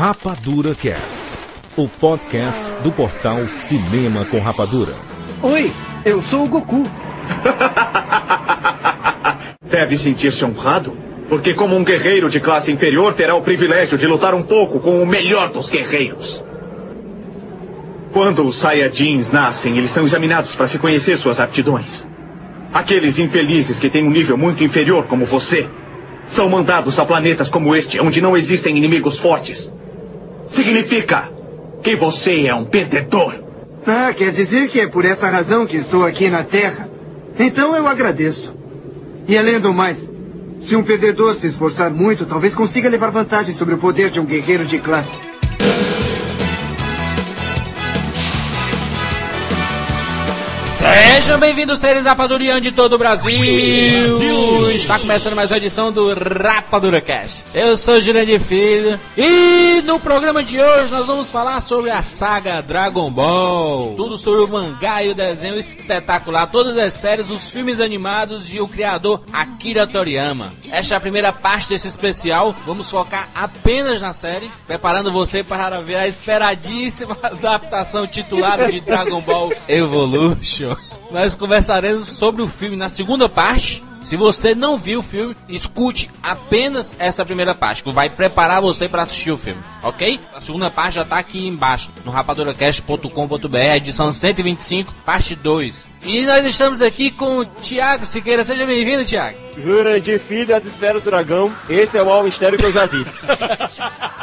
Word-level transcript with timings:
Rapadura 0.00 0.74
Cast, 0.74 1.22
o 1.76 1.86
podcast 1.86 2.72
do 2.82 2.90
portal 2.90 3.46
Cinema 3.48 4.24
com 4.24 4.40
Rapadura. 4.40 4.94
Oi, 5.42 5.70
eu 6.06 6.22
sou 6.22 6.46
o 6.46 6.48
Goku. 6.48 6.88
Deve 9.62 9.98
sentir-se 9.98 10.42
honrado, 10.42 10.96
porque 11.28 11.52
como 11.52 11.76
um 11.76 11.84
guerreiro 11.84 12.30
de 12.30 12.40
classe 12.40 12.72
inferior 12.72 13.12
terá 13.12 13.34
o 13.34 13.42
privilégio 13.42 13.98
de 13.98 14.06
lutar 14.06 14.34
um 14.34 14.42
pouco 14.42 14.80
com 14.80 15.02
o 15.02 15.06
melhor 15.06 15.50
dos 15.50 15.68
guerreiros. 15.68 16.42
Quando 18.10 18.42
os 18.46 18.54
Saiyajins 18.54 19.30
nascem, 19.30 19.76
eles 19.76 19.90
são 19.90 20.06
examinados 20.06 20.54
para 20.54 20.66
se 20.66 20.78
conhecer 20.78 21.18
suas 21.18 21.38
aptidões. 21.40 22.06
Aqueles 22.72 23.18
infelizes 23.18 23.78
que 23.78 23.90
têm 23.90 24.04
um 24.04 24.10
nível 24.10 24.38
muito 24.38 24.64
inferior, 24.64 25.04
como 25.04 25.26
você, 25.26 25.68
são 26.26 26.48
mandados 26.48 26.98
a 26.98 27.04
planetas 27.04 27.50
como 27.50 27.76
este, 27.76 28.00
onde 28.00 28.22
não 28.22 28.34
existem 28.34 28.78
inimigos 28.78 29.18
fortes. 29.18 29.70
Significa 30.50 31.30
que 31.82 31.96
você 31.96 32.46
é 32.46 32.54
um 32.54 32.64
perdedor. 32.64 33.34
Ah, 33.86 34.12
quer 34.12 34.30
dizer 34.30 34.68
que 34.68 34.80
é 34.80 34.86
por 34.86 35.04
essa 35.04 35.28
razão 35.30 35.66
que 35.66 35.76
estou 35.76 36.04
aqui 36.04 36.28
na 36.28 36.42
Terra? 36.42 36.88
Então 37.38 37.74
eu 37.74 37.86
agradeço. 37.86 38.54
E 39.26 39.38
além 39.38 39.58
do 39.58 39.72
mais, 39.72 40.10
se 40.58 40.76
um 40.76 40.82
perdedor 40.82 41.34
se 41.34 41.46
esforçar 41.46 41.90
muito, 41.90 42.26
talvez 42.26 42.54
consiga 42.54 42.88
levar 42.88 43.10
vantagem 43.10 43.54
sobre 43.54 43.74
o 43.74 43.78
poder 43.78 44.10
de 44.10 44.20
um 44.20 44.26
guerreiro 44.26 44.66
de 44.66 44.78
classe. 44.78 45.18
Sejam 50.80 51.38
bem-vindos, 51.38 51.78
seres 51.78 52.06
Rapadurian 52.06 52.58
de 52.58 52.72
todo 52.72 52.94
o 52.94 52.98
Brasil. 52.98 53.38
Brasil. 53.38 54.70
Está 54.70 54.98
começando 54.98 55.36
mais 55.36 55.50
uma 55.50 55.58
edição 55.58 55.92
do 55.92 56.14
Rapadura 56.14 57.02
Cast. 57.02 57.44
Eu 57.52 57.76
sou 57.76 58.00
Jurandir 58.00 58.40
Filho 58.40 58.98
e 59.14 59.82
no 59.82 60.00
programa 60.00 60.42
de 60.42 60.58
hoje 60.58 60.90
nós 60.90 61.06
vamos 61.06 61.30
falar 61.30 61.60
sobre 61.60 61.90
a 61.90 62.02
saga 62.02 62.62
Dragon 62.62 63.10
Ball. 63.10 63.92
Tudo 63.94 64.16
sobre 64.16 64.40
o 64.40 64.48
mangá 64.48 65.02
e 65.02 65.10
o 65.10 65.14
desenho 65.14 65.58
espetacular, 65.58 66.46
todas 66.46 66.78
as 66.78 66.94
séries, 66.94 67.30
os 67.30 67.50
filmes 67.50 67.78
animados 67.78 68.50
e 68.50 68.58
o 68.58 68.66
criador 68.66 69.22
Akira 69.30 69.86
Toriyama. 69.86 70.50
Esta 70.70 70.94
é 70.94 70.96
a 70.96 71.00
primeira 71.00 71.30
parte 71.30 71.68
desse 71.68 71.88
especial. 71.88 72.54
Vamos 72.64 72.90
focar 72.90 73.28
apenas 73.34 74.00
na 74.00 74.14
série, 74.14 74.50
preparando 74.66 75.12
você 75.12 75.44
para 75.44 75.82
ver 75.82 75.96
a 75.96 76.08
esperadíssima 76.08 77.18
adaptação 77.22 78.06
titular 78.06 78.70
de 78.70 78.80
Dragon 78.80 79.20
Ball 79.20 79.52
Evolution 79.68 80.69
nós 81.10 81.34
conversaremos 81.34 82.08
sobre 82.08 82.42
o 82.42 82.46
filme 82.46 82.76
na 82.76 82.88
segunda 82.88 83.28
parte. 83.28 83.82
Se 84.02 84.16
você 84.16 84.54
não 84.54 84.78
viu 84.78 85.00
o 85.00 85.02
filme, 85.02 85.36
escute 85.48 86.10
apenas 86.22 86.96
essa 86.98 87.24
primeira 87.24 87.54
parte, 87.54 87.82
que 87.82 87.92
vai 87.92 88.08
preparar 88.08 88.62
você 88.62 88.88
para 88.88 89.02
assistir 89.02 89.30
o 89.30 89.38
filme, 89.38 89.60
ok? 89.82 90.18
A 90.34 90.40
segunda 90.40 90.70
parte 90.70 90.94
já 90.94 91.02
está 91.02 91.18
aqui 91.18 91.46
embaixo, 91.46 91.92
no 92.04 92.10
rapaduracast.com.br, 92.10 93.56
edição 93.76 94.10
125, 94.10 94.94
parte 95.04 95.36
2. 95.36 95.89
E 96.02 96.24
nós 96.24 96.44
estamos 96.46 96.80
aqui 96.80 97.10
com 97.10 97.38
o 97.38 97.44
Thiago 97.44 98.06
Siqueira. 98.06 98.42
Seja 98.42 98.64
bem-vindo, 98.64 99.04
Thiago. 99.04 99.36
Jurandir 99.58 100.18
Filho 100.18 100.46
das 100.46 100.64
Esferas 100.64 101.04
do 101.04 101.10
Dragão. 101.10 101.52
Esse 101.68 101.98
é 101.98 102.02
o 102.02 102.06
maior 102.06 102.24
mistério 102.24 102.58
que 102.58 102.64
eu 102.64 102.72
já 102.72 102.86
vi. 102.86 103.04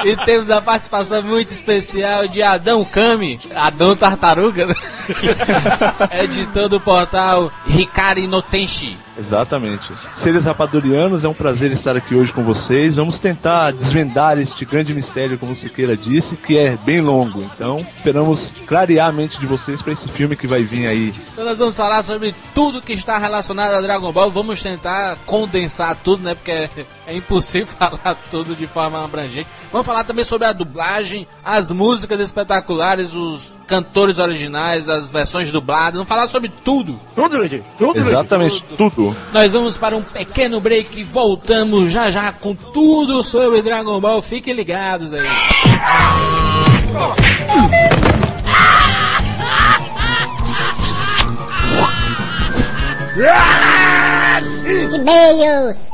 e 0.03 0.25
temos 0.25 0.49
a 0.49 0.59
participação 0.59 1.21
muito 1.21 1.51
especial 1.51 2.27
de 2.27 2.41
Adão 2.41 2.83
Kami, 2.83 3.39
Adão 3.55 3.95
Tartaruga, 3.95 4.65
né? 4.65 4.75
editor 6.23 6.67
do 6.67 6.79
portal 6.79 7.51
Ricari 7.65 8.27
Notenshi. 8.27 8.97
Exatamente. 9.17 9.89
Seres 10.21 10.45
rapadurianos, 10.45 11.23
é 11.23 11.27
um 11.27 11.33
prazer 11.33 11.71
estar 11.71 11.97
aqui 11.97 12.13
hoje 12.13 12.31
com 12.31 12.43
vocês. 12.43 12.95
Vamos 12.95 13.17
tentar 13.17 13.71
desvendar 13.71 14.39
este 14.39 14.63
grande 14.63 14.93
mistério, 14.93 15.39
como 15.39 15.53
o 15.53 15.57
Siqueira 15.57 15.97
disse, 15.97 16.35
que 16.35 16.55
é 16.57 16.77
bem 16.85 17.01
longo. 17.01 17.41
Então, 17.55 17.77
esperamos 17.97 18.39
clarear 18.67 19.09
a 19.09 19.11
mente 19.11 19.39
de 19.39 19.47
vocês 19.47 19.81
para 19.81 19.93
esse 19.93 20.07
filme 20.09 20.35
que 20.35 20.45
vai 20.45 20.63
vir 20.63 20.87
aí. 20.87 21.13
Então, 21.33 21.45
nós 21.45 21.57
vamos 21.67 21.75
falar 21.75 22.01
sobre 22.01 22.33
tudo 22.55 22.81
que 22.81 22.93
está 22.93 23.17
relacionado 23.17 23.73
a 23.73 23.81
Dragon 23.81 24.09
Ball. 24.11 24.31
Vamos 24.31 24.61
tentar 24.61 25.17
condensar 25.25 25.97
tudo, 25.97 26.23
né? 26.23 26.33
Porque 26.33 26.51
é, 26.51 26.69
é 27.07 27.15
impossível 27.15 27.67
falar 27.77 28.15
tudo 28.29 28.55
de 28.55 28.65
forma 28.65 29.03
abrangente. 29.03 29.47
Vamos 29.69 29.85
falar 29.85 30.05
também 30.05 30.23
sobre 30.23 30.47
a 30.47 30.53
dublagem, 30.53 31.27
as 31.43 31.69
músicas 31.69 32.21
espetaculares, 32.21 33.13
os 33.13 33.57
cantores 33.67 34.17
originais, 34.17 34.87
as 34.87 35.11
versões 35.11 35.51
dubladas. 35.51 35.95
Vamos 35.95 36.07
falar 36.07 36.27
sobre 36.27 36.49
tudo. 36.63 36.97
Tudo, 37.13 37.35
Luigi. 37.35 37.61
Tudo, 37.77 37.99
Exatamente, 37.99 38.63
tudo. 38.69 38.89
tudo. 38.89 39.15
Nós 39.33 39.51
vamos 39.51 39.75
para 39.75 39.97
um 39.97 40.01
pequeno 40.01 40.61
break 40.61 41.01
e 41.01 41.03
voltamos 41.03 41.91
já 41.91 42.09
já 42.09 42.31
com 42.31 42.55
tudo 42.55 43.21
sobre 43.23 43.61
Dragon 43.61 43.99
Ball. 43.99 44.21
Fiquem 44.21 44.53
ligados 44.53 45.13
aí. 45.13 45.27
E-mails! 54.93 55.89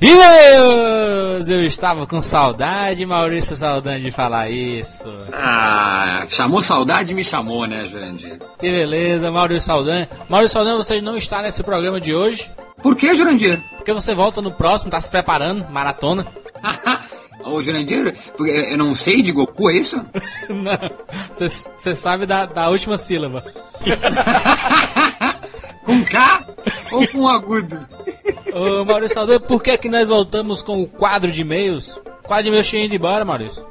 E-mails! 0.00 1.48
Eu 1.50 1.66
estava 1.66 2.06
com 2.06 2.22
saudade, 2.22 3.04
Maurício 3.04 3.54
Saudade 3.54 4.02
de 4.04 4.10
falar 4.10 4.48
isso. 4.48 5.10
Ah, 5.30 6.24
chamou 6.30 6.62
saudade 6.62 7.12
e 7.12 7.14
me 7.14 7.22
chamou, 7.22 7.66
né, 7.66 7.84
Jurandir? 7.84 8.38
Que 8.58 8.70
beleza, 8.70 9.30
Maurício 9.30 9.66
Saldanha. 9.66 10.08
Maurício 10.26 10.54
Saldanha, 10.54 10.76
você 10.78 11.02
não 11.02 11.18
está 11.18 11.42
nesse 11.42 11.62
programa 11.62 12.00
de 12.00 12.14
hoje. 12.14 12.50
Por 12.82 12.96
que, 12.96 13.14
Jurandir? 13.14 13.62
Porque 13.76 13.92
você 13.92 14.14
volta 14.14 14.40
no 14.40 14.52
próximo, 14.52 14.90
tá 14.90 14.98
se 15.02 15.10
preparando, 15.10 15.68
maratona. 15.68 16.26
Ô, 17.46 17.62
Jurandir, 17.62 18.14
eu 18.38 18.76
não 18.76 18.94
sei 18.94 19.22
de 19.22 19.30
Goku, 19.30 19.70
é 19.70 19.76
isso? 19.76 20.04
não, 20.50 20.90
você 21.32 21.94
sabe 21.94 22.26
da, 22.26 22.44
da 22.44 22.68
última 22.68 22.98
sílaba. 22.98 23.44
com 25.84 26.04
K 26.04 26.46
ou 26.90 27.06
com 27.06 27.28
agudo? 27.28 27.78
Ô, 28.52 28.84
Maurício 28.84 29.14
Saldanha, 29.14 29.38
por 29.38 29.62
que, 29.62 29.78
que 29.78 29.88
nós 29.88 30.08
voltamos 30.08 30.60
com 30.60 30.82
o 30.82 30.88
quadro 30.88 31.30
de 31.30 31.42
e-mails? 31.42 32.00
Quadro 32.24 32.44
de 32.44 32.48
e-mails 32.48 32.68
tinha 32.68 32.84
ido 32.84 32.96
embora, 32.96 33.24
Maurício. 33.24 33.64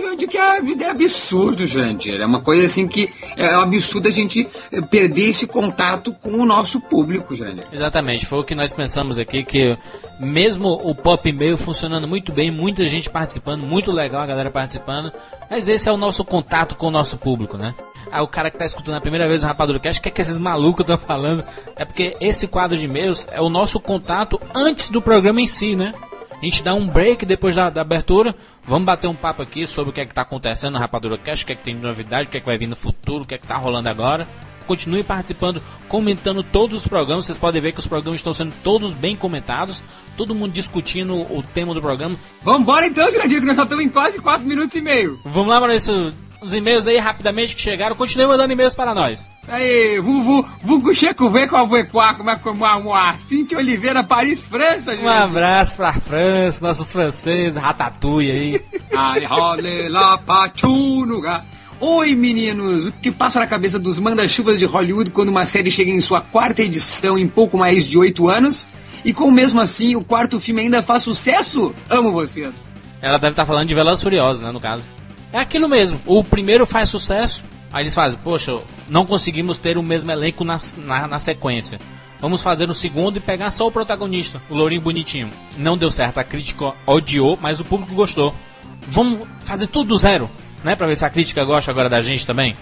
Jurandir, 0.00 0.28
que 0.28 0.38
é, 0.38 0.58
é 0.58 0.90
absurdo, 0.90 1.66
Jurandir. 1.66 2.20
É 2.20 2.26
uma 2.26 2.40
coisa 2.40 2.66
assim 2.66 2.86
que 2.86 3.08
é 3.36 3.56
um 3.56 3.62
absurdo 3.62 4.08
a 4.08 4.10
gente 4.10 4.48
perder 4.90 5.30
esse 5.30 5.46
contato 5.46 6.12
com 6.12 6.32
o 6.32 6.46
nosso 6.46 6.80
público, 6.80 7.34
Jurandir. 7.34 7.64
Exatamente, 7.72 8.26
foi 8.26 8.38
o 8.38 8.44
que 8.44 8.54
nós 8.54 8.72
pensamos 8.72 9.18
aqui, 9.18 9.44
que 9.44 9.76
mesmo 10.18 10.68
o 10.68 10.94
pop 10.94 11.28
e-mail 11.28 11.56
funcionando 11.56 12.06
muito 12.06 12.32
bem, 12.32 12.50
muita 12.50 12.84
gente 12.84 13.10
participando, 13.10 13.62
muito 13.62 13.90
legal 13.90 14.22
a 14.22 14.26
galera 14.26 14.50
participando, 14.50 15.12
mas 15.50 15.68
esse 15.68 15.88
é 15.88 15.92
o 15.92 15.96
nosso 15.96 16.24
contato 16.24 16.74
com 16.74 16.86
o 16.88 16.90
nosso 16.90 17.16
público, 17.16 17.56
né? 17.56 17.74
Aí 18.10 18.22
o 18.22 18.28
cara 18.28 18.50
que 18.50 18.58
tá 18.58 18.64
escutando 18.66 18.96
a 18.96 19.00
primeira 19.00 19.26
vez 19.26 19.42
o 19.42 19.46
Rapadura 19.46 19.80
Cast, 19.80 19.98
o 19.98 20.02
que 20.02 20.08
é 20.10 20.12
que 20.12 20.20
esses 20.20 20.38
malucos 20.38 20.80
estão 20.80 20.98
falando? 20.98 21.44
É 21.74 21.84
porque 21.84 22.14
esse 22.20 22.46
quadro 22.46 22.76
de 22.76 22.84
e-mails 22.84 23.26
é 23.30 23.40
o 23.40 23.48
nosso 23.48 23.80
contato 23.80 24.38
antes 24.54 24.90
do 24.90 25.00
programa 25.00 25.40
em 25.40 25.46
si, 25.46 25.74
né? 25.74 25.94
A 26.42 26.44
gente 26.44 26.64
dá 26.64 26.74
um 26.74 26.88
break 26.88 27.24
depois 27.24 27.54
da, 27.54 27.70
da 27.70 27.82
abertura. 27.82 28.34
Vamos 28.66 28.84
bater 28.84 29.06
um 29.06 29.14
papo 29.14 29.42
aqui 29.42 29.64
sobre 29.64 29.90
o 29.90 29.92
que 29.92 30.00
é 30.00 30.04
que 30.04 30.12
tá 30.12 30.22
acontecendo 30.22 30.72
no 30.72 30.80
Rapadura 30.80 31.16
Cast, 31.16 31.44
o 31.44 31.46
que 31.46 31.52
é 31.52 31.56
que 31.56 31.62
tem 31.62 31.76
de 31.76 31.82
novidade, 31.82 32.26
o 32.26 32.30
que 32.32 32.38
é 32.38 32.40
que 32.40 32.46
vai 32.46 32.58
vir 32.58 32.66
no 32.66 32.74
futuro, 32.74 33.22
o 33.22 33.26
que 33.26 33.36
é 33.36 33.38
que 33.38 33.46
tá 33.46 33.56
rolando 33.56 33.88
agora. 33.88 34.26
Continue 34.62 35.02
participando, 35.02 35.62
comentando 35.88 36.42
todos 36.42 36.82
os 36.82 36.88
programas. 36.88 37.26
Vocês 37.26 37.38
podem 37.38 37.60
ver 37.60 37.72
que 37.72 37.80
os 37.80 37.86
programas 37.86 38.20
estão 38.20 38.32
sendo 38.32 38.54
todos 38.62 38.92
bem 38.92 39.16
comentados. 39.16 39.82
Todo 40.16 40.34
mundo 40.34 40.52
discutindo 40.52 41.14
o 41.14 41.42
tema 41.42 41.74
do 41.74 41.80
programa. 41.80 42.16
Vambora 42.42 42.86
então, 42.86 43.10
Jurandir, 43.10 43.40
que 43.40 43.46
nós 43.46 43.56
só 43.56 43.62
estamos 43.62 43.84
em 43.84 43.88
quase 43.88 44.20
4 44.20 44.46
minutos 44.46 44.74
e 44.74 44.80
meio. 44.80 45.18
Vamos 45.24 45.48
lá, 45.48 45.58
Maurício 45.58 46.12
os 46.42 46.52
e-mails 46.52 46.86
aí 46.86 46.98
rapidamente 46.98 47.54
que 47.54 47.62
chegaram. 47.62 47.94
Continue 47.94 48.26
mandando 48.26 48.52
e-mails 48.52 48.74
para 48.74 48.92
nós. 48.94 49.28
Aí, 49.48 49.98
Vuvu, 50.00 50.46
Vugu 50.62 50.94
Checo 50.94 51.30
vê 51.30 51.46
com 51.46 51.56
a 51.56 51.64
Vuequá, 51.64 52.14
como 52.14 52.30
é 52.30 52.36
que 52.36 52.48
é 52.48 53.18
Cintia 53.18 53.58
Oliveira, 53.58 54.04
Paris, 54.04 54.44
França, 54.44 54.94
gente. 54.94 55.04
Um 55.04 55.08
abraço 55.08 55.76
pra 55.76 55.92
França, 55.92 56.58
nossos 56.60 56.90
franceses, 56.90 57.56
Ratatouille 57.56 58.30
aí. 58.30 58.64
Ai, 58.94 59.24
role 59.24 59.88
la 59.88 60.18
pachunuga. 60.18 61.44
Oi, 61.84 62.14
meninos! 62.14 62.86
O 62.86 62.92
que 62.92 63.10
passa 63.10 63.40
na 63.40 63.46
cabeça 63.48 63.76
dos 63.76 63.98
manda-chuvas 63.98 64.56
de 64.56 64.64
Hollywood 64.64 65.10
quando 65.10 65.30
uma 65.30 65.44
série 65.44 65.68
chega 65.68 65.90
em 65.90 66.00
sua 66.00 66.20
quarta 66.20 66.62
edição 66.62 67.18
em 67.18 67.26
pouco 67.26 67.58
mais 67.58 67.88
de 67.88 67.98
oito 67.98 68.28
anos? 68.28 68.68
E 69.04 69.12
como 69.12 69.32
mesmo 69.32 69.60
assim 69.60 69.96
o 69.96 70.04
quarto 70.04 70.38
filme 70.38 70.60
ainda 70.60 70.80
faz 70.80 71.02
sucesso? 71.02 71.74
Amo 71.90 72.12
vocês! 72.12 72.72
Ela 73.00 73.18
deve 73.18 73.32
estar 73.32 73.44
falando 73.44 73.66
de 73.66 73.74
Velozes 73.74 74.00
Furiosos, 74.00 74.40
né, 74.40 74.52
no 74.52 74.60
caso. 74.60 74.84
É 75.32 75.40
aquilo 75.40 75.68
mesmo. 75.68 76.00
O 76.06 76.22
primeiro 76.22 76.64
faz 76.64 76.88
sucesso, 76.88 77.42
aí 77.72 77.82
eles 77.82 77.94
fazem, 77.96 78.16
poxa, 78.22 78.60
não 78.88 79.04
conseguimos 79.04 79.58
ter 79.58 79.76
o 79.76 79.82
mesmo 79.82 80.12
elenco 80.12 80.44
na, 80.44 80.58
na, 80.84 81.08
na 81.08 81.18
sequência. 81.18 81.80
Vamos 82.20 82.44
fazer 82.44 82.70
o 82.70 82.74
segundo 82.74 83.16
e 83.16 83.20
pegar 83.20 83.50
só 83.50 83.66
o 83.66 83.72
protagonista, 83.72 84.40
o 84.48 84.54
Lourinho 84.54 84.82
Bonitinho. 84.82 85.30
Não 85.58 85.76
deu 85.76 85.90
certo, 85.90 86.18
a 86.18 86.24
crítica 86.24 86.74
odiou, 86.86 87.36
mas 87.42 87.58
o 87.58 87.64
público 87.64 87.92
gostou. 87.92 88.32
Vamos 88.86 89.26
fazer 89.40 89.66
tudo 89.66 89.88
do 89.88 89.96
zero, 89.96 90.30
né? 90.64 90.76
Pra 90.76 90.86
ver 90.86 90.96
se 90.96 91.04
a 91.04 91.10
crítica 91.10 91.44
gosta 91.44 91.70
agora 91.70 91.88
da 91.88 92.00
gente 92.00 92.26
também. 92.26 92.56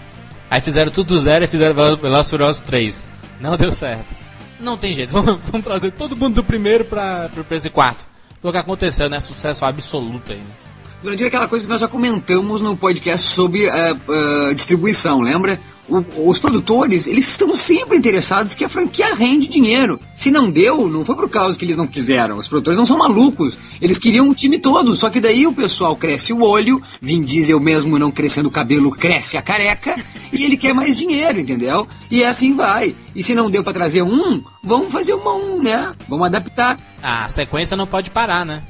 Aí 0.49 0.59
fizeram 0.59 0.91
tudo 0.91 1.15
do 1.15 1.19
zero 1.19 1.45
e 1.45 1.47
fizeram 1.47 1.73
Velozes 1.95 2.29
Furiosos 2.29 2.61
3. 2.61 3.05
Não 3.39 3.55
deu 3.55 3.71
certo. 3.71 4.15
Não 4.59 4.77
tem 4.77 4.93
jeito, 4.93 5.11
vamos, 5.13 5.39
vamos 5.45 5.65
trazer 5.65 5.91
todo 5.91 6.15
mundo 6.15 6.35
do 6.35 6.43
primeiro 6.43 6.85
pra, 6.85 7.29
esse 7.51 7.69
quarto. 7.69 8.05
Foi 8.41 8.49
o 8.49 8.53
que 8.53 8.59
aconteceu, 8.59 9.09
né? 9.09 9.19
Sucesso 9.19 9.65
absoluto 9.65 10.31
aí, 10.31 10.37
né? 10.37 10.53
Durante 11.01 11.23
aquela 11.23 11.47
coisa 11.47 11.65
que 11.65 11.71
nós 11.71 11.81
já 11.81 11.87
comentamos 11.87 12.61
no 12.61 12.77
podcast 12.77 13.27
sobre 13.27 13.65
uh, 13.65 13.71
uh, 13.71 14.53
distribuição, 14.53 15.21
lembra? 15.21 15.59
O, 15.91 16.29
os 16.29 16.39
produtores, 16.39 17.05
eles 17.05 17.27
estão 17.27 17.53
sempre 17.53 17.97
interessados 17.97 18.55
que 18.55 18.63
a 18.63 18.69
franquia 18.69 19.13
rende 19.13 19.49
dinheiro. 19.49 19.99
Se 20.13 20.31
não 20.31 20.49
deu, 20.49 20.87
não 20.87 21.03
foi 21.03 21.15
por 21.15 21.29
causa 21.29 21.59
que 21.59 21.65
eles 21.65 21.75
não 21.75 21.85
quiseram. 21.85 22.37
Os 22.37 22.47
produtores 22.47 22.77
não 22.77 22.85
são 22.85 22.97
malucos. 22.97 23.57
Eles 23.81 23.99
queriam 23.99 24.29
o 24.29 24.33
time 24.33 24.57
todo, 24.57 24.95
só 24.95 25.09
que 25.09 25.19
daí 25.19 25.45
o 25.45 25.51
pessoal 25.51 25.93
cresce 25.97 26.31
o 26.31 26.43
olho, 26.43 26.81
Vin 27.01 27.23
Diesel 27.23 27.59
mesmo 27.59 27.99
não 27.99 28.09
crescendo 28.09 28.47
o 28.47 28.51
cabelo, 28.51 28.89
cresce 28.91 29.35
a 29.35 29.41
careca, 29.41 30.01
e 30.31 30.45
ele 30.45 30.55
quer 30.55 30.73
mais 30.73 30.95
dinheiro, 30.95 31.37
entendeu? 31.37 31.85
E 32.09 32.23
assim 32.23 32.55
vai. 32.55 32.95
E 33.13 33.21
se 33.21 33.35
não 33.35 33.51
deu 33.51 33.61
para 33.61 33.73
trazer 33.73 34.01
um, 34.01 34.41
vamos 34.63 34.93
fazer 34.93 35.13
uma 35.13 35.33
um, 35.33 35.61
né? 35.61 35.93
Vamos 36.07 36.25
adaptar. 36.25 36.79
A 37.03 37.27
sequência 37.27 37.75
não 37.75 37.85
pode 37.85 38.11
parar, 38.11 38.45
né? 38.45 38.63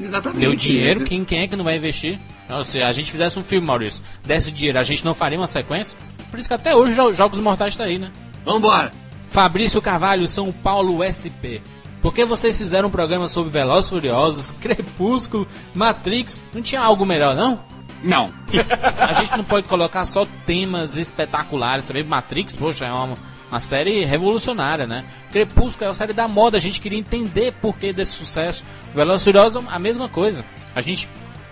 Exatamente. 0.00 0.40
Deu 0.40 0.56
dinheiro, 0.56 1.04
quem, 1.04 1.24
quem 1.24 1.42
é 1.42 1.46
que 1.46 1.54
não 1.54 1.64
vai 1.64 1.76
investir? 1.76 2.18
Então, 2.44 2.64
se 2.64 2.82
a 2.82 2.90
gente 2.90 3.10
fizesse 3.12 3.38
um 3.38 3.44
filme, 3.44 3.66
Maurício, 3.66 4.02
desse 4.24 4.50
dinheiro, 4.50 4.78
a 4.78 4.82
gente 4.82 5.04
não 5.04 5.14
faria 5.14 5.38
uma 5.38 5.46
sequência? 5.46 5.96
Por 6.34 6.40
isso 6.40 6.48
que 6.48 6.54
até 6.54 6.74
hoje 6.74 7.00
os 7.00 7.16
Jogos 7.16 7.38
Mortais 7.38 7.76
tá 7.76 7.84
aí, 7.84 7.96
né? 7.96 8.10
Vambora! 8.44 8.90
Fabrício 9.30 9.80
Carvalho, 9.80 10.26
São 10.26 10.50
Paulo 10.50 10.98
SP. 11.06 11.62
Por 12.02 12.12
que 12.12 12.24
vocês 12.24 12.58
fizeram 12.58 12.88
um 12.88 12.90
programa 12.90 13.28
sobre 13.28 13.52
Velozes 13.52 13.88
Furiosos, 13.88 14.50
Crepúsculo, 14.60 15.46
Matrix? 15.72 16.42
Não 16.52 16.60
tinha 16.60 16.80
algo 16.80 17.06
melhor, 17.06 17.36
não? 17.36 17.60
Não. 18.02 18.32
a 18.98 19.12
gente 19.12 19.36
não 19.36 19.44
pode 19.44 19.68
colocar 19.68 20.04
só 20.06 20.26
temas 20.44 20.96
espetaculares, 20.96 21.84
também 21.84 22.02
Matrix, 22.02 22.56
poxa, 22.56 22.86
é 22.86 22.92
uma, 22.92 23.16
uma 23.48 23.60
série 23.60 24.04
revolucionária, 24.04 24.88
né? 24.88 25.04
Crepúsculo 25.30 25.84
é 25.84 25.88
uma 25.90 25.94
série 25.94 26.12
da 26.12 26.26
moda, 26.26 26.56
a 26.56 26.60
gente 26.60 26.80
queria 26.80 26.98
entender 26.98 27.52
por 27.62 27.78
que 27.78 27.92
desse 27.92 28.10
sucesso. 28.10 28.64
Velozes 28.92 29.22
Furiosos, 29.22 29.64
a 29.68 29.78
mesma 29.78 30.08
coisa. 30.08 30.44
A 30.74 30.80
gente 30.80 31.08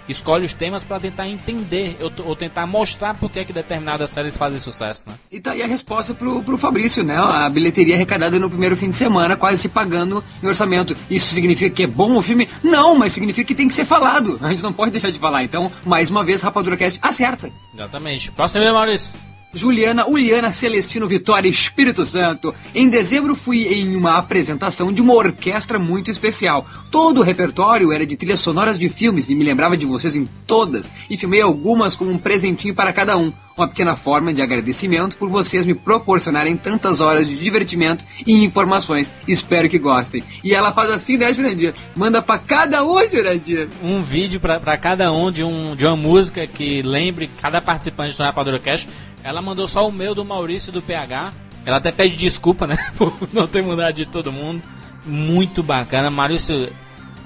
escolhe 0.08 0.46
os 0.46 0.52
temas 0.52 0.84
para 0.84 1.00
tentar 1.00 1.28
entender 1.28 1.96
ou, 2.00 2.36
tentar 2.36 2.66
mostrar 2.66 3.14
por 3.14 3.30
que, 3.30 3.44
que 3.44 3.52
determinadas 3.52 4.10
séries 4.10 4.36
fazem 4.36 4.58
sucesso, 4.58 5.04
né? 5.08 5.14
E 5.30 5.40
tá 5.40 5.52
aí 5.52 5.62
a 5.62 5.66
resposta 5.66 6.14
pro, 6.14 6.42
pro 6.42 6.58
Fabrício, 6.58 7.04
né? 7.04 7.16
A 7.16 7.48
bilheteria 7.48 7.94
arrecadada 7.94 8.38
no 8.38 8.48
primeiro 8.48 8.76
fim 8.76 8.90
de 8.90 8.96
semana, 8.96 9.36
quase 9.36 9.62
se 9.62 9.68
pagando 9.68 10.22
em 10.42 10.46
orçamento. 10.46 10.96
Isso 11.10 11.34
significa 11.34 11.74
que 11.74 11.82
é 11.84 11.86
bom 11.86 12.16
o 12.16 12.22
filme? 12.22 12.48
Não, 12.62 12.96
mas 12.96 13.12
significa 13.12 13.46
que 13.46 13.54
tem 13.54 13.68
que 13.68 13.74
ser 13.74 13.84
falado. 13.84 14.38
A 14.42 14.50
gente 14.50 14.62
não 14.62 14.72
pode 14.72 14.90
deixar 14.90 15.10
de 15.10 15.18
falar. 15.18 15.44
Então, 15.44 15.70
mais 15.84 16.10
uma 16.10 16.24
vez, 16.24 16.42
Rapadura 16.42 16.76
Cast 16.76 16.98
acerta. 17.02 17.50
Exatamente. 17.74 18.30
Próximo 18.32 18.64
Maurício. 18.72 19.31
Juliana 19.54 20.06
Uliana 20.06 20.52
Celestino 20.52 21.06
Vitória 21.06 21.48
Espírito 21.48 22.06
Santo. 22.06 22.54
Em 22.74 22.88
dezembro 22.88 23.36
fui 23.36 23.64
em 23.64 23.94
uma 23.94 24.16
apresentação 24.16 24.92
de 24.92 25.02
uma 25.02 25.14
orquestra 25.14 25.78
muito 25.78 26.10
especial. 26.10 26.66
Todo 26.90 27.20
o 27.20 27.22
repertório 27.22 27.92
era 27.92 28.06
de 28.06 28.16
trilhas 28.16 28.40
sonoras 28.40 28.78
de 28.78 28.88
filmes 28.88 29.28
e 29.28 29.34
me 29.34 29.44
lembrava 29.44 29.76
de 29.76 29.86
vocês 29.86 30.16
em 30.16 30.28
todas 30.46 30.90
e 31.10 31.16
filmei 31.16 31.42
algumas 31.42 31.94
como 31.94 32.10
um 32.10 32.18
presentinho 32.18 32.74
para 32.74 32.92
cada 32.92 33.16
um. 33.16 33.32
Uma 33.56 33.68
pequena 33.68 33.96
forma 33.96 34.32
de 34.32 34.40
agradecimento 34.40 35.16
por 35.16 35.28
vocês 35.28 35.66
me 35.66 35.74
proporcionarem 35.74 36.56
tantas 36.56 37.00
horas 37.00 37.26
de 37.26 37.36
divertimento 37.36 38.04
e 38.26 38.44
informações. 38.44 39.12
Espero 39.28 39.68
que 39.68 39.78
gostem. 39.78 40.24
E 40.42 40.54
ela 40.54 40.72
faz 40.72 40.90
assim, 40.90 41.16
né, 41.16 41.32
Jurandir? 41.34 41.74
Manda 41.94 42.22
para 42.22 42.38
cada 42.38 42.84
um, 42.84 43.08
Jurandir. 43.08 43.68
Um 43.82 44.02
vídeo 44.02 44.40
para 44.40 44.76
cada 44.76 45.12
um 45.12 45.30
de, 45.30 45.44
um 45.44 45.76
de 45.76 45.84
uma 45.84 45.96
música 45.96 46.46
que 46.46 46.82
lembre 46.82 47.30
cada 47.40 47.60
participante 47.60 48.16
do 48.16 48.22
Rapadura 48.22 48.58
Cash 48.58 48.86
ela 49.22 49.40
mandou 49.40 49.68
só 49.68 49.86
o 49.86 49.92
meu 49.92 50.14
do 50.14 50.24
Maurício 50.24 50.72
do 50.72 50.82
PH. 50.82 51.32
Ela 51.64 51.76
até 51.76 51.92
pede 51.92 52.16
desculpa, 52.16 52.66
né? 52.66 52.76
Por 52.98 53.16
não 53.32 53.46
ter 53.46 53.62
mudado 53.62 53.94
de 53.94 54.06
todo 54.06 54.32
mundo. 54.32 54.62
Muito 55.04 55.62
bacana. 55.62 56.10
Maurício, 56.10 56.72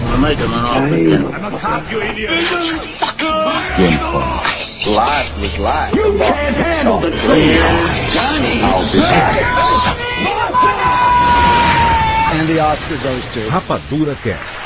I'm 0.07 0.22
making 0.22 0.46
an 0.46 0.66
offer 0.66 0.96
again. 0.96 1.25
I'm 1.34 1.54
a 1.54 1.60
cop, 1.60 1.92
you 1.92 2.02
idiot. 2.02 2.31
James 3.78 4.04
Bond. 4.04 4.46
Life 4.88 5.40
was 5.40 5.57
life. 5.57 5.96
You 5.96 6.18
can't 6.18 6.56
handle 6.56 7.00
the 7.00 7.10
truth. 7.10 7.22
Johnny. 8.13 8.62
I'll 8.62 8.86
be 8.92 9.00
back. 9.00 9.42
And 12.38 12.48
the 12.48 12.60
Oscar 12.60 12.98
goes 13.04 13.34
to 13.34 13.40
Rapadura 13.50 14.16
Cast. 14.22 14.60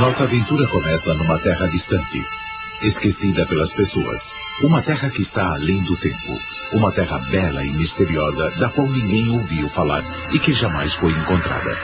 Nossa 0.00 0.24
aventura 0.24 0.66
começa 0.66 1.12
numa 1.14 1.38
terra 1.38 1.68
distante, 1.68 2.24
esquecida 2.82 3.46
pelas 3.46 3.72
pessoas. 3.72 4.32
Uma 4.62 4.82
terra 4.82 5.10
que 5.10 5.20
está 5.20 5.52
além 5.52 5.82
do 5.82 5.96
tempo. 5.96 6.38
Uma 6.72 6.90
terra 6.90 7.18
bela 7.30 7.64
e 7.64 7.70
misteriosa 7.72 8.50
da 8.52 8.68
qual 8.68 8.86
ninguém 8.86 9.30
ouviu 9.30 9.68
falar 9.68 10.04
e 10.32 10.38
que 10.38 10.52
jamais 10.52 10.94
foi 10.94 11.12
encontrada. 11.12 11.76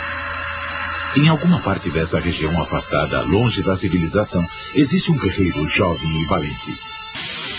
Em 1.17 1.29
alguma 1.29 1.61
parte 1.61 1.91
dessa 1.91 2.21
região 2.21 2.61
afastada, 2.61 3.23
longe 3.23 3.63
da 3.63 3.75
civilização, 3.75 4.47
existe 4.75 5.11
um 5.11 5.19
guerreiro 5.19 5.67
jovem 5.67 6.23
e 6.23 6.27
valente. 6.27 6.75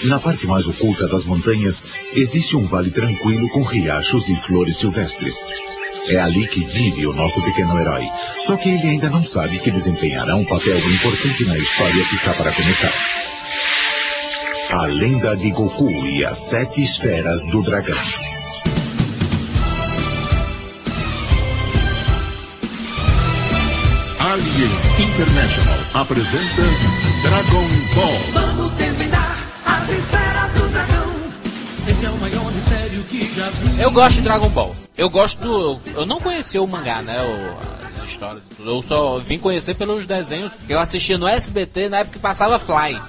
Na 0.03 0.19
parte 0.19 0.45
mais 0.45 0.67
oculta 0.67 1.07
das 1.07 1.25
montanhas, 1.25 1.83
existe 2.13 2.55
um 2.55 2.67
vale 2.67 2.91
tranquilo 2.91 3.49
com 3.49 3.63
riachos 3.63 4.29
e 4.29 4.35
flores 4.35 4.77
silvestres. 4.77 5.35
É 6.09 6.17
ali 6.17 6.47
que 6.47 6.63
vive 6.63 7.05
o 7.05 7.13
nosso 7.13 7.41
pequeno 7.43 7.79
herói. 7.79 8.07
Só 8.37 8.55
que 8.55 8.69
ele 8.69 8.87
ainda 8.87 9.09
não 9.09 9.21
sabe 9.21 9.59
que 9.59 9.71
desempenhará 9.71 10.35
um 10.35 10.45
papel 10.45 10.77
importante 10.77 11.45
na 11.45 11.57
história 11.57 12.07
que 12.07 12.15
está 12.15 12.33
para 12.33 12.53
começar. 12.53 12.93
A 14.69 14.85
lenda 14.85 15.35
de 15.35 15.49
Goku 15.51 15.89
e 15.89 16.23
as 16.23 16.37
sete 16.37 16.81
esferas 16.81 17.45
do 17.45 17.61
dragão. 17.61 17.97
Alien 24.19 24.69
International 24.99 25.79
apresenta 25.93 26.61
Dragon 27.23 27.67
Ball. 27.95 28.19
Vamos 28.33 28.73
desvendar 28.73 29.37
as 29.65 29.89
esferas 29.89 30.51
do 30.53 30.67
dragão. 30.69 31.11
Esse 31.87 32.05
é 32.05 32.09
o 32.09 32.17
maior 32.17 32.51
mistério 32.51 33.03
que 33.03 33.33
já 33.33 33.49
vi. 33.49 33.81
Eu 33.81 33.91
gosto 33.91 34.17
de 34.17 34.21
Dragon 34.23 34.49
Ball. 34.49 34.75
Eu 34.97 35.09
gosto. 35.09 35.79
Eu 35.95 36.05
não 36.05 36.19
conhecia 36.19 36.61
o 36.61 36.67
mangá, 36.67 37.01
né? 37.01 37.15
O, 37.21 38.01
as 38.01 38.09
histórias. 38.09 38.43
Eu 38.59 38.81
só 38.81 39.19
vim 39.19 39.37
conhecer 39.37 39.75
pelos 39.75 40.05
desenhos. 40.05 40.51
Eu 40.67 40.79
assistia 40.79 41.17
no 41.17 41.27
SBT 41.27 41.89
na 41.89 41.99
época 41.99 42.13
que 42.13 42.21
passava 42.21 42.57
Fly. 42.57 42.99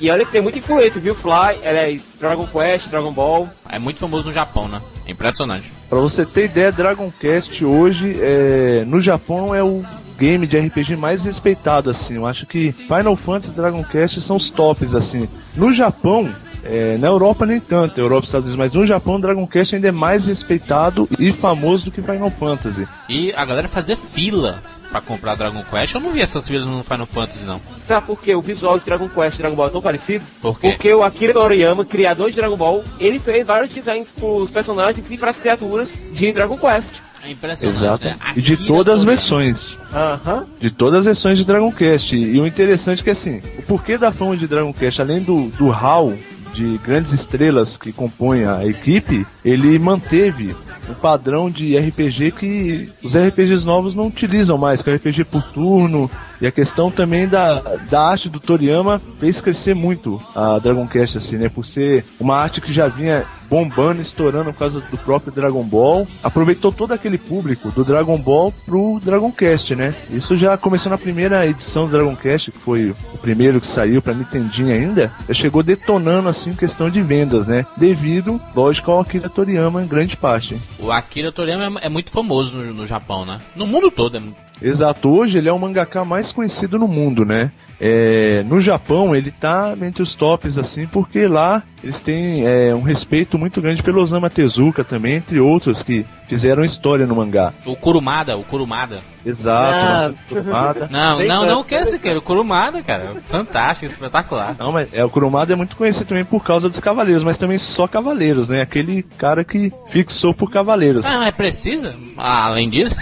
E 0.00 0.10
olha 0.10 0.24
que 0.26 0.32
tem 0.32 0.42
muita 0.42 0.58
influência, 0.58 1.00
viu? 1.00 1.14
Fly, 1.14 1.60
é 1.62 1.96
Dragon 2.18 2.46
Quest, 2.46 2.88
Dragon 2.88 3.12
Ball. 3.12 3.48
É 3.70 3.78
muito 3.78 4.00
famoso 4.00 4.24
no 4.24 4.32
Japão, 4.32 4.68
né? 4.68 4.82
É 5.06 5.12
impressionante. 5.12 5.72
Pra 5.88 6.00
você 6.00 6.26
ter 6.26 6.46
ideia, 6.46 6.72
Dragon 6.72 7.10
Quest 7.18 7.62
hoje 7.62 8.18
é, 8.20 8.84
no 8.86 9.00
Japão 9.00 9.54
é 9.54 9.62
o 9.62 9.82
game 10.18 10.46
de 10.46 10.58
RPG 10.58 10.96
mais 10.96 11.22
respeitado, 11.22 11.90
assim. 11.90 12.14
Eu 12.14 12.26
acho 12.26 12.44
que 12.46 12.72
Final 12.72 13.16
Fantasy 13.16 13.52
e 13.52 13.56
Dragon 13.56 13.84
Quest 13.84 14.20
são 14.26 14.36
os 14.36 14.50
tops, 14.50 14.92
assim. 14.94 15.28
No 15.56 15.74
Japão, 15.74 16.28
é, 16.64 16.96
na 16.98 17.08
Europa 17.08 17.46
nem 17.46 17.60
tanto, 17.60 17.98
Europa 17.98 18.24
e 18.24 18.26
Estados 18.26 18.46
Unidos, 18.46 18.58
mas 18.58 18.72
no 18.72 18.86
Japão 18.86 19.20
Dragon 19.20 19.46
Quest 19.46 19.74
ainda 19.74 19.88
é 19.88 19.92
mais 19.92 20.24
respeitado 20.24 21.08
e 21.18 21.32
famoso 21.32 21.86
do 21.86 21.90
que 21.90 22.02
Final 22.02 22.30
Fantasy. 22.30 22.86
E 23.08 23.32
a 23.34 23.44
galera 23.44 23.68
fazia 23.68 23.96
fila 23.96 24.62
pra 24.90 25.00
comprar 25.00 25.34
Dragon 25.34 25.62
Quest, 25.64 25.94
eu 25.94 26.00
não 26.00 26.10
vi 26.10 26.20
essas 26.20 26.48
filas 26.48 26.66
no 26.66 26.82
Final 26.82 27.06
Fantasy, 27.06 27.44
não. 27.44 27.60
Sabe 27.78 28.06
por 28.06 28.20
que 28.20 28.34
o 28.34 28.40
visual 28.40 28.78
de 28.78 28.84
Dragon 28.84 29.08
Quest 29.08 29.38
e 29.38 29.42
Dragon 29.42 29.56
Ball 29.56 29.68
é 29.68 29.70
tão 29.70 29.82
parecido? 29.82 30.24
Por 30.40 30.58
quê? 30.58 30.70
Porque 30.70 30.92
o 30.94 31.02
Akira 31.02 31.32
Toriyama, 31.32 31.84
criador 31.84 32.30
de 32.30 32.36
Dragon 32.36 32.56
Ball, 32.56 32.82
ele 32.98 33.18
fez 33.18 33.46
vários 33.46 33.72
designs 33.72 34.12
pros 34.12 34.50
personagens 34.50 35.10
e 35.10 35.18
pras 35.18 35.38
criaturas 35.38 35.98
de 36.12 36.32
Dragon 36.32 36.56
Quest. 36.56 37.00
É 37.24 37.30
impressionante, 37.30 37.84
Exato. 37.84 38.04
né? 38.04 38.16
E 38.36 38.42
de 38.42 38.56
todas 38.66 39.00
as 39.00 39.04
versões. 39.04 39.56
Aham. 39.92 40.46
De 40.60 40.70
todas 40.70 41.00
as 41.00 41.04
versões 41.04 41.38
de 41.38 41.44
Dragon 41.44 41.72
Quest. 41.72 42.12
E 42.12 42.38
o 42.38 42.46
interessante 42.46 43.00
é 43.00 43.04
que 43.04 43.10
assim, 43.10 43.42
o 43.58 43.62
porquê 43.62 43.98
da 43.98 44.10
fama 44.10 44.36
de 44.36 44.46
Dragon 44.46 44.72
Quest, 44.72 45.00
além 45.00 45.20
do, 45.20 45.48
do 45.50 45.68
hall 45.70 46.14
de 46.58 46.76
grandes 46.78 47.12
estrelas 47.12 47.76
que 47.76 47.92
compõem 47.92 48.44
a 48.44 48.66
equipe, 48.66 49.24
ele 49.44 49.78
manteve 49.78 50.56
um 50.90 50.94
padrão 50.94 51.48
de 51.48 51.78
RPG 51.78 52.32
que 52.32 52.92
os 53.00 53.12
RPGs 53.12 53.64
novos 53.64 53.94
não 53.94 54.08
utilizam 54.08 54.58
mais, 54.58 54.82
que 54.82 54.90
é 54.90 54.96
RPG 54.96 55.24
por 55.26 55.42
turno, 55.52 56.10
e 56.40 56.46
a 56.46 56.52
questão 56.52 56.90
também 56.90 57.26
da, 57.28 57.54
da 57.90 58.00
arte 58.10 58.28
do 58.28 58.38
Toriyama 58.40 59.00
fez 59.18 59.40
crescer 59.40 59.74
muito 59.74 60.20
a 60.34 60.58
Dragon 60.58 60.86
Quest, 60.86 61.16
assim, 61.16 61.36
né? 61.36 61.48
Por 61.48 61.64
ser 61.66 62.04
uma 62.20 62.36
arte 62.36 62.60
que 62.60 62.72
já 62.72 62.88
vinha 62.88 63.24
bombando, 63.50 64.02
estourando 64.02 64.52
por 64.52 64.58
causa 64.58 64.80
do 64.80 64.98
próprio 64.98 65.32
Dragon 65.32 65.62
Ball. 65.64 66.06
Aproveitou 66.22 66.70
todo 66.70 66.92
aquele 66.92 67.16
público 67.16 67.70
do 67.70 67.82
Dragon 67.82 68.18
Ball 68.18 68.52
pro 68.66 69.00
Dragon 69.02 69.32
Quest, 69.32 69.70
né? 69.70 69.94
Isso 70.10 70.36
já 70.36 70.56
começou 70.58 70.90
na 70.90 70.98
primeira 70.98 71.46
edição 71.46 71.86
do 71.86 71.92
Dragon 71.92 72.14
Quest, 72.14 72.50
que 72.50 72.58
foi 72.58 72.90
o 72.90 73.18
primeiro 73.18 73.58
que 73.60 73.74
saiu 73.74 74.02
pra 74.02 74.12
Nintendinho 74.12 74.72
ainda. 74.74 75.10
Chegou 75.34 75.62
detonando, 75.62 76.28
assim, 76.28 76.52
questão 76.54 76.90
de 76.90 77.00
vendas, 77.00 77.46
né? 77.46 77.64
Devido, 77.76 78.38
lógico, 78.54 78.90
ao 78.90 79.00
Akira 79.00 79.30
Toriyama 79.30 79.82
em 79.82 79.86
grande 79.88 80.14
parte. 80.16 80.56
O 80.78 80.92
Akira 80.92 81.32
Toriyama 81.32 81.80
é, 81.80 81.86
é 81.86 81.88
muito 81.88 82.10
famoso 82.12 82.58
no, 82.58 82.74
no 82.74 82.86
Japão, 82.86 83.24
né? 83.24 83.40
No 83.56 83.66
mundo 83.66 83.90
todo. 83.90 84.18
É... 84.18 84.20
mu- 84.20 84.34
Exato, 84.60 85.08
hoje 85.08 85.38
ele 85.38 85.48
é 85.48 85.52
o 85.52 85.58
mangaka 85.58 86.04
mais 86.04 86.30
conhecido 86.32 86.78
no 86.78 86.88
mundo, 86.88 87.24
né? 87.24 87.50
É, 87.80 88.42
no 88.44 88.60
Japão 88.60 89.14
ele 89.14 89.30
tá 89.30 89.72
entre 89.82 90.02
os 90.02 90.12
tops 90.16 90.56
assim, 90.58 90.84
porque 90.86 91.28
lá 91.28 91.62
eles 91.82 92.00
têm 92.00 92.44
é, 92.44 92.74
um 92.74 92.82
respeito 92.82 93.38
muito 93.38 93.60
grande 93.60 93.84
pelo 93.84 94.02
Osamu 94.02 94.28
Tezuka 94.28 94.82
também, 94.82 95.14
entre 95.14 95.38
outros 95.38 95.80
que 95.84 96.04
fizeram 96.26 96.64
história 96.64 97.06
no 97.06 97.14
mangá. 97.14 97.54
O 97.64 97.76
Kurumada, 97.76 98.36
o 98.36 98.42
Kurumada. 98.42 98.98
Exato, 99.24 100.16
Kurumada. 100.28 100.88
Não, 100.90 101.18
Nem 101.22 101.28
não, 101.28 101.46
não, 101.46 101.62
que 101.62 101.76
esse 101.76 102.00
cara? 102.00 102.18
O 102.18 102.22
Kurumada, 102.22 102.82
cara. 102.82 103.14
Fantástico, 103.26 103.86
espetacular. 103.86 104.56
Não, 104.58 104.72
mas 104.72 104.92
é, 104.92 105.04
o 105.04 105.10
Kurumada 105.10 105.52
é 105.52 105.56
muito 105.56 105.76
conhecido 105.76 106.04
também 106.04 106.24
por 106.24 106.42
causa 106.42 106.68
dos 106.68 106.80
cavaleiros, 106.80 107.22
mas 107.22 107.38
também 107.38 107.60
só 107.76 107.86
cavaleiros, 107.86 108.48
né? 108.48 108.60
Aquele 108.60 109.04
cara 109.16 109.44
que 109.44 109.72
fixou 109.88 110.34
por 110.34 110.50
cavaleiros. 110.50 111.04
Ah, 111.04 111.18
mas 111.18 111.34
precisa? 111.34 111.94
Ah, 112.16 112.46
além 112.46 112.68
disso? 112.68 112.96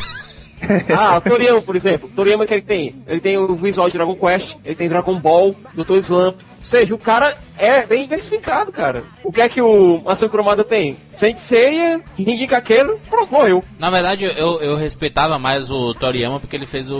Ah, 0.96 1.18
o 1.18 1.20
Toriyama, 1.20 1.62
por 1.62 1.76
exemplo. 1.76 2.08
O 2.08 2.12
Toriyama 2.12 2.46
que 2.46 2.54
ele 2.54 2.62
tem? 2.62 2.94
Ele 3.06 3.20
tem 3.20 3.36
o 3.36 3.54
visual 3.54 3.88
de 3.88 3.96
Dragon 3.96 4.14
Quest, 4.16 4.56
ele 4.64 4.74
tem 4.74 4.88
Dragon 4.88 5.18
Ball, 5.18 5.54
Dr. 5.74 5.96
Slump. 5.96 6.36
Ou 6.40 6.64
seja, 6.64 6.94
o 6.94 6.98
cara 6.98 7.36
é 7.58 7.86
bem 7.86 8.02
diversificado, 8.02 8.72
cara. 8.72 9.04
O 9.22 9.30
que 9.30 9.40
é 9.40 9.48
que 9.48 9.60
o 9.62 10.02
Masao 10.02 10.28
Kurumada 10.28 10.64
tem? 10.64 10.96
Senseiya, 11.12 12.00
Ringi 12.18 12.46
Kakeiro, 12.46 12.98
pronto, 13.08 13.32
morreu. 13.32 13.64
Na 13.78 13.90
verdade, 13.90 14.24
eu, 14.24 14.60
eu 14.60 14.76
respeitava 14.76 15.38
mais 15.38 15.70
o 15.70 15.94
Toriyama 15.94 16.40
porque 16.40 16.56
ele 16.56 16.66
fez 16.66 16.90
o, 16.90 16.96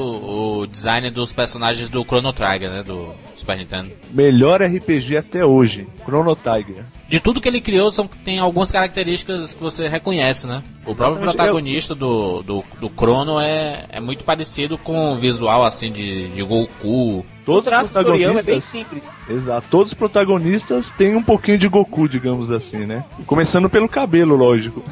o 0.61 0.67
design 0.67 1.11
dos 1.11 1.33
personagens 1.33 1.91
do 1.91 2.05
Chrono 2.05 2.33
Trigger, 2.33 2.71
né? 2.71 2.83
Do 2.83 3.13
Super 3.37 3.57
Nintendo. 3.57 3.91
Melhor 4.11 4.63
RPG 4.63 5.17
até 5.17 5.45
hoje, 5.45 5.87
Chrono 6.05 6.37
Tiger. 6.37 6.85
De 7.09 7.21
tudo 7.21 7.41
que 7.41 7.49
ele 7.49 7.61
criou, 7.61 7.91
são, 7.91 8.07
tem 8.07 8.39
algumas 8.41 8.73
características 8.73 9.55
que 9.55 9.63
você 9.63 9.87
reconhece, 9.87 10.47
né? 10.47 10.63
O 10.85 10.95
próprio 10.95 11.19
Eu- 11.19 11.23
protagonista 11.23 11.95
do, 11.95 12.43
do, 12.43 12.65
do 12.81 12.89
Chrono 12.89 13.39
é, 13.41 13.85
é 13.91 14.01
muito 14.01 14.25
parecido 14.25 14.77
com 14.77 15.13
o 15.13 15.17
visual, 15.17 15.65
assim, 15.65 15.91
de, 15.91 16.29
de 16.29 16.43
Goku. 16.43 17.19
O 17.21 17.25
Todos 17.45 17.61
os 17.61 17.65
traço 17.65 17.95
do 17.95 18.05
Toriyama 18.05 18.41
é 18.41 18.43
bem 18.43 18.61
protagonistas 18.61 18.71
simples. 18.71 19.15
Exato. 19.29 19.67
Todos 19.71 19.93
os 19.93 19.99
protagonistas 19.99 20.85
têm 20.99 21.15
um 21.15 21.23
pouquinho 21.23 21.59
de 21.59 21.69
Goku, 21.69 22.09
digamos 22.09 22.51
assim, 22.51 22.79
né? 22.87 23.05
Começando 23.25 23.71
pelo 23.71 23.89
cabelo, 23.89 24.35
lógico. 24.35 24.83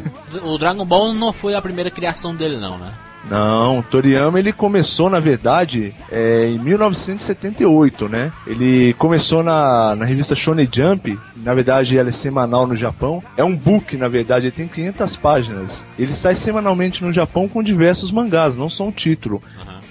O 0.44 0.56
Dragon 0.56 0.84
Ball 0.84 1.12
não 1.12 1.32
foi 1.32 1.54
a 1.56 1.62
primeira 1.62 1.90
criação 1.90 2.32
dele, 2.34 2.58
não, 2.58 2.78
né? 2.78 2.92
Não, 3.30 3.82
Toriyama 3.82 4.38
ele 4.38 4.52
começou, 4.52 5.08
na 5.08 5.18
verdade, 5.18 5.94
é, 6.12 6.46
em 6.46 6.58
1978, 6.58 8.08
né? 8.08 8.30
Ele 8.46 8.92
começou 8.94 9.42
na, 9.42 9.96
na 9.96 10.04
revista 10.04 10.34
Shonen 10.34 10.68
Jump, 10.72 11.18
na 11.36 11.54
verdade 11.54 11.96
ela 11.96 12.10
é 12.10 12.22
semanal 12.22 12.66
no 12.66 12.76
Japão. 12.76 13.22
É 13.36 13.42
um 13.42 13.56
book, 13.56 13.96
na 13.96 14.08
verdade, 14.08 14.46
ele 14.46 14.52
tem 14.52 14.68
500 14.68 15.16
páginas. 15.16 15.70
Ele 15.98 16.14
sai 16.20 16.36
semanalmente 16.36 17.02
no 17.02 17.12
Japão 17.12 17.48
com 17.48 17.62
diversos 17.62 18.12
mangás, 18.12 18.56
não 18.56 18.68
só 18.68 18.84
um 18.84 18.92
título. 18.92 19.42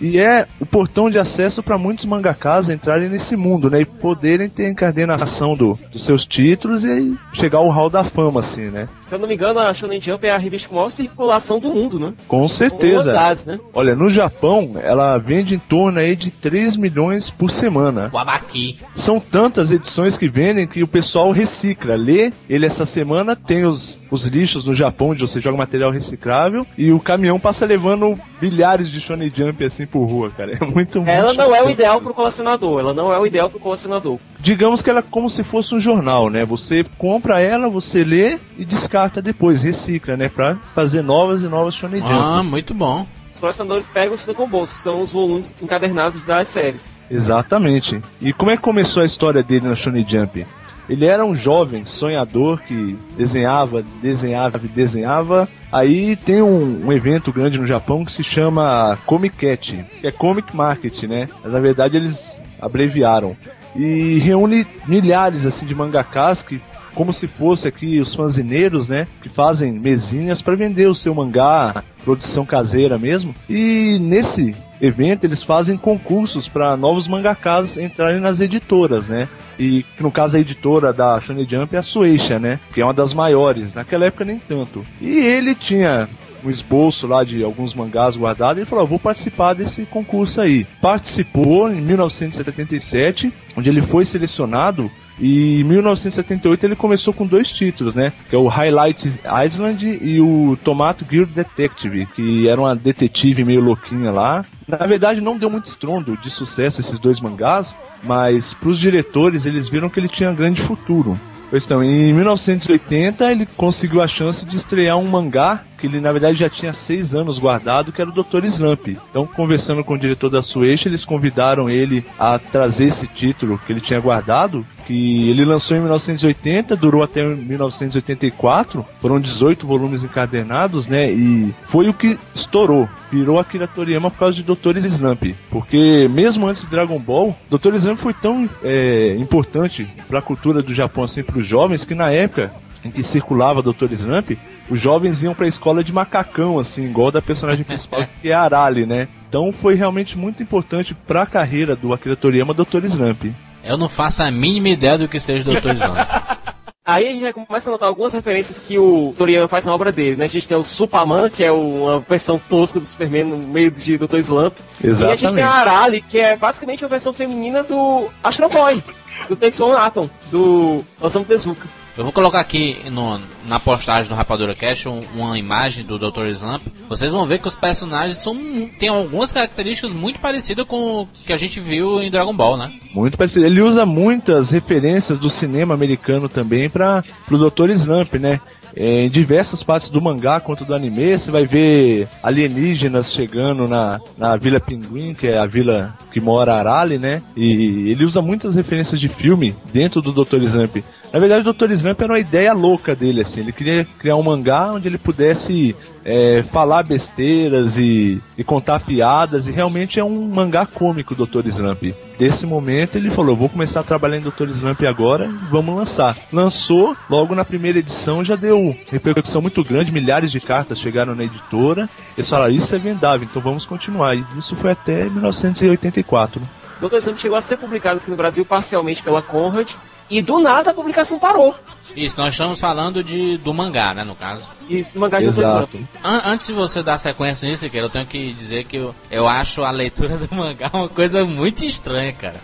E 0.03 0.19
é 0.19 0.45
o 0.59 0.65
portão 0.65 1.09
de 1.09 1.17
acesso 1.17 1.63
para 1.63 1.77
muitos 1.77 2.03
mangakas 2.03 2.69
entrarem 2.69 3.07
nesse 3.07 3.37
mundo, 3.37 3.69
né? 3.69 3.79
E 3.79 3.85
poderem 3.85 4.49
ter 4.49 4.69
encadenação 4.69 5.53
do, 5.53 5.79
dos 5.89 6.05
seus 6.05 6.25
títulos 6.25 6.83
e 6.83 7.17
chegar 7.39 7.59
ao 7.59 7.69
hall 7.69 7.89
da 7.89 8.03
fama, 8.03 8.45
assim, 8.45 8.69
né? 8.69 8.89
Se 9.01 9.15
eu 9.15 9.19
não 9.19 9.29
me 9.29 9.35
engano, 9.35 9.61
a 9.61 9.73
Shonen 9.73 10.01
Jump 10.01 10.27
é 10.27 10.31
a 10.31 10.37
revista 10.37 10.67
com 10.67 10.75
maior 10.75 10.89
circulação 10.89 11.57
do 11.57 11.69
mundo, 11.69 11.97
né? 11.97 12.13
Com 12.27 12.49
certeza. 12.49 13.11
né? 13.45 13.57
Olha, 13.73 13.95
no 13.95 14.13
Japão, 14.13 14.73
ela 14.83 15.17
vende 15.17 15.55
em 15.55 15.59
torno 15.59 15.99
aí 15.99 16.17
de 16.17 16.31
3 16.31 16.75
milhões 16.75 17.29
por 17.31 17.49
semana. 17.61 18.09
O 18.11 18.17
Abaki. 18.17 18.77
São 19.05 19.21
tantas 19.21 19.71
edições 19.71 20.17
que 20.17 20.27
vendem 20.27 20.67
que 20.67 20.83
o 20.83 20.87
pessoal 20.87 21.31
recicla. 21.31 21.95
Lê 21.95 22.29
ele 22.49 22.65
essa 22.65 22.85
semana, 22.87 23.37
tem 23.37 23.63
os, 23.63 23.97
os 24.13 24.23
lixos 24.25 24.65
no 24.65 24.75
Japão, 24.75 25.09
onde 25.09 25.21
você 25.21 25.39
joga 25.39 25.57
material 25.57 25.91
reciclável, 25.91 26.65
e 26.77 26.91
o 26.91 26.99
caminhão 26.99 27.39
passa 27.39 27.65
levando 27.65 28.17
bilhares 28.39 28.91
de 28.91 29.01
Shonen 29.01 29.31
Jump 29.35 29.63
assim 29.65 29.85
por 29.85 30.05
rua, 30.05 30.29
cara. 30.29 30.53
É 30.53 30.65
muito 30.65 30.99
Ela 31.05 31.27
muito 31.27 31.37
não 31.39 31.55
é 31.55 31.63
o 31.63 31.69
ideal 31.69 31.99
pro 31.99 32.13
colecionador, 32.13 32.79
ela 32.79 32.93
não 32.93 33.11
é 33.11 33.19
o 33.19 33.25
ideal 33.25 33.49
pro 33.49 33.59
colecionador. 33.59 34.19
Digamos 34.39 34.81
que 34.81 34.89
ela 34.89 34.99
é 34.99 35.03
como 35.09 35.29
se 35.29 35.43
fosse 35.45 35.73
um 35.73 35.81
jornal, 35.81 36.29
né? 36.29 36.45
Você 36.45 36.85
compra 36.97 37.41
ela, 37.41 37.67
você 37.69 38.03
lê 38.03 38.37
e 38.57 38.65
descarta 38.65 39.21
depois, 39.21 39.61
recicla, 39.61 40.15
né? 40.15 40.29
Pra 40.29 40.55
fazer 40.75 41.01
novas 41.01 41.41
e 41.41 41.47
novas 41.47 41.75
Shonen 41.75 42.01
Jump. 42.01 42.13
Ah, 42.13 42.43
muito 42.43 42.73
bom. 42.73 43.05
Os 43.31 43.39
colecionadores 43.39 43.87
pegam 43.87 44.13
isso 44.13 44.31
com 44.35 44.47
bolso, 44.47 44.75
são 44.75 45.01
os 45.01 45.11
volumes 45.11 45.53
encadernados 45.61 46.23
das 46.23 46.47
séries. 46.47 46.99
Exatamente. 47.09 47.99
E 48.21 48.31
como 48.31 48.51
é 48.51 48.55
que 48.55 48.61
começou 48.61 49.01
a 49.01 49.07
história 49.07 49.41
dele 49.41 49.67
na 49.67 49.75
Shonen 49.75 50.05
Jump? 50.07 50.45
Ele 50.89 51.05
era 51.05 51.25
um 51.25 51.35
jovem 51.35 51.85
sonhador 51.85 52.59
que 52.61 52.97
desenhava, 53.17 53.83
desenhava 54.01 54.59
e 54.63 54.67
desenhava. 54.67 55.47
Aí 55.71 56.15
tem 56.17 56.41
um, 56.41 56.87
um 56.87 56.91
evento 56.91 57.31
grande 57.31 57.57
no 57.57 57.67
Japão 57.67 58.03
que 58.03 58.13
se 58.13 58.23
chama 58.23 58.97
Comic 59.05 59.37
Cat, 59.37 59.85
que 60.01 60.07
é 60.07 60.11
Comic 60.11 60.55
Market, 60.55 61.03
né? 61.03 61.25
Mas 61.43 61.53
na 61.53 61.59
verdade 61.59 61.97
eles 61.97 62.15
abreviaram. 62.61 63.35
E 63.75 64.19
reúne 64.19 64.67
milhares 64.87 65.45
assim 65.45 65.65
de 65.65 65.73
mangakas 65.73 66.39
que 66.41 66.61
como 66.93 67.13
se 67.13 67.27
fosse 67.27 67.67
aqui 67.67 67.99
os 67.99 68.13
fanzineiros, 68.15 68.87
né, 68.87 69.07
que 69.21 69.29
fazem 69.29 69.71
mesinhas 69.71 70.41
para 70.41 70.55
vender 70.55 70.87
o 70.87 70.95
seu 70.95 71.13
mangá, 71.13 71.83
produção 72.03 72.45
caseira 72.45 72.97
mesmo. 72.97 73.33
E 73.49 73.97
nesse 73.99 74.55
evento 74.81 75.23
eles 75.23 75.43
fazem 75.43 75.77
concursos 75.77 76.47
para 76.47 76.77
novos 76.77 77.07
mangakas 77.07 77.75
entrarem 77.77 78.19
nas 78.19 78.39
editoras, 78.39 79.05
né? 79.05 79.27
E 79.57 79.83
que 79.95 80.03
no 80.03 80.11
caso 80.11 80.35
a 80.35 80.39
editora 80.39 80.91
da 80.91 81.19
Shonen 81.21 81.47
Jump 81.47 81.75
é 81.75 81.79
a 81.79 81.83
Sueisha, 81.83 82.39
né? 82.39 82.59
Que 82.73 82.81
é 82.81 82.85
uma 82.85 82.93
das 82.93 83.13
maiores. 83.13 83.73
Naquela 83.73 84.05
época 84.05 84.25
nem 84.25 84.39
tanto. 84.39 84.85
E 85.01 85.09
ele 85.09 85.53
tinha 85.55 86.07
um 86.43 86.49
esboço 86.49 87.07
lá 87.07 87.23
de 87.23 87.43
alguns 87.43 87.73
mangás 87.73 88.15
guardados 88.15 88.61
e 88.61 88.65
falou: 88.65 88.87
"Vou 88.87 88.99
participar 88.99 89.53
desse 89.53 89.83
concurso 89.85 90.41
aí". 90.41 90.65
Participou 90.81 91.71
em 91.71 91.81
1977, 91.81 93.31
onde 93.55 93.69
ele 93.69 93.81
foi 93.83 94.05
selecionado 94.05 94.91
e 95.19 95.61
em 95.61 95.63
1978 95.63 96.65
ele 96.65 96.75
começou 96.75 97.13
com 97.13 97.25
dois 97.25 97.47
títulos, 97.49 97.93
né? 97.93 98.11
Que 98.29 98.35
é 98.35 98.39
o 98.39 98.47
Highlight 98.47 99.11
Island 99.45 99.99
e 100.01 100.19
o 100.19 100.57
Tomato 100.63 101.05
Gear 101.09 101.25
Detective, 101.25 102.05
que 102.15 102.47
era 102.47 102.59
uma 102.59 102.75
detetive 102.75 103.43
meio 103.43 103.61
louquinha 103.61 104.11
lá. 104.11 104.45
Na 104.67 104.85
verdade 104.85 105.21
não 105.21 105.37
deu 105.37 105.49
muito 105.49 105.69
estrondo 105.69 106.17
de 106.17 106.29
sucesso 106.31 106.81
esses 106.81 106.99
dois 106.99 107.19
mangás, 107.19 107.67
mas 108.03 108.43
pros 108.55 108.79
diretores 108.79 109.45
eles 109.45 109.69
viram 109.69 109.89
que 109.89 109.99
ele 109.99 110.09
tinha 110.09 110.31
grande 110.33 110.63
futuro. 110.63 111.17
Pois 111.49 111.63
então, 111.63 111.83
em 111.83 112.11
1980 112.11 113.31
ele 113.31 113.45
conseguiu 113.45 114.01
a 114.01 114.07
chance 114.07 114.43
de 114.43 114.57
estrear 114.57 114.97
um 114.97 115.07
mangá 115.07 115.63
que 115.83 115.87
ele 115.87 115.99
na 115.99 116.13
verdade 116.13 116.39
já 116.39 116.49
tinha 116.49 116.73
seis 116.87 117.13
anos 117.13 117.37
guardado, 117.37 117.91
que 117.91 118.01
era 118.01 118.09
o 118.09 118.13
Dr. 118.13 118.45
Slump. 118.45 118.87
Então, 119.09 119.27
conversando 119.27 119.83
com 119.83 119.95
o 119.95 119.99
diretor 119.99 120.29
da 120.29 120.41
Sueixa, 120.41 120.87
eles 120.87 121.03
convidaram 121.03 121.69
ele 121.69 122.05
a 122.17 122.39
trazer 122.39 122.93
esse 122.93 123.05
título 123.07 123.59
que 123.59 123.73
ele 123.73 123.81
tinha 123.81 123.99
guardado, 123.99 124.65
que 124.87 125.29
ele 125.29 125.43
lançou 125.43 125.75
em 125.75 125.81
1980, 125.81 126.77
durou 126.77 127.03
até 127.03 127.21
1984, 127.21 128.85
foram 129.01 129.19
18 129.19 129.67
volumes 129.67 130.01
encadernados, 130.03 130.87
né? 130.87 131.11
E 131.11 131.53
foi 131.69 131.89
o 131.89 131.93
que 131.93 132.17
estourou, 132.33 132.87
virou 133.11 133.37
Akira 133.37 133.67
Toriyama 133.67 134.09
por 134.09 134.19
causa 134.19 134.35
de 134.35 134.43
Dr. 134.43 134.77
Slump, 134.77 135.35
porque 135.49 136.07
mesmo 136.09 136.47
antes 136.47 136.63
de 136.63 136.69
Dragon 136.69 136.99
Ball, 136.99 137.35
Dr. 137.49 137.75
Slump 137.75 137.99
foi 137.99 138.13
tão 138.13 138.49
é, 138.63 139.17
importante 139.19 139.85
para 140.07 140.19
a 140.19 140.21
cultura 140.21 140.61
do 140.61 140.73
Japão 140.73 141.03
assim 141.03 141.23
para 141.23 141.39
os 141.39 141.47
jovens 141.47 141.83
que 141.83 141.93
na 141.93 142.09
época 142.09 142.51
em 142.85 142.91
que 142.91 143.11
circulava 143.11 143.61
Dr. 143.61 143.91
Slump, 143.91 144.37
os 144.69 144.81
jovens 144.81 145.21
iam 145.21 145.33
pra 145.33 145.47
escola 145.47 145.83
de 145.83 145.91
macacão, 145.91 146.59
assim, 146.59 146.85
igual 146.85 147.11
da 147.11 147.21
personagem 147.21 147.63
principal, 147.63 148.05
que 148.21 148.29
é 148.29 148.33
a 148.33 148.41
Arali, 148.41 148.85
né? 148.85 149.07
Então 149.27 149.51
foi 149.51 149.75
realmente 149.75 150.17
muito 150.17 150.43
importante 150.43 150.93
para 150.93 151.23
a 151.23 151.25
carreira 151.25 151.75
do 151.75 151.93
Akira 151.93 152.15
Toriyama, 152.15 152.53
Dr. 152.53 152.85
Slump. 152.85 153.33
Eu 153.63 153.77
não 153.77 153.89
faço 153.89 154.23
a 154.23 154.29
mínima 154.29 154.69
ideia 154.69 154.97
do 154.97 155.07
que 155.07 155.19
seja 155.19 155.43
Dr. 155.43 155.73
Slump. 155.75 155.97
Aí 156.85 157.07
a 157.07 157.11
gente 157.11 157.21
já 157.21 157.31
começa 157.31 157.69
a 157.69 157.71
notar 157.71 157.87
algumas 157.87 158.11
referências 158.11 158.59
que 158.59 158.77
o 158.77 159.13
Toriyama 159.17 159.47
faz 159.47 159.63
na 159.63 159.73
obra 159.73 159.89
dele, 159.89 160.17
né? 160.17 160.25
A 160.25 160.27
gente 160.27 160.45
tem 160.45 160.57
o 160.57 160.65
Superman, 160.65 161.29
que 161.29 161.41
é 161.41 161.49
uma 161.49 162.01
versão 162.01 162.37
tosca 162.49 162.77
do 162.77 162.85
Superman 162.85 163.23
no 163.23 163.37
meio 163.37 163.71
de 163.71 163.97
Dr. 163.97 164.17
Slump. 164.17 164.57
Exatamente. 164.83 165.09
E 165.09 165.13
a 165.13 165.15
gente 165.15 165.33
tem 165.33 165.43
a 165.43 165.49
Arali, 165.49 166.01
que 166.01 166.19
é 166.19 166.35
basicamente 166.35 166.83
a 166.83 166.89
versão 166.89 167.13
feminina 167.13 167.63
do 167.63 168.09
Astro 168.21 168.49
Boy, 168.49 168.83
do 169.29 169.35
Tetsuo 169.37 169.71
Atom, 169.77 170.09
do 170.29 170.83
Osamu 170.99 171.23
Tezuka. 171.23 171.65
Eu 171.95 172.03
vou 172.03 172.11
colocar 172.11 172.39
aqui 172.39 172.89
no, 172.89 173.19
na 173.47 173.59
postagem 173.59 174.09
do 174.09 174.15
Rapadura 174.15 174.55
Cash 174.55 174.85
um, 174.85 175.01
uma 175.15 175.37
imagem 175.37 175.85
do 175.85 175.97
Dr. 175.97 176.27
Slump. 176.29 176.61
Vocês 176.87 177.11
vão 177.11 177.25
ver 177.25 177.39
que 177.39 177.47
os 177.47 177.55
personagens 177.55 178.17
são 178.17 178.35
têm 178.79 178.89
algumas 178.89 179.31
características 179.31 179.91
muito 179.91 180.19
parecidas 180.19 180.65
com 180.67 181.01
o 181.01 181.07
que 181.25 181.33
a 181.33 181.37
gente 181.37 181.59
viu 181.59 182.01
em 182.01 182.11
Dragon 182.11 182.33
Ball, 182.33 182.57
né? 182.57 182.71
Muito 182.93 183.17
parecido. 183.17 183.45
Ele 183.45 183.61
usa 183.61 183.85
muitas 183.85 184.49
referências 184.49 185.17
do 185.17 185.31
cinema 185.39 185.73
americano 185.73 186.29
também 186.29 186.69
para 186.69 187.03
o 187.29 187.37
Dr. 187.37 187.71
Slump, 187.71 188.13
né? 188.15 188.39
É, 188.75 189.05
em 189.05 189.09
diversas 189.09 189.61
partes 189.63 189.91
do 189.91 190.01
mangá 190.01 190.39
quanto 190.39 190.65
do 190.65 190.73
anime, 190.73 191.17
você 191.17 191.29
vai 191.29 191.45
ver 191.45 192.07
alienígenas 192.23 193.05
chegando 193.13 193.65
na, 193.65 193.99
na 194.17 194.35
Vila 194.35 194.59
Pinguim, 194.59 195.13
que 195.13 195.27
é 195.27 195.37
a 195.37 195.45
vila 195.45 195.93
que 196.11 196.19
mora 196.19 196.55
Arale, 196.55 196.97
né? 196.97 197.21
E 197.37 197.91
ele 197.91 198.05
usa 198.05 198.19
muitas 198.19 198.55
referências 198.55 198.99
de 198.99 199.07
filme 199.07 199.53
dentro 199.71 200.01
do 200.01 200.11
Dr. 200.11 200.41
Slump. 200.41 200.83
Na 201.11 201.19
verdade, 201.19 201.47
o 201.47 201.53
Dr. 201.53 201.71
Slump 201.73 202.01
era 202.01 202.13
uma 202.13 202.19
ideia 202.19 202.53
louca 202.53 202.95
dele, 202.95 203.21
assim. 203.33 203.41
Ele 203.41 203.51
queria 203.51 203.85
criar 203.97 204.15
um 204.15 204.23
mangá 204.23 204.71
onde 204.71 204.87
ele 204.87 204.97
pudesse 204.97 205.75
é, 206.05 206.43
falar 206.45 206.83
besteiras 206.83 207.67
e, 207.75 208.21
e, 208.37 208.43
contar 208.43 208.79
piadas, 208.81 209.47
e 209.47 209.51
realmente 209.51 209.99
é 209.99 210.03
um 210.03 210.27
mangá 210.27 210.65
cômico, 210.65 211.15
Dr. 211.15 211.47
Slump. 211.47 211.93
Desse 212.17 212.45
momento, 212.45 212.95
ele 212.95 213.13
falou: 213.15 213.35
vou 213.35 213.49
começar 213.49 213.79
a 213.79 213.83
trabalhar 213.83 214.17
em 214.17 214.21
Dr. 214.21 214.47
Slump 214.49 214.81
agora, 214.85 215.27
vamos 215.49 215.75
lançar. 215.75 216.15
Lançou, 216.31 216.95
logo 217.09 217.35
na 217.35 217.43
primeira 217.43 217.79
edição 217.79 218.23
já 218.23 218.35
deu 218.35 218.75
repercussão 218.91 219.41
muito 219.41 219.61
grande, 219.63 219.91
milhares 219.91 220.31
de 220.31 220.39
cartas 220.39 220.79
chegaram 220.79 221.15
na 221.15 221.23
editora. 221.23 221.89
Eles 222.17 222.29
falaram: 222.29 222.53
isso 222.53 222.73
é 222.73 222.77
vendável, 222.77 223.27
então 223.29 223.41
vamos 223.41 223.65
continuar. 223.65 224.15
E 224.15 224.23
isso 224.37 224.55
foi 224.57 224.71
até 224.71 225.05
1984. 225.05 226.41
Dr. 226.79 226.97
Slump 226.97 227.17
chegou 227.17 227.37
a 227.37 227.41
ser 227.41 227.57
publicado 227.57 227.97
aqui 227.97 228.09
no 228.09 228.17
Brasil 228.17 228.45
parcialmente 228.45 229.01
pela 229.01 229.21
Conrad, 229.21 229.71
e 230.09 230.21
do 230.21 230.39
nada 230.39 230.71
a 230.71 230.73
publicação 230.73 231.19
parou. 231.19 231.55
Isso, 231.95 232.17
nós 232.17 232.33
estamos 232.33 232.59
falando 232.59 233.03
de, 233.03 233.37
do 233.37 233.53
mangá, 233.53 233.93
né, 233.93 234.03
no 234.03 234.15
caso. 234.15 234.47
Isso, 234.69 234.93
do 234.93 234.99
mangá 234.99 235.19
de 235.19 235.27
Exato. 235.27 235.77
An 236.03 236.21
antes 236.25 236.47
de 236.47 236.53
você 236.53 236.81
dar 236.81 236.97
sequência 236.97 237.47
nisso, 237.49 237.69
eu 237.71 237.89
tenho 237.89 238.05
que 238.05 238.33
dizer 238.33 238.65
que 238.65 238.77
eu, 238.77 238.95
eu 239.11 239.27
acho 239.27 239.63
a 239.63 239.71
leitura 239.71 240.17
do 240.17 240.33
mangá 240.33 240.69
uma 240.73 240.89
coisa 240.89 241.23
muito 241.25 241.63
estranha, 241.63 242.13
cara. 242.13 242.39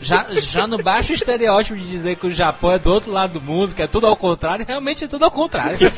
Já, 0.00 0.26
já 0.32 0.66
no 0.66 0.82
baixo 0.82 1.12
estereótipo 1.12 1.78
de 1.78 1.86
dizer 1.86 2.16
que 2.16 2.26
o 2.26 2.32
Japão 2.32 2.72
é 2.72 2.78
do 2.78 2.90
outro 2.90 3.12
lado 3.12 3.38
do 3.38 3.40
mundo, 3.40 3.74
que 3.74 3.82
é 3.82 3.86
tudo 3.86 4.06
ao 4.06 4.16
contrário, 4.16 4.64
realmente 4.66 5.04
é 5.04 5.08
tudo 5.08 5.24
ao 5.24 5.30
contrário. 5.30 5.78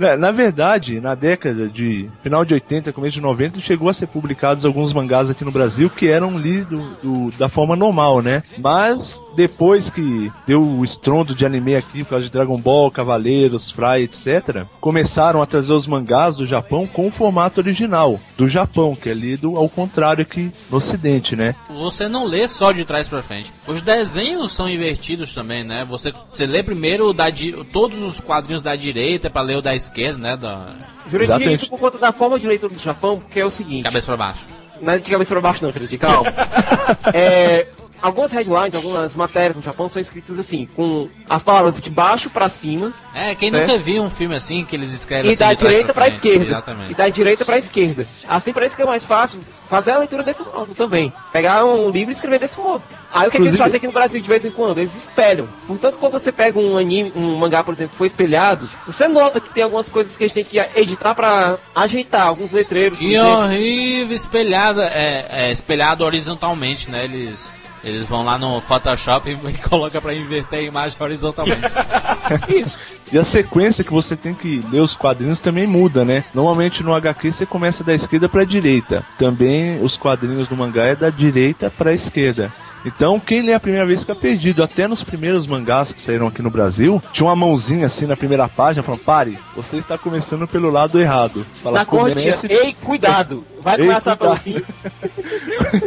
É, 0.00 0.16
na 0.16 0.32
verdade, 0.32 0.98
na 1.00 1.14
década 1.14 1.68
de 1.68 2.10
final 2.22 2.44
de 2.44 2.54
80, 2.54 2.92
começo 2.92 3.14
de 3.14 3.20
90, 3.20 3.60
chegou 3.60 3.88
a 3.88 3.94
ser 3.94 4.08
publicados 4.08 4.64
alguns 4.64 4.92
mangás 4.92 5.30
aqui 5.30 5.44
no 5.44 5.52
Brasil 5.52 5.88
que 5.88 6.08
eram 6.08 6.36
lidos 6.36 6.84
do, 7.02 7.30
da 7.38 7.48
forma 7.48 7.76
normal, 7.76 8.20
né? 8.20 8.42
Mas 8.58 8.98
depois 9.34 9.88
que 9.90 10.30
deu 10.46 10.60
o 10.60 10.84
estrondo 10.84 11.34
de 11.34 11.44
anime 11.46 11.74
aqui, 11.74 12.02
por 12.04 12.10
causa 12.10 12.24
de 12.24 12.32
Dragon 12.32 12.56
Ball, 12.56 12.90
Cavaleiros, 12.90 13.70
Fry, 13.72 14.02
etc., 14.02 14.64
começaram 14.80 15.42
a 15.42 15.46
trazer 15.46 15.72
os 15.72 15.86
mangás 15.86 16.36
do 16.36 16.46
Japão 16.46 16.86
com 16.86 17.06
o 17.06 17.10
formato 17.10 17.60
original 17.60 18.18
do 18.36 18.48
Japão, 18.48 18.94
que 18.94 19.08
é 19.08 19.14
lido 19.14 19.56
ao 19.56 19.68
contrário 19.68 20.22
aqui 20.22 20.50
no 20.70 20.78
Ocidente, 20.78 21.36
né? 21.36 21.54
Você 21.70 22.08
não 22.08 22.24
lê 22.26 22.41
só 22.48 22.72
de 22.72 22.84
trás 22.84 23.08
para 23.08 23.22
frente. 23.22 23.52
Os 23.66 23.82
desenhos 23.82 24.52
são 24.52 24.68
invertidos 24.68 25.34
também, 25.34 25.64
né? 25.64 25.84
Você, 25.84 26.12
você 26.30 26.46
lê 26.46 26.62
primeiro 26.62 27.08
o 27.08 27.12
da, 27.12 27.26
todos 27.72 28.02
os 28.02 28.20
quadrinhos 28.20 28.62
da 28.62 28.76
direita 28.76 29.30
para 29.30 29.42
ler 29.42 29.58
o 29.58 29.62
da 29.62 29.74
esquerda, 29.74 30.18
né? 30.18 30.36
Da... 30.36 30.74
Jurandir, 31.10 31.52
isso 31.52 31.68
por 31.68 31.78
conta 31.78 31.98
da 31.98 32.12
forma 32.12 32.38
de 32.38 32.46
leitura 32.46 32.72
do 32.72 32.80
Japão, 32.80 33.18
porque 33.18 33.40
é 33.40 33.44
o 33.44 33.50
seguinte... 33.50 33.84
Cabeça 33.84 34.06
para 34.06 34.16
baixo. 34.16 34.46
Não 34.80 34.92
é 34.92 34.98
de 34.98 35.10
cabeça 35.10 35.34
para 35.34 35.40
baixo 35.40 35.64
não, 35.64 35.72
Jurandir, 35.72 35.98
calma. 35.98 36.32
é, 37.14 37.68
algumas 38.02 38.32
headlines, 38.32 38.74
algumas 38.74 39.16
matérias 39.16 39.56
no 39.56 39.62
Japão 39.62 39.88
são 39.88 40.00
escritas 40.00 40.38
assim, 40.38 40.68
com 40.76 41.08
as 41.28 41.42
palavras 41.42 41.80
de 41.80 41.88
baixo 41.88 42.28
para 42.28 42.48
cima. 42.48 42.92
É, 43.14 43.34
quem 43.34 43.50
certo? 43.50 43.70
nunca 43.70 43.82
viu 43.82 44.02
um 44.02 44.10
filme 44.10 44.34
assim 44.34 44.64
que 44.64 44.76
eles 44.76 44.92
escrevem 44.92 45.30
e 45.30 45.34
assim 45.34 45.44
da 45.44 45.52
de 45.52 45.58
trás 45.58 45.72
direita 45.72 45.94
pra 45.94 46.02
para 46.02 46.08
esquerda. 46.08 46.44
Exatamente. 46.44 46.92
E 46.92 46.94
da 46.94 47.08
direita 47.08 47.44
para 47.44 47.58
esquerda. 47.58 48.06
Assim 48.28 48.52
parece 48.52 48.74
que 48.74 48.82
é 48.82 48.84
mais 48.84 49.04
fácil 49.04 49.40
fazer 49.68 49.92
a 49.92 49.98
leitura 49.98 50.22
desse 50.22 50.42
modo 50.42 50.74
também. 50.74 51.12
Pegar 51.32 51.64
um 51.64 51.90
livro 51.90 52.10
e 52.10 52.14
escrever 52.14 52.40
desse 52.40 52.58
modo. 52.58 52.82
Aí 53.12 53.28
o 53.28 53.30
que, 53.30 53.36
é 53.36 53.40
que 53.40 53.46
eles 53.46 53.58
fazem 53.58 53.76
aqui 53.76 53.86
no 53.86 53.92
Brasil 53.92 54.20
de 54.20 54.28
vez 54.28 54.44
em 54.44 54.50
quando? 54.50 54.78
Eles 54.78 54.96
espelham. 54.96 55.48
Portanto, 55.66 55.98
quando 55.98 56.12
você 56.12 56.32
pega 56.32 56.58
um 56.58 56.76
anime, 56.76 57.12
um 57.14 57.36
mangá, 57.36 57.62
por 57.62 57.74
exemplo, 57.74 57.92
que 57.92 57.98
foi 57.98 58.06
espelhado, 58.06 58.68
você 58.86 59.06
nota 59.06 59.40
que 59.40 59.50
tem 59.50 59.62
algumas 59.62 59.88
coisas 59.88 60.16
que 60.16 60.24
a 60.24 60.26
gente 60.26 60.34
tem 60.34 60.44
que 60.44 60.78
editar 60.78 61.14
para 61.14 61.58
ajeitar, 61.74 62.26
alguns 62.26 62.52
letreiros. 62.52 62.98
Que 62.98 63.18
horrível, 63.18 64.16
espelhada, 64.16 64.86
é, 64.86 65.46
é 65.46 65.52
espelhado 65.52 66.04
horizontalmente, 66.04 66.90
né? 66.90 67.04
Eles, 67.04 67.48
eles 67.84 68.06
vão 68.06 68.24
lá 68.24 68.38
no 68.38 68.60
Photoshop 68.60 69.30
e, 69.30 69.58
colocam 69.68 70.00
pra 70.00 70.14
inverter 70.14 70.60
a 70.60 70.62
imagem 70.62 70.96
horizontalmente. 71.00 71.60
Isso. 72.48 72.78
E 73.12 73.18
a 73.18 73.30
sequência 73.30 73.84
que 73.84 73.92
você 73.92 74.16
tem 74.16 74.34
que 74.34 74.64
ler 74.70 74.80
os 74.80 74.96
quadrinhos 74.96 75.40
também 75.42 75.66
muda, 75.66 76.04
né? 76.04 76.24
Normalmente 76.34 76.82
no 76.82 76.94
HQ 76.94 77.32
você 77.32 77.44
começa 77.44 77.84
da 77.84 77.94
esquerda 77.94 78.28
para 78.28 78.44
direita. 78.44 79.04
Também 79.18 79.82
os 79.82 79.96
quadrinhos 79.96 80.48
do 80.48 80.56
mangá 80.56 80.84
é 80.86 80.96
da 80.96 81.10
direita 81.10 81.70
para 81.70 81.92
esquerda. 81.92 82.50
Então, 82.84 83.18
quem 83.20 83.42
lê 83.42 83.54
a 83.54 83.60
primeira 83.60 83.86
vez 83.86 84.00
fica 84.00 84.14
perdido. 84.14 84.62
Até 84.62 84.88
nos 84.88 85.02
primeiros 85.02 85.46
mangás 85.46 85.88
que 85.90 86.04
saíram 86.04 86.26
aqui 86.26 86.42
no 86.42 86.50
Brasil, 86.50 87.00
tinha 87.12 87.26
uma 87.26 87.36
mãozinha 87.36 87.86
assim 87.86 88.06
na 88.06 88.16
primeira 88.16 88.48
página 88.48 88.82
falando: 88.82 89.00
pare, 89.04 89.38
você 89.54 89.76
está 89.76 89.96
começando 89.96 90.46
pelo 90.46 90.70
lado 90.70 91.00
errado. 91.00 91.46
Fala, 91.62 91.78
Na 91.78 91.84
corte, 91.84 92.22
"Comece 92.30 92.46
ei, 92.52 92.74
cuidado! 92.82 93.44
Vai 93.60 93.76
Ei, 93.78 93.86
começar 93.86 94.16
pelo 94.16 94.36
cuidado." 94.36 94.42
fim. 94.42 94.62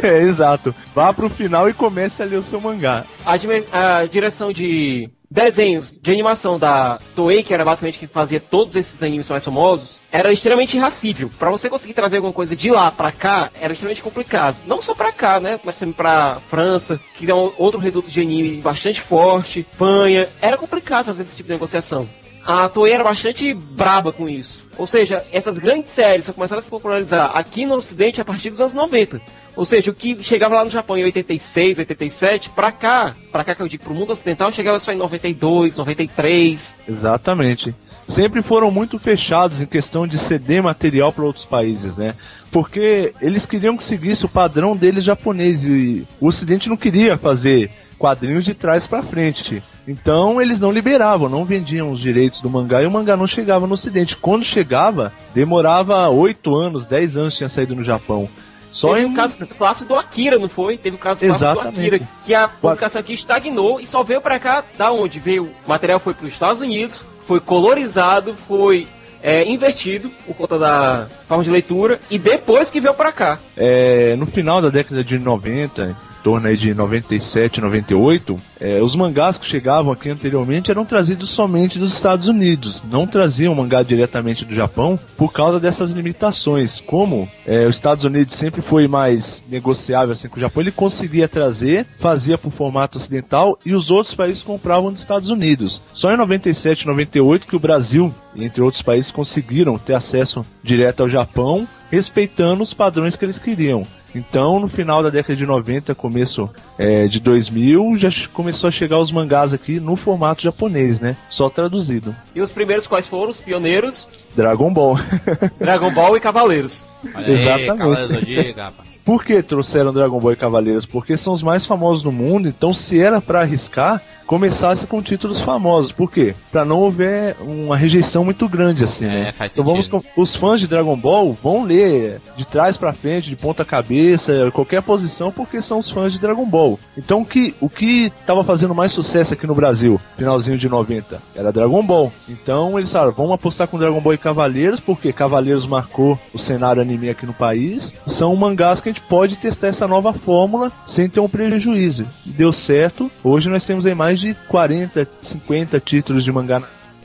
é, 0.02 0.22
exato. 0.22 0.74
Vá 0.94 1.12
pro 1.12 1.28
final 1.28 1.68
e 1.68 1.74
comece 1.74 2.22
a 2.22 2.24
ler 2.26 2.38
o 2.38 2.42
seu 2.42 2.60
mangá. 2.60 3.04
a, 3.24 3.98
a 3.98 4.06
direção 4.06 4.52
de 4.52 5.10
desenhos 5.30 5.90
de 5.90 6.12
animação 6.12 6.58
da 6.58 6.98
Toei, 7.14 7.42
que 7.42 7.52
era 7.52 7.64
basicamente 7.64 7.98
quem 7.98 8.08
fazia 8.08 8.40
todos 8.40 8.76
esses 8.76 9.02
animes 9.02 9.28
mais 9.28 9.44
famosos, 9.44 10.00
era 10.10 10.32
extremamente 10.32 10.76
irracível. 10.76 11.30
Pra 11.38 11.50
você 11.50 11.68
conseguir 11.68 11.94
trazer 11.94 12.16
alguma 12.16 12.32
coisa 12.32 12.56
de 12.56 12.70
lá 12.70 12.90
pra 12.90 13.12
cá, 13.12 13.50
era 13.54 13.72
extremamente 13.72 14.02
complicado. 14.02 14.56
Não 14.66 14.80
só 14.80 14.94
pra 14.94 15.12
cá, 15.12 15.40
né? 15.40 15.60
Mas 15.64 15.78
também 15.78 15.92
pra 15.92 16.40
França, 16.48 17.00
que 17.14 17.30
é 17.30 17.34
um 17.34 17.52
outro 17.56 17.80
reduto 17.80 18.10
de 18.10 18.20
anime 18.20 18.56
bastante 18.58 19.00
forte, 19.00 19.60
Espanha. 19.60 20.28
Era 20.40 20.56
complicado 20.56 21.06
fazer 21.06 21.22
esse 21.22 21.36
tipo 21.36 21.48
de 21.48 21.54
negociação. 21.54 22.08
A 22.46 22.68
Toei 22.68 22.92
era 22.92 23.02
bastante 23.02 23.52
braba 23.52 24.12
com 24.12 24.28
isso. 24.28 24.68
Ou 24.78 24.86
seja, 24.86 25.24
essas 25.32 25.58
grandes 25.58 25.90
séries 25.90 26.26
só 26.26 26.32
começaram 26.32 26.60
a 26.60 26.62
se 26.62 26.70
popularizar 26.70 27.36
aqui 27.36 27.66
no 27.66 27.74
Ocidente 27.74 28.20
a 28.20 28.24
partir 28.24 28.50
dos 28.50 28.60
anos 28.60 28.72
90. 28.72 29.20
Ou 29.56 29.64
seja, 29.64 29.90
o 29.90 29.94
que 29.94 30.22
chegava 30.22 30.54
lá 30.54 30.64
no 30.64 30.70
Japão 30.70 30.96
em 30.96 31.02
86, 31.02 31.80
87, 31.80 32.50
pra 32.50 32.70
cá, 32.70 33.16
pra 33.32 33.42
cá 33.42 33.54
que 33.54 33.62
eu 33.62 33.68
digo 33.68 33.82
pro 33.82 33.94
mundo 33.94 34.12
ocidental, 34.12 34.52
chegava 34.52 34.78
só 34.78 34.92
em 34.92 34.96
92, 34.96 35.76
93. 35.76 36.78
Exatamente. 36.88 37.74
Sempre 38.14 38.42
foram 38.42 38.70
muito 38.70 38.96
fechados 39.00 39.60
em 39.60 39.66
questão 39.66 40.06
de 40.06 40.16
ceder 40.28 40.62
material 40.62 41.12
para 41.12 41.24
outros 41.24 41.44
países, 41.46 41.96
né? 41.96 42.14
Porque 42.52 43.12
eles 43.20 43.44
queriam 43.44 43.76
que 43.76 43.84
seguisse 43.84 44.24
o 44.24 44.28
padrão 44.28 44.72
deles 44.72 45.04
japonês 45.04 45.58
e 45.66 46.06
o 46.20 46.28
Ocidente 46.28 46.68
não 46.68 46.76
queria 46.76 47.18
fazer 47.18 47.70
quadrinhos 47.98 48.44
de 48.44 48.54
trás 48.54 48.86
para 48.86 49.02
frente. 49.02 49.62
Então 49.86 50.40
eles 50.40 50.58
não 50.58 50.72
liberavam, 50.72 51.28
não 51.28 51.44
vendiam 51.44 51.90
os 51.90 52.00
direitos 52.00 52.40
do 52.40 52.50
mangá 52.50 52.82
e 52.82 52.86
o 52.86 52.90
mangá 52.90 53.16
não 53.16 53.26
chegava 53.26 53.66
no 53.66 53.74
Ocidente. 53.74 54.16
Quando 54.16 54.44
chegava, 54.44 55.12
demorava 55.34 56.08
8 56.08 56.54
anos, 56.54 56.86
10 56.86 57.16
anos 57.16 57.34
tinha 57.34 57.48
saído 57.48 57.74
no 57.74 57.84
Japão. 57.84 58.28
Só 58.72 58.94
Teve 58.94 59.06
em 59.06 59.12
o 59.12 59.14
caso 59.14 59.46
clássico 59.46 59.88
do 59.88 59.98
Akira, 59.98 60.38
não 60.38 60.48
foi? 60.48 60.76
Teve 60.76 60.96
o 60.96 60.98
caso 60.98 61.26
clássico 61.26 61.54
do. 61.54 61.68
Akira, 61.68 62.00
que 62.24 62.34
a 62.34 62.46
publicação 62.46 63.00
aqui 63.00 63.14
estagnou 63.14 63.80
e 63.80 63.86
só 63.86 64.02
veio 64.02 64.20
pra 64.20 64.38
cá 64.38 64.64
da 64.76 64.92
onde? 64.92 65.18
Veio, 65.18 65.44
o 65.44 65.68
material 65.68 65.98
foi 65.98 66.12
pros 66.12 66.32
Estados 66.32 66.60
Unidos, 66.60 67.04
foi 67.24 67.40
colorizado, 67.40 68.34
foi 68.34 68.86
é, 69.22 69.44
invertido 69.48 70.10
por 70.26 70.36
conta 70.36 70.58
da 70.58 71.08
forma 71.26 71.42
de 71.42 71.50
leitura 71.50 72.00
e 72.10 72.18
depois 72.18 72.68
que 72.68 72.80
veio 72.80 72.94
pra 72.94 73.12
cá. 73.12 73.38
É, 73.56 74.14
no 74.16 74.26
final 74.26 74.60
da 74.60 74.68
década 74.68 75.02
de 75.02 75.18
90, 75.18 75.82
em 75.82 76.05
torno 76.26 76.48
aí 76.48 76.56
de 76.56 76.74
97, 76.74 77.60
98, 77.60 78.36
é, 78.60 78.82
os 78.82 78.96
mangás 78.96 79.36
que 79.36 79.48
chegavam 79.48 79.92
aqui 79.92 80.10
anteriormente 80.10 80.72
eram 80.72 80.84
trazidos 80.84 81.30
somente 81.30 81.78
dos 81.78 81.94
Estados 81.94 82.26
Unidos, 82.26 82.82
não 82.90 83.06
traziam 83.06 83.54
mangá 83.54 83.80
diretamente 83.80 84.44
do 84.44 84.52
Japão 84.52 84.98
por 85.16 85.32
causa 85.32 85.60
dessas 85.60 85.88
limitações. 85.88 86.80
Como 86.80 87.28
é, 87.46 87.64
os 87.68 87.76
Estados 87.76 88.04
Unidos 88.04 88.36
sempre 88.40 88.60
foi 88.60 88.88
mais 88.88 89.22
negociável 89.48 90.16
assim 90.16 90.28
com 90.28 90.38
o 90.38 90.40
Japão, 90.40 90.64
ele 90.64 90.72
conseguia 90.72 91.28
trazer, 91.28 91.86
fazia 92.00 92.36
por 92.36 92.52
formato 92.54 92.98
ocidental 92.98 93.56
e 93.64 93.72
os 93.72 93.88
outros 93.88 94.16
países 94.16 94.42
compravam 94.42 94.90
dos 94.90 95.02
Estados 95.02 95.28
Unidos. 95.28 95.80
Só 95.94 96.10
em 96.10 96.16
97, 96.16 96.88
98 96.88 97.46
que 97.46 97.54
o 97.54 97.60
Brasil, 97.60 98.12
entre 98.36 98.60
outros 98.60 98.82
países, 98.82 99.12
conseguiram 99.12 99.78
ter 99.78 99.94
acesso 99.94 100.44
direto 100.60 101.04
ao 101.04 101.08
Japão 101.08 101.68
respeitando 101.90 102.62
os 102.62 102.74
padrões 102.74 103.16
que 103.16 103.24
eles 103.24 103.40
queriam. 103.40 103.82
Então, 104.14 104.58
no 104.58 104.68
final 104.68 105.02
da 105.02 105.10
década 105.10 105.36
de 105.36 105.44
90, 105.44 105.94
começo 105.94 106.48
é, 106.78 107.06
de 107.06 107.20
2000, 107.20 107.98
já 107.98 108.10
começou 108.32 108.68
a 108.68 108.72
chegar 108.72 108.98
os 108.98 109.12
mangás 109.12 109.52
aqui 109.52 109.78
no 109.78 109.94
formato 109.94 110.42
japonês, 110.42 110.98
né? 111.00 111.14
Só 111.30 111.50
traduzido. 111.50 112.16
E 112.34 112.40
os 112.40 112.50
primeiros 112.50 112.86
quais 112.86 113.08
foram? 113.08 113.30
Os 113.30 113.40
pioneiros? 113.40 114.08
Dragon 114.34 114.72
Ball. 114.72 114.96
Dragon 115.60 115.92
Ball 115.92 116.16
e 116.16 116.20
Cavaleiros. 116.20 116.88
Olha 117.14 117.26
aí, 117.26 117.40
Exatamente. 117.40 117.76
Cavaleiros 117.76 118.10
do 118.10 118.18
Zodíaco, 118.20 118.60
rapaz. 118.60 118.96
Por 119.04 119.24
que 119.24 119.40
trouxeram 119.40 119.92
Dragon 119.92 120.18
Ball 120.18 120.32
e 120.32 120.36
Cavaleiros? 120.36 120.86
Porque 120.86 121.16
são 121.16 121.34
os 121.34 121.42
mais 121.42 121.64
famosos 121.64 122.02
do 122.02 122.10
mundo, 122.10 122.48
então 122.48 122.72
se 122.72 122.98
era 123.00 123.20
pra 123.20 123.42
arriscar, 123.42 124.02
começasse 124.26 124.86
com 124.86 125.02
títulos 125.02 125.40
famosos. 125.42 125.92
Por 125.92 126.10
quê? 126.10 126.34
Pra 126.50 126.64
não 126.64 126.80
houver 126.80 127.36
uma 127.40 127.76
rejeição 127.76 128.24
muito 128.24 128.48
grande 128.48 128.84
assim, 128.84 129.04
É, 129.04 129.08
né? 129.24 129.32
faz 129.32 129.52
então 129.52 129.64
vamos 129.64 129.86
sentido. 129.88 130.02
com- 130.14 130.22
os 130.22 130.36
fãs 130.36 130.60
de 130.60 130.66
Dragon 130.66 130.96
Ball 130.96 131.32
vão 131.42 131.64
ler 131.64 132.20
de 132.36 132.44
trás 132.46 132.76
pra 132.76 132.92
frente, 132.92 133.28
de 133.28 133.36
ponta 133.36 133.64
cabeça, 133.64 134.50
qualquer 134.52 134.82
posição, 134.82 135.30
porque 135.30 135.62
são 135.62 135.78
os 135.78 135.90
fãs 135.90 136.12
de 136.12 136.18
Dragon 136.18 136.44
Ball. 136.46 136.78
Então 136.96 137.20
o 137.20 137.24
que 137.24 137.54
o 137.60 137.68
que 137.68 138.10
tava 138.26 138.42
fazendo 138.44 138.74
mais 138.74 138.92
sucesso 138.92 139.32
aqui 139.32 139.46
no 139.46 139.54
Brasil, 139.54 140.00
finalzinho 140.16 140.58
de 140.58 140.68
90, 140.68 141.18
era 141.36 141.52
Dragon 141.52 141.82
Ball. 141.82 142.12
Então 142.28 142.78
eles 142.78 142.90
falaram, 142.90 143.12
vamos 143.12 143.32
apostar 143.32 143.68
com 143.68 143.78
Dragon 143.78 144.00
Ball 144.00 144.14
e 144.14 144.18
Cavaleiros, 144.18 144.80
porque 144.80 145.12
Cavaleiros 145.12 145.66
marcou 145.66 146.18
o 146.34 146.38
cenário 146.40 146.82
anime 146.82 147.08
aqui 147.08 147.24
no 147.26 147.32
país. 147.34 147.82
São 148.18 148.34
mangás 148.36 148.80
que 148.80 148.88
a 148.88 148.92
gente 148.92 149.04
pode 149.06 149.36
testar 149.36 149.68
essa 149.68 149.86
nova 149.86 150.12
fórmula 150.12 150.70
sem 150.94 151.08
ter 151.08 151.20
um 151.20 151.28
prejuízo. 151.28 152.02
Deu 152.26 152.52
certo. 152.52 153.10
Hoje 153.22 153.48
nós 153.48 153.64
temos 153.64 153.84
aí 153.86 153.94
mais 153.94 154.15
de 154.20 154.34
40, 154.48 155.08
50 155.30 155.80
títulos 155.80 156.24
de 156.24 156.32
mangá 156.32 156.62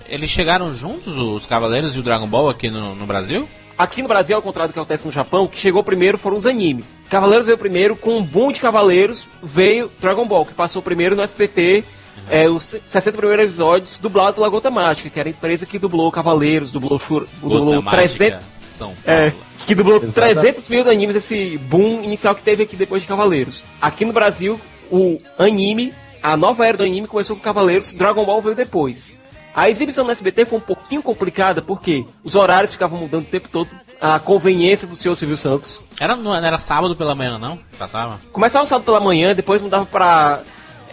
Eles 0.08 0.30
chegaram 0.30 0.74
juntos, 0.74 1.18
os 1.18 1.46
Cavaleiros 1.46 1.96
e 1.96 2.00
o 2.00 2.04
Dragon 2.04 2.28
Ball, 2.28 2.50
aqui 2.50 2.70
no, 2.70 2.96
no 2.96 3.06
Brasil? 3.06 3.48
Aqui 3.78 4.02
no 4.02 4.08
Brasil, 4.08 4.36
ao 4.36 4.42
contrário 4.42 4.70
do 4.70 4.74
que 4.74 4.80
acontece 4.80 5.06
no 5.06 5.12
Japão, 5.12 5.46
o 5.46 5.50
que 5.50 5.58
chegou 5.58 5.84
primeiro 5.84 6.18
foram 6.18 6.38
os 6.38 6.46
animes. 6.46 7.00
Cavaleiros 7.10 7.48
veio 7.48 7.58
primeiro, 7.58 7.96
com 7.96 8.18
um 8.18 8.24
boom 8.24 8.52
de 8.52 8.62
Cavaleiros, 8.62 9.28
veio 9.42 9.90
Dragon 10.00 10.26
Ball, 10.26 10.46
que 10.46 10.54
passou 10.54 10.82
primeiro 10.82 11.16
no 11.16 11.24
SPT, 11.24 11.84
é, 12.30 12.50
os 12.50 12.76
60 12.88 13.18
primeiros 13.18 13.46
episódios, 13.46 13.98
dublado 13.98 14.36
pela 14.36 14.50
Gota 14.50 14.70
Mágica, 14.70 15.10
que 15.10 15.20
era 15.20 15.30
a 15.30 15.32
empresa 15.32 15.66
que 15.66 15.80
dublou 15.80 16.12
Cavaleiros, 16.12 16.72
dublou, 16.72 17.00
Shur, 17.00 17.28
dublou 17.42 17.66
Gota 17.66 17.82
Mágica, 17.82 18.18
300, 18.18 18.48
São 18.60 18.88
Paulo. 18.88 19.02
é, 19.06 19.34
que 19.66 19.76
dublou 19.76 19.98
Exatamente. 19.98 20.42
300 20.42 20.70
mil 20.70 20.90
animes, 20.90 21.16
esse 21.16 21.58
boom 21.58 22.04
inicial 22.04 22.36
que 22.36 22.42
teve 22.42 22.64
aqui 22.64 22.76
depois 22.76 23.02
de 23.02 23.08
Cavaleiros. 23.08 23.64
Aqui 23.82 24.06
no 24.06 24.14
Brasil, 24.14 24.60
o 24.92 25.20
anime, 25.38 25.94
a 26.22 26.38
nova 26.38 26.66
era 26.66 26.78
do 26.78 26.84
anime 26.84 27.08
começou 27.08 27.36
com 27.36 27.42
Cavaleiros, 27.42 27.94
Dragon 27.94 28.26
Ball 28.26 28.42
veio 28.42 28.56
depois. 28.56 29.14
A 29.54 29.70
exibição 29.70 30.06
no 30.06 30.12
SBT 30.12 30.46
foi 30.46 30.60
um 30.60 30.62
pouquinho 30.62 31.04
complicada, 31.04 31.62
porque 31.62 32.06
os 32.24 32.36
horários 32.36 32.72
ficavam 32.72 33.00
mudando 33.00 33.24
o 33.24 33.30
tempo 33.30 33.50
todo, 33.50 33.70
a 34.00 34.18
conveniência 34.18 34.88
do 34.88 34.96
senhor 34.96 35.16
Silvio 35.16 35.36
Santos. 35.36 35.82
Era, 36.00 36.16
não 36.16 36.34
era 36.34 36.58
sábado 36.58 36.96
pela 36.96 37.14
manhã, 37.14 37.38
não? 37.38 37.60
Passava? 37.78 38.20
Começava 38.32 38.66
sábado 38.66 38.86
pela 38.86 39.02
manhã, 39.02 39.36
depois 39.36 39.62
mudava 39.62 39.86
pra 39.86 40.42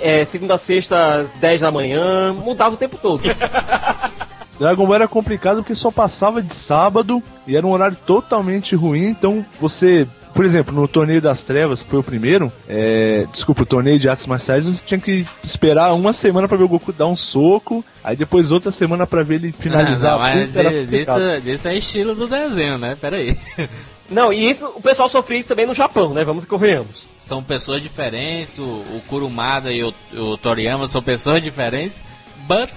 é, 0.01 0.25
segunda 0.25 0.55
a 0.55 0.59
sexta 0.59 1.21
às 1.21 1.31
10 1.33 1.61
da 1.61 1.71
manhã, 1.71 2.33
mudava 2.33 2.75
o 2.75 2.79
tempo 2.79 2.99
todo. 3.01 3.23
Dragon 4.59 4.85
Ball 4.85 4.97
era 4.97 5.09
complicado 5.09 5.59
porque 5.63 5.77
só 5.77 5.91
passava 5.91 6.43
de 6.43 6.53
sábado 6.67 7.23
e 7.47 7.57
era 7.57 7.65
um 7.65 7.71
horário 7.71 7.97
totalmente 8.05 8.75
ruim, 8.75 9.07
então 9.07 9.45
você. 9.61 10.07
Por 10.35 10.45
exemplo, 10.45 10.75
no 10.75 10.87
Torneio 10.87 11.21
das 11.21 11.41
Trevas, 11.41 11.81
que 11.81 11.89
foi 11.89 11.99
o 11.99 12.05
primeiro, 12.05 12.53
é, 12.69 13.27
desculpa, 13.35 13.63
o 13.63 13.67
Torneio 13.67 13.99
de 13.99 14.09
Artes 14.09 14.27
Marciais, 14.27 14.65
você 14.65 14.79
tinha 14.87 15.01
que 15.01 15.27
esperar 15.45 15.93
uma 15.95 16.13
semana 16.13 16.47
pra 16.47 16.57
ver 16.57 16.65
o 16.65 16.69
Goku 16.69 16.93
dar 16.93 17.07
um 17.07 17.17
soco, 17.17 17.85
aí 18.03 18.17
depois 18.17 18.51
outra 18.51 18.71
semana 18.73 19.07
pra 19.07 19.23
ver 19.23 19.37
ele 19.37 19.53
finalizar. 19.53 20.13
Não, 20.13 20.19
mas 20.19 20.55
isso, 20.55 20.97
isso, 20.97 21.19
isso 21.47 21.69
é 21.69 21.77
estilo 21.77 22.15
do 22.15 22.29
desenho, 22.29 22.79
né? 22.79 22.97
Pera 23.01 23.17
aí. 23.17 23.37
Não, 24.11 24.33
e 24.33 24.49
isso 24.49 24.67
o 24.75 24.81
pessoal 24.81 25.09
sofria 25.09 25.39
isso 25.39 25.49
também 25.49 25.67
no 25.67 25.75
Japão, 25.75 26.15
né? 26.15 26.25
Vamos 26.25 26.45
e 26.45 26.47
convenhamos. 26.47 27.07
São 27.19 27.43
pessoas 27.43 27.83
diferentes, 27.83 28.59
o, 28.59 28.63
o 28.63 29.03
Kurumada 29.07 29.71
e 29.71 29.85
o, 29.85 29.93
o 30.15 30.39
Toriyama 30.39 30.89
são 30.89 31.03
pessoas 31.03 31.43
diferentes, 31.43 32.03
but 32.47 32.71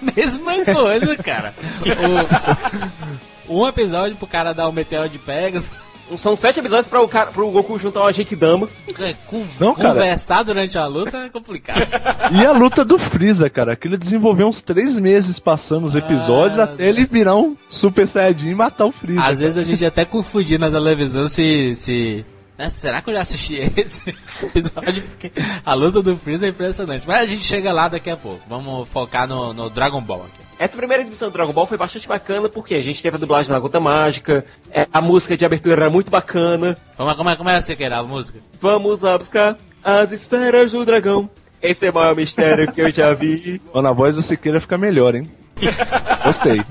mesma 0.16 0.64
coisa, 0.64 1.16
cara. 1.16 1.54
O, 3.48 3.62
um 3.62 3.66
episódio 3.66 4.14
pro 4.16 4.26
cara 4.26 4.52
dar 4.52 4.68
o 4.68 4.72
meteoro 4.72 5.08
de 5.08 5.18
Pegasus, 5.18 5.70
São 6.16 6.34
sete 6.36 6.60
episódios 6.60 6.86
para 6.86 7.00
o 7.02 7.08
cara, 7.08 7.30
pro 7.30 7.50
Goku 7.50 7.78
juntar 7.78 8.00
uma 8.00 8.12
Genkidama. 8.12 8.68
é, 8.98 9.14
com- 9.26 9.44
Não, 9.60 9.74
cara. 9.74 9.90
conversar 9.94 10.42
durante 10.42 10.78
a 10.78 10.86
luta 10.86 11.16
é 11.18 11.28
complicado. 11.28 11.78
E 12.32 12.44
a 12.46 12.52
luta 12.52 12.84
do 12.84 12.98
Freeza, 13.10 13.48
cara, 13.48 13.72
aquilo 13.72 13.96
desenvolveu 13.98 14.48
uns 14.48 14.62
três 14.64 14.94
meses 15.00 15.38
passando 15.40 15.86
os 15.88 15.94
episódios 15.94 16.58
Ah, 16.58 16.64
até 16.64 16.86
ele 16.88 17.04
virar 17.06 17.36
um 17.36 17.56
Super 17.70 18.08
Saiyajin 18.10 18.48
e 18.50 18.54
matar 18.54 18.86
o 18.86 18.92
Freeza. 18.92 19.22
Às 19.22 19.40
vezes 19.40 19.56
a 19.58 19.64
gente 19.64 19.84
até 19.84 20.04
confundia 20.04 20.58
na 20.58 20.70
televisão 20.70 21.26
se. 21.28 21.74
se 21.76 22.24
né, 22.58 22.68
será 22.68 23.00
que 23.00 23.08
eu 23.10 23.14
já 23.14 23.20
assisti 23.22 23.56
esse 23.76 24.02
episódio? 24.42 25.02
Porque 25.02 25.30
a 25.64 25.74
luta 25.74 26.02
do 26.02 26.16
Freeza 26.16 26.46
é 26.46 26.50
impressionante. 26.50 27.06
Mas 27.06 27.20
a 27.20 27.24
gente 27.24 27.44
chega 27.44 27.72
lá 27.72 27.88
daqui 27.88 28.10
a 28.10 28.16
pouco. 28.16 28.40
Vamos 28.48 28.88
focar 28.88 29.26
no, 29.28 29.52
no 29.54 29.70
Dragon 29.70 30.00
Ball 30.02 30.22
aqui. 30.24 30.47
Essa 30.58 30.76
primeira 30.76 31.02
exibição 31.02 31.28
do 31.28 31.32
Dragon 31.32 31.52
Ball 31.52 31.66
foi 31.66 31.78
bastante 31.78 32.08
bacana 32.08 32.48
porque 32.48 32.74
a 32.74 32.80
gente 32.80 33.00
teve 33.02 33.16
a 33.16 33.20
dublagem 33.20 33.52
da 33.52 33.58
Gota 33.58 33.78
Mágica, 33.78 34.44
é, 34.72 34.86
a 34.92 35.00
música 35.00 35.36
de 35.36 35.44
abertura 35.44 35.76
era 35.82 35.90
muito 35.90 36.10
bacana. 36.10 36.76
Como, 36.96 37.10
é- 37.10 37.14
como, 37.14 37.30
é, 37.30 37.36
como 37.36 37.48
é 37.50 37.60
você 37.60 37.76
que 37.76 37.84
era 37.84 37.98
a 37.98 38.02
música? 38.02 38.40
Vamos 38.60 39.00
lá 39.02 39.16
buscar 39.16 39.56
as 39.84 40.10
esferas 40.10 40.72
do 40.72 40.84
dragão. 40.84 41.30
Esse 41.62 41.86
é 41.86 41.90
o 41.90 41.94
maior 41.94 42.14
mistério 42.16 42.70
que 42.72 42.80
eu 42.80 42.90
já 42.90 43.12
vi. 43.14 43.60
Ó, 43.72 43.80
na 43.80 43.92
voz 43.92 44.14
do 44.14 44.22
Siqueira 44.26 44.60
fica 44.60 44.76
melhor, 44.76 45.14
hein? 45.14 45.28
Gostei. 46.24 46.62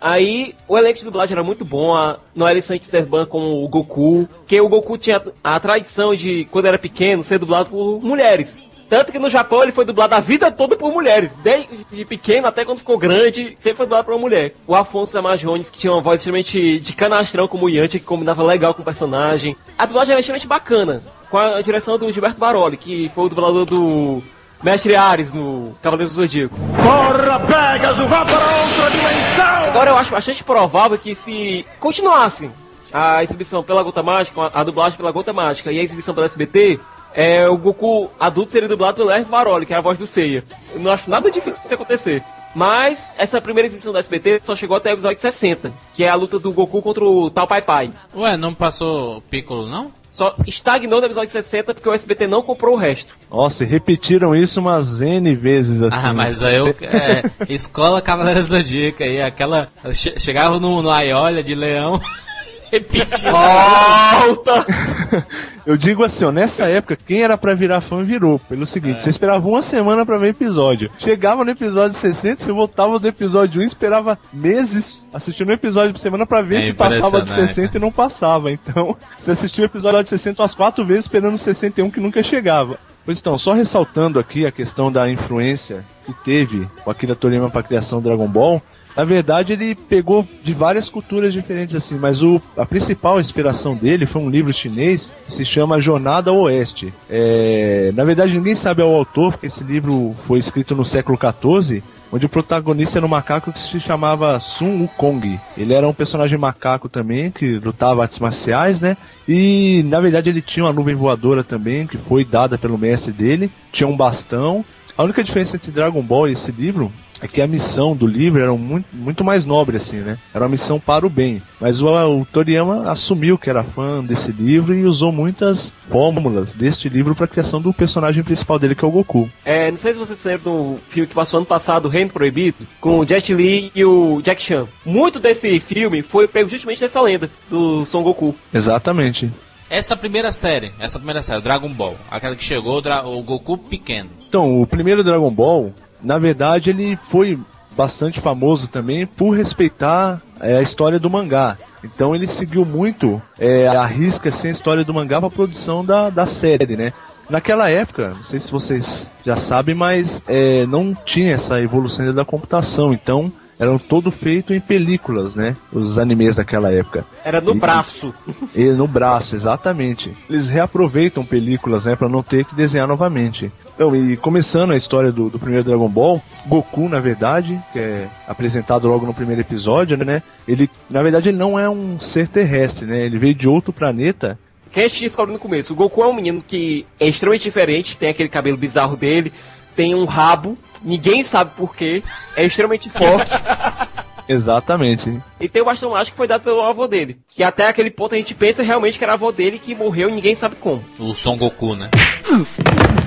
Aí 0.00 0.54
o 0.66 0.76
elenco 0.78 0.98
de 0.98 1.04
dublagem 1.04 1.34
era 1.34 1.44
muito 1.44 1.64
bom, 1.64 1.94
a 1.94 2.18
Noelle 2.34 2.62
Saint-Serban 2.62 3.26
com 3.26 3.62
o 3.64 3.68
Goku, 3.68 4.28
que 4.46 4.60
o 4.60 4.68
Goku 4.68 4.96
tinha 4.98 5.22
a 5.44 5.60
tradição 5.60 6.14
de, 6.14 6.44
quando 6.50 6.66
era 6.66 6.78
pequeno, 6.78 7.22
ser 7.22 7.38
dublado 7.38 7.70
por 7.70 8.00
mulheres. 8.02 8.64
Tanto 8.90 9.12
que 9.12 9.20
no 9.20 9.30
Japão 9.30 9.62
ele 9.62 9.70
foi 9.70 9.84
dublado 9.84 10.16
a 10.16 10.20
vida 10.20 10.50
toda 10.50 10.76
por 10.76 10.92
mulheres. 10.92 11.36
Desde 11.36 12.04
pequeno 12.04 12.48
até 12.48 12.64
quando 12.64 12.78
ficou 12.78 12.98
grande, 12.98 13.56
sempre 13.60 13.76
foi 13.76 13.86
dublado 13.86 14.04
por 14.04 14.14
uma 14.14 14.20
mulher. 14.20 14.52
O 14.66 14.74
Afonso 14.74 15.16
Amajones, 15.16 15.70
que 15.70 15.78
tinha 15.78 15.92
uma 15.92 16.02
voz 16.02 16.18
extremamente 16.18 16.80
de 16.80 16.92
canastrão 16.92 17.46
como 17.46 17.66
o 17.66 17.68
Yantia, 17.70 18.00
que 18.00 18.06
combinava 18.06 18.42
legal 18.42 18.74
com 18.74 18.82
o 18.82 18.84
personagem. 18.84 19.56
A 19.78 19.86
dublagem 19.86 20.10
era 20.10 20.18
extremamente 20.18 20.48
bacana, 20.48 21.00
com 21.30 21.38
a 21.38 21.62
direção 21.62 21.96
do 21.96 22.10
Gilberto 22.10 22.40
Baroli, 22.40 22.76
que 22.76 23.08
foi 23.14 23.26
o 23.26 23.28
dublador 23.28 23.64
do 23.64 24.20
Mestre 24.60 24.96
Ares 24.96 25.32
no 25.32 25.76
Cavaleiros 25.80 26.16
do 26.16 26.22
Zodíaco. 26.22 26.56
Corra, 26.76 27.38
Pegasus, 27.38 28.08
vá 28.08 28.24
para 28.24 28.64
outra 28.64 28.90
dimensão! 28.90 29.64
Agora 29.68 29.90
eu 29.90 29.96
acho 29.96 30.10
bastante 30.10 30.42
provável 30.42 30.98
que 30.98 31.14
se 31.14 31.64
continuasse 31.78 32.50
a 32.92 33.22
exibição 33.22 33.62
pela 33.62 33.84
Gota 33.84 34.02
Mágica, 34.02 34.50
a 34.52 34.64
dublagem 34.64 34.96
pela 34.96 35.12
Gota 35.12 35.32
Mágica 35.32 35.70
e 35.70 35.78
a 35.78 35.82
exibição 35.82 36.12
pela 36.12 36.26
SBT, 36.26 36.80
é, 37.14 37.48
o 37.48 37.56
Goku 37.56 38.10
adulto 38.18 38.50
seria 38.50 38.68
dublado 38.68 38.96
pelo 38.96 39.10
Ernst 39.10 39.30
Varoli, 39.30 39.66
que 39.66 39.74
é 39.74 39.76
a 39.76 39.80
voz 39.80 39.98
do 39.98 40.06
Seiya. 40.06 40.44
Eu 40.74 40.80
não 40.80 40.90
acho 40.92 41.10
nada 41.10 41.30
difícil 41.30 41.60
isso 41.64 41.74
acontecer. 41.74 42.22
Mas 42.54 43.14
essa 43.16 43.40
primeira 43.40 43.66
exibição 43.68 43.92
da 43.92 44.00
SBT 44.00 44.40
só 44.42 44.56
chegou 44.56 44.76
até 44.76 44.90
o 44.90 44.94
episódio 44.94 45.20
60, 45.20 45.72
que 45.94 46.02
é 46.02 46.08
a 46.08 46.16
luta 46.16 46.36
do 46.38 46.50
Goku 46.52 46.82
contra 46.82 47.04
o 47.04 47.30
Tal 47.30 47.46
Pai 47.46 47.62
Pai. 47.62 47.90
Ué, 48.14 48.36
não 48.36 48.52
passou 48.52 49.18
o 49.18 49.20
Piccolo, 49.20 49.68
não? 49.68 49.92
Só 50.08 50.34
estagnou 50.44 50.98
no 51.00 51.06
episódio 51.06 51.30
60 51.30 51.72
porque 51.74 51.88
o 51.88 51.92
SBT 51.92 52.26
não 52.26 52.42
comprou 52.42 52.74
o 52.74 52.76
resto. 52.76 53.14
Nossa, 53.30 53.62
e 53.62 53.66
repetiram 53.68 54.34
isso 54.34 54.58
umas 54.58 55.00
N 55.00 55.32
vezes 55.34 55.80
assim. 55.80 56.06
Ah, 56.06 56.12
mas 56.12 56.42
aí 56.42 56.56
eu. 56.56 56.74
É, 56.82 57.22
escola 57.48 58.02
Cavaleiro 58.02 58.42
Zodíaca 58.42 59.04
aí, 59.04 59.22
aquela. 59.22 59.68
che- 59.92 60.18
chegava 60.18 60.58
no, 60.58 60.82
no 60.82 60.90
Aiolia 60.90 61.44
de 61.44 61.54
leão, 61.54 62.00
repetia. 62.70 63.06
Volta! 63.30 64.66
Eu 65.66 65.76
digo 65.76 66.04
assim, 66.04 66.24
ó, 66.24 66.32
nessa 66.32 66.64
época, 66.64 66.96
quem 66.96 67.22
era 67.22 67.36
pra 67.36 67.54
virar 67.54 67.82
fã 67.82 68.02
virou. 68.02 68.38
Pelo 68.38 68.66
seguinte, 68.66 69.02
você 69.02 69.10
esperava 69.10 69.46
uma 69.46 69.62
semana 69.66 70.04
pra 70.06 70.16
ver 70.16 70.30
episódio. 70.30 70.90
Chegava 71.04 71.44
no 71.44 71.50
episódio 71.50 72.00
60, 72.00 72.44
você 72.44 72.52
voltava 72.52 72.98
do 72.98 73.06
episódio 73.06 73.60
1 73.60 73.64
e 73.64 73.66
esperava 73.68 74.18
meses 74.32 74.84
assistindo 75.12 75.50
um 75.50 75.54
episódio 75.54 75.92
por 75.92 76.00
semana 76.00 76.24
pra 76.26 76.40
ver 76.40 76.62
É 76.62 76.66
se 76.68 76.72
passava 76.72 77.22
de 77.22 77.30
impressionante, 77.30 77.54
60 77.54 77.76
e 77.76 77.80
não 77.80 77.92
passava. 77.92 78.50
Então, 78.50 78.96
você 79.22 79.32
assistiu 79.32 79.64
o 79.64 79.66
episódio 79.66 80.02
de 80.02 80.08
60 80.08 80.42
umas 80.42 80.54
quatro 80.54 80.84
vezes 80.84 81.04
esperando 81.04 81.34
o 81.34 81.44
61 81.44 81.90
que 81.90 82.00
nunca 82.00 82.22
chegava. 82.22 82.78
Pois 83.04 83.18
então, 83.18 83.38
só 83.38 83.52
ressaltando 83.52 84.18
aqui 84.18 84.46
a 84.46 84.52
questão 84.52 84.90
da 84.92 85.10
influência 85.10 85.84
que 86.06 86.12
teve 86.24 86.66
o 86.84 86.90
Akira 86.90 87.14
Toriyama 87.14 87.50
para 87.50 87.60
a 87.60 87.64
criação 87.64 88.00
do 88.00 88.04
Dragon 88.04 88.28
Ball, 88.28 88.62
na 88.96 89.04
verdade 89.04 89.52
ele 89.52 89.74
pegou 89.74 90.26
de 90.42 90.52
várias 90.52 90.88
culturas 90.88 91.32
diferentes 91.32 91.76
assim, 91.76 91.96
mas 91.96 92.20
o, 92.22 92.40
a 92.56 92.66
principal 92.66 93.20
inspiração 93.20 93.76
dele 93.76 94.06
foi 94.06 94.20
um 94.22 94.30
livro 94.30 94.52
chinês 94.52 95.00
que 95.26 95.36
se 95.36 95.44
chama 95.46 95.80
Jornada 95.80 96.30
ao 96.30 96.40
Oeste. 96.40 96.92
É, 97.08 97.92
na 97.94 98.04
verdade 98.04 98.32
ninguém 98.32 98.60
sabe 98.62 98.82
ao 98.82 98.94
autor, 98.94 99.32
porque 99.32 99.46
esse 99.46 99.62
livro 99.62 100.14
foi 100.26 100.40
escrito 100.40 100.74
no 100.74 100.84
século 100.84 101.18
XIV, 101.18 101.82
onde 102.12 102.26
o 102.26 102.28
protagonista 102.28 102.98
era 102.98 103.06
um 103.06 103.08
macaco 103.08 103.52
que 103.52 103.70
se 103.70 103.80
chamava 103.80 104.40
Sun 104.40 104.82
Wukong. 104.82 105.38
Ele 105.56 105.72
era 105.72 105.88
um 105.88 105.94
personagem 105.94 106.36
macaco 106.36 106.88
também, 106.88 107.30
que 107.30 107.58
lutava 107.58 108.02
artes 108.02 108.18
marciais, 108.18 108.80
né? 108.80 108.96
E 109.28 109.82
na 109.84 110.00
verdade 110.00 110.28
ele 110.28 110.42
tinha 110.42 110.64
uma 110.64 110.72
nuvem 110.72 110.94
voadora 110.94 111.44
também, 111.44 111.86
que 111.86 111.96
foi 111.96 112.24
dada 112.24 112.58
pelo 112.58 112.76
mestre 112.76 113.12
dele, 113.12 113.50
tinha 113.72 113.88
um 113.88 113.96
bastão. 113.96 114.64
A 114.98 115.04
única 115.04 115.22
diferença 115.22 115.56
entre 115.56 115.70
Dragon 115.70 116.02
Ball 116.02 116.28
e 116.28 116.32
esse 116.32 116.50
livro 116.50 116.90
é 117.22 117.28
que 117.28 117.40
a 117.42 117.46
missão 117.46 117.94
do 117.94 118.06
livro 118.06 118.40
era 118.40 118.52
muito, 118.54 118.86
muito 118.92 119.22
mais 119.24 119.44
nobre, 119.44 119.76
assim, 119.76 119.98
né? 119.98 120.18
Era 120.34 120.44
uma 120.46 120.56
missão 120.56 120.80
para 120.80 121.06
o 121.06 121.10
bem. 121.10 121.42
Mas 121.60 121.78
o, 121.80 121.86
o 122.20 122.24
Toriyama 122.24 122.90
assumiu 122.90 123.36
que 123.36 123.50
era 123.50 123.62
fã 123.62 124.02
desse 124.02 124.32
livro 124.32 124.74
e 124.74 124.84
usou 124.84 125.12
muitas 125.12 125.58
fórmulas 125.90 126.48
deste 126.54 126.88
livro 126.88 127.14
para 127.14 127.24
a 127.24 127.28
criação 127.28 127.60
do 127.60 127.72
personagem 127.72 128.22
principal 128.22 128.58
dele, 128.58 128.74
que 128.74 128.84
é 128.84 128.88
o 128.88 128.90
Goku. 128.90 129.28
É, 129.44 129.70
não 129.70 129.76
sei 129.78 129.92
se 129.92 129.98
vocês 129.98 130.18
se 130.18 130.28
lembram 130.28 130.74
do 130.74 130.80
filme 130.88 131.06
que 131.08 131.14
passou 131.14 131.38
ano 131.38 131.46
passado, 131.46 131.88
Reino 131.88 132.10
Proibido, 132.10 132.66
com 132.80 132.98
o 133.00 133.06
Jet 133.06 133.34
Li 133.34 133.70
e 133.74 133.84
o 133.84 134.20
Jack 134.22 134.40
Chan. 134.40 134.66
Muito 134.86 135.18
desse 135.18 135.58
filme 135.60 136.02
foi 136.02 136.26
pego 136.28 136.48
justamente 136.48 136.80
dessa 136.80 137.00
lenda 137.00 137.28
do 137.50 137.84
Son 137.86 138.02
Goku. 138.02 138.34
Exatamente. 138.54 139.30
Essa 139.68 139.96
primeira 139.96 140.32
série, 140.32 140.72
essa 140.80 140.98
primeira 140.98 141.22
série, 141.22 141.40
Dragon 141.42 141.68
Ball, 141.68 141.96
aquela 142.10 142.34
que 142.34 142.42
chegou 142.42 142.78
o, 142.78 142.80
Dra- 142.80 143.06
o 143.06 143.22
Goku 143.22 143.56
pequeno. 143.56 144.10
Então, 144.28 144.60
o 144.60 144.66
primeiro 144.66 145.04
Dragon 145.04 145.30
Ball, 145.30 145.72
na 146.02 146.18
verdade, 146.18 146.70
ele 146.70 146.96
foi 147.10 147.38
bastante 147.76 148.20
famoso 148.20 148.68
também 148.68 149.06
por 149.06 149.30
respeitar 149.36 150.20
é, 150.40 150.58
a 150.58 150.62
história 150.62 150.98
do 150.98 151.08
mangá. 151.08 151.56
Então 151.82 152.14
ele 152.14 152.28
seguiu 152.38 152.64
muito 152.64 153.20
é, 153.38 153.66
a 153.66 153.86
risca 153.86 154.28
assim, 154.28 154.48
a 154.48 154.52
história 154.52 154.84
do 154.84 154.92
mangá 154.92 155.18
para 155.18 155.28
a 155.28 155.32
produção 155.32 155.84
da, 155.84 156.10
da 156.10 156.26
série, 156.36 156.76
né? 156.76 156.92
Naquela 157.30 157.70
época, 157.70 158.08
não 158.08 158.24
sei 158.24 158.40
se 158.40 158.50
vocês 158.50 158.84
já 159.24 159.36
sabem, 159.46 159.74
mas 159.74 160.06
é, 160.26 160.66
não 160.66 160.92
tinha 160.92 161.36
essa 161.36 161.60
evolução 161.60 162.12
da 162.12 162.24
computação, 162.24 162.92
então 162.92 163.32
eram 163.60 163.78
todo 163.78 164.10
feito 164.10 164.54
em 164.54 164.60
películas, 164.60 165.34
né? 165.34 165.54
Os 165.70 165.98
animes 165.98 166.34
daquela 166.34 166.72
época. 166.72 167.04
Era 167.22 167.40
no 167.42 167.52
E- 167.52 167.58
braço. 167.58 168.14
E 168.56 168.64
no 168.72 168.88
braço, 168.88 169.36
exatamente. 169.36 170.10
Eles 170.30 170.46
reaproveitam 170.46 171.22
películas, 171.24 171.84
né, 171.84 171.94
para 171.94 172.08
não 172.08 172.22
ter 172.22 172.46
que 172.46 172.54
desenhar 172.56 172.88
novamente. 172.88 173.52
Então, 173.74 173.94
e 173.94 174.16
começando 174.16 174.72
a 174.72 174.78
história 174.78 175.12
do, 175.12 175.28
do 175.28 175.38
primeiro 175.38 175.62
Dragon 175.64 175.88
Ball, 175.88 176.22
Goku, 176.46 176.88
na 176.88 177.00
verdade, 177.00 177.60
que 177.72 177.78
é 177.78 178.08
apresentado 178.26 178.88
logo 178.88 179.04
no 179.04 179.12
primeiro 179.14 179.42
episódio, 179.42 179.96
né, 179.98 180.22
ele, 180.48 180.68
na 180.88 181.02
verdade, 181.02 181.28
ele 181.28 181.36
não 181.38 181.58
é 181.58 181.68
um 181.68 181.98
ser 182.14 182.28
terrestre, 182.28 182.86
né, 182.86 183.04
ele 183.04 183.18
veio 183.18 183.34
de 183.34 183.46
outro 183.46 183.72
planeta. 183.74 184.38
Que 184.70 184.80
a 184.80 184.88
gente 184.88 185.00
descobre 185.02 185.32
no 185.32 185.38
começo. 185.38 185.72
O 185.72 185.76
Goku 185.76 186.02
é 186.02 186.06
um 186.06 186.14
menino 186.14 186.42
que 186.46 186.86
é 186.98 187.08
extremamente 187.08 187.42
diferente, 187.42 187.96
tem 187.98 188.08
aquele 188.08 188.28
cabelo 188.28 188.56
bizarro 188.56 188.96
dele, 188.96 189.32
tem 189.76 189.94
um 189.94 190.04
rabo, 190.04 190.56
ninguém 190.82 191.22
sabe 191.22 191.52
porquê, 191.56 192.02
é 192.36 192.44
extremamente 192.44 192.90
forte. 192.90 193.30
Exatamente. 194.28 195.20
E 195.40 195.48
tem 195.48 195.60
o 195.60 195.64
bastão 195.64 195.90
mágico 195.90 196.14
que 196.14 196.16
foi 196.16 196.28
dado 196.28 196.42
pelo 196.42 196.60
avô 196.60 196.86
dele. 196.86 197.18
Que 197.28 197.42
até 197.42 197.66
aquele 197.66 197.90
ponto 197.90 198.14
a 198.14 198.18
gente 198.18 198.32
pensa 198.32 198.62
realmente 198.62 198.96
que 198.96 199.02
era 199.02 199.14
avô 199.14 199.32
dele 199.32 199.58
que 199.58 199.74
morreu 199.74 200.08
e 200.08 200.12
ninguém 200.12 200.36
sabe 200.36 200.54
como. 200.54 200.84
O 201.00 201.12
Son 201.12 201.36
Goku, 201.36 201.74
né? 201.74 201.90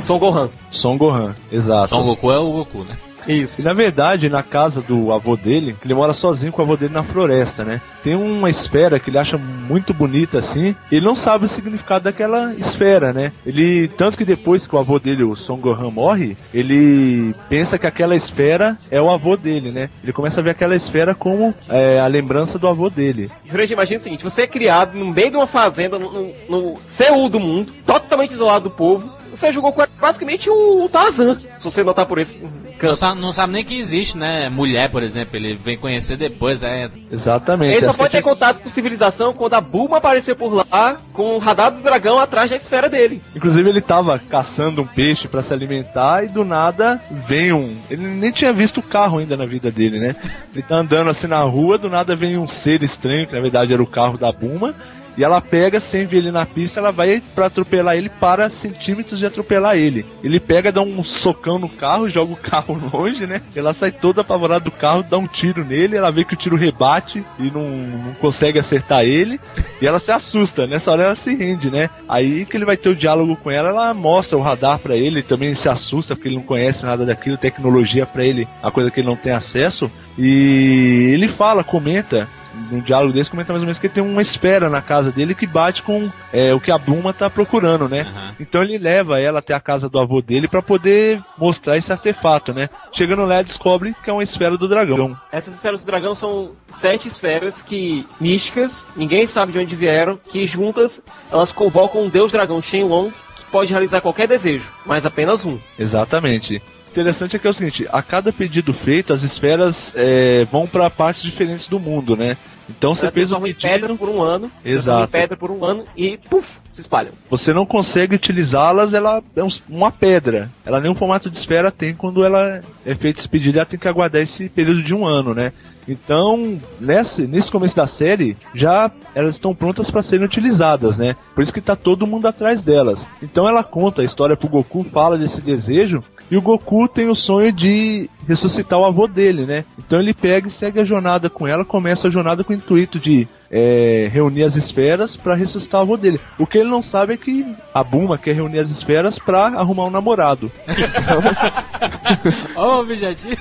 Son 0.01 0.19
Gohan. 0.19 0.49
Son 0.71 0.97
Gohan, 0.97 1.33
exato. 1.49 1.87
Son 1.87 2.03
Goku 2.03 2.29
é 2.29 2.37
o 2.37 2.51
Goku, 2.51 2.79
né? 2.79 2.97
Isso. 3.27 3.61
E 3.61 3.63
na 3.63 3.73
verdade, 3.73 4.29
na 4.29 4.43
casa 4.43 4.81
do 4.81 5.11
avô 5.11 5.35
dele, 5.35 5.75
ele 5.83 5.93
mora 5.93 6.13
sozinho 6.13 6.51
com 6.51 6.61
o 6.61 6.65
avô 6.65 6.75
dele 6.75 6.93
na 6.93 7.03
floresta, 7.03 7.63
né? 7.63 7.81
Tem 8.03 8.15
uma 8.15 8.49
esfera 8.49 8.99
que 8.99 9.09
ele 9.09 9.17
acha 9.17 9.37
muito 9.37 9.93
bonita 9.93 10.39
assim, 10.39 10.75
e 10.91 10.95
ele 10.95 11.05
não 11.05 11.15
sabe 11.23 11.45
o 11.45 11.55
significado 11.55 12.05
daquela 12.05 12.53
esfera, 12.53 13.13
né? 13.13 13.31
Ele, 13.45 13.87
tanto 13.87 14.17
que 14.17 14.25
depois 14.25 14.65
que 14.65 14.75
o 14.75 14.79
avô 14.79 14.99
dele, 14.99 15.23
o 15.23 15.35
Son 15.35 15.57
Gohan, 15.57 15.89
morre, 15.89 16.35
ele 16.53 17.33
pensa 17.49 17.77
que 17.77 17.87
aquela 17.87 18.15
esfera 18.15 18.77
é 18.91 19.01
o 19.01 19.09
avô 19.09 19.37
dele, 19.37 19.71
né? 19.71 19.89
Ele 20.03 20.13
começa 20.13 20.39
a 20.39 20.43
ver 20.43 20.51
aquela 20.51 20.75
esfera 20.75 21.15
como 21.15 21.53
é, 21.69 21.99
a 21.99 22.07
lembrança 22.07 22.59
do 22.59 22.67
avô 22.67 22.89
dele. 22.89 23.29
Gente, 23.45 23.73
imagina 23.73 23.99
o 23.99 24.03
seguinte, 24.03 24.23
você 24.23 24.43
é 24.43 24.47
criado 24.47 24.97
no 24.97 25.13
meio 25.13 25.31
de 25.31 25.37
uma 25.37 25.47
fazenda, 25.47 25.97
no, 25.97 26.11
no, 26.11 26.33
no 26.49 26.73
Seul 26.87 27.29
do 27.29 27.39
mundo, 27.39 27.71
totalmente 27.85 28.31
isolado 28.31 28.65
do 28.65 28.71
povo. 28.71 29.22
Você 29.33 29.51
jogou 29.51 29.71
com 29.73 29.83
basicamente 29.99 30.49
o 30.49 30.87
Tarzan, 30.89 31.37
se 31.57 31.63
você 31.63 31.83
notar 31.83 32.05
por 32.05 32.19
esse 32.19 32.37
Não 32.43 32.73
canto. 32.77 32.95
sabe, 32.95 33.19
não 33.21 33.31
sabe 33.31 33.53
nem 33.53 33.63
que 33.65 33.77
existe, 33.77 34.17
né? 34.17 34.47
Mulher, 34.49 34.89
por 34.91 35.01
exemplo, 35.01 35.35
ele 35.35 35.53
vem 35.53 35.77
conhecer 35.77 36.15
depois, 36.17 36.61
é. 36.61 36.89
Exatamente. 37.11 37.71
Ele 37.75 37.85
só 37.85 37.93
foi 37.93 38.09
ter 38.09 38.17
que- 38.17 38.23
contato 38.23 38.59
com 38.61 38.69
civilização 38.69 39.33
quando 39.33 39.53
a 39.55 39.61
Bulma 39.61 39.97
apareceu 39.97 40.35
por 40.35 40.53
lá 40.53 40.97
com 41.13 41.35
o 41.35 41.39
radar 41.39 41.71
do 41.71 41.81
dragão 41.81 42.19
atrás 42.19 42.49
da 42.49 42.55
esfera 42.55 42.89
dele. 42.89 43.21
Inclusive 43.35 43.69
ele 43.69 43.81
tava 43.81 44.19
caçando 44.19 44.81
um 44.81 44.85
peixe 44.87 45.27
pra 45.27 45.41
se 45.43 45.51
alimentar 45.53 46.23
e 46.23 46.27
do 46.27 46.43
nada 46.45 47.01
vem 47.27 47.51
um. 47.53 47.75
Ele 47.89 48.05
nem 48.07 48.31
tinha 48.31 48.53
visto 48.53 48.79
o 48.79 48.83
carro 48.83 49.17
ainda 49.19 49.35
na 49.35 49.45
vida 49.45 49.71
dele, 49.71 49.99
né? 49.99 50.15
Ele 50.53 50.61
tá 50.63 50.75
andando 50.75 51.09
assim 51.09 51.27
na 51.27 51.41
rua, 51.41 51.77
do 51.77 51.89
nada 51.89 52.15
vem 52.15 52.37
um 52.37 52.47
ser 52.63 52.83
estranho, 52.83 53.25
que 53.27 53.33
na 53.33 53.41
verdade 53.41 53.73
era 53.73 53.81
o 53.81 53.87
carro 53.87 54.17
da 54.17 54.31
Buma. 54.31 54.75
E 55.17 55.23
ela 55.23 55.39
pega, 55.41 55.81
sem 55.91 56.05
ver 56.05 56.17
ele 56.17 56.31
na 56.31 56.45
pista, 56.45 56.79
ela 56.79 56.91
vai 56.91 57.21
pra 57.35 57.47
atropelar 57.47 57.95
ele 57.95 58.09
para 58.09 58.49
centímetros 58.49 59.19
de 59.19 59.25
atropelar 59.25 59.75
ele. 59.75 60.05
Ele 60.23 60.39
pega, 60.39 60.71
dá 60.71 60.81
um 60.81 61.03
socão 61.03 61.59
no 61.59 61.69
carro, 61.69 62.09
joga 62.09 62.33
o 62.33 62.37
carro 62.37 62.79
longe, 62.91 63.25
né? 63.25 63.41
Ela 63.55 63.73
sai 63.73 63.91
toda 63.91 64.21
apavorada 64.21 64.65
do 64.65 64.71
carro, 64.71 65.03
dá 65.03 65.17
um 65.17 65.27
tiro 65.27 65.63
nele, 65.63 65.95
ela 65.95 66.11
vê 66.11 66.23
que 66.23 66.33
o 66.33 66.37
tiro 66.37 66.55
rebate 66.55 67.23
e 67.39 67.51
não, 67.51 67.67
não 67.67 68.13
consegue 68.15 68.59
acertar 68.59 69.01
ele. 69.01 69.39
E 69.81 69.87
ela 69.87 69.99
se 69.99 70.11
assusta, 70.11 70.65
nessa 70.65 70.91
hora 70.91 71.03
ela 71.03 71.15
se 71.15 71.33
rende, 71.33 71.69
né? 71.69 71.89
Aí 72.07 72.45
que 72.45 72.57
ele 72.57 72.65
vai 72.65 72.77
ter 72.77 72.89
o 72.89 72.95
diálogo 72.95 73.35
com 73.35 73.51
ela, 73.51 73.69
ela 73.69 73.93
mostra 73.93 74.37
o 74.37 74.41
radar 74.41 74.79
pra 74.79 74.95
ele, 74.95 75.07
ele 75.07 75.23
também 75.23 75.55
se 75.55 75.69
assusta 75.69 76.15
porque 76.15 76.29
ele 76.29 76.37
não 76.37 76.43
conhece 76.43 76.83
nada 76.83 77.05
daquilo, 77.05 77.37
tecnologia 77.37 78.05
pra 78.05 78.23
ele, 78.23 78.47
a 78.61 78.71
coisa 78.71 78.89
que 78.89 78.99
ele 78.99 79.07
não 79.07 79.15
tem 79.15 79.33
acesso. 79.33 79.91
E 80.17 81.11
ele 81.13 81.27
fala, 81.27 81.63
comenta, 81.63 82.27
num 82.71 82.79
diálogo 82.79 83.13
desse, 83.13 83.29
comenta 83.29 83.51
mais 83.51 83.61
ou 83.61 83.65
menos 83.65 83.79
que 83.79 83.87
ele 83.87 83.93
tem 83.93 84.03
uma 84.03 84.21
esfera 84.21 84.69
na 84.69 84.81
casa 84.81 85.11
dele 85.11 85.35
que 85.35 85.47
bate 85.47 85.81
com 85.81 86.09
é, 86.31 86.53
o 86.53 86.59
que 86.59 86.71
a 86.71 86.77
Bluma 86.77 87.13
tá 87.13 87.29
procurando, 87.29 87.87
né? 87.87 88.05
Então 88.39 88.61
ele 88.61 88.77
leva 88.77 89.19
ela 89.19 89.39
até 89.39 89.53
a 89.53 89.59
casa 89.59 89.89
do 89.89 89.99
avô 89.99 90.21
dele 90.21 90.47
pra 90.47 90.61
poder 90.61 91.21
mostrar 91.37 91.77
esse 91.77 91.91
artefato, 91.91 92.53
né? 92.53 92.69
Chegando 92.95 93.25
lá, 93.25 93.39
ele 93.39 93.49
descobre 93.49 93.95
que 94.03 94.09
é 94.09 94.13
uma 94.13 94.23
esfera 94.23 94.57
do 94.57 94.67
dragão. 94.67 95.17
Essas 95.31 95.55
esferas 95.55 95.83
do 95.83 95.87
dragão 95.87 96.15
são 96.15 96.51
sete 96.69 97.07
esferas 97.07 97.61
que 97.61 98.05
místicas, 98.19 98.87
ninguém 98.95 99.27
sabe 99.27 99.51
de 99.51 99.59
onde 99.59 99.75
vieram, 99.75 100.17
que 100.17 100.45
juntas 100.45 101.01
elas 101.31 101.51
convocam 101.51 102.03
um 102.03 102.09
deus 102.09 102.31
dragão 102.31 102.61
Shenlong 102.61 103.11
que 103.35 103.45
pode 103.45 103.71
realizar 103.71 104.01
qualquer 104.01 104.27
desejo, 104.27 104.71
mas 104.85 105.05
apenas 105.05 105.45
um. 105.45 105.57
Exatamente. 105.77 106.61
Interessante 106.93 107.35
é 107.35 107.39
que 107.39 107.47
é 107.47 107.49
o 107.49 107.53
seguinte, 107.55 107.87
a 107.91 108.03
cada 108.03 108.31
pedido 108.31 108.71
feito, 108.71 109.13
as 109.13 109.23
esferas 109.23 109.75
é, 109.95 110.45
vão 110.45 110.67
para 110.67 110.87
partes 110.91 111.23
diferentes 111.23 111.67
do 111.67 111.79
mundo, 111.79 112.15
né? 112.15 112.37
Então 112.69 112.95
você 112.95 113.11
fez 113.11 113.31
um 113.33 113.41
pedido, 113.41 113.61
pedra 113.61 113.95
por 113.95 114.07
um 114.07 114.21
ano, 114.21 114.49
Exato. 114.63 115.11
pedra 115.11 115.35
por 115.35 115.49
um 115.51 115.65
ano 115.65 115.83
e 115.97 116.17
puf, 116.29 116.59
se 116.69 116.81
espalham. 116.81 117.11
você 117.29 117.51
não 117.51 117.65
consegue 117.65 118.15
utilizá-las, 118.15 118.93
ela 118.93 119.21
é 119.35 119.43
um- 119.43 119.49
uma 119.67 119.91
pedra. 119.91 120.49
Ela 120.65 120.79
nem 120.79 120.89
um 120.91 120.95
formato 120.95 121.29
de 121.31 121.37
esfera 121.37 121.71
tem 121.71 121.93
quando 121.95 122.23
ela 122.23 122.61
é 122.85 122.95
feito 122.95 123.19
esse 123.19 123.27
pedido, 123.27 123.57
ela 123.57 123.65
tem 123.65 123.79
que 123.79 123.87
aguardar 123.87 124.21
esse 124.21 124.47
período 124.49 124.83
de 124.83 124.93
um 124.93 125.05
ano, 125.05 125.33
né? 125.33 125.51
Então, 125.85 126.57
nesse, 126.79 127.23
nesse 127.27 127.51
começo 127.51 127.75
da 127.75 127.87
série, 127.97 128.37
já 128.55 128.89
elas 129.13 129.35
estão 129.35 129.53
prontas 129.53 129.91
para 129.91 130.01
serem 130.01 130.25
utilizadas, 130.25 130.95
né? 130.95 131.13
Por 131.35 131.43
isso 131.43 131.51
que 131.51 131.59
tá 131.59 131.75
todo 131.75 132.07
mundo 132.07 132.25
atrás 132.25 132.63
delas. 132.63 132.97
Então 133.21 133.49
ela 133.49 133.63
conta 133.65 134.01
a 134.01 134.05
história 134.05 134.37
pro 134.37 134.47
Goku, 134.47 134.85
fala 134.85 135.17
desse 135.17 135.41
desejo, 135.41 135.99
e 136.33 136.37
o 136.37 136.41
Goku 136.41 136.87
tem 136.87 137.07
o 137.11 137.15
sonho 137.15 137.51
de 137.51 138.09
ressuscitar 138.27 138.79
o 138.79 138.85
avô 138.85 139.07
dele, 139.07 139.45
né? 139.45 139.63
Então 139.77 139.99
ele 139.99 140.15
pega 140.15 140.49
e 140.49 140.57
segue 140.57 140.79
a 140.79 140.83
jornada 140.83 141.29
com 141.29 141.47
ela, 141.47 141.63
começa 141.63 142.07
a 142.07 142.11
jornada 142.11 142.43
com 142.43 142.53
o 142.53 142.55
intuito 142.55 142.97
de 142.97 143.27
é, 143.51 144.09
reunir 144.11 144.45
as 144.45 144.55
esferas 144.55 145.15
para 145.15 145.35
ressuscitar 145.35 145.81
o 145.81 145.83
avô 145.83 145.95
dele. 145.95 146.19
O 146.39 146.47
que 146.47 146.57
ele 146.57 146.71
não 146.71 146.81
sabe 146.81 147.13
é 147.13 147.17
que 147.17 147.45
a 147.71 147.83
Buma 147.83 148.17
quer 148.17 148.33
reunir 148.33 148.61
as 148.61 148.69
esferas 148.71 149.13
para 149.19 149.49
arrumar 149.49 149.85
um 149.85 149.91
namorado. 149.91 150.51
Ó, 152.57 152.77
o 152.77 152.79
objetivo. 152.79 153.39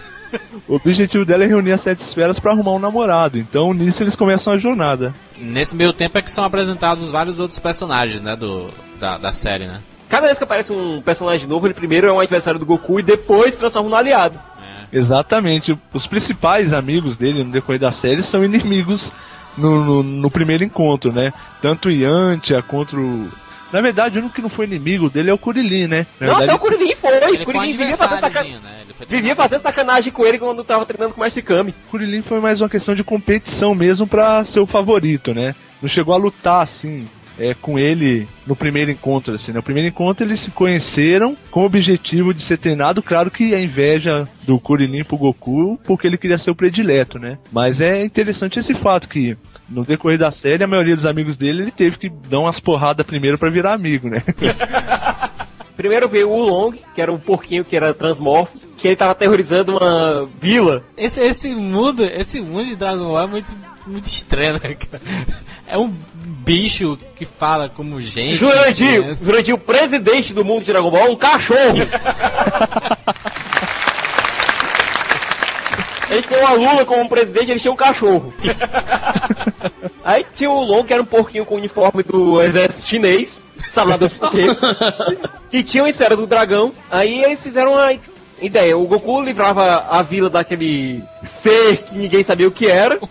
O 0.69 0.75
objetivo 0.75 1.25
dela 1.25 1.45
é 1.45 1.47
reunir 1.47 1.73
as 1.73 1.83
sete 1.83 2.03
esferas 2.07 2.39
para 2.39 2.53
arrumar 2.53 2.73
um 2.73 2.79
namorado. 2.79 3.39
Então 3.39 3.73
nisso 3.73 4.03
eles 4.03 4.17
começam 4.17 4.53
a 4.53 4.59
jornada. 4.59 5.15
Nesse 5.39 5.75
meio 5.75 5.95
tempo 5.95 6.19
é 6.19 6.21
que 6.21 6.31
são 6.31 6.45
apresentados 6.45 7.11
vários 7.11 7.39
outros 7.39 7.59
personagens, 7.59 8.21
né? 8.21 8.37
Do, 8.37 8.69
da, 9.01 9.17
da 9.17 9.33
série, 9.33 9.67
né? 9.67 9.81
Cada 10.13 10.27
vez 10.27 10.37
que 10.37 10.45
aparece 10.45 10.71
um 10.75 11.01
personagem 11.01 11.49
novo, 11.49 11.67
ele 11.67 11.73
primeiro 11.73 12.07
é 12.07 12.13
um 12.13 12.21
adversário 12.21 12.61
do 12.61 12.67
Goku 12.67 13.01
e 13.01 13.03
depois 13.03 13.55
se 13.55 13.61
transforma 13.61 13.89
no 13.89 13.97
aliado. 13.97 14.39
Exatamente. 14.93 15.75
Os 15.91 16.07
principais 16.07 16.71
amigos 16.71 17.17
dele 17.17 17.43
no 17.43 17.51
decorrer 17.51 17.81
da 17.81 17.93
série 17.93 18.23
são 18.25 18.45
inimigos 18.45 19.01
no, 19.57 19.83
no, 19.83 20.03
no 20.03 20.31
primeiro 20.31 20.63
encontro, 20.63 21.11
né? 21.11 21.33
Tanto 21.63 21.89
o 21.89 21.91
Yantia 21.91 22.63
contra 22.63 23.01
o. 23.01 23.27
Na 23.73 23.81
verdade, 23.81 24.19
o 24.19 24.21
único 24.21 24.35
que 24.35 24.43
não 24.43 24.51
foi 24.51 24.67
inimigo 24.67 25.09
dele 25.09 25.31
é 25.31 25.33
o 25.33 25.39
Kurilin, 25.39 25.87
né? 25.87 26.07
Na 26.21 26.27
não, 26.27 26.35
verdade, 26.37 26.45
até 26.45 26.55
o 26.55 26.59
Kuririn 26.59 26.95
foi. 26.95 27.17
Ele 27.17 27.25
O 27.25 27.29
foi 27.29 27.41
um 27.41 27.45
Kuririn 27.47 27.71
vivia 27.73 27.97
fazendo, 27.97 28.21
saca... 28.21 28.27
adversáriozinho, 28.27 28.61
né? 28.61 28.81
Ele 28.85 28.93
foi 28.93 29.07
vivia 29.07 29.35
fazendo 29.35 29.61
sacanagem 29.63 30.13
com 30.13 30.27
ele 30.27 30.39
quando 30.39 30.63
tava 30.63 30.85
treinando 30.85 31.15
com 31.15 31.23
o 31.23 31.25
Mestre 31.25 31.41
Kami. 31.41 31.71
o 31.71 31.91
Kurilin 31.91 32.21
foi 32.21 32.39
mais 32.39 32.61
uma 32.61 32.69
questão 32.69 32.95
de 32.95 33.03
competição 33.03 33.75
mesmo 33.75 34.07
pra 34.07 34.45
ser 34.53 34.61
o 34.61 34.67
favorito, 34.67 35.33
né? 35.33 35.55
Não 35.81 35.89
chegou 35.89 36.15
a 36.15 36.19
lutar 36.19 36.65
assim. 36.65 37.09
É, 37.39 37.55
com 37.55 37.79
ele 37.79 38.29
no 38.47 38.55
primeiro 38.55 38.91
encontro, 38.91 39.35
assim, 39.35 39.49
né? 39.49 39.55
No 39.55 39.63
primeiro 39.63 39.89
encontro 39.89 40.25
eles 40.25 40.41
se 40.41 40.51
conheceram 40.51 41.37
com 41.51 41.63
o 41.63 41.67
objetivo 41.67 42.35
de 42.35 42.47
ser 42.47 42.59
treinado, 42.59 43.03
claro 43.03 43.31
que 43.31 43.55
a 43.55 43.61
inveja 43.61 44.25
do 44.47 44.59
Kurilin 44.59 45.05
pro 45.05 45.17
Goku, 45.17 45.79
porque 45.87 46.07
ele 46.07 46.19
queria 46.19 46.39
ser 46.39 46.51
o 46.51 46.57
predileto, 46.57 47.19
né? 47.19 47.39
Mas 47.51 47.81
é 47.81 48.05
interessante 48.05 48.59
esse 48.59 48.75
fato 48.83 49.09
que 49.09 49.37
no 49.69 49.85
decorrer 49.85 50.19
da 50.19 50.33
série, 50.33 50.65
a 50.65 50.69
maioria 50.69 50.95
dos 50.95 51.07
amigos 51.07 51.37
dele, 51.37 51.63
ele 51.63 51.71
teve 51.71 51.97
que 51.97 52.11
dar 52.29 52.41
umas 52.41 52.61
porradas 52.61 53.07
primeiro 53.07 53.39
pra 53.39 53.49
virar 53.49 53.75
amigo, 53.75 54.09
né? 54.09 54.21
Primeiro 55.77 56.09
veio 56.09 56.31
o 56.31 56.43
Long, 56.43 56.73
que 56.95 57.01
era 57.01 57.11
um 57.11 57.19
porquinho 57.19 57.65
que 57.65 57.75
era 57.75 57.95
transmorfo, 57.95 58.69
que 58.77 58.89
ele 58.89 58.97
tava 58.97 59.13
aterrorizando 59.13 59.73
uma 59.73 60.29
vila. 60.41 60.85
Esse, 60.97 61.23
esse 61.23 61.55
mundo, 61.55 62.05
esse 62.05 62.41
mundo 62.41 62.67
de 62.67 62.77
Dragon 62.77 63.05
Ball 63.05 63.23
é 63.23 63.27
muito, 63.27 63.51
muito 63.87 64.07
estranho, 64.07 64.55
né, 64.55 64.75
cara? 64.75 65.03
É 65.67 65.79
um 65.79 65.93
bicho 66.15 66.99
que 67.17 67.25
fala 67.25 67.69
como 67.69 68.01
gente. 68.01 68.37
Jurandir, 68.37 69.05
né? 69.05 69.17
Jurandir, 69.21 69.55
o 69.55 69.59
presidente 69.59 70.35
do 70.35 70.45
mundo 70.45 70.65
de 70.65 70.73
Dragon 70.73 70.91
Ball 70.91 71.07
é 71.07 71.11
um 71.11 71.17
cachorro. 71.17 71.79
Eles 76.11 76.27
têm 76.27 76.39
uma 76.39 76.53
Lula 76.53 76.85
como 76.85 77.09
presidente, 77.09 77.51
eles 77.53 77.63
tinham 77.63 77.73
um 77.73 77.77
cachorro. 77.77 78.35
Aí 80.05 80.27
tinha 80.35 80.51
o 80.51 80.63
Long, 80.63 80.85
que 80.85 80.93
era 80.93 81.01
um 81.01 81.07
porquinho 81.07 81.47
com 81.47 81.55
o 81.55 81.59
uniforme 81.59 82.03
do 82.03 82.43
exército 82.43 82.87
chinês, 82.87 83.43
sabe 83.71 83.93
lá 83.93 83.99
quê? 83.99 84.47
que 85.51 85.63
tinha 85.63 85.83
uma 85.83 85.89
esfera 85.89 86.15
do 86.15 86.27
dragão. 86.27 86.71
Aí 86.91 87.25
eles 87.25 87.43
fizeram 87.43 87.73
uma 87.73 87.95
ideia. 88.43 88.77
O 88.77 88.87
Goku 88.87 89.23
livrava 89.23 89.87
a 89.89 90.03
vila 90.03 90.29
daquele 90.29 91.03
ser 91.23 91.79
que 91.79 91.97
ninguém 91.97 92.23
sabia 92.23 92.49
o 92.49 92.53
que 92.53 92.67
era. 92.67 92.99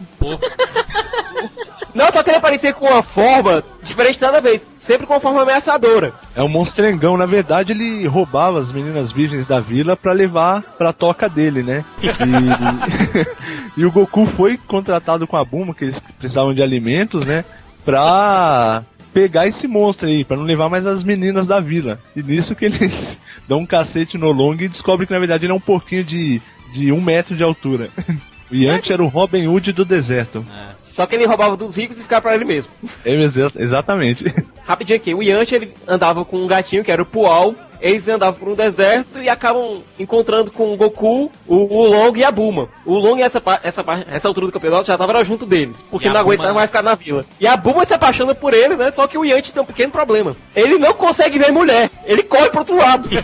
Não, 1.94 2.10
só 2.10 2.24
que 2.24 2.30
ele 2.30 2.38
aparecia 2.38 2.74
com 2.74 2.86
uma 2.86 3.04
forma 3.04 3.64
diferente 3.84 4.18
cada 4.18 4.40
vez, 4.40 4.66
sempre 4.78 5.06
com 5.06 5.14
uma 5.14 5.20
forma 5.20 5.42
ameaçadora. 5.42 6.14
É 6.36 6.42
um 6.42 6.48
monstrengão, 6.48 7.18
na 7.18 7.26
verdade 7.26 7.74
ele 7.74 8.08
roubava 8.08 8.60
as 8.60 8.72
meninas 8.72 9.12
virgens 9.12 9.46
da 9.46 9.60
vila 9.60 9.98
pra 9.98 10.14
levar 10.14 10.62
pra 10.78 10.94
toca 10.94 11.28
dele, 11.28 11.62
né? 11.62 11.84
E, 12.02 12.08
e 13.82 13.86
o 13.86 13.92
Goku 13.92 14.26
foi 14.38 14.58
contratado 14.58 15.28
com 15.28 15.36
a 15.36 15.44
Buma, 15.44 15.74
que 15.74 15.86
eles 15.86 16.02
precisavam 16.18 16.54
de 16.54 16.64
alimentos, 16.64 17.26
né? 17.26 17.44
Pra 17.84 18.84
pegar 19.14 19.48
esse 19.48 19.68
monstro 19.68 20.08
aí, 20.08 20.24
pra 20.24 20.38
não 20.38 20.44
levar 20.44 20.70
mais 20.70 20.86
as 20.86 21.04
meninas 21.04 21.46
da 21.48 21.60
vila. 21.60 22.00
E 22.16 22.22
nisso 22.24 22.56
que 22.56 22.66
eles 22.66 22.92
dão 23.48 23.60
um 23.60 23.66
cacete 23.66 24.18
no 24.18 24.32
Long 24.32 24.56
e 24.60 24.68
descobre 24.68 25.06
que 25.06 25.14
na 25.14 25.20
verdade 25.20 25.46
ele 25.46 25.52
é 25.52 25.56
um 25.56 25.60
porquinho 25.60 26.04
de, 26.04 26.42
de 26.74 26.92
um 26.92 27.02
metro 27.02 27.36
de 27.36 27.44
altura. 27.44 27.90
O 28.52 28.54
Yanti 28.54 28.92
era 28.92 29.02
o 29.02 29.08
Robin 29.08 29.48
Hood 29.48 29.72
do 29.72 29.86
deserto. 29.86 30.46
Só 30.84 31.06
que 31.06 31.16
ele 31.16 31.26
roubava 31.26 31.56
dos 31.56 31.78
ricos 31.78 31.98
e 31.98 32.04
ficava 32.04 32.24
pra 32.24 32.36
ele 32.36 32.44
mesmo. 32.44 32.70
É, 33.06 33.14
exa- 33.16 33.50
exatamente. 33.56 34.26
Rapidinho 34.68 34.98
aqui, 34.98 35.14
o 35.16 35.24
Yanti 35.24 35.56
ele 35.56 35.74
andava 35.88 36.26
com 36.26 36.36
um 36.36 36.48
gatinho 36.48 36.84
que 36.84 36.92
era 36.92 37.02
o 37.02 37.06
Pual. 37.06 37.56
Eles 37.82 38.08
andavam 38.08 38.40
por 38.40 38.50
um 38.50 38.56
deserto 38.56 39.20
e 39.20 39.28
acabam 39.28 39.82
encontrando 40.00 40.52
com 40.52 40.72
o 40.74 40.78
Goku, 40.78 41.32
o, 41.48 41.56
o 41.56 41.88
Long 41.88 42.16
e 42.16 42.24
a 42.24 42.32
Buma. 42.32 42.70
O 42.86 42.94
Long, 42.98 43.18
essa, 43.18 43.42
essa, 43.64 43.84
essa 44.08 44.28
altura 44.28 44.46
do 44.46 44.52
campeonato, 44.52 44.86
já 44.88 44.98
tava 44.98 45.24
junto 45.24 45.46
deles, 45.46 45.84
porque 45.90 46.08
E 46.08 46.12
não 46.12 46.20
aguenta 46.20 46.44
Bulma- 46.44 46.54
mais 46.60 46.70
ficar 46.70 46.84
na 46.84 46.94
vila. 46.96 47.26
E 47.40 47.48
a 47.48 47.58
Buma 47.58 47.84
se 47.84 47.94
apaixona 47.94 48.36
por 48.36 48.54
ele, 48.54 48.76
né? 48.76 48.92
Só 48.92 49.08
que 49.08 49.18
o 49.18 49.26
Yanti 49.26 49.52
tem 49.52 49.64
um 49.64 49.66
pequeno 49.66 49.92
problema. 49.92 50.36
Ele 50.56 50.78
não 50.78 50.94
consegue 50.94 51.40
ver 51.40 51.52
mulher, 51.52 51.90
ele 52.06 52.24
corre 52.24 52.50
pro 52.50 52.60
outro 52.60 52.78
lado. 52.78 53.10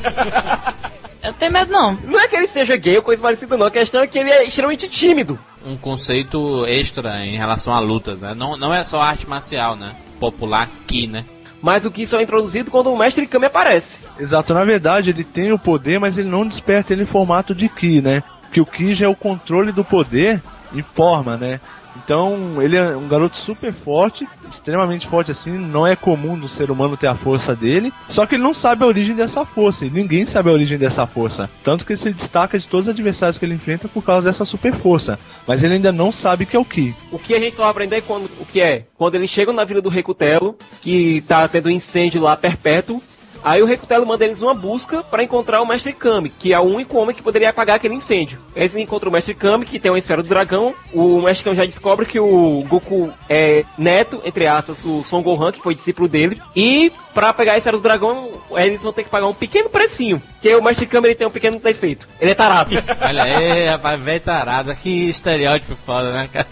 Eu 1.23 1.33
tenho 1.33 1.51
medo 1.51 1.71
não. 1.71 1.97
Não 2.05 2.19
é 2.19 2.27
que 2.27 2.35
ele 2.35 2.47
seja 2.47 2.77
gay 2.77 2.95
ou 2.97 3.01
coisa 3.01 3.21
parecida, 3.21 3.57
não. 3.57 3.65
A 3.65 3.71
questão 3.71 4.01
é 4.01 4.07
que 4.07 4.17
ele 4.17 4.29
é 4.29 4.45
extremamente 4.45 4.87
tímido. 4.87 5.37
Um 5.65 5.75
conceito 5.75 6.65
extra 6.67 7.25
em 7.25 7.35
relação 7.35 7.73
a 7.73 7.79
lutas, 7.79 8.19
né? 8.21 8.33
Não, 8.33 8.55
não 8.55 8.73
é 8.73 8.83
só 8.83 9.01
arte 9.01 9.27
marcial, 9.27 9.75
né? 9.75 9.93
Popular 10.21 10.69
ki, 10.87 11.07
né? 11.07 11.25
Mas 11.61 11.85
o 11.85 11.91
que 11.91 12.05
só 12.05 12.19
é 12.19 12.23
introduzido 12.23 12.71
quando 12.71 12.91
o 12.91 12.97
Mestre 12.97 13.27
Kami 13.27 13.45
aparece. 13.45 14.01
Exato, 14.19 14.53
na 14.53 14.63
verdade 14.63 15.09
ele 15.09 15.23
tem 15.23 15.51
o 15.51 15.59
poder, 15.59 15.99
mas 15.99 16.17
ele 16.17 16.29
não 16.29 16.47
desperta 16.47 16.93
ele 16.93 17.03
em 17.03 17.07
formato 17.07 17.55
de 17.55 17.67
Ki, 17.67 18.01
né? 18.01 18.23
Que 18.51 18.61
o 18.61 18.65
Ki 18.65 18.95
já 18.95 19.05
é 19.05 19.09
o 19.09 19.15
controle 19.15 19.71
do 19.71 19.83
poder 19.83 20.41
em 20.73 20.81
forma, 20.81 21.37
né? 21.37 21.59
Então 22.03 22.61
ele 22.61 22.77
é 22.77 22.95
um 22.95 23.07
garoto 23.07 23.37
super 23.43 23.73
forte, 23.73 24.27
extremamente 24.55 25.07
forte 25.07 25.31
assim, 25.31 25.51
não 25.51 25.85
é 25.85 25.95
comum 25.95 26.37
do 26.37 26.49
ser 26.49 26.69
humano 26.69 26.97
ter 26.97 27.07
a 27.07 27.15
força 27.15 27.55
dele, 27.55 27.93
só 28.11 28.25
que 28.25 28.35
ele 28.35 28.43
não 28.43 28.53
sabe 28.53 28.83
a 28.83 28.87
origem 28.87 29.15
dessa 29.15 29.45
força, 29.45 29.85
e 29.85 29.89
ninguém 29.89 30.25
sabe 30.25 30.49
a 30.49 30.53
origem 30.53 30.77
dessa 30.77 31.05
força. 31.05 31.49
Tanto 31.63 31.85
que 31.85 31.93
ele 31.93 32.03
se 32.03 32.13
destaca 32.13 32.59
de 32.59 32.67
todos 32.67 32.87
os 32.87 32.93
adversários 32.93 33.37
que 33.37 33.45
ele 33.45 33.55
enfrenta 33.55 33.87
por 33.87 34.03
causa 34.03 34.29
dessa 34.29 34.45
super 34.45 34.73
força, 34.75 35.17
mas 35.47 35.63
ele 35.63 35.75
ainda 35.75 35.91
não 35.91 36.11
sabe 36.11 36.45
que 36.45 36.55
é 36.55 36.59
o 36.59 36.65
Ki. 36.65 36.93
O 37.11 37.19
que 37.19 37.33
a 37.33 37.39
gente 37.39 37.55
só 37.55 37.63
vai 37.63 37.71
aprender 37.71 38.01
quando, 38.01 38.25
o 38.39 38.45
que 38.45 38.61
é? 38.61 38.85
Quando 38.97 39.15
eles 39.15 39.29
chegam 39.29 39.53
na 39.53 39.63
vila 39.63 39.81
do 39.81 39.89
Recutelo, 39.89 40.55
que 40.81 41.21
tá 41.27 41.47
tendo 41.47 41.67
um 41.67 41.71
incêndio 41.71 42.21
lá 42.21 42.35
perpétuo, 42.35 43.01
aí 43.43 43.61
o 43.61 43.65
Recutelo 43.65 44.05
manda 44.05 44.25
eles 44.25 44.41
uma 44.41 44.53
busca 44.53 45.03
para 45.03 45.23
encontrar 45.23 45.61
o 45.61 45.65
Mestre 45.65 45.93
Kami, 45.93 46.29
que 46.29 46.53
é 46.53 46.59
o 46.59 46.63
único 46.63 46.97
homem 46.97 47.15
que 47.15 47.21
poderia 47.21 47.49
apagar 47.49 47.75
aquele 47.75 47.95
incêndio. 47.95 48.39
Eles 48.55 48.75
encontram 48.75 49.09
o 49.09 49.13
Mestre 49.13 49.33
Kami, 49.33 49.65
que 49.65 49.79
tem 49.79 49.91
uma 49.91 49.99
esfera 49.99 50.23
do 50.23 50.29
dragão, 50.29 50.73
o 50.93 51.21
Mestre 51.21 51.45
Kami 51.45 51.55
já 51.55 51.65
descobre 51.65 52.05
que 52.05 52.19
o 52.19 52.63
Goku 52.67 53.13
é 53.29 53.63
neto, 53.77 54.21
entre 54.25 54.47
aspas, 54.47 54.79
do 54.79 55.03
Son 55.03 55.21
Gohan, 55.21 55.51
que 55.51 55.61
foi 55.61 55.75
discípulo 55.75 56.07
dele, 56.07 56.41
e 56.55 56.91
para 57.13 57.33
pegar 57.33 57.53
a 57.53 57.57
esfera 57.57 57.77
do 57.77 57.83
dragão, 57.83 58.29
eles 58.51 58.83
vão 58.83 58.93
ter 58.93 59.03
que 59.03 59.09
pagar 59.09 59.27
um 59.27 59.33
pequeno 59.33 59.69
precinho, 59.69 60.21
que 60.41 60.53
o 60.55 60.61
Mestre 60.61 60.85
Kami 60.85 61.07
ele 61.07 61.15
tem 61.15 61.27
um 61.27 61.31
pequeno 61.31 61.59
defeito, 61.59 62.07
ele 62.19 62.31
é 62.31 62.35
tarado. 62.35 62.71
Olha 63.01 63.23
aí, 63.23 63.65
rapaz, 63.67 63.99
velho 63.99 64.21
tarado. 64.21 64.75
Que 64.75 65.09
estereótipo 65.09 65.75
foda, 65.75 66.13
né, 66.13 66.29
cara? 66.31 66.47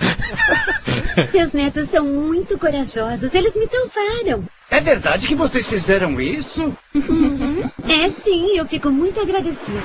Seus 1.32 1.54
netos 1.54 1.90
são 1.90 2.06
muito 2.06 2.58
corajosos. 2.58 3.34
Eles 3.34 3.56
me 3.56 3.68
salvaram. 3.68 4.44
É 4.70 4.82
verdade 4.82 5.28
que 5.28 5.36
vocês 5.36 5.68
fizeram 5.68 6.20
isso? 6.20 6.76
Uhum. 6.94 7.70
É 7.88 8.10
sim, 8.10 8.58
eu 8.58 8.66
fico 8.66 8.90
muito 8.90 9.20
agradecida. 9.20 9.84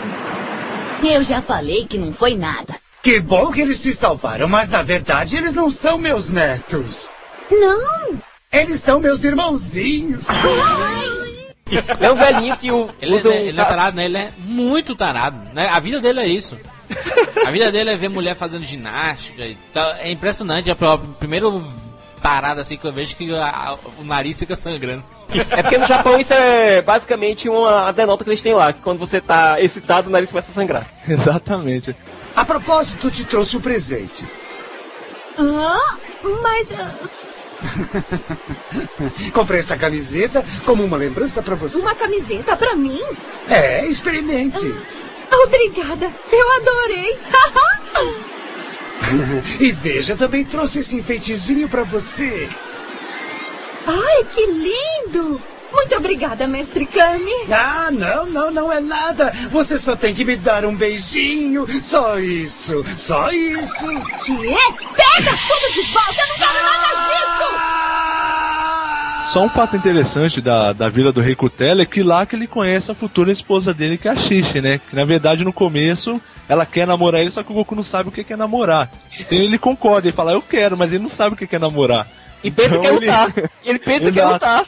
Eu 1.03 1.23
já 1.23 1.41
falei 1.41 1.87
que 1.87 1.99
não 1.99 2.13
foi 2.13 2.37
nada. 2.37 2.77
Que 3.03 3.21
bom 3.21 3.51
que 3.51 3.61
eles 3.61 3.79
se 3.79 3.95
salvaram, 3.95 4.49
mas 4.49 4.69
na 4.69 4.83
verdade 4.83 5.37
eles 5.37 5.55
não 5.55 5.71
são 5.71 5.97
meus 5.97 6.29
netos. 6.29 7.09
Não! 7.51 8.21
Eles 8.53 8.81
são 8.81 9.01
meus 9.01 9.25
irmãozinhos. 9.25 10.27
É 12.01 12.11
um 12.11 12.17
velhinho 12.17 12.57
que 12.57 12.73
o, 12.73 12.91
Ele, 13.01 13.15
usa 13.15 13.29
um 13.29 13.33
é, 13.33 13.47
ele 13.47 13.61
é 13.61 13.65
tarado, 13.65 13.97
né? 13.97 14.05
Ele 14.05 14.19
é 14.19 14.33
muito 14.39 14.97
tarado. 14.97 15.55
Né? 15.55 15.69
A 15.69 15.79
vida 15.79 16.01
dele 16.01 16.21
é 16.21 16.27
isso. 16.27 16.59
A 17.47 17.51
vida 17.51 17.71
dele 17.71 17.91
é 17.91 17.97
ver 17.97 18.09
mulher 18.09 18.35
fazendo 18.35 18.65
ginástica 18.65 19.47
e 19.47 19.57
tal. 19.73 19.95
É 19.95 20.11
impressionante. 20.11 20.69
É 20.69 20.73
o 20.73 20.99
primeiro 20.99 21.65
tarado 22.23 22.61
assim 22.61 22.77
que 22.77 22.85
eu 22.87 22.93
vejo 22.93 23.17
que 23.17 23.35
a- 23.35 23.47
a- 23.49 23.77
o 23.99 24.05
nariz 24.05 24.39
fica 24.39 24.55
sangrando. 24.57 25.03
É 25.51 25.63
porque 25.63 25.79
no 25.79 25.87
Japão 25.87 26.19
isso 26.19 26.33
é 26.35 26.83
basicamente 26.83 27.49
uma 27.49 27.93
denota 27.93 28.25
que 28.25 28.31
eles 28.31 28.43
têm 28.43 28.55
lá, 28.55 28.73
que 28.73 28.81
quando 28.81 28.99
você 28.99 29.21
tá 29.21 29.61
excitado, 29.61 30.09
o 30.09 30.13
nariz 30.13 30.31
começa 30.31 30.51
a 30.51 30.55
sangrar. 30.55 30.87
Exatamente. 31.09 31.95
A 32.35 32.45
propósito, 32.45 33.11
te 33.11 33.25
trouxe 33.25 33.57
um 33.57 33.61
presente. 33.61 34.27
Ah, 35.39 35.97
mas. 36.43 36.69
ah, 36.81 36.95
Comprei 39.35 39.61
esta 39.61 39.77
camiseta 39.77 40.45
como 40.65 40.85
uma 40.85 40.97
lembrança 40.97 41.43
para 41.43 41.55
você. 41.55 41.77
Uma 41.79 41.95
camiseta 41.95 42.57
pra 42.57 42.75
mim? 42.75 43.01
É, 43.49 43.85
experimente. 43.87 44.75
Obrigada, 45.45 46.11
eu 46.33 46.53
adorei. 46.57 47.19
e 49.61 49.73
veja, 49.73 50.17
também 50.17 50.45
trouxe 50.45 50.81
esse 50.81 50.97
enfeitezinho 50.97 51.69
para 51.69 51.83
você. 51.83 52.49
Ai, 53.87 54.25
que 54.33 54.47
lindo! 54.47 55.41
Muito 55.73 55.97
obrigada, 55.97 56.47
mestre 56.47 56.85
Kami. 56.85 57.31
Ah, 57.51 57.91
não, 57.93 58.27
não, 58.27 58.51
não 58.51 58.73
é 58.73 58.81
nada. 58.81 59.33
Você 59.51 59.79
só 59.79 59.95
tem 59.95 60.15
que 60.15 60.25
me 60.25 60.37
dar 60.37 60.65
um 60.65 60.75
beijinho. 60.75 61.67
Só 61.83 62.19
isso, 62.19 62.85
só 62.97 63.31
isso. 63.31 63.87
Que 64.25 64.49
é? 64.49 64.73
Pega 64.95 65.39
tudo 65.49 65.73
de 65.75 65.93
volta, 65.93 66.21
eu 66.21 66.29
não 66.29 66.35
quero 66.37 66.63
nada 66.65 66.91
disso! 67.05 67.80
Só 69.33 69.45
um 69.45 69.49
fato 69.49 69.77
interessante 69.77 70.41
da, 70.41 70.73
da 70.73 70.89
vila 70.89 71.13
do 71.13 71.21
Rei 71.21 71.37
Cutela 71.37 71.83
é 71.83 71.87
que 71.87 72.03
lá 72.03 72.27
que 72.27 72.35
ele 72.35 72.49
conhece 72.49 72.91
a 72.91 72.95
futura 72.95 73.31
esposa 73.31 73.73
dele, 73.73 73.97
que 73.97 74.09
é 74.09 74.11
a 74.11 74.17
Xixi, 74.17 74.61
né? 74.61 74.81
Que 74.91 74.97
na 74.97 75.05
verdade 75.05 75.45
no 75.45 75.53
começo 75.53 76.21
ela 76.49 76.67
quer 76.67 76.85
namorar 76.85 77.21
ele, 77.21 77.31
só 77.31 77.45
que 77.45 77.53
o 77.53 77.55
Goku 77.55 77.77
não 77.77 77.85
sabe 77.85 78.09
o 78.09 78.13
que 78.13 78.33
é 78.33 78.37
namorar. 78.37 78.91
Então 79.21 79.39
ele 79.39 79.57
concorda, 79.57 80.09
ele 80.09 80.17
fala, 80.17 80.33
eu 80.33 80.43
quero, 80.43 80.77
mas 80.77 80.93
ele 80.93 81.05
não 81.05 81.11
sabe 81.11 81.35
o 81.35 81.37
que 81.37 81.55
é 81.55 81.59
namorar. 81.61 82.09
E 82.43 82.51
pensa 82.51 82.77
Então 82.77 82.81
que 82.81 82.87
é 82.89 82.91
lutar. 82.91 83.33
E 83.65 83.71
ele 83.71 83.79
pensa 83.79 84.11
que 84.11 84.21
é 84.21 84.25
lutar. 84.25 84.65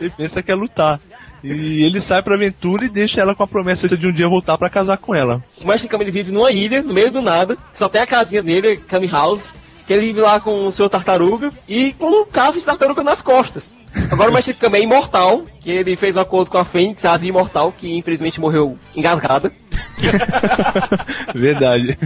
Ele 0.00 0.10
pensa 0.10 0.42
que 0.42 0.50
é 0.50 0.54
lutar. 0.54 1.00
E 1.44 1.84
ele 1.84 2.00
sai 2.00 2.22
pra 2.22 2.34
aventura 2.34 2.86
e 2.86 2.88
deixa 2.88 3.20
ela 3.20 3.34
com 3.34 3.42
a 3.42 3.46
promessa 3.46 3.86
de 3.86 4.06
um 4.06 4.12
dia 4.12 4.28
voltar 4.28 4.56
pra 4.56 4.70
casar 4.70 4.96
com 4.96 5.14
ela. 5.14 5.44
O 5.60 5.66
Mestre 5.66 5.88
Kami 5.88 6.04
ele 6.04 6.10
vive 6.10 6.32
numa 6.32 6.50
ilha, 6.50 6.82
no 6.82 6.94
meio 6.94 7.10
do 7.10 7.20
nada, 7.20 7.56
só 7.74 7.88
tem 7.88 8.00
a 8.00 8.06
casinha 8.06 8.42
dele, 8.42 8.78
Kami 8.78 9.06
House, 9.06 9.52
que 9.86 9.92
ele 9.92 10.06
vive 10.06 10.20
lá 10.20 10.40
com 10.40 10.66
o 10.66 10.72
seu 10.72 10.88
tartaruga 10.88 11.52
e 11.68 11.92
com 11.92 12.22
um 12.22 12.24
caso 12.26 12.58
de 12.58 12.64
tartaruga 12.66 13.02
nas 13.04 13.22
costas. 13.22 13.76
Agora 14.10 14.30
o 14.30 14.34
Mestre 14.34 14.52
Kami 14.54 14.78
é 14.78 14.82
imortal, 14.82 15.44
que 15.60 15.70
ele 15.70 15.94
fez 15.96 16.16
um 16.16 16.20
acordo 16.20 16.50
com 16.50 16.58
a 16.58 16.64
Fênix, 16.64 17.04
a 17.04 17.12
ave 17.12 17.28
imortal, 17.28 17.72
que 17.76 17.96
infelizmente 17.96 18.40
morreu 18.40 18.76
engasgada. 18.96 19.52
Verdade. 21.34 21.98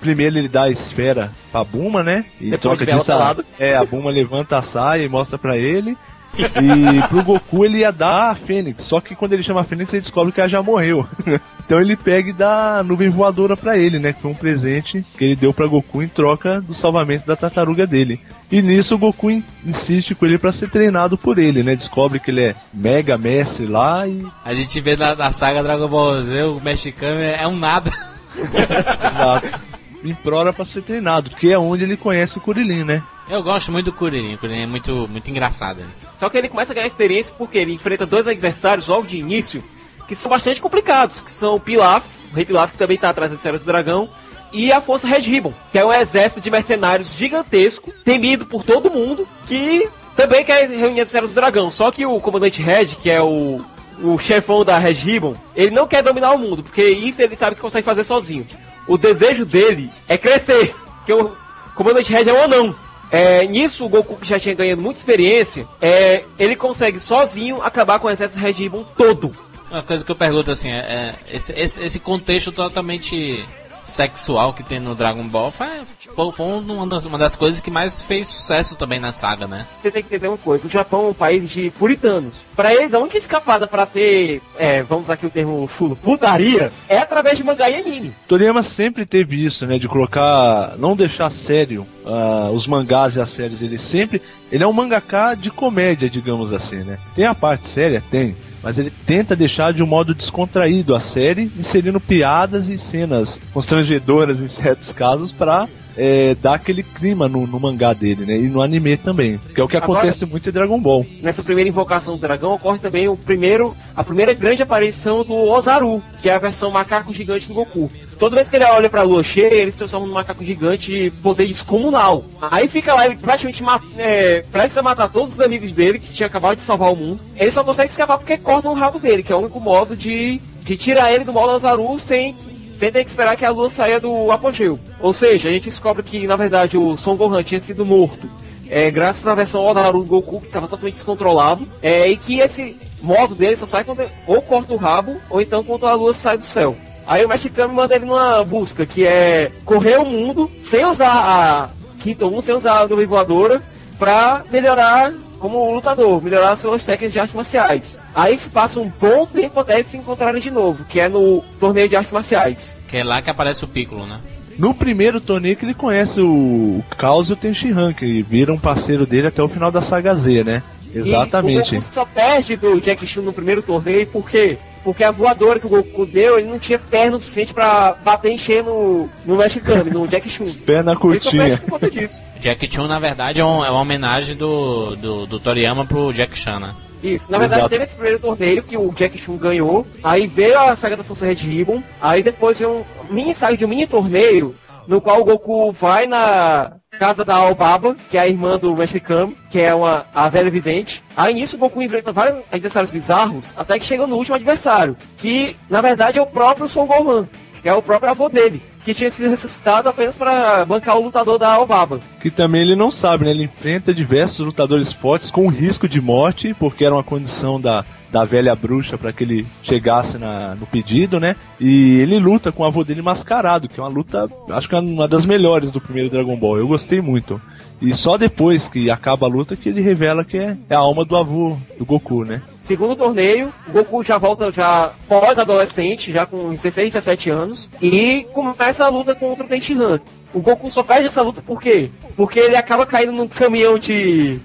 Primeiro 0.00 0.38
ele 0.38 0.48
dá 0.48 0.64
a 0.64 0.70
esfera 0.70 1.30
pra 1.50 1.64
Buma, 1.64 2.02
né? 2.02 2.24
E 2.40 2.50
Depois 2.50 2.78
troca 2.78 2.92
de 2.92 3.00
a- 3.00 3.04
pelada. 3.04 3.44
É, 3.58 3.74
a 3.76 3.84
Buma 3.84 4.10
levanta 4.10 4.58
a 4.58 4.62
saia 4.62 5.04
e 5.04 5.08
mostra 5.08 5.36
pra 5.38 5.56
ele. 5.56 5.96
E 6.36 7.08
pro 7.08 7.22
Goku 7.22 7.64
ele 7.64 7.78
ia 7.78 7.90
dar 7.90 8.30
a 8.30 8.34
Fênix, 8.34 8.86
só 8.86 9.00
que 9.00 9.14
quando 9.16 9.32
ele 9.32 9.42
chama 9.42 9.60
a 9.60 9.64
Fênix 9.64 9.92
ele 9.92 10.02
descobre 10.02 10.32
que 10.32 10.40
ela 10.40 10.48
já 10.48 10.62
morreu. 10.62 11.06
então 11.64 11.80
ele 11.80 11.96
pega 11.96 12.30
e 12.30 12.32
dá 12.32 12.78
a 12.78 12.82
nuvem 12.82 13.08
voadora 13.08 13.56
pra 13.56 13.76
ele, 13.76 13.98
né? 13.98 14.12
Que 14.12 14.22
foi 14.22 14.30
um 14.30 14.34
presente 14.34 15.04
que 15.16 15.24
ele 15.24 15.36
deu 15.36 15.52
pra 15.52 15.66
Goku 15.66 16.02
em 16.02 16.08
troca 16.08 16.60
do 16.60 16.74
salvamento 16.74 17.26
da 17.26 17.34
tartaruga 17.34 17.86
dele. 17.86 18.20
E 18.52 18.62
nisso 18.62 18.94
o 18.94 18.98
Goku 18.98 19.30
in- 19.30 19.42
insiste 19.64 20.14
com 20.14 20.26
ele 20.26 20.38
pra 20.38 20.52
ser 20.52 20.70
treinado 20.70 21.18
por 21.18 21.38
ele, 21.38 21.62
né? 21.62 21.74
Descobre 21.74 22.20
que 22.20 22.30
ele 22.30 22.44
é 22.44 22.54
mega 22.72 23.18
mestre 23.18 23.66
lá 23.66 24.06
e 24.06 24.24
A 24.44 24.54
gente 24.54 24.80
vê 24.80 24.96
na, 24.96 25.14
na 25.16 25.32
saga 25.32 25.62
Dragon 25.62 25.88
Ball 25.88 26.22
Z, 26.22 26.42
o 26.44 26.60
mexicano 26.60 27.18
é, 27.20 27.42
é 27.42 27.46
um 27.48 27.56
nada. 27.58 27.90
Exato. 28.36 29.60
implora 30.04 30.52
pra 30.52 30.64
ser 30.66 30.82
treinado, 30.82 31.30
que 31.30 31.50
é 31.52 31.58
onde 31.58 31.82
ele 31.82 31.96
conhece 31.96 32.38
o 32.38 32.40
Kuririn, 32.40 32.84
né? 32.84 33.02
Eu 33.28 33.42
gosto 33.42 33.72
muito 33.72 33.86
do 33.86 33.92
Kuririn, 33.92 34.34
o 34.34 34.38
Kuririn 34.38 34.62
é 34.62 34.66
muito, 34.66 35.08
muito 35.10 35.28
engraçado. 35.30 35.78
né? 35.78 35.86
Só 36.18 36.28
que 36.28 36.36
ele 36.36 36.48
começa 36.48 36.72
a 36.72 36.74
ganhar 36.74 36.86
experiência 36.88 37.32
porque 37.38 37.58
ele 37.58 37.72
enfrenta 37.72 38.04
dois 38.04 38.26
adversários 38.26 38.88
logo 38.88 39.06
de 39.06 39.16
início 39.16 39.62
que 40.08 40.16
são 40.16 40.30
bastante 40.30 40.60
complicados, 40.60 41.20
que 41.20 41.30
são 41.30 41.54
o 41.54 41.60
Pilaf, 41.60 42.04
o 42.32 42.34
Rei 42.34 42.44
Pilaf 42.44 42.72
que 42.72 42.78
também 42.78 42.96
está 42.96 43.10
atrás 43.10 43.30
da 43.30 43.36
Esfera 43.36 43.58
do 43.58 43.64
Dragão, 43.64 44.08
e 44.52 44.72
a 44.72 44.80
Força 44.80 45.06
Red 45.06 45.20
Ribbon, 45.20 45.52
que 45.70 45.78
é 45.78 45.84
um 45.84 45.92
exército 45.92 46.40
de 46.40 46.50
mercenários 46.50 47.14
gigantesco, 47.14 47.92
temido 48.04 48.46
por 48.46 48.64
todo 48.64 48.90
mundo, 48.90 49.28
que 49.46 49.88
também 50.16 50.44
quer 50.44 50.68
reunir 50.68 51.02
as 51.02 51.08
Esferas 51.08 51.30
do 51.30 51.34
Dragão. 51.34 51.70
Só 51.70 51.90
que 51.92 52.04
o 52.04 52.18
comandante 52.20 52.62
Red, 52.62 52.86
que 52.86 53.10
é 53.10 53.22
o, 53.22 53.60
o 54.02 54.18
chefão 54.18 54.64
da 54.64 54.78
Red 54.78 54.94
Ribbon, 54.94 55.34
ele 55.54 55.70
não 55.70 55.86
quer 55.86 56.02
dominar 56.02 56.32
o 56.32 56.38
mundo, 56.38 56.62
porque 56.62 56.82
isso 56.82 57.20
ele 57.22 57.36
sabe 57.36 57.54
que 57.54 57.62
consegue 57.62 57.84
fazer 57.84 58.02
sozinho. 58.02 58.46
O 58.86 58.96
desejo 58.96 59.44
dele 59.44 59.90
é 60.08 60.16
crescer, 60.16 60.74
porque 60.96 61.12
o 61.12 61.36
comandante 61.74 62.12
Red 62.12 62.28
é 62.28 62.32
um 62.32 62.42
anão. 62.42 62.74
É, 63.10 63.46
nisso, 63.46 63.84
o 63.84 63.88
Goku, 63.88 64.16
que 64.16 64.28
já 64.28 64.38
tinha 64.38 64.54
ganhado 64.54 64.80
muita 64.80 65.00
experiência, 65.00 65.66
é, 65.80 66.24
ele 66.38 66.54
consegue 66.54 67.00
sozinho 67.00 67.62
acabar 67.62 67.98
com 67.98 68.06
o 68.06 68.10
exército 68.10 68.40
Red 68.40 68.52
Ribbon 68.52 68.84
todo. 68.96 69.32
Uma 69.70 69.82
coisa 69.82 70.04
que 70.04 70.10
eu 70.10 70.16
pergunto 70.16 70.50
assim, 70.50 70.70
é, 70.70 70.78
é, 70.78 71.14
esse, 71.30 71.52
esse, 71.52 71.82
esse 71.82 72.00
contexto 72.00 72.52
totalmente 72.52 73.44
sexual 73.88 74.52
que 74.52 74.62
tem 74.62 74.78
no 74.78 74.94
Dragon 74.94 75.24
Ball 75.24 75.50
foi, 75.50 75.66
foi, 76.14 76.32
foi 76.32 76.46
uma, 76.46 76.86
das, 76.86 77.06
uma 77.06 77.18
das 77.18 77.34
coisas 77.34 77.60
que 77.60 77.70
mais 77.70 78.02
fez 78.02 78.28
sucesso 78.28 78.76
também 78.76 79.00
na 79.00 79.12
saga, 79.12 79.46
né? 79.46 79.66
Você 79.80 79.90
tem 79.90 80.02
que 80.02 80.08
entender 80.14 80.28
uma 80.28 80.38
coisa, 80.38 80.66
o 80.66 80.70
Japão 80.70 81.06
é 81.06 81.10
um 81.10 81.14
país 81.14 81.50
de 81.50 81.70
puritanos. 81.70 82.34
Pra 82.54 82.74
eles, 82.74 82.92
a 82.92 82.98
única 82.98 83.18
escapada 83.18 83.66
pra 83.66 83.86
ter, 83.86 84.42
é, 84.58 84.82
vamos 84.82 85.04
usar 85.04 85.14
aqui 85.14 85.26
o 85.26 85.30
termo 85.30 85.68
chulo, 85.68 85.96
putaria, 85.96 86.70
é 86.88 86.98
através 86.98 87.38
de 87.38 87.44
mangá 87.44 87.70
e 87.70 87.74
anime. 87.74 88.12
Toriyama 88.26 88.64
sempre 88.76 89.06
teve 89.06 89.46
isso, 89.46 89.64
né? 89.64 89.78
De 89.78 89.88
colocar. 89.88 90.76
não 90.76 90.94
deixar 90.94 91.32
sério 91.46 91.86
ah, 92.04 92.50
os 92.52 92.66
mangás 92.66 93.14
e 93.14 93.20
as 93.20 93.32
séries. 93.34 93.60
Ele 93.60 93.78
sempre. 93.90 94.20
Ele 94.50 94.64
é 94.64 94.66
um 94.66 94.72
mangaká 94.72 95.34
de 95.34 95.50
comédia, 95.50 96.08
digamos 96.08 96.52
assim, 96.52 96.76
né? 96.76 96.98
Tem 97.14 97.26
a 97.26 97.34
parte 97.34 97.64
séria? 97.74 98.02
Tem. 98.10 98.34
Mas 98.68 98.76
ele 98.76 98.92
tenta 99.06 99.34
deixar 99.34 99.72
de 99.72 99.82
um 99.82 99.86
modo 99.86 100.14
descontraído 100.14 100.94
a 100.94 101.00
série, 101.00 101.50
inserindo 101.58 101.98
piadas 101.98 102.68
e 102.68 102.76
cenas 102.90 103.26
constrangedoras 103.50 104.38
em 104.38 104.48
certos 104.48 104.94
casos 104.94 105.32
pra 105.32 105.66
é, 105.98 106.34
dar 106.36 106.54
aquele 106.54 106.82
clima 106.82 107.28
no, 107.28 107.46
no 107.46 107.58
mangá 107.60 107.92
dele, 107.92 108.24
né? 108.24 108.36
E 108.36 108.42
no 108.48 108.62
anime 108.62 108.96
também. 108.96 109.38
Que 109.54 109.60
é 109.60 109.64
o 109.64 109.68
que 109.68 109.76
Agora- 109.76 110.00
acontece 110.00 110.24
muito 110.24 110.48
em 110.48 110.52
Dragon 110.52 110.80
Ball. 110.80 111.04
Nessa 111.20 111.42
primeira 111.42 111.68
invocação 111.68 112.14
do 112.14 112.20
dragão 112.20 112.54
ocorre 112.54 112.78
também 112.78 113.08
o 113.08 113.16
primeiro, 113.16 113.76
a 113.96 114.04
primeira 114.04 114.32
grande 114.32 114.62
aparição 114.62 115.24
do 115.24 115.34
Ozaru, 115.34 116.02
que 116.22 116.28
é 116.30 116.34
a 116.34 116.38
versão 116.38 116.70
macaco 116.70 117.12
gigante 117.12 117.48
do 117.48 117.54
Goku. 117.54 117.90
Toda 118.18 118.34
vez 118.34 118.50
que 118.50 118.56
ele 118.56 118.64
olha 118.64 118.88
pra 118.90 119.02
lua 119.02 119.22
cheia, 119.22 119.54
ele 119.54 119.70
se 119.70 119.78
transforma 119.78 120.06
num 120.06 120.14
macaco 120.14 120.42
gigante 120.42 120.90
de 120.90 121.10
poder 121.22 121.46
descomunal. 121.46 122.24
Aí 122.40 122.66
fica 122.66 122.92
lá, 122.94 123.06
ele 123.06 123.16
praticamente 123.16 123.62
ma 123.62 123.80
é, 123.96 124.44
prestes 124.50 124.76
a 124.76 124.82
matar 124.82 125.08
todos 125.08 125.34
os 125.34 125.40
amigos 125.40 125.70
dele, 125.70 125.98
que 126.00 126.12
tinha 126.12 126.26
acabado 126.26 126.56
de 126.56 126.64
salvar 126.64 126.92
o 126.92 126.96
mundo. 126.96 127.20
Ele 127.36 127.50
só 127.50 127.62
consegue 127.62 127.90
escapar 127.92 128.18
porque 128.18 128.36
cortam 128.36 128.72
o 128.72 128.74
rabo 128.74 128.98
dele, 128.98 129.22
que 129.22 129.32
é 129.32 129.36
o 129.36 129.40
único 129.40 129.60
modo 129.60 129.96
de, 129.96 130.40
de 130.64 130.76
tirar 130.76 131.12
ele 131.12 131.22
do 131.24 131.32
modo 131.32 131.52
Ozaru 131.52 131.96
sem, 132.00 132.34
sem 132.34 132.47
que 132.78 133.10
esperar 133.10 133.36
que 133.36 133.44
a 133.44 133.50
lua 133.50 133.68
saia 133.68 134.00
do 134.00 134.30
apogeu. 134.30 134.78
Ou 135.00 135.12
seja, 135.12 135.48
a 135.48 135.52
gente 135.52 135.68
descobre 135.68 136.02
que, 136.02 136.26
na 136.26 136.36
verdade, 136.36 136.76
o 136.76 136.96
Son 136.96 137.16
Gohan 137.16 137.42
tinha 137.42 137.60
sido 137.60 137.84
morto 137.84 138.28
é, 138.70 138.90
graças 138.90 139.26
à 139.26 139.34
versão 139.34 139.64
Ozaru 139.64 140.00
do 140.00 140.04
Goku, 140.04 140.40
que 140.40 140.46
estava 140.46 140.68
totalmente 140.68 140.94
descontrolado, 140.94 141.66
é, 141.82 142.08
e 142.08 142.16
que 142.16 142.38
esse 142.38 142.76
modo 143.02 143.34
dele 143.34 143.56
só 143.56 143.66
sai 143.66 143.84
quando 143.84 144.02
ou 144.26 144.42
corta 144.42 144.72
o 144.72 144.76
rabo, 144.76 145.16
ou 145.30 145.40
então 145.40 145.64
quando 145.64 145.86
a 145.86 145.94
lua 145.94 146.14
sai 146.14 146.38
do 146.38 146.46
céu. 146.46 146.76
Aí 147.06 147.24
o 147.24 147.28
Kami 147.28 147.74
manda 147.74 147.94
ele 147.94 148.04
numa 148.04 148.44
busca, 148.44 148.84
que 148.84 149.06
é 149.06 149.50
correr 149.64 149.98
o 149.98 150.04
mundo 150.04 150.50
sem 150.70 150.84
usar 150.84 151.10
a 151.10 151.70
Quinto 152.00 152.26
1, 152.26 152.42
sem 152.42 152.54
usar 152.54 152.80
a 152.80 152.88
nuvem 152.88 153.06
voadora, 153.06 153.62
pra 153.98 154.44
melhorar 154.50 155.12
como 155.38 155.72
lutador, 155.72 156.22
melhorar 156.22 156.56
suas 156.56 156.84
técnicas 156.84 157.12
de 157.12 157.20
artes 157.20 157.34
marciais. 157.34 158.02
Aí 158.14 158.38
se 158.38 158.50
passa 158.50 158.80
um 158.80 158.90
bom 159.00 159.26
tempo 159.26 159.60
até 159.60 159.74
eles 159.74 159.88
se 159.88 159.96
encontrarem 159.96 160.40
de 160.40 160.50
novo, 160.50 160.84
que 160.84 161.00
é 161.00 161.08
no 161.08 161.42
torneio 161.60 161.88
de 161.88 161.96
artes 161.96 162.12
marciais. 162.12 162.76
Que 162.88 162.98
é 162.98 163.04
lá 163.04 163.22
que 163.22 163.30
aparece 163.30 163.64
o 163.64 163.68
Piccolo, 163.68 164.06
né? 164.06 164.18
No 164.58 164.74
primeiro 164.74 165.20
torneio 165.20 165.56
que 165.56 165.64
ele 165.64 165.74
conhece 165.74 166.20
o 166.20 166.82
Caos 166.96 167.28
e 167.28 167.32
o 167.32 167.36
Tenshinhan, 167.36 167.92
que 167.92 168.22
viram 168.22 168.58
parceiro 168.58 169.06
dele 169.06 169.28
até 169.28 169.40
o 169.40 169.48
final 169.48 169.70
da 169.70 169.82
saga 169.82 170.14
Z, 170.14 170.42
né? 170.42 170.62
E 170.92 171.00
o 171.00 171.06
Exatamente. 171.06 171.70
Goku 171.70 171.82
só 171.82 172.04
perde 172.04 172.56
do 172.56 172.80
Jack 172.80 173.06
Chun 173.06 173.22
no 173.22 173.32
primeiro 173.32 173.62
torneio, 173.62 174.06
por 174.08 174.28
quê? 174.28 174.58
Porque 174.84 175.04
a 175.04 175.10
voadora 175.10 175.58
que 175.60 175.66
o 175.66 175.68
Goku 175.68 176.06
deu, 176.06 176.38
ele 176.38 176.48
não 176.48 176.58
tinha 176.58 176.78
perna 176.78 177.16
o 177.16 177.20
suficiente 177.20 177.52
pra 177.52 177.94
bater 178.04 178.30
em 178.30 178.38
cheio 178.38 178.64
no, 178.64 179.08
no 179.26 179.36
Mestre 179.36 179.60
Kami, 179.60 179.90
no 179.90 180.06
Jack 180.08 180.28
Chun. 180.28 180.52
Perna 180.64 180.92
Ele 180.92 181.20
só 181.20 181.30
perde 181.30 181.56
curtinha. 181.56 181.58
por 181.58 181.70
conta 181.70 181.90
disso. 181.90 182.22
Jack 182.40 182.72
Chun, 182.72 182.86
na 182.86 182.98
verdade, 182.98 183.40
é, 183.40 183.44
um- 183.44 183.64
é 183.64 183.70
uma 183.70 183.80
homenagem 183.80 184.36
do, 184.36 184.94
do, 184.96 185.26
do 185.26 185.40
Toriyama 185.40 185.84
pro 185.86 186.12
Jack 186.12 186.38
Chan, 186.38 186.58
né? 186.60 186.74
Isso, 187.02 187.30
na 187.30 187.38
verdade 187.38 187.60
Exato. 187.60 187.70
teve 187.70 187.84
esse 187.84 187.94
primeiro 187.94 188.18
torneio 188.18 188.60
que 188.62 188.76
o 188.76 188.92
Jack 188.92 189.16
Chun 189.18 189.36
ganhou, 189.36 189.86
aí 190.02 190.26
veio 190.26 190.58
a 190.58 190.74
saga 190.74 190.96
da 190.96 191.04
Força 191.04 191.26
Red 191.26 191.34
Ribbon, 191.34 191.80
aí 192.02 192.24
depois 192.24 192.58
veio 192.58 192.84
um 193.08 193.12
mini 193.14 193.36
saga 193.36 193.56
de 193.56 193.64
um 193.64 193.68
mini 193.68 193.86
torneio, 193.86 194.52
no 194.88 195.02
qual 195.02 195.20
o 195.20 195.24
Goku 195.24 195.70
vai 195.70 196.06
na 196.06 196.72
casa 196.98 197.22
da 197.22 197.36
Albaba, 197.36 197.94
que 198.08 198.16
é 198.16 198.20
a 198.22 198.26
irmã 198.26 198.58
do 198.58 198.74
Mestre 198.74 198.98
Kami, 198.98 199.36
que 199.50 199.60
é 199.60 199.74
uma, 199.74 200.06
a 200.14 200.30
velha 200.30 200.50
vidente. 200.50 201.04
Aí 201.14 201.34
nisso 201.34 201.56
o 201.56 201.58
Goku 201.58 201.82
enfrenta 201.82 202.10
vários 202.10 202.42
adversários 202.50 202.90
bizarros, 202.90 203.52
até 203.54 203.78
que 203.78 203.84
chega 203.84 204.06
no 204.06 204.16
último 204.16 204.34
adversário, 204.34 204.96
que 205.18 205.54
na 205.68 205.82
verdade 205.82 206.18
é 206.18 206.22
o 206.22 206.26
próprio 206.26 206.66
Son 206.68 206.86
Gohan, 206.86 207.28
que 207.62 207.68
é 207.68 207.74
o 207.74 207.82
próprio 207.82 208.10
avô 208.10 208.30
dele, 208.30 208.62
que 208.88 208.94
tinha 208.94 209.10
sido 209.10 209.28
ressuscitado 209.28 209.86
apenas 209.86 210.16
para 210.16 210.64
bancar 210.64 210.96
o 210.96 211.02
lutador 211.02 211.38
da 211.38 211.52
Albaba. 211.52 212.00
Que 212.22 212.30
também 212.30 212.62
ele 212.62 212.74
não 212.74 212.90
sabe, 212.90 213.26
né? 213.26 213.32
Ele 213.32 213.44
enfrenta 213.44 213.92
diversos 213.92 214.38
lutadores 214.38 214.90
fortes 214.94 215.30
com 215.30 215.46
risco 215.48 215.86
de 215.86 216.00
morte, 216.00 216.54
porque 216.54 216.86
era 216.86 216.94
uma 216.94 217.04
condição 217.04 217.60
da, 217.60 217.84
da 218.10 218.24
velha 218.24 218.56
bruxa 218.56 218.96
para 218.96 219.12
que 219.12 219.24
ele 219.24 219.46
chegasse 219.62 220.16
na, 220.16 220.54
no 220.54 220.64
pedido, 220.64 221.20
né? 221.20 221.36
E 221.60 221.98
ele 222.00 222.18
luta 222.18 222.50
com 222.50 222.62
o 222.62 222.66
avô 222.66 222.82
dele 222.82 223.02
mascarado, 223.02 223.68
que 223.68 223.78
é 223.78 223.82
uma 223.82 223.90
luta, 223.90 224.26
acho 224.52 224.66
que 224.66 224.74
é 224.74 224.80
uma 224.80 225.06
das 225.06 225.26
melhores 225.26 225.70
do 225.70 225.82
primeiro 225.82 226.08
Dragon 226.08 226.36
Ball. 226.36 226.56
Eu 226.56 226.68
gostei 226.68 227.02
muito. 227.02 227.38
E 227.82 227.94
só 227.98 228.16
depois 228.16 228.66
que 228.68 228.90
acaba 228.90 229.26
a 229.26 229.30
luta 229.30 229.54
que 229.54 229.68
ele 229.68 229.82
revela 229.82 230.24
que 230.24 230.38
é, 230.38 230.56
é 230.70 230.74
a 230.74 230.78
alma 230.78 231.04
do 231.04 231.14
avô 231.14 231.58
do 231.78 231.84
Goku, 231.84 232.24
né? 232.24 232.40
Segundo 232.68 232.94
torneio, 232.94 233.50
o 233.66 233.72
Goku 233.72 234.02
já 234.02 234.18
volta 234.18 234.52
já 234.52 234.92
pós-adolescente, 235.08 236.12
já 236.12 236.26
com 236.26 236.50
16, 236.50 236.92
17 236.92 237.30
anos, 237.30 237.70
e 237.80 238.26
começa 238.34 238.84
a 238.84 238.90
luta 238.90 239.14
contra 239.14 239.46
o 239.46 239.48
Tenshinhan. 239.48 239.98
O 240.34 240.40
Goku 240.40 240.70
só 240.70 240.82
perde 240.82 241.06
essa 241.06 241.22
luta 241.22 241.40
por 241.40 241.62
quê? 241.62 241.88
Porque 242.14 242.38
ele 242.38 242.56
acaba 242.56 242.84
caindo 242.84 243.12
num 243.12 243.26
caminhão 243.26 243.78
de 243.78 244.38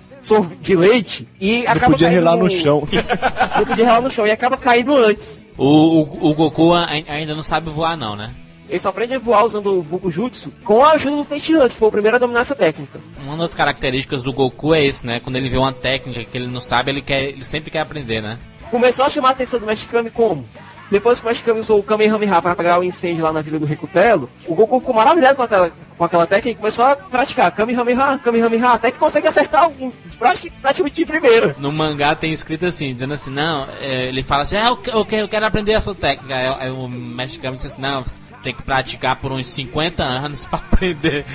de 0.62 0.74
leite 0.74 1.28
e 1.38 1.64
Não 1.64 1.72
acaba 1.74 1.92
podia 1.92 2.08
caindo 2.08 2.20
relar 2.20 2.38
no 2.38 2.64
chão. 2.64 2.88
Não 3.60 3.66
podia 3.66 3.86
relar 3.86 4.02
no 4.02 4.10
chão 4.10 4.26
e 4.26 4.32
acaba 4.32 4.56
caindo 4.56 4.96
antes. 4.96 5.44
O, 5.58 5.66
o, 5.66 6.30
o 6.30 6.34
Goku 6.34 6.74
ai- 6.74 7.04
ainda 7.10 7.36
não 7.36 7.44
sabe 7.44 7.70
voar, 7.70 7.98
não, 7.98 8.16
né? 8.16 8.32
Ele 8.70 8.80
só 8.80 8.90
aprende 8.90 9.14
a 9.14 9.20
voar 9.20 9.46
usando 9.46 9.78
o 9.78 9.84
Bukujutsu 9.84 10.52
com 10.64 10.84
a 10.84 10.92
ajuda 10.92 11.18
do 11.18 11.26
Tenshinhan, 11.26 11.68
que 11.70 11.76
foi 11.76 11.88
o 11.88 11.92
primeiro 11.92 12.16
a 12.18 12.20
dominar 12.20 12.42
essa 12.42 12.56
técnica. 12.56 13.00
Uma 13.26 13.38
das 13.38 13.54
características 13.54 14.24
do 14.24 14.32
Goku 14.34 14.74
é 14.74 14.84
isso, 14.84 15.06
né? 15.06 15.20
Quando 15.20 15.36
ele 15.36 15.50
vê 15.50 15.58
uma 15.58 15.74
técnica 15.74 16.24
que 16.24 16.38
ele 16.38 16.48
não 16.48 16.60
sabe, 16.60 16.92
ele, 16.92 17.02
quer, 17.02 17.22
ele 17.22 17.44
sempre 17.46 17.70
quer 17.72 17.80
aprender, 17.82 18.22
né? 18.22 18.38
começou 18.72 19.06
a 19.06 19.10
chamar 19.10 19.28
a 19.28 19.32
atenção 19.34 19.60
do 19.60 19.68
Mestre 19.68 19.88
Kami 19.88 20.10
como? 20.10 20.44
Depois 20.90 21.20
que 21.20 21.26
o 21.26 21.30
Mestre 21.30 21.46
Kami 21.46 21.60
usou 21.60 21.80
o 21.80 21.84
Kamehameha 21.84 22.42
para 22.42 22.54
apagar 22.54 22.80
o 22.80 22.84
incêndio 22.84 23.24
lá 23.24 23.32
na 23.32 23.40
Vila 23.42 23.60
do 23.60 23.68
Recutelo, 23.68 24.28
o 24.48 24.56
Goku 24.56 24.80
ficou 24.80 24.96
maravilhado 24.96 25.36
com 25.36 25.44
aquela, 25.44 25.72
com 25.96 26.04
aquela 26.04 26.26
técnica 26.26 26.50
e 26.50 26.56
começou 26.56 26.84
a 26.86 26.96
praticar 26.96 27.52
Kamehameha, 27.52 28.18
Kamehameha, 28.24 28.70
até 28.70 28.90
que 28.90 28.98
consegue 28.98 29.28
acertar 29.28 29.70
um, 29.70 29.92
prati- 30.18 30.52
praticamente 30.62 30.96
de 30.96 31.06
primeira. 31.06 31.56
No 31.60 31.72
mangá 31.72 32.16
tem 32.16 32.34
escrito 32.34 32.66
assim, 32.66 32.94
dizendo 32.94 33.14
assim, 33.14 33.30
não, 33.30 33.68
é, 33.80 34.08
ele 34.08 34.24
fala 34.24 34.42
assim, 34.42 34.58
ah, 34.58 34.70
eu, 34.70 34.80
eu, 34.92 35.08
eu 35.20 35.28
quero 35.28 35.46
aprender 35.46 35.74
essa 35.74 35.94
técnica. 35.94 36.36
Aí, 36.36 36.48
aí 36.62 36.72
o 36.72 36.88
mestre 36.88 37.40
Kami 37.40 37.58
diz 37.58 37.68
assim, 37.68 37.82
não, 37.82 38.04
tem 38.44 38.54
que 38.54 38.62
praticar 38.62 39.16
por 39.16 39.32
uns 39.32 39.48
50 39.48 40.04
anos 40.04 40.46
pra 40.48 40.60
aprender. 40.60 41.26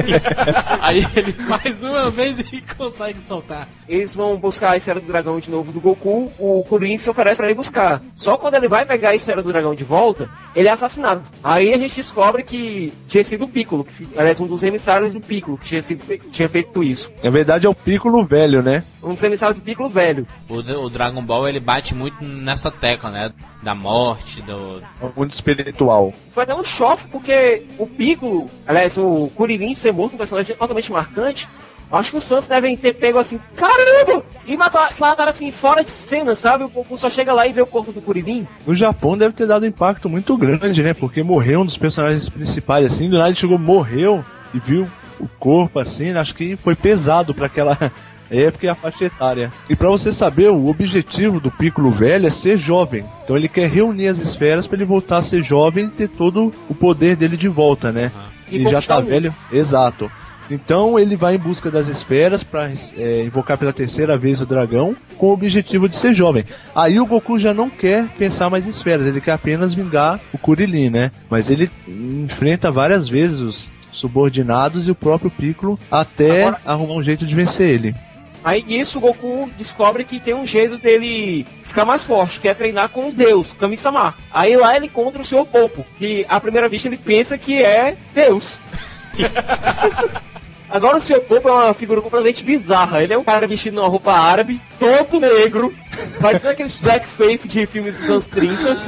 aí 0.80 1.06
ele 1.14 1.32
faz 1.32 1.82
uma 1.82 2.10
vez 2.10 2.40
e 2.40 2.62
consegue 2.76 3.20
soltar. 3.20 3.68
Eles 3.88 4.14
vão 4.14 4.36
buscar 4.36 4.72
a 4.72 4.76
esfera 4.76 5.00
do 5.00 5.06
dragão 5.06 5.38
de 5.38 5.50
novo 5.50 5.72
do 5.72 5.80
Goku, 5.80 6.32
o 6.38 6.64
Kuririn 6.68 6.98
se 6.98 7.10
oferece 7.10 7.36
para 7.36 7.50
ir 7.50 7.54
buscar. 7.54 8.02
Só 8.14 8.36
quando 8.36 8.54
ele 8.54 8.68
vai 8.68 8.84
pegar 8.84 9.10
a 9.10 9.14
esfera 9.14 9.42
do 9.42 9.50
dragão 9.50 9.74
de 9.74 9.84
volta, 9.84 10.28
ele 10.54 10.68
é 10.68 10.70
assassinado. 10.70 11.22
Aí 11.42 11.72
a 11.72 11.78
gente 11.78 11.96
descobre 11.96 12.42
que 12.42 12.92
tinha 13.06 13.24
sido 13.24 13.44
o 13.44 13.48
Piccolo, 13.48 13.84
que, 13.84 14.08
aliás, 14.16 14.40
um 14.40 14.46
dos 14.46 14.62
emissários 14.62 15.12
do 15.12 15.20
Piccolo, 15.20 15.58
que 15.58 15.66
tinha, 15.66 15.82
sido, 15.82 16.02
tinha 16.30 16.48
feito 16.48 16.82
isso. 16.82 17.10
Na 17.22 17.30
verdade 17.30 17.66
é 17.66 17.68
o 17.68 17.74
Piccolo 17.74 18.24
velho, 18.24 18.62
né? 18.62 18.82
Um 19.02 19.14
dos 19.14 19.22
emissários 19.22 19.58
do 19.58 19.64
Piccolo 19.64 19.88
velho. 19.88 20.26
O, 20.48 20.56
o 20.56 20.90
Dragon 20.90 21.22
Ball 21.22 21.48
ele 21.48 21.60
bate 21.60 21.94
muito 21.94 22.22
nessa 22.24 22.70
tecla, 22.70 23.10
né? 23.10 23.32
Da 23.62 23.74
morte, 23.74 24.42
do. 24.42 24.82
É 25.00 25.04
um 25.04 25.12
mundo 25.16 25.34
espiritual. 25.34 26.12
Foi 26.38 26.44
até 26.44 26.54
um 26.54 26.62
choque, 26.62 27.04
porque 27.08 27.64
o 27.76 27.84
Piccolo, 27.84 28.48
aliás, 28.64 28.96
o 28.96 29.28
Kuririn 29.34 29.74
ser 29.74 29.92
morto, 29.92 30.14
um 30.14 30.18
personagem 30.18 30.54
altamente 30.60 30.92
marcante, 30.92 31.48
acho 31.90 32.12
que 32.12 32.16
os 32.16 32.28
fãs 32.28 32.46
devem 32.46 32.76
ter 32.76 32.92
pego 32.92 33.18
assim, 33.18 33.40
caramba! 33.56 34.24
E 34.46 34.56
mataram 34.56 35.30
assim, 35.30 35.50
fora 35.50 35.82
de 35.82 35.90
cena, 35.90 36.36
sabe? 36.36 36.62
O 36.62 36.68
Goku 36.68 36.96
só 36.96 37.10
chega 37.10 37.32
lá 37.32 37.44
e 37.48 37.52
vê 37.52 37.60
o 37.60 37.66
corpo 37.66 37.90
do 37.90 38.00
Kuririn. 38.00 38.46
No 38.64 38.72
Japão 38.72 39.18
deve 39.18 39.34
ter 39.34 39.48
dado 39.48 39.64
um 39.64 39.68
impacto 39.68 40.08
muito 40.08 40.36
grande, 40.36 40.80
né? 40.80 40.94
Porque 40.94 41.24
morreu 41.24 41.62
um 41.62 41.66
dos 41.66 41.76
personagens 41.76 42.28
principais, 42.28 42.86
assim, 42.86 43.08
do 43.10 43.18
nada 43.18 43.30
ele 43.30 43.40
chegou, 43.40 43.58
morreu 43.58 44.24
e 44.54 44.60
viu 44.60 44.88
o 45.18 45.26
corpo, 45.40 45.80
assim, 45.80 46.12
acho 46.12 46.32
que 46.36 46.54
foi 46.54 46.76
pesado 46.76 47.34
pra 47.34 47.46
aquela 47.46 47.90
época 48.30 48.66
e 48.66 48.68
a 48.68 48.74
faixa 48.74 49.04
etária. 49.04 49.50
E 49.68 49.76
pra 49.76 49.88
você 49.88 50.12
saber, 50.14 50.50
o 50.50 50.68
objetivo 50.68 51.40
do 51.40 51.50
Piccolo 51.50 51.90
velho 51.90 52.26
é 52.28 52.30
ser 52.42 52.58
jovem. 52.58 53.04
Então 53.24 53.36
ele 53.36 53.48
quer 53.48 53.68
reunir 53.70 54.08
as 54.08 54.18
esferas 54.18 54.66
pra 54.66 54.76
ele 54.76 54.84
voltar 54.84 55.18
a 55.18 55.28
ser 55.28 55.42
jovem 55.44 55.86
e 55.86 55.90
ter 55.90 56.08
todo 56.08 56.52
o 56.68 56.74
poder 56.74 57.16
dele 57.16 57.36
de 57.36 57.48
volta, 57.48 57.90
né? 57.92 58.10
E 58.50 58.58
E 58.58 58.62
já 58.70 58.80
tá 58.80 59.00
velho. 59.00 59.34
Exato. 59.52 60.10
Então 60.50 60.98
ele 60.98 61.14
vai 61.14 61.34
em 61.34 61.38
busca 61.38 61.70
das 61.70 61.86
esferas 61.88 62.42
pra 62.42 62.70
é, 62.96 63.22
invocar 63.22 63.58
pela 63.58 63.70
terceira 63.72 64.16
vez 64.16 64.40
o 64.40 64.46
dragão 64.46 64.96
com 65.18 65.26
o 65.26 65.32
objetivo 65.34 65.86
de 65.88 66.00
ser 66.00 66.14
jovem. 66.14 66.42
Aí 66.74 66.98
o 66.98 67.04
Goku 67.04 67.38
já 67.38 67.52
não 67.52 67.68
quer 67.68 68.06
pensar 68.18 68.48
mais 68.48 68.66
em 68.66 68.70
esferas, 68.70 69.06
ele 69.06 69.20
quer 69.20 69.32
apenas 69.32 69.74
vingar 69.74 70.18
o 70.32 70.38
Kuririn, 70.38 70.88
né? 70.88 71.10
Mas 71.28 71.50
ele 71.50 71.68
enfrenta 71.86 72.70
várias 72.70 73.10
vezes 73.10 73.38
os 73.38 73.68
subordinados 73.92 74.86
e 74.86 74.90
o 74.90 74.94
próprio 74.94 75.30
Piccolo 75.30 75.78
até 75.90 76.42
Agora- 76.46 76.60
arrumar 76.64 76.94
um 76.94 77.02
jeito 77.02 77.26
de 77.26 77.34
vencer 77.34 77.68
ele. 77.68 77.94
Aí 78.44 78.62
nisso 78.62 78.98
o 78.98 79.00
Goku 79.00 79.50
descobre 79.58 80.04
que 80.04 80.20
tem 80.20 80.34
um 80.34 80.46
jeito 80.46 80.78
dele 80.78 81.46
ficar 81.62 81.84
mais 81.84 82.04
forte, 82.04 82.40
que 82.40 82.48
é 82.48 82.54
treinar 82.54 82.88
com 82.88 83.08
o 83.08 83.12
Deus, 83.12 83.52
Kami-sama. 83.52 84.14
Aí 84.32 84.56
lá 84.56 84.76
ele 84.76 84.86
encontra 84.86 85.20
o 85.20 85.24
Sr. 85.24 85.44
Popo, 85.44 85.84
que 85.98 86.24
à 86.28 86.40
primeira 86.40 86.68
vista 86.68 86.88
ele 86.88 86.96
pensa 86.96 87.36
que 87.36 87.62
é 87.62 87.96
Deus. 88.14 88.56
Agora 90.70 90.98
o 90.98 91.00
Sr. 91.00 91.20
Popo 91.20 91.48
é 91.48 91.52
uma 91.52 91.74
figura 91.74 92.00
completamente 92.00 92.44
bizarra. 92.44 93.02
Ele 93.02 93.12
é 93.12 93.18
um 93.18 93.24
cara 93.24 93.46
vestido 93.46 93.76
numa 93.76 93.88
roupa 93.88 94.12
árabe, 94.12 94.60
todo 94.78 95.20
negro, 95.20 95.72
parecendo 96.20 96.52
aqueles 96.52 96.76
blackface 96.76 97.48
de 97.48 97.66
filmes 97.66 97.98
dos 97.98 98.08
anos 98.10 98.26
30. 98.26 98.78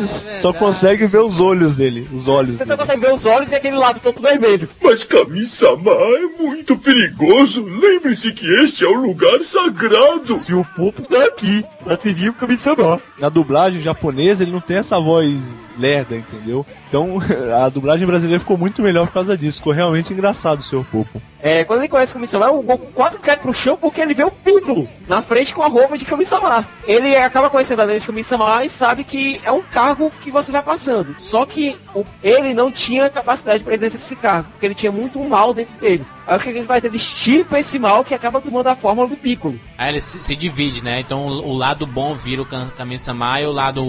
Só 0.42 0.52
consegue 0.52 1.06
ver 1.06 1.18
os 1.18 1.38
olhos 1.38 1.76
dele, 1.76 2.08
os 2.12 2.26
olhos 2.28 2.56
Você 2.56 2.64
só 2.64 2.76
dele. 2.76 2.78
consegue 2.78 3.00
ver 3.00 3.12
os 3.12 3.26
olhos 3.26 3.52
e 3.52 3.54
aquele 3.54 3.76
lado 3.76 4.00
todo 4.00 4.22
vermelho. 4.22 4.68
Mas 4.82 5.04
Kami-sama 5.04 5.90
é 5.90 6.42
muito 6.42 6.76
perigoso. 6.78 7.64
Lembre-se 7.64 8.32
que 8.32 8.46
este 8.62 8.84
é 8.84 8.88
um 8.88 9.02
lugar 9.02 9.40
sagrado. 9.40 10.38
Se 10.38 10.54
o 10.54 10.64
Popo 10.76 11.02
tá 11.02 11.24
aqui, 11.24 11.64
pra 11.82 11.96
servir 11.96 12.28
o 12.30 12.34
Kami-sama. 12.34 13.00
Na 13.18 13.28
dublagem 13.28 13.82
japonesa 13.82 14.42
ele 14.42 14.52
não 14.52 14.60
tem 14.60 14.78
essa 14.78 14.98
voz 15.00 15.34
lerda, 15.78 16.16
entendeu? 16.16 16.64
Então 16.88 17.18
a 17.64 17.68
dublagem 17.68 18.06
brasileira 18.06 18.40
ficou 18.40 18.56
muito 18.58 18.80
melhor 18.82 19.06
por 19.06 19.14
causa 19.14 19.36
disso. 19.36 19.58
Ficou 19.58 19.72
realmente 19.72 20.12
engraçado 20.12 20.60
o 20.60 20.64
seu 20.64 20.84
Popo. 20.84 21.20
É, 21.42 21.64
quando 21.64 21.80
ele 21.80 21.88
conhece 21.88 22.12
o 22.12 22.14
Kami-sama, 22.16 22.50
o 22.50 22.62
Goku 22.62 22.92
quase 22.92 23.18
cai 23.18 23.36
pro 23.36 23.54
chão 23.54 23.76
porque 23.76 24.00
ele 24.00 24.12
vê 24.12 24.24
o 24.24 24.30
Piccolo 24.30 24.86
na 25.08 25.22
frente 25.22 25.54
com 25.54 25.62
a 25.62 25.68
roupa 25.68 25.79
de 25.88 26.04
Kami-sama. 26.04 26.66
Ele 26.86 27.16
acaba 27.16 27.50
conhecendo 27.50 27.80
a 27.80 27.84
lei 27.84 28.00
de 28.00 28.06
Kami-sama 28.06 28.64
e 28.64 28.70
sabe 28.70 29.04
que 29.04 29.40
é 29.44 29.52
um 29.52 29.62
cargo 29.62 30.12
que 30.22 30.30
você 30.30 30.52
vai 30.52 30.62
passando. 30.62 31.14
Só 31.18 31.44
que 31.44 31.76
ele 32.22 32.54
não 32.54 32.70
tinha 32.70 33.08
capacidade 33.10 33.62
para 33.62 33.74
exercer 33.74 34.00
esse 34.00 34.16
cargo, 34.16 34.48
porque 34.50 34.66
ele 34.66 34.74
tinha 34.74 34.92
muito 34.92 35.18
mal 35.20 35.52
dentro 35.54 35.74
dele. 35.78 36.04
Aí 36.26 36.36
o 36.36 36.40
que 36.40 36.50
ele 36.50 36.64
faz? 36.64 36.84
Ele 36.84 36.96
estirpa 36.96 37.58
esse 37.58 37.78
mal 37.78 38.04
que 38.04 38.14
acaba 38.14 38.40
tomando 38.40 38.68
a 38.68 38.76
fórmula 38.76 39.08
do 39.08 39.16
Piccolo. 39.16 39.58
Aí 39.76 39.90
ele 39.90 40.00
se, 40.00 40.22
se 40.22 40.36
divide, 40.36 40.84
né? 40.84 41.00
Então 41.00 41.26
o, 41.26 41.48
o 41.48 41.52
lado 41.52 41.86
bom 41.86 42.14
vira 42.14 42.42
o 42.42 42.46
Kami-sama 42.76 43.40
e 43.40 43.46
o 43.46 43.52
lado 43.52 43.82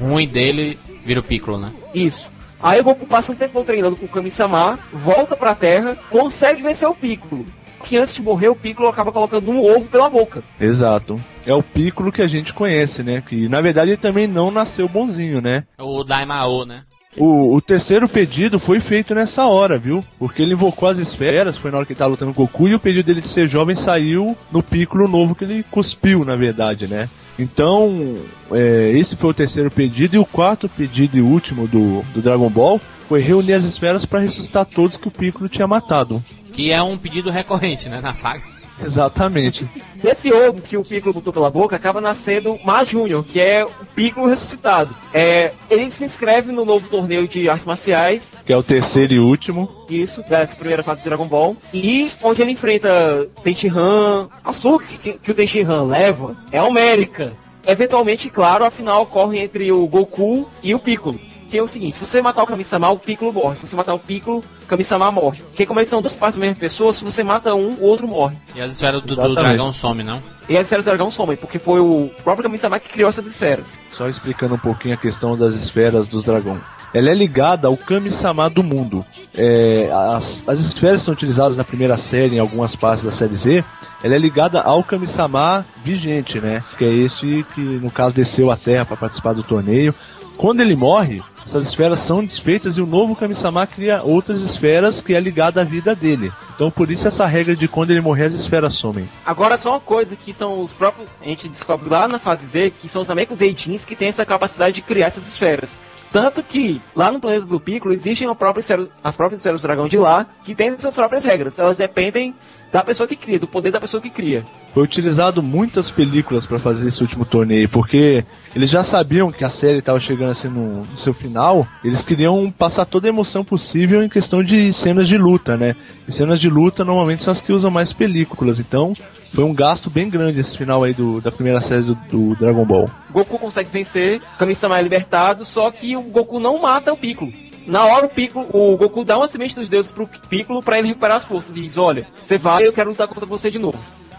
ruim 0.00 0.26
dele 0.26 0.78
vira 1.04 1.20
o 1.20 1.22
Piccolo, 1.22 1.58
né? 1.58 1.70
Isso. 1.94 2.30
Aí 2.62 2.80
o 2.80 2.84
Goku 2.84 3.06
passa 3.06 3.30
um 3.30 3.34
tempo 3.34 3.62
treinando 3.62 3.96
com 3.96 4.06
o 4.06 4.08
Kami-sama, 4.08 4.78
volta 4.90 5.36
pra 5.36 5.54
Terra, 5.54 5.98
consegue 6.08 6.62
vencer 6.62 6.88
o 6.88 6.94
Piccolo. 6.94 7.44
Que 7.84 7.96
antes 7.98 8.14
de 8.14 8.22
morrer, 8.22 8.48
o 8.48 8.56
Piccolo 8.56 8.88
acaba 8.88 9.12
colocando 9.12 9.50
um 9.50 9.60
ovo 9.60 9.84
pela 9.86 10.08
boca. 10.08 10.42
Exato. 10.60 11.20
É 11.46 11.52
o 11.54 11.62
Piccolo 11.62 12.10
que 12.10 12.22
a 12.22 12.26
gente 12.26 12.52
conhece, 12.52 13.02
né? 13.02 13.22
Que 13.26 13.48
na 13.48 13.60
verdade 13.60 13.90
ele 13.90 13.96
também 13.98 14.26
não 14.26 14.50
nasceu 14.50 14.88
bonzinho, 14.88 15.40
né? 15.40 15.64
O 15.78 16.02
Daimao, 16.02 16.64
né? 16.64 16.82
O, 17.16 17.54
o 17.54 17.60
terceiro 17.60 18.08
pedido 18.08 18.58
foi 18.58 18.80
feito 18.80 19.14
nessa 19.14 19.46
hora, 19.46 19.78
viu? 19.78 20.04
Porque 20.18 20.42
ele 20.42 20.54
invocou 20.54 20.88
as 20.88 20.98
esferas, 20.98 21.56
foi 21.56 21.70
na 21.70 21.76
hora 21.76 21.86
que 21.86 21.92
ele 21.92 21.98
tava 21.98 22.10
lutando 22.10 22.34
com 22.34 22.42
o 22.42 22.46
Goku, 22.46 22.68
e 22.68 22.74
o 22.74 22.80
pedido 22.80 23.06
dele 23.06 23.20
de 23.20 23.32
ser 23.32 23.48
jovem 23.48 23.76
saiu 23.84 24.36
no 24.50 24.62
Piccolo 24.62 25.08
novo 25.08 25.34
que 25.34 25.44
ele 25.44 25.64
cuspiu, 25.70 26.24
na 26.24 26.34
verdade, 26.34 26.88
né? 26.88 27.08
Então, 27.38 28.16
é, 28.52 28.92
esse 28.94 29.16
foi 29.16 29.30
o 29.30 29.34
terceiro 29.34 29.70
pedido, 29.70 30.16
e 30.16 30.18
o 30.18 30.26
quarto 30.26 30.68
pedido 30.68 31.16
e 31.16 31.20
último 31.20 31.68
do, 31.68 32.02
do 32.12 32.20
Dragon 32.20 32.50
Ball 32.50 32.80
foi 33.08 33.20
reunir 33.20 33.54
as 33.54 33.64
esferas 33.64 34.04
para 34.04 34.20
ressuscitar 34.20 34.66
todos 34.66 34.96
que 34.96 35.08
o 35.08 35.10
Piccolo 35.10 35.48
tinha 35.48 35.66
matado. 35.66 36.22
Que 36.52 36.70
é 36.70 36.82
um 36.82 36.96
pedido 36.96 37.30
recorrente, 37.30 37.88
né? 37.88 38.00
Na 38.00 38.14
saga. 38.14 38.42
Exatamente. 38.84 39.64
Desse 40.02 40.32
ovo 40.32 40.60
que 40.60 40.76
o 40.76 40.82
Piccolo 40.82 41.14
botou 41.14 41.32
pela 41.32 41.48
boca, 41.50 41.76
acaba 41.76 42.00
nascendo 42.00 42.58
Ma 42.64 42.82
Júnior, 42.84 43.24
que 43.24 43.40
é 43.40 43.64
o 43.64 43.70
Piccolo 43.94 44.26
ressuscitado. 44.26 44.94
É, 45.12 45.52
ele 45.70 45.90
se 45.90 46.04
inscreve 46.04 46.50
no 46.50 46.64
novo 46.64 46.88
torneio 46.88 47.28
de 47.28 47.48
artes 47.48 47.66
marciais, 47.66 48.32
Que 48.44 48.52
é 48.52 48.56
o 48.56 48.62
terceiro 48.62 49.14
e 49.14 49.18
último. 49.20 49.68
isso, 49.88 50.22
dessa 50.28 50.56
primeira 50.56 50.82
fase 50.82 51.02
de 51.02 51.08
Dragon 51.08 51.26
Ball, 51.26 51.56
e 51.72 52.10
onde 52.22 52.42
ele 52.42 52.50
enfrenta 52.52 53.28
Tenshinhan. 53.42 54.28
A 54.44 54.52
surra 54.52 54.84
que, 54.84 55.12
que 55.12 55.30
o 55.30 55.34
Tenshinhan 55.34 55.84
leva 55.84 56.36
é 56.50 56.60
homérica. 56.60 57.32
Eventualmente, 57.66 58.28
claro, 58.28 58.64
a 58.64 58.70
final 58.70 59.02
ocorre 59.02 59.38
entre 59.38 59.70
o 59.72 59.86
Goku 59.86 60.48
e 60.62 60.74
o 60.74 60.78
Piccolo. 60.78 61.18
Que 61.54 61.58
é 61.58 61.62
o 61.62 61.68
seguinte, 61.68 61.98
se 61.98 62.04
você 62.04 62.20
matar 62.20 62.42
o 62.42 62.48
Kami-sama, 62.48 62.90
o 62.90 62.98
Piccolo 62.98 63.32
morre. 63.32 63.56
Se 63.56 63.68
você 63.68 63.76
matar 63.76 63.94
o 63.94 63.98
Piccolo, 64.00 64.38
o 64.38 64.66
Kami-sama 64.66 65.08
morre. 65.12 65.40
Porque 65.40 65.64
como 65.64 65.78
eles 65.78 65.88
são 65.88 66.02
duas 66.02 66.16
partes 66.16 66.36
da 66.36 66.40
mesma 66.40 66.56
pessoa, 66.56 66.92
se 66.92 67.04
você 67.04 67.22
mata 67.22 67.54
um, 67.54 67.74
o 67.74 67.84
outro 67.84 68.08
morre. 68.08 68.36
E 68.56 68.60
as 68.60 68.72
esferas 68.72 69.00
do, 69.02 69.14
do 69.14 69.34
dragão 69.36 69.72
some, 69.72 70.02
não? 70.02 70.20
E 70.48 70.56
as 70.56 70.64
esferas 70.64 70.84
do 70.84 70.88
dragão 70.88 71.12
somem, 71.12 71.36
porque 71.36 71.60
foi 71.60 71.78
o 71.78 72.10
próprio 72.24 72.42
Kami-sama 72.42 72.80
que 72.80 72.88
criou 72.88 73.08
essas 73.08 73.24
esferas. 73.26 73.80
Só 73.96 74.08
explicando 74.08 74.56
um 74.56 74.58
pouquinho 74.58 74.94
a 74.94 74.96
questão 74.96 75.38
das 75.38 75.54
esferas 75.54 76.08
dos 76.08 76.24
dragões. 76.24 76.60
Ela 76.92 77.10
é 77.10 77.14
ligada 77.14 77.68
ao 77.68 77.76
Kami-sama 77.76 78.50
do 78.50 78.64
mundo. 78.64 79.06
É, 79.38 79.88
as, 79.92 80.48
as 80.48 80.58
esferas 80.58 80.98
que 80.98 81.04
são 81.04 81.14
utilizadas 81.14 81.56
na 81.56 81.62
primeira 81.62 81.96
série, 82.10 82.34
em 82.34 82.40
algumas 82.40 82.74
partes 82.74 83.08
da 83.08 83.16
série 83.16 83.36
Z, 83.36 83.64
ela 84.02 84.16
é 84.16 84.18
ligada 84.18 84.60
ao 84.60 84.82
Kami-sama 84.82 85.64
vigente, 85.84 86.40
né? 86.40 86.60
Que 86.76 86.84
é 86.84 86.92
esse 86.92 87.46
que, 87.54 87.60
no 87.60 87.92
caso, 87.92 88.16
desceu 88.16 88.50
à 88.50 88.56
Terra 88.56 88.84
para 88.84 88.96
participar 88.96 89.34
do 89.34 89.44
torneio. 89.44 89.94
Quando 90.36 90.60
ele 90.60 90.74
morre, 90.74 91.22
essas 91.48 91.66
esferas 91.68 92.06
são 92.06 92.24
desfeitas 92.24 92.76
e 92.76 92.80
o 92.80 92.86
novo 92.86 93.14
Kami-sama 93.14 93.66
cria 93.66 94.02
outras 94.02 94.40
esferas 94.40 95.00
que 95.02 95.14
é 95.14 95.20
ligada 95.20 95.60
à 95.60 95.64
vida 95.64 95.94
dele. 95.94 96.32
Então, 96.54 96.70
por 96.70 96.90
isso 96.90 97.06
essa 97.06 97.26
regra 97.26 97.54
de 97.56 97.66
quando 97.68 97.90
ele 97.90 98.00
morrer, 98.00 98.26
as 98.26 98.34
esferas 98.34 98.76
somem. 98.78 99.08
Agora, 99.26 99.56
só 99.58 99.70
uma 99.72 99.80
coisa 99.80 100.14
que 100.16 100.32
são 100.32 100.62
os 100.62 100.72
próprios. 100.72 101.08
A 101.20 101.24
gente 101.26 101.48
descobre 101.48 101.88
lá 101.88 102.06
na 102.06 102.18
fase 102.18 102.46
Z 102.46 102.70
que 102.70 102.88
são 102.88 103.02
os 103.02 103.08
Nameku 103.08 103.34
Zeitins 103.36 103.84
que 103.84 103.96
têm 103.96 104.08
essa 104.08 104.24
capacidade 104.24 104.74
de 104.76 104.82
criar 104.82 105.06
essas 105.06 105.26
esferas. 105.26 105.80
Tanto 106.12 106.44
que 106.44 106.80
lá 106.94 107.10
no 107.10 107.18
planeta 107.18 107.44
do 107.44 107.58
Piccolo 107.58 107.92
existem 107.92 108.32
própria 108.36 108.60
esfera- 108.60 108.86
as 109.02 109.16
próprias 109.16 109.40
esferas 109.40 109.60
do 109.62 109.66
dragão 109.66 109.88
de 109.88 109.98
lá 109.98 110.24
que 110.44 110.54
têm 110.54 110.78
suas 110.78 110.94
próprias 110.94 111.24
regras. 111.24 111.58
Elas 111.58 111.76
dependem 111.76 112.34
da 112.72 112.84
pessoa 112.84 113.06
que 113.08 113.16
cria, 113.16 113.38
do 113.38 113.48
poder 113.48 113.72
da 113.72 113.80
pessoa 113.80 114.00
que 114.00 114.10
cria. 114.10 114.44
Foi 114.72 114.84
utilizado 114.84 115.42
muitas 115.42 115.90
películas 115.90 116.46
para 116.46 116.58
fazer 116.60 116.88
esse 116.88 117.02
último 117.02 117.24
torneio, 117.24 117.68
porque 117.68 118.24
eles 118.54 118.70
já 118.70 118.84
sabiam 118.84 119.30
que 119.30 119.44
a 119.44 119.50
série 119.50 119.78
estava 119.78 119.98
chegando 120.00 120.32
assim 120.32 120.48
no, 120.48 120.82
no 120.82 120.98
seu 121.02 121.12
final, 121.12 121.66
eles 121.82 122.04
queriam 122.04 122.50
passar 122.50 122.86
toda 122.86 123.08
a 123.08 123.10
emoção 123.10 123.44
possível 123.44 124.02
em 124.02 124.08
questão 124.08 124.42
de 124.42 124.72
cenas 124.82 125.08
de 125.08 125.18
luta, 125.18 125.56
né? 125.56 125.74
E 126.08 126.12
cenas 126.12 126.40
de 126.40 126.48
luta 126.48 126.84
normalmente 126.84 127.24
são 127.24 127.32
as 127.32 127.40
que 127.40 127.52
usam 127.52 127.70
mais 127.70 127.92
películas, 127.92 128.58
então 128.58 128.94
foi 129.34 129.42
um 129.42 129.52
gasto 129.52 129.90
bem 129.90 130.08
grande 130.08 130.40
esse 130.40 130.56
final 130.56 130.84
aí 130.84 130.92
do, 130.92 131.20
da 131.20 131.32
primeira 131.32 131.66
série 131.66 131.82
do, 131.82 131.94
do 132.08 132.36
Dragon 132.36 132.64
Ball. 132.64 132.88
Goku 133.10 133.38
consegue 133.38 133.68
vencer, 133.70 134.22
Kami-sama 134.38 134.78
é 134.78 134.82
libertado, 134.82 135.44
só 135.44 135.70
que 135.70 135.96
o 135.96 136.02
Goku 136.02 136.38
não 136.38 136.62
mata 136.62 136.92
o 136.92 136.96
Piccolo. 136.96 137.32
Na 137.66 137.84
hora 137.84 138.06
o 138.06 138.10
Piccolo, 138.10 138.46
o 138.52 138.76
Goku 138.76 139.04
dá 139.04 139.16
uma 139.16 139.26
semente 139.26 139.54
dos 139.56 139.68
deuses 139.68 139.90
pro 139.90 140.06
Piccolo 140.28 140.62
pra 140.62 140.78
ele 140.78 140.88
recuperar 140.88 141.16
as 141.16 141.24
forças 141.24 141.56
e 141.56 141.62
diz: 141.62 141.78
"Olha, 141.78 142.06
você 142.14 142.36
vai, 142.36 142.66
eu 142.66 142.72
quero 142.72 142.90
lutar 142.90 143.08
contra 143.08 143.26
você 143.26 143.50
de 143.50 143.58
novo". 143.58 143.78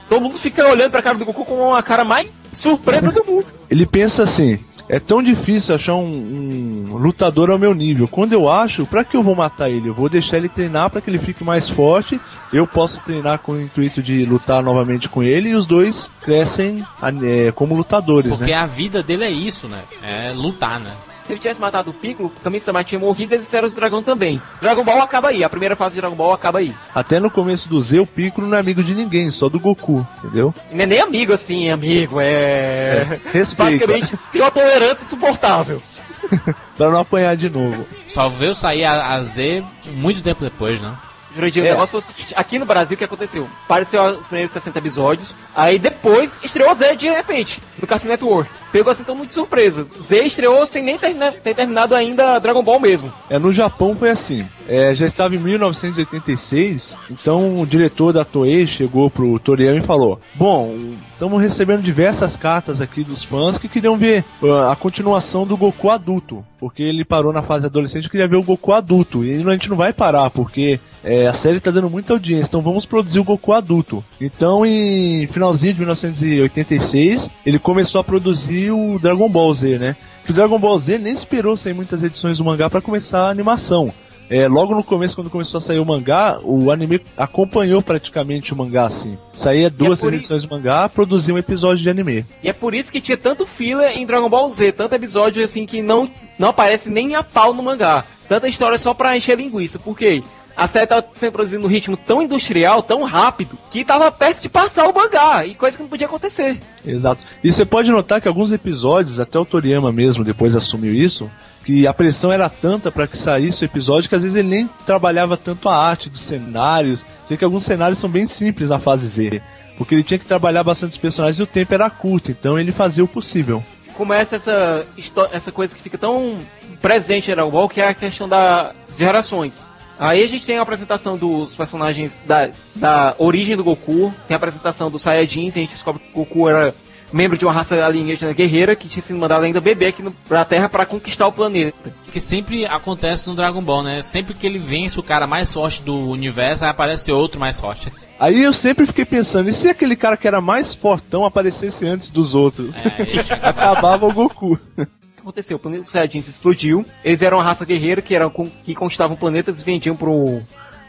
Todo 0.10 0.22
mundo 0.22 0.38
fica 0.38 0.68
olhando 0.68 0.92
pra 0.92 1.02
cara 1.02 1.18
do 1.18 1.26
Goku 1.26 1.46
com 1.46 1.74
a 1.74 1.82
cara 1.82 2.04
mais 2.04 2.42
surpresa 2.54 3.12
do 3.12 3.26
mundo. 3.26 3.46
Ele 3.70 3.86
pensa 3.86 4.24
assim: 4.24 4.60
é 4.88 5.00
tão 5.00 5.22
difícil 5.22 5.74
achar 5.74 5.96
um, 5.96 6.86
um 6.92 6.98
lutador 6.98 7.50
ao 7.50 7.58
meu 7.58 7.74
nível. 7.74 8.08
Quando 8.08 8.34
eu 8.34 8.50
acho, 8.50 8.86
pra 8.86 9.04
que 9.04 9.18
eu 9.18 9.24
vou 9.24 9.36
matar 9.36 9.70
ele? 9.70 9.90
Eu 9.90 9.96
vou 9.96 10.10
deixar 10.10 10.38
ele 10.38 10.48
treinar 10.48 10.90
pra 10.92 11.02
que 11.02 11.10
ele 11.10 11.18
fique 11.18 11.44
mais 11.44 11.68
forte. 11.72 12.20
Eu 12.54 12.68
posso 12.68 13.00
treinar 13.00 13.40
com 13.40 13.54
o 13.54 13.62
intuito 13.62 14.02
de 14.02 14.26
lutar 14.26 14.62
novamente 14.62 15.10
com 15.10 15.24
ele 15.24 15.50
e 15.50 15.56
os 15.56 15.66
dois 15.66 15.96
crescem 16.22 16.84
é, 17.24 17.52
como 17.52 17.76
lutadores, 17.76 18.32
Porque 18.32 18.52
né? 18.52 18.54
a 18.54 18.66
vida 18.66 19.02
dele 19.02 19.24
é 19.24 19.32
isso, 19.32 19.68
né? 19.68 19.82
É 20.04 20.32
lutar, 20.34 20.80
né? 20.80 20.92
Se 21.26 21.34
ele 21.34 21.40
tivesse 21.40 21.60
matado 21.60 21.90
o 21.90 21.94
Piccolo, 21.94 22.32
o 22.36 22.40
Kami-sama 22.42 22.84
tinha 22.84 23.00
morrido 23.00 23.34
e 23.34 23.38
eles 23.38 23.54
eram 23.54 23.68
os 23.68 23.74
dragão 23.74 24.04
também. 24.04 24.42
Dragon 24.62 24.84
Ball 24.84 25.02
acaba 25.02 25.30
aí, 25.30 25.44
a 25.44 25.50
primeira 25.50 25.76
fase 25.76 25.96
de 25.96 26.02
Dragon 26.02 26.16
Ball 26.16 26.34
acaba 26.34 26.60
aí. 26.60 26.74
Até 26.94 27.20
no 27.20 27.32
começo 27.32 27.68
do 27.68 27.84
Z, 27.84 28.00
o 28.00 28.06
Piccolo 28.06 28.48
não 28.48 28.58
é 28.58 28.60
amigo 28.60 28.84
de 28.84 28.94
ninguém, 28.94 29.32
só 29.32 29.50
do 29.50 29.60
Goku, 29.60 30.06
entendeu? 30.20 30.54
Não 30.72 30.84
é 30.84 30.86
nem 30.86 31.02
amigo 31.02 31.34
assim, 31.34 31.70
amigo, 31.72 32.20
é. 32.20 33.20
Respeita. 33.34 33.56
Basicamente, 33.56 34.20
tem 34.32 34.42
uma 34.42 34.52
tolerância 34.52 35.04
insuportável. 35.04 35.82
pra 36.78 36.90
não 36.90 37.00
apanhar 37.00 37.36
de 37.36 37.50
novo. 37.50 37.86
Só 38.08 38.28
veio 38.28 38.54
sair 38.54 38.84
a, 38.84 39.14
a 39.14 39.24
Z 39.24 39.64
muito 39.88 40.22
tempo 40.22 40.44
depois, 40.44 40.82
né? 40.82 40.96
Jurandir, 41.36 41.64
o 41.64 41.68
É. 41.68 41.72
negócio 41.72 41.92
foi 41.92 42.00
o 42.00 42.02
seguinte, 42.02 42.34
aqui 42.38 42.58
no 42.58 42.66
Brasil 42.66 42.96
o 42.96 42.98
que 42.98 43.04
aconteceu? 43.04 43.48
Apareceu 43.66 44.02
os 44.04 44.28
primeiros 44.28 44.52
60 44.54 44.80
episódios, 44.80 45.36
aí 45.56 45.78
depois 45.78 46.40
estreou 46.44 46.74
Z 46.74 46.96
de 46.96 47.10
repente, 47.10 47.62
no 47.80 47.86
Cartoon 47.86 48.08
Network. 48.08 48.50
Pegou 48.72 48.92
assim 48.92 49.04
todo 49.04 49.18
mundo 49.18 49.28
de 49.28 49.34
surpresa. 49.34 49.88
Z 50.02 50.24
estreou 50.26 50.66
sem 50.66 50.82
nem 50.84 50.98
termina- 50.98 51.32
ter 51.32 51.54
terminado 51.54 51.94
ainda 51.94 52.40
Dragon 52.40 52.64
Ball 52.64 52.80
mesmo. 52.80 53.12
É, 53.30 53.38
no 53.38 53.54
Japão 53.54 53.96
foi 53.98 54.12
assim. 54.12 54.48
É, 54.68 54.96
já 54.96 55.08
estava 55.08 55.36
em 55.36 55.40
1986, 55.40 56.88
então 57.12 57.62
o 57.62 57.68
diretor 57.68 58.12
da 58.12 58.26
Toei 58.26 58.66
chegou 58.66 59.10
pro 59.12 59.40
Toriyama 59.40 59.80
e 59.80 59.86
falou: 59.86 60.20
Bom, 60.34 60.76
estamos 61.12 61.40
recebendo 61.42 61.84
diversas 61.84 62.36
cartas 62.38 62.82
aqui 62.82 63.04
dos 63.04 63.24
fãs 63.24 63.58
que 63.58 63.68
queriam 63.68 63.96
ver 63.96 64.26
ah, 64.44 64.72
a 64.72 64.76
continuação 64.76 65.46
do 65.46 65.56
Goku 65.56 65.90
adulto, 65.90 66.44
porque 66.60 66.82
ele 66.82 67.06
parou 67.06 67.32
na 67.32 67.44
fase 67.44 67.68
adolescente 67.68 68.06
e 68.06 68.10
queria 68.10 68.28
ver 68.28 68.38
o 68.38 68.44
Goku 68.44 68.74
adulto. 68.74 69.24
E 69.24 69.34
a 69.34 69.52
gente 69.52 69.70
não 69.70 69.78
vai 69.78 69.94
parar, 69.94 70.32
porque 70.32 70.80
é, 71.04 71.28
a 71.28 71.38
série 71.38 71.58
está 71.58 71.70
dando 71.70 71.90
muita 71.90 72.14
audiência, 72.14 72.48
então 72.48 72.62
vamos 72.62 72.86
produzir 72.86 73.20
o 73.20 73.24
Goku 73.24 73.54
adulto. 73.54 74.04
Então, 74.20 74.66
em 74.66 75.28
finalzinho 75.28 75.74
de 75.74 75.80
1986, 75.80 77.22
ele 77.46 77.60
começou 77.60 78.02
a 78.02 78.04
produzir 78.04 78.72
o 78.72 78.98
Dragon 78.98 79.30
Ball 79.30 79.54
Z, 79.54 79.78
né? 79.78 79.96
Que 80.24 80.32
o 80.32 80.34
Dragon 80.34 80.58
Ball 80.58 80.80
Z 80.80 80.98
nem 80.98 81.14
esperou 81.14 81.56
sair 81.56 81.76
muitas 81.76 82.02
edições 82.02 82.40
do 82.40 82.44
mangá 82.44 82.68
para 82.68 82.82
começar 82.82 83.28
a 83.28 83.30
animação. 83.30 83.94
É, 84.30 84.48
logo 84.48 84.74
no 84.74 84.84
começo, 84.84 85.14
quando 85.16 85.30
começou 85.30 85.60
a 85.60 85.64
sair 85.68 85.80
o 85.80 85.86
mangá, 85.86 86.40
o 86.44 86.72
anime 86.72 87.00
acompanhou 87.16 87.82
praticamente 87.82 88.54
o 88.54 88.56
mangá 88.56 88.86
assim. 88.86 89.18
Saía 89.34 89.70
duas 89.70 90.00
por 90.00 90.14
i- 90.14 90.18
edições 90.18 90.42
do 90.42 90.50
mangá, 90.50 90.90
produzia 90.90 91.34
um 91.34 91.38
episódio 91.38 91.84
de 91.84 91.90
anime. 91.90 92.26
E 92.42 92.50
é 92.50 92.54
por 92.54 92.74
isso 92.74 92.92
que 92.92 93.00
tinha 93.02 93.18
tanto 93.18 93.46
filler 93.46 93.98
em 93.98 94.06
Dragon 94.06 94.30
Ball 94.30 94.50
Z, 94.50 94.72
tanto 94.72 94.96
episódio 94.96 95.44
assim 95.44 95.66
que 95.66 95.82
não, 95.82 96.10
não 96.40 96.50
aparece 96.50 96.90
nem 96.90 97.16
a 97.16 97.22
pau 97.24 97.54
no 97.54 97.62
mangá. 97.62 98.04
Tanta 98.28 98.48
história 98.48 98.78
só 98.78 98.94
pra 98.96 99.16
encher 99.16 99.38
linguiça, 99.38 99.78
porque 99.78 100.24
a 100.58 100.68
série 100.68 100.88
tava 100.88 101.06
sendo 101.12 101.34
produzida 101.34 101.62
num 101.62 101.68
ritmo 101.68 101.96
tão 101.96 102.22
industrial, 102.22 102.82
tão 102.82 103.04
rápido, 103.04 103.58
que 103.70 103.86
tava 103.86 104.12
perto 104.12 104.42
de 104.42 104.50
passar 104.50 104.88
o 104.90 104.96
mangá, 104.96 105.46
e 105.46 105.54
coisa 105.54 105.78
que 105.78 105.84
não 105.84 105.90
podia 105.90 106.08
acontecer. 106.08 106.58
Exato. 106.84 107.22
E 107.44 107.54
você 107.54 107.64
pode 107.66 107.92
notar 107.92 108.20
que 108.22 108.28
alguns 108.28 108.52
episódios, 108.52 109.20
até 109.20 109.38
o 109.38 109.46
Toriyama 109.46 109.92
mesmo 109.92 110.24
depois 110.24 110.56
assumiu 110.56 110.94
isso, 110.96 111.30
que 111.66 111.88
a 111.88 111.94
pressão 111.94 112.32
era 112.32 112.48
tanta 112.48 112.92
para 112.92 113.08
que 113.08 113.22
saísse 113.24 113.64
o 113.64 113.66
episódio 113.66 114.08
que 114.08 114.16
às 114.16 114.22
vezes 114.22 114.38
ele 114.38 114.48
nem 114.48 114.70
trabalhava 114.86 115.36
tanto 115.36 115.68
a 115.68 115.76
arte 115.76 116.10
dos 116.10 116.22
cenários. 116.28 117.00
Sei 117.28 117.36
que 117.36 117.44
alguns 117.44 117.66
cenários 117.66 118.00
são 118.00 118.10
bem 118.10 118.30
simples 118.38 118.70
na 118.70 118.80
fase 118.80 119.08
Z, 119.10 119.42
porque 119.78 119.96
ele 119.96 120.04
tinha 120.04 120.20
que 120.20 120.28
trabalhar 120.28 120.64
bastante 120.64 120.94
os 120.94 121.00
personagens 121.00 121.40
e 121.40 121.44
o 121.44 121.48
tempo 121.48 121.74
era 121.74 121.90
curto, 121.90 122.30
então 122.30 122.60
ele 122.60 122.72
fazia 122.72 123.04
o 123.04 123.08
possível. 123.08 123.64
Começa 123.96 124.36
essa, 124.36 124.86
essa 125.32 125.52
coisa 125.52 125.74
que 125.74 125.82
fica 125.82 125.98
tão 125.98 126.38
presente 126.82 127.32
em 127.32 127.34
Dragon 127.34 127.68
que 127.68 127.82
é 127.82 127.90
a 127.90 127.94
questão 127.96 128.30
das 128.30 128.74
gerações. 128.96 129.70
Aí 129.98 130.22
a 130.22 130.28
gente 130.28 130.46
tem 130.46 130.60
a 130.60 130.62
apresentação 130.62 131.18
dos 131.18 131.56
personagens 131.56 132.20
da, 132.28 132.52
da 132.76 133.16
origem 133.18 133.56
do 133.56 133.64
Goku, 133.64 134.14
tem 134.28 134.36
a 134.36 134.38
apresentação 134.38 134.92
dos 134.92 135.02
Saiyajins, 135.02 135.56
e 135.56 135.60
a 135.60 135.62
gente 135.62 135.72
descobre 135.72 136.02
que 136.02 136.10
o 136.14 136.26
Goku 136.26 136.50
era 136.50 136.76
membro 137.12 137.38
de 137.38 137.46
uma 137.46 137.54
raça 137.54 137.84
alienígena 137.84 138.34
guerreira 138.34 138.76
que 138.76 138.88
tinha 138.88 139.02
sido 139.02 139.20
mandado 139.20 139.44
ainda 139.44 139.62
bebê 139.62 139.88
aqui 139.88 140.02
no, 140.02 140.12
pra 140.12 140.46
Terra 140.46 140.70
para 140.70 140.86
conquistar 140.86 141.28
o 141.28 141.32
planeta. 141.32 141.94
Que 142.12 142.20
sempre 142.20 142.66
acontece 142.66 143.28
no 143.28 143.36
Dragon 143.36 143.62
Ball, 143.62 143.84
né? 143.84 144.02
Sempre 144.02 144.34
que 144.34 144.46
ele 144.46 144.60
vence 144.60 145.00
o 145.00 145.04
cara 145.04 145.28
mais 145.28 145.54
forte 145.54 145.82
do 145.82 145.96
universo, 146.10 146.64
aí 146.64 146.72
aparece 146.72 147.12
outro 147.12 147.40
mais 147.40 147.60
forte. 147.60 147.92
Aí 148.20 148.44
eu 148.44 148.54
sempre 148.56 148.88
fiquei 148.88 149.06
pensando, 149.06 149.50
e 149.50 149.62
se 149.62 149.68
aquele 149.68 149.96
cara 149.96 150.16
que 150.16 150.28
era 150.28 150.40
mais 150.40 150.74
fortão 150.76 151.26
aparecesse 151.26 151.86
antes 151.86 152.12
dos 152.12 152.34
outros? 152.34 152.72
Acabava 153.42 154.06
o 154.06 154.14
Goku. 154.14 154.54
O 154.54 154.58
que 154.86 154.88
aconteceu? 155.20 155.58
O 155.58 155.60
planeta 155.60 155.84
dos 155.84 155.92
Saiyajins 155.92 156.28
explodiu. 156.28 156.86
Eles 157.04 157.22
eram 157.22 157.38
uma 157.38 157.44
raça 157.44 157.66
guerreira 157.66 158.02
que, 158.02 158.16
eram, 158.16 158.32
que 158.64 158.74
conquistavam 158.74 159.18
planetas 159.18 159.62
e 159.62 159.66
vendiam 159.66 159.96
pro, 159.96 160.42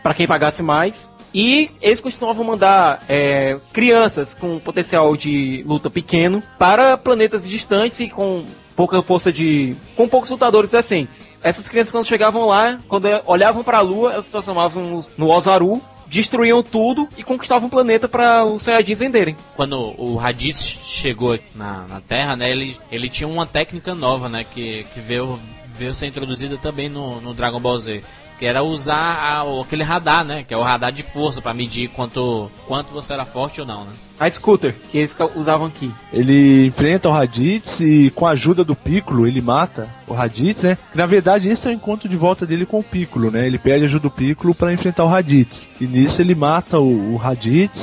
pra 0.02 0.14
quem 0.14 0.26
pagasse 0.26 0.62
mais. 0.62 1.10
E 1.36 1.70
eles 1.82 2.00
costumavam 2.00 2.46
mandar 2.46 3.04
é, 3.06 3.58
crianças 3.70 4.32
com 4.32 4.58
potencial 4.58 5.14
de 5.14 5.62
luta 5.66 5.90
pequeno 5.90 6.42
para 6.58 6.96
planetas 6.96 7.46
distantes 7.46 8.00
e 8.00 8.08
com 8.08 8.46
pouca 8.74 9.02
força 9.02 9.30
de. 9.30 9.76
com 9.94 10.08
poucos 10.08 10.30
lutadores 10.30 10.70
decentes. 10.70 11.30
Essas 11.42 11.68
crianças, 11.68 11.92
quando 11.92 12.06
chegavam 12.06 12.46
lá, 12.46 12.78
quando 12.88 13.06
olhavam 13.26 13.62
para 13.62 13.76
a 13.76 13.82
lua, 13.82 14.14
elas 14.14 14.24
se 14.24 14.32
transformavam 14.32 15.04
no, 15.18 15.28
Ozaru, 15.28 15.82
destruíam 16.06 16.62
tudo 16.62 17.06
e 17.18 17.22
conquistavam 17.22 17.68
o 17.68 17.70
planeta 17.70 18.08
para 18.08 18.42
os 18.46 18.62
Saiyajins 18.62 18.98
venderem. 18.98 19.36
Quando 19.54 19.76
o 20.00 20.16
Raditz 20.16 20.78
chegou 20.84 21.38
na, 21.54 21.86
na 21.86 22.00
Terra, 22.00 22.34
né? 22.34 22.50
Ele, 22.50 22.74
ele 22.90 23.10
tinha 23.10 23.28
uma 23.28 23.44
técnica 23.44 23.94
nova, 23.94 24.26
né? 24.30 24.42
Que, 24.54 24.86
que 24.94 25.00
veio, 25.00 25.38
veio 25.76 25.92
ser 25.92 26.06
introduzida 26.06 26.56
também 26.56 26.88
no, 26.88 27.20
no 27.20 27.34
Dragon 27.34 27.60
Ball 27.60 27.78
Z. 27.78 28.02
Que 28.38 28.44
era 28.46 28.62
usar 28.62 28.94
a- 28.96 29.60
aquele 29.62 29.82
radar, 29.82 30.24
né? 30.24 30.44
Que 30.46 30.52
é 30.52 30.56
o 30.56 30.62
radar 30.62 30.92
de 30.92 31.02
força 31.02 31.40
para 31.40 31.54
medir 31.54 31.88
quanto, 31.88 32.50
quanto 32.66 32.92
você 32.92 33.12
era 33.14 33.24
forte 33.24 33.60
ou 33.60 33.66
não, 33.66 33.84
né? 33.84 33.90
A 34.18 34.30
Scooter, 34.30 34.74
que 34.90 34.98
eles 34.98 35.14
usavam 35.34 35.66
aqui. 35.66 35.90
Ele 36.12 36.66
enfrenta 36.66 37.08
o 37.08 37.12
Raditz 37.12 37.66
e 37.80 38.10
com 38.10 38.26
a 38.26 38.30
ajuda 38.30 38.64
do 38.64 38.74
Piccolo 38.74 39.26
ele 39.26 39.42
mata 39.42 39.86
o 40.06 40.14
Raditz, 40.14 40.62
né? 40.62 40.76
Que, 40.90 40.96
na 40.96 41.04
verdade 41.06 41.48
esse 41.50 41.66
é 41.66 41.70
o 41.70 41.72
encontro 41.72 42.08
de 42.08 42.16
volta 42.16 42.46
dele 42.46 42.64
com 42.64 42.78
o 42.78 42.82
Piccolo, 42.82 43.30
né? 43.30 43.46
Ele 43.46 43.58
pede 43.58 43.84
ajuda 43.84 44.00
do 44.00 44.10
Piccolo 44.10 44.54
para 44.54 44.72
enfrentar 44.72 45.04
o 45.04 45.08
Raditz. 45.08 45.54
E 45.80 45.84
nisso 45.86 46.20
ele 46.20 46.34
mata 46.34 46.78
o, 46.78 47.12
o 47.12 47.16
Raditz 47.16 47.74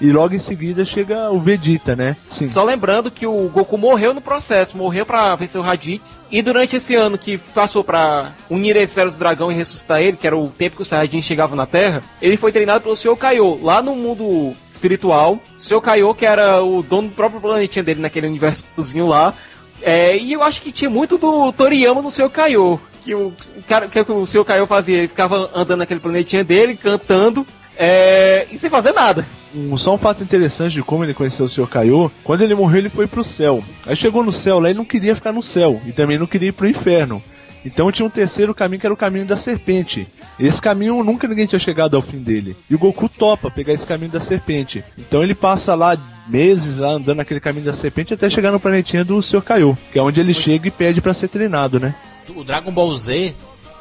e 0.00 0.12
logo 0.12 0.34
em 0.34 0.42
seguida 0.44 0.84
chega 0.84 1.30
o 1.30 1.40
Vegeta, 1.40 1.96
né? 1.96 2.16
Sim. 2.38 2.48
Só 2.48 2.62
lembrando 2.62 3.10
que 3.10 3.26
o 3.26 3.48
Goku 3.48 3.76
morreu 3.76 4.14
no 4.14 4.20
processo, 4.20 4.76
morreu 4.76 5.04
pra 5.04 5.34
vencer 5.34 5.60
o 5.60 5.64
Raditz. 5.64 6.18
E 6.30 6.40
durante 6.40 6.76
esse 6.76 6.94
ano 6.94 7.18
que 7.18 7.36
passou 7.36 7.82
pra 7.82 8.32
unir 8.48 8.76
esses 8.76 8.96
Eros 8.96 9.14
do 9.14 9.18
Dragão 9.18 9.50
e 9.50 9.54
ressuscitar 9.54 10.00
ele, 10.00 10.16
que 10.16 10.26
era 10.26 10.36
o 10.36 10.48
tempo 10.48 10.76
que 10.76 10.82
os 10.82 10.88
Saiyajins 10.88 11.24
chegavam 11.24 11.56
na 11.56 11.66
Terra, 11.66 12.02
ele 12.22 12.36
foi 12.36 12.52
treinado 12.52 12.82
pelo 12.82 12.96
Sr. 12.96 13.16
Kaiô, 13.16 13.58
lá 13.60 13.82
no 13.82 13.94
mundo 13.96 14.54
espiritual. 14.72 15.34
O 15.34 15.60
Sr. 15.60 15.80
Kaiô, 15.80 16.14
que 16.14 16.24
era 16.24 16.62
o 16.62 16.82
dono 16.82 17.08
do 17.08 17.14
próprio 17.14 17.40
planetinha 17.40 17.82
dele 17.82 18.00
naquele 18.00 18.28
universozinho 18.28 19.06
lá. 19.06 19.34
É, 19.82 20.16
e 20.16 20.32
eu 20.32 20.42
acho 20.42 20.62
que 20.62 20.72
tinha 20.72 20.90
muito 20.90 21.18
do 21.18 21.52
Toriyama 21.52 22.02
no 22.02 22.10
Sr. 22.10 22.30
Kaiô. 22.30 22.78
Que 23.00 23.14
o, 23.14 23.28
o 23.56 23.62
cara, 23.66 23.88
que 23.88 24.00
o 24.00 24.26
Sr. 24.26 24.44
Kaiô 24.44 24.66
fazia? 24.66 24.98
Ele 24.98 25.08
ficava 25.08 25.50
andando 25.54 25.78
naquele 25.78 26.00
planetinha 26.00 26.44
dele, 26.44 26.76
cantando, 26.76 27.46
é, 27.78 28.46
e 28.50 28.58
sem 28.58 28.68
fazer 28.68 28.92
nada. 28.92 29.24
Um, 29.54 29.76
só 29.76 29.94
um 29.94 29.98
fato 29.98 30.22
interessante 30.22 30.74
de 30.74 30.82
como 30.82 31.04
ele 31.04 31.14
conheceu 31.14 31.46
o 31.46 31.48
Sr. 31.48 31.68
Kaiô, 31.68 32.10
quando 32.24 32.42
ele 32.42 32.54
morreu 32.54 32.80
ele 32.80 32.90
foi 32.90 33.06
pro 33.06 33.24
céu. 33.36 33.62
Aí 33.86 33.96
chegou 33.96 34.24
no 34.24 34.32
céu 34.42 34.58
lá 34.58 34.70
e 34.70 34.74
não 34.74 34.84
queria 34.84 35.14
ficar 35.14 35.32
no 35.32 35.42
céu, 35.42 35.80
e 35.86 35.92
também 35.92 36.18
não 36.18 36.26
queria 36.26 36.48
ir 36.48 36.52
pro 36.52 36.68
inferno. 36.68 37.22
Então 37.64 37.90
tinha 37.92 38.06
um 38.06 38.10
terceiro 38.10 38.54
caminho 38.54 38.80
que 38.80 38.86
era 38.86 38.94
o 38.94 38.96
caminho 38.96 39.26
da 39.26 39.36
serpente. 39.36 40.06
Esse 40.38 40.60
caminho 40.60 41.02
nunca 41.02 41.28
ninguém 41.28 41.46
tinha 41.46 41.60
chegado 41.60 41.96
ao 41.96 42.02
fim 42.02 42.18
dele. 42.18 42.56
E 42.70 42.74
o 42.74 42.78
Goku 42.78 43.08
topa 43.08 43.50
pegar 43.50 43.74
esse 43.74 43.84
caminho 43.84 44.10
da 44.10 44.20
serpente. 44.20 44.82
Então 44.96 45.22
ele 45.22 45.34
passa 45.34 45.74
lá 45.74 45.96
meses 46.28 46.76
lá 46.76 46.92
andando 46.92 47.16
naquele 47.16 47.40
caminho 47.40 47.64
da 47.64 47.76
serpente 47.76 48.14
até 48.14 48.30
chegar 48.30 48.52
no 48.52 48.60
planetinha 48.60 49.04
do 49.04 49.22
Sr. 49.22 49.42
Kaiô, 49.42 49.76
que 49.92 49.98
é 49.98 50.02
onde 50.02 50.20
ele 50.20 50.34
chega 50.34 50.68
e 50.68 50.70
pede 50.70 51.00
pra 51.00 51.14
ser 51.14 51.28
treinado, 51.28 51.80
né? 51.80 51.94
O 52.34 52.44
Dragon 52.44 52.70
Ball 52.70 52.94
Z, 52.94 53.34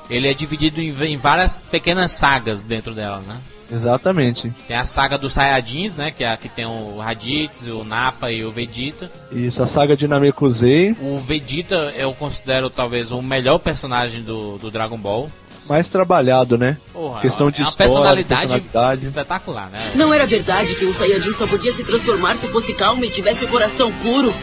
ele 0.10 0.28
é 0.28 0.34
dividido 0.34 0.82
em, 0.82 0.90
em 0.90 1.18
várias 1.18 1.62
pequenas 1.62 2.12
sagas 2.12 2.62
dentro 2.62 2.94
dela, 2.94 3.22
né? 3.28 3.38
Exatamente. 3.72 4.50
Tem 4.68 4.78
a 4.78 4.84
saga 4.84 5.18
dos 5.18 5.34
Saiyajins, 5.34 5.96
né? 5.96 6.12
Que 6.12 6.24
é 6.24 6.30
a 6.30 6.38
que 6.38 6.48
tem 6.50 6.66
o 6.66 6.98
Raditz, 7.00 7.68
o 7.68 7.84
Nappa 7.84 8.32
e 8.32 8.44
o 8.46 8.52
Vegeta. 8.52 9.12
Isso, 9.32 9.62
a 9.62 9.68
saga 9.68 9.96
de 9.98 10.08
Namekusei, 10.08 10.96
O 11.02 11.18
Vegeta 11.20 11.94
eu 11.96 12.14
considero 12.14 12.70
talvez 12.70 13.12
o 13.12 13.22
melhor 13.22 13.58
personagem 13.60 14.24
do, 14.24 14.58
do 14.58 14.72
Dragon 14.72 14.98
Ball. 14.98 15.30
mais 15.68 15.86
trabalhado, 15.90 16.58
né? 16.58 16.78
Porra, 16.94 17.20
Questão 17.22 17.52
de 17.52 17.58
é 17.60 17.64
uma 17.64 17.70
história, 17.72 17.78
personalidade, 17.78 18.52
personalidade. 18.62 19.06
espetacular, 19.06 19.70
né? 19.70 19.92
Não 19.96 20.14
era 20.14 20.26
verdade 20.26 20.76
que 20.76 20.86
o 20.86 20.94
Saiyajin 20.94 21.34
só 21.34 21.46
podia 21.46 21.74
se 21.74 21.84
transformar 21.84 22.38
se 22.38 22.48
fosse 22.48 22.74
calmo 22.74 23.04
e 23.04 23.10
tivesse 23.10 23.44
o 23.44 23.50
coração 23.50 23.92
puro? 24.02 24.34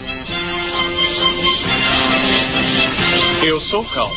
Eu 3.42 3.58
sou 3.60 3.84
calmo. 3.84 4.14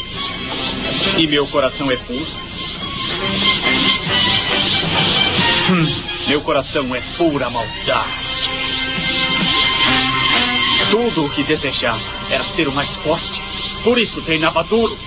E 1.18 1.28
meu 1.28 1.48
coração 1.48 1.90
é 1.92 1.96
puro. 1.98 2.26
Hum, 5.70 5.86
meu 6.30 6.42
coração 6.42 6.96
é 6.96 7.02
pura 7.18 7.50
maldade. 7.50 8.28
Tudo 10.90 11.26
o 11.26 11.30
que 11.30 11.44
desejava 11.44 12.00
era 12.32 12.44
ser 12.44 12.70
o 12.70 12.72
mais 12.72 12.96
forte. 12.96 13.44
Por 13.84 13.98
isso 13.98 14.22
treinava 14.22 14.64
duro. 14.64 14.98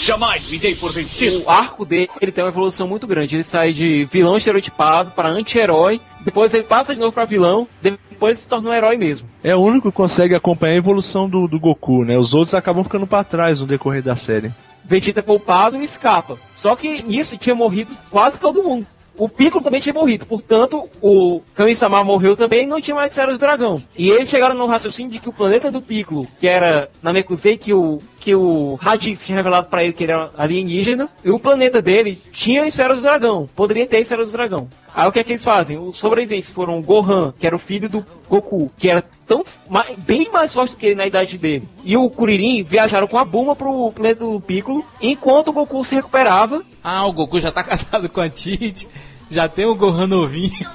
Jamais 0.00 0.46
me 0.46 0.58
dei 0.58 0.74
por 0.74 0.92
vencido. 0.92 1.42
O 1.44 1.50
arco 1.50 1.84
dele 1.84 2.08
ele 2.20 2.32
tem 2.32 2.42
uma 2.42 2.50
evolução 2.50 2.88
muito 2.88 3.06
grande. 3.06 3.36
Ele 3.36 3.42
sai 3.42 3.72
de 3.72 4.06
vilão 4.10 4.36
estereotipado 4.36 5.10
para 5.10 5.28
anti-herói, 5.28 6.00
depois 6.20 6.54
ele 6.54 6.62
passa 6.62 6.94
de 6.94 7.00
novo 7.00 7.12
para 7.12 7.24
vilão, 7.24 7.68
depois 7.82 8.38
se 8.38 8.48
torna 8.48 8.70
um 8.70 8.72
herói 8.72 8.96
mesmo. 8.96 9.28
É 9.42 9.54
o 9.54 9.60
único 9.60 9.90
que 9.90 9.96
consegue 9.96 10.34
acompanhar 10.34 10.74
a 10.74 10.78
evolução 10.78 11.28
do, 11.28 11.46
do 11.46 11.60
Goku, 11.60 12.04
né? 12.04 12.16
Os 12.16 12.32
outros 12.32 12.54
acabam 12.54 12.84
ficando 12.84 13.06
pra 13.06 13.24
trás 13.24 13.58
no 13.58 13.66
decorrer 13.66 14.02
da 14.02 14.16
série. 14.16 14.52
Vegeta 14.84 15.20
é 15.20 15.22
poupado 15.22 15.76
e 15.76 15.84
escapa. 15.84 16.38
Só 16.54 16.74
que 16.74 17.02
nisso 17.02 17.36
tinha 17.36 17.54
morrido 17.54 17.94
quase 18.10 18.40
todo 18.40 18.62
mundo. 18.62 18.86
O 19.18 19.28
Piccolo 19.28 19.64
também 19.64 19.80
tinha 19.80 19.92
morrido, 19.92 20.24
portanto, 20.24 20.88
o 21.02 21.42
Kami-sama 21.54 22.04
morreu 22.04 22.36
também 22.36 22.62
e 22.62 22.66
não 22.66 22.80
tinha 22.80 22.94
mais 22.94 23.10
esferas 23.10 23.36
do 23.36 23.40
dragão. 23.40 23.82
E 23.96 24.08
eles 24.10 24.28
chegaram 24.28 24.54
no 24.54 24.66
raciocínio 24.66 25.10
de 25.10 25.18
que 25.18 25.28
o 25.28 25.32
planeta 25.32 25.72
do 25.72 25.82
Piccolo, 25.82 26.28
que 26.38 26.46
era 26.46 26.88
Namekusei, 27.02 27.58
que 27.58 27.74
o, 27.74 27.98
que 28.20 28.32
o 28.32 28.76
Raditz 28.76 29.26
tinha 29.26 29.38
revelado 29.38 29.68
para 29.68 29.82
ele 29.82 29.92
que 29.92 30.04
ele 30.04 30.12
era 30.12 30.30
alienígena, 30.36 31.08
e 31.24 31.30
o 31.30 31.38
planeta 31.40 31.82
dele 31.82 32.16
tinha 32.32 32.66
esferas 32.66 32.98
do 32.98 33.02
dragão, 33.02 33.48
poderia 33.56 33.86
ter 33.86 33.98
esferas 33.98 34.30
do 34.30 34.36
dragão. 34.36 34.68
Aí 34.94 35.08
o 35.08 35.12
que 35.12 35.18
é 35.18 35.24
que 35.24 35.32
eles 35.32 35.44
fazem? 35.44 35.78
Os 35.78 35.96
sobreviventes 35.96 36.50
foram 36.50 36.78
o 36.78 36.82
Gohan, 36.82 37.32
que 37.38 37.46
era 37.46 37.56
o 37.56 37.58
filho 37.58 37.88
do 37.88 38.04
Goku, 38.28 38.70
que 38.78 38.88
era 38.88 39.02
tão 39.26 39.44
mais, 39.68 39.96
bem 39.96 40.30
mais 40.30 40.52
forte 40.52 40.72
do 40.72 40.76
que 40.76 40.86
ele 40.86 40.94
na 40.94 41.06
idade 41.06 41.38
dele, 41.38 41.68
e 41.84 41.96
o 41.96 42.10
Kuririn 42.10 42.62
viajaram 42.62 43.06
com 43.06 43.18
a 43.18 43.24
Bulma 43.24 43.54
pro 43.54 43.92
planeta 43.92 44.24
do 44.24 44.40
Piccolo, 44.40 44.84
enquanto 45.00 45.48
o 45.48 45.52
Goku 45.52 45.84
se 45.84 45.94
recuperava. 45.94 46.62
Ah, 46.82 47.06
o 47.06 47.12
Goku 47.12 47.38
já 47.38 47.52
tá 47.52 47.62
casado 47.64 48.08
com 48.08 48.20
a 48.20 48.28
Tite, 48.28 48.88
já 49.30 49.48
tem 49.48 49.66
o 49.66 49.74
Gohan 49.74 50.06
novinho. 50.06 50.66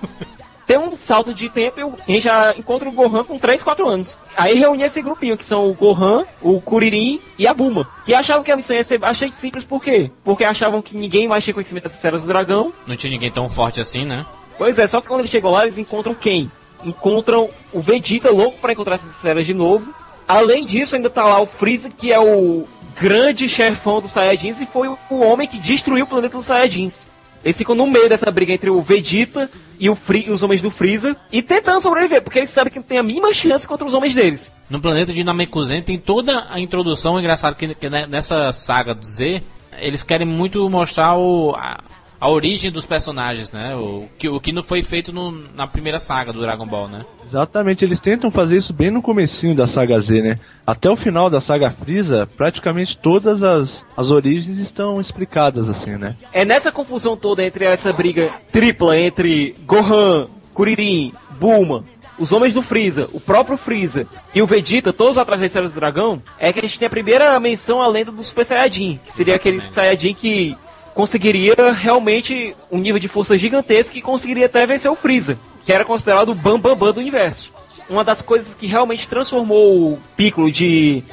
Tem 0.65 0.77
um 0.77 0.95
salto 0.95 1.33
de 1.33 1.49
tempo 1.49 1.79
e 1.79 2.11
a 2.11 2.13
gente 2.13 2.23
já 2.23 2.55
encontra 2.57 2.87
o 2.87 2.91
Gohan 2.91 3.23
com 3.23 3.37
3, 3.37 3.61
4 3.61 3.87
anos. 3.87 4.17
Aí 4.35 4.55
reúne 4.55 4.83
esse 4.83 5.01
grupinho, 5.01 5.35
que 5.35 5.43
são 5.43 5.69
o 5.69 5.73
Gohan, 5.73 6.25
o 6.41 6.61
Kuririn 6.61 7.19
e 7.37 7.45
a 7.45 7.53
Bulma. 7.53 7.87
Que 8.03 8.13
achavam 8.13 8.43
que 8.43 8.51
a 8.51 8.55
missão 8.55 8.75
ia 8.75 8.83
ser 8.83 9.03
achei 9.03 9.31
simples, 9.31 9.65
por 9.65 9.83
quê? 9.83 10.09
Porque 10.23 10.45
achavam 10.45 10.81
que 10.81 10.95
ninguém 10.95 11.27
mais 11.27 11.43
tinha 11.43 11.53
conhecimento 11.53 11.83
das 11.83 11.95
esferas 11.95 12.21
do 12.21 12.27
dragão. 12.27 12.71
Não 12.87 12.95
tinha 12.95 13.11
ninguém 13.11 13.31
tão 13.31 13.49
forte 13.49 13.81
assim, 13.81 14.05
né? 14.05 14.25
Pois 14.57 14.79
é, 14.79 14.87
só 14.87 15.01
que 15.01 15.07
quando 15.07 15.19
eles 15.19 15.31
chegam 15.31 15.51
lá, 15.51 15.63
eles 15.63 15.77
encontram 15.77 16.15
quem? 16.15 16.49
Encontram 16.83 17.49
o 17.73 17.81
Vegeta 17.81 18.31
louco 18.31 18.59
para 18.59 18.71
encontrar 18.71 18.95
essas 18.95 19.11
esferas 19.11 19.45
de 19.45 19.53
novo. 19.53 19.93
Além 20.27 20.65
disso, 20.65 20.95
ainda 20.95 21.09
tá 21.09 21.23
lá 21.23 21.41
o 21.41 21.45
Freeza, 21.45 21.89
que 21.89 22.11
é 22.11 22.19
o 22.19 22.65
grande 22.95 23.49
chefão 23.49 23.99
dos 23.99 24.11
Saiyajins 24.11 24.61
e 24.61 24.65
foi 24.65 24.87
o 24.87 25.19
homem 25.19 25.47
que 25.47 25.59
destruiu 25.59 26.05
o 26.05 26.07
planeta 26.07 26.37
dos 26.37 26.45
Saiyajins. 26.45 27.09
Eles 27.43 27.57
ficam 27.57 27.75
no 27.75 27.85
meio 27.85 28.07
dessa 28.07 28.31
briga 28.31 28.53
entre 28.53 28.69
o 28.69 28.81
Vegeta 28.81 29.49
e 29.79 29.89
o 29.89 29.95
Free, 29.95 30.29
os 30.29 30.43
homens 30.43 30.61
do 30.61 30.71
Freeza 30.71 31.15
e 31.31 31.41
tentando 31.41 31.81
sobreviver, 31.81 32.21
porque 32.21 32.39
eles 32.39 32.49
sabem 32.49 32.71
que 32.71 32.79
não 32.79 32.85
tem 32.85 32.97
a 32.97 33.03
mínima 33.03 33.33
chance 33.33 33.67
contra 33.67 33.85
os 33.85 33.93
homens 33.93 34.13
deles. 34.13 34.53
No 34.69 34.79
planeta 34.79 35.11
de 35.11 35.23
Namekuzen 35.23 35.81
tem 35.81 35.99
toda 35.99 36.47
a 36.49 36.59
introdução, 36.59 37.19
engraçado 37.19 37.55
que, 37.55 37.75
que 37.75 37.89
nessa 37.89 38.51
saga 38.53 38.95
do 38.95 39.05
Z, 39.05 39.41
eles 39.79 40.03
querem 40.03 40.27
muito 40.27 40.69
mostrar 40.69 41.17
o, 41.17 41.53
a, 41.55 41.83
a 42.19 42.29
origem 42.29 42.71
dos 42.71 42.85
personagens, 42.85 43.51
né? 43.51 43.75
O 43.75 44.07
que, 44.17 44.29
o 44.29 44.39
que 44.39 44.53
não 44.53 44.63
foi 44.63 44.81
feito 44.81 45.11
no, 45.11 45.31
na 45.53 45.67
primeira 45.67 45.99
saga 45.99 46.31
do 46.31 46.39
Dragon 46.39 46.65
Ball, 46.65 46.87
né? 46.87 47.05
Exatamente, 47.33 47.83
eles 47.83 47.99
tentam 47.99 48.29
fazer 48.29 48.57
isso 48.57 48.71
bem 48.71 48.91
no 48.91 49.01
comecinho 49.01 49.55
da 49.55 49.65
saga 49.65 49.99
Z, 49.99 50.21
né? 50.21 50.35
Até 50.67 50.87
o 50.87 50.95
final 50.95 51.31
da 51.31 51.41
saga 51.41 51.71
Frieza, 51.71 52.29
praticamente 52.37 52.95
todas 53.01 53.41
as, 53.41 53.67
as 53.97 54.07
origens 54.11 54.61
estão 54.61 55.01
explicadas, 55.01 55.67
assim, 55.67 55.97
né? 55.97 56.15
É 56.31 56.45
nessa 56.45 56.71
confusão 56.71 57.17
toda 57.17 57.43
entre 57.43 57.65
essa 57.65 57.91
briga 57.91 58.31
tripla 58.51 58.99
entre 58.99 59.55
Gohan, 59.65 60.27
Kuririn, 60.53 61.11
Bulma, 61.39 61.83
os 62.19 62.31
homens 62.31 62.53
do 62.53 62.61
Freeza, 62.61 63.09
o 63.13 63.19
próprio 63.19 63.57
Freeza 63.57 64.05
e 64.35 64.39
o 64.39 64.45
Vegeta, 64.45 64.93
todos 64.93 65.17
atrás 65.17 65.41
das 65.41 65.49
esferas 65.49 65.73
do 65.73 65.79
dragão, 65.79 66.21
é 66.37 66.53
que 66.53 66.59
a 66.59 66.61
gente 66.61 66.77
tem 66.77 66.85
a 66.85 66.91
primeira 66.91 67.39
menção 67.39 67.81
à 67.81 67.87
lenda 67.87 68.11
do 68.11 68.23
Super 68.23 68.45
Saiyajin, 68.45 68.99
que 69.03 69.11
seria 69.11 69.35
aquele 69.37 69.59
Saiyajin 69.59 70.13
que 70.13 70.55
conseguiria 70.93 71.55
realmente 71.73 72.55
um 72.71 72.77
nível 72.77 72.99
de 72.99 73.07
força 73.07 73.37
gigantesco 73.37 73.97
e 73.97 74.01
conseguiria 74.01 74.45
até 74.45 74.65
vencer 74.65 74.89
o 74.89 74.95
Freeza, 74.95 75.37
que 75.63 75.73
era 75.73 75.85
considerado 75.85 76.29
o 76.29 76.35
Bam 76.35 76.59
Bam 76.59 76.75
Bam 76.75 76.93
do 76.93 76.99
universo. 76.99 77.53
Uma 77.89 78.03
das 78.03 78.21
coisas 78.21 78.53
que 78.53 78.67
realmente 78.67 79.07
transformou 79.07 79.93
o 79.93 79.99
Piccolo 80.15 80.51
de 80.51 81.03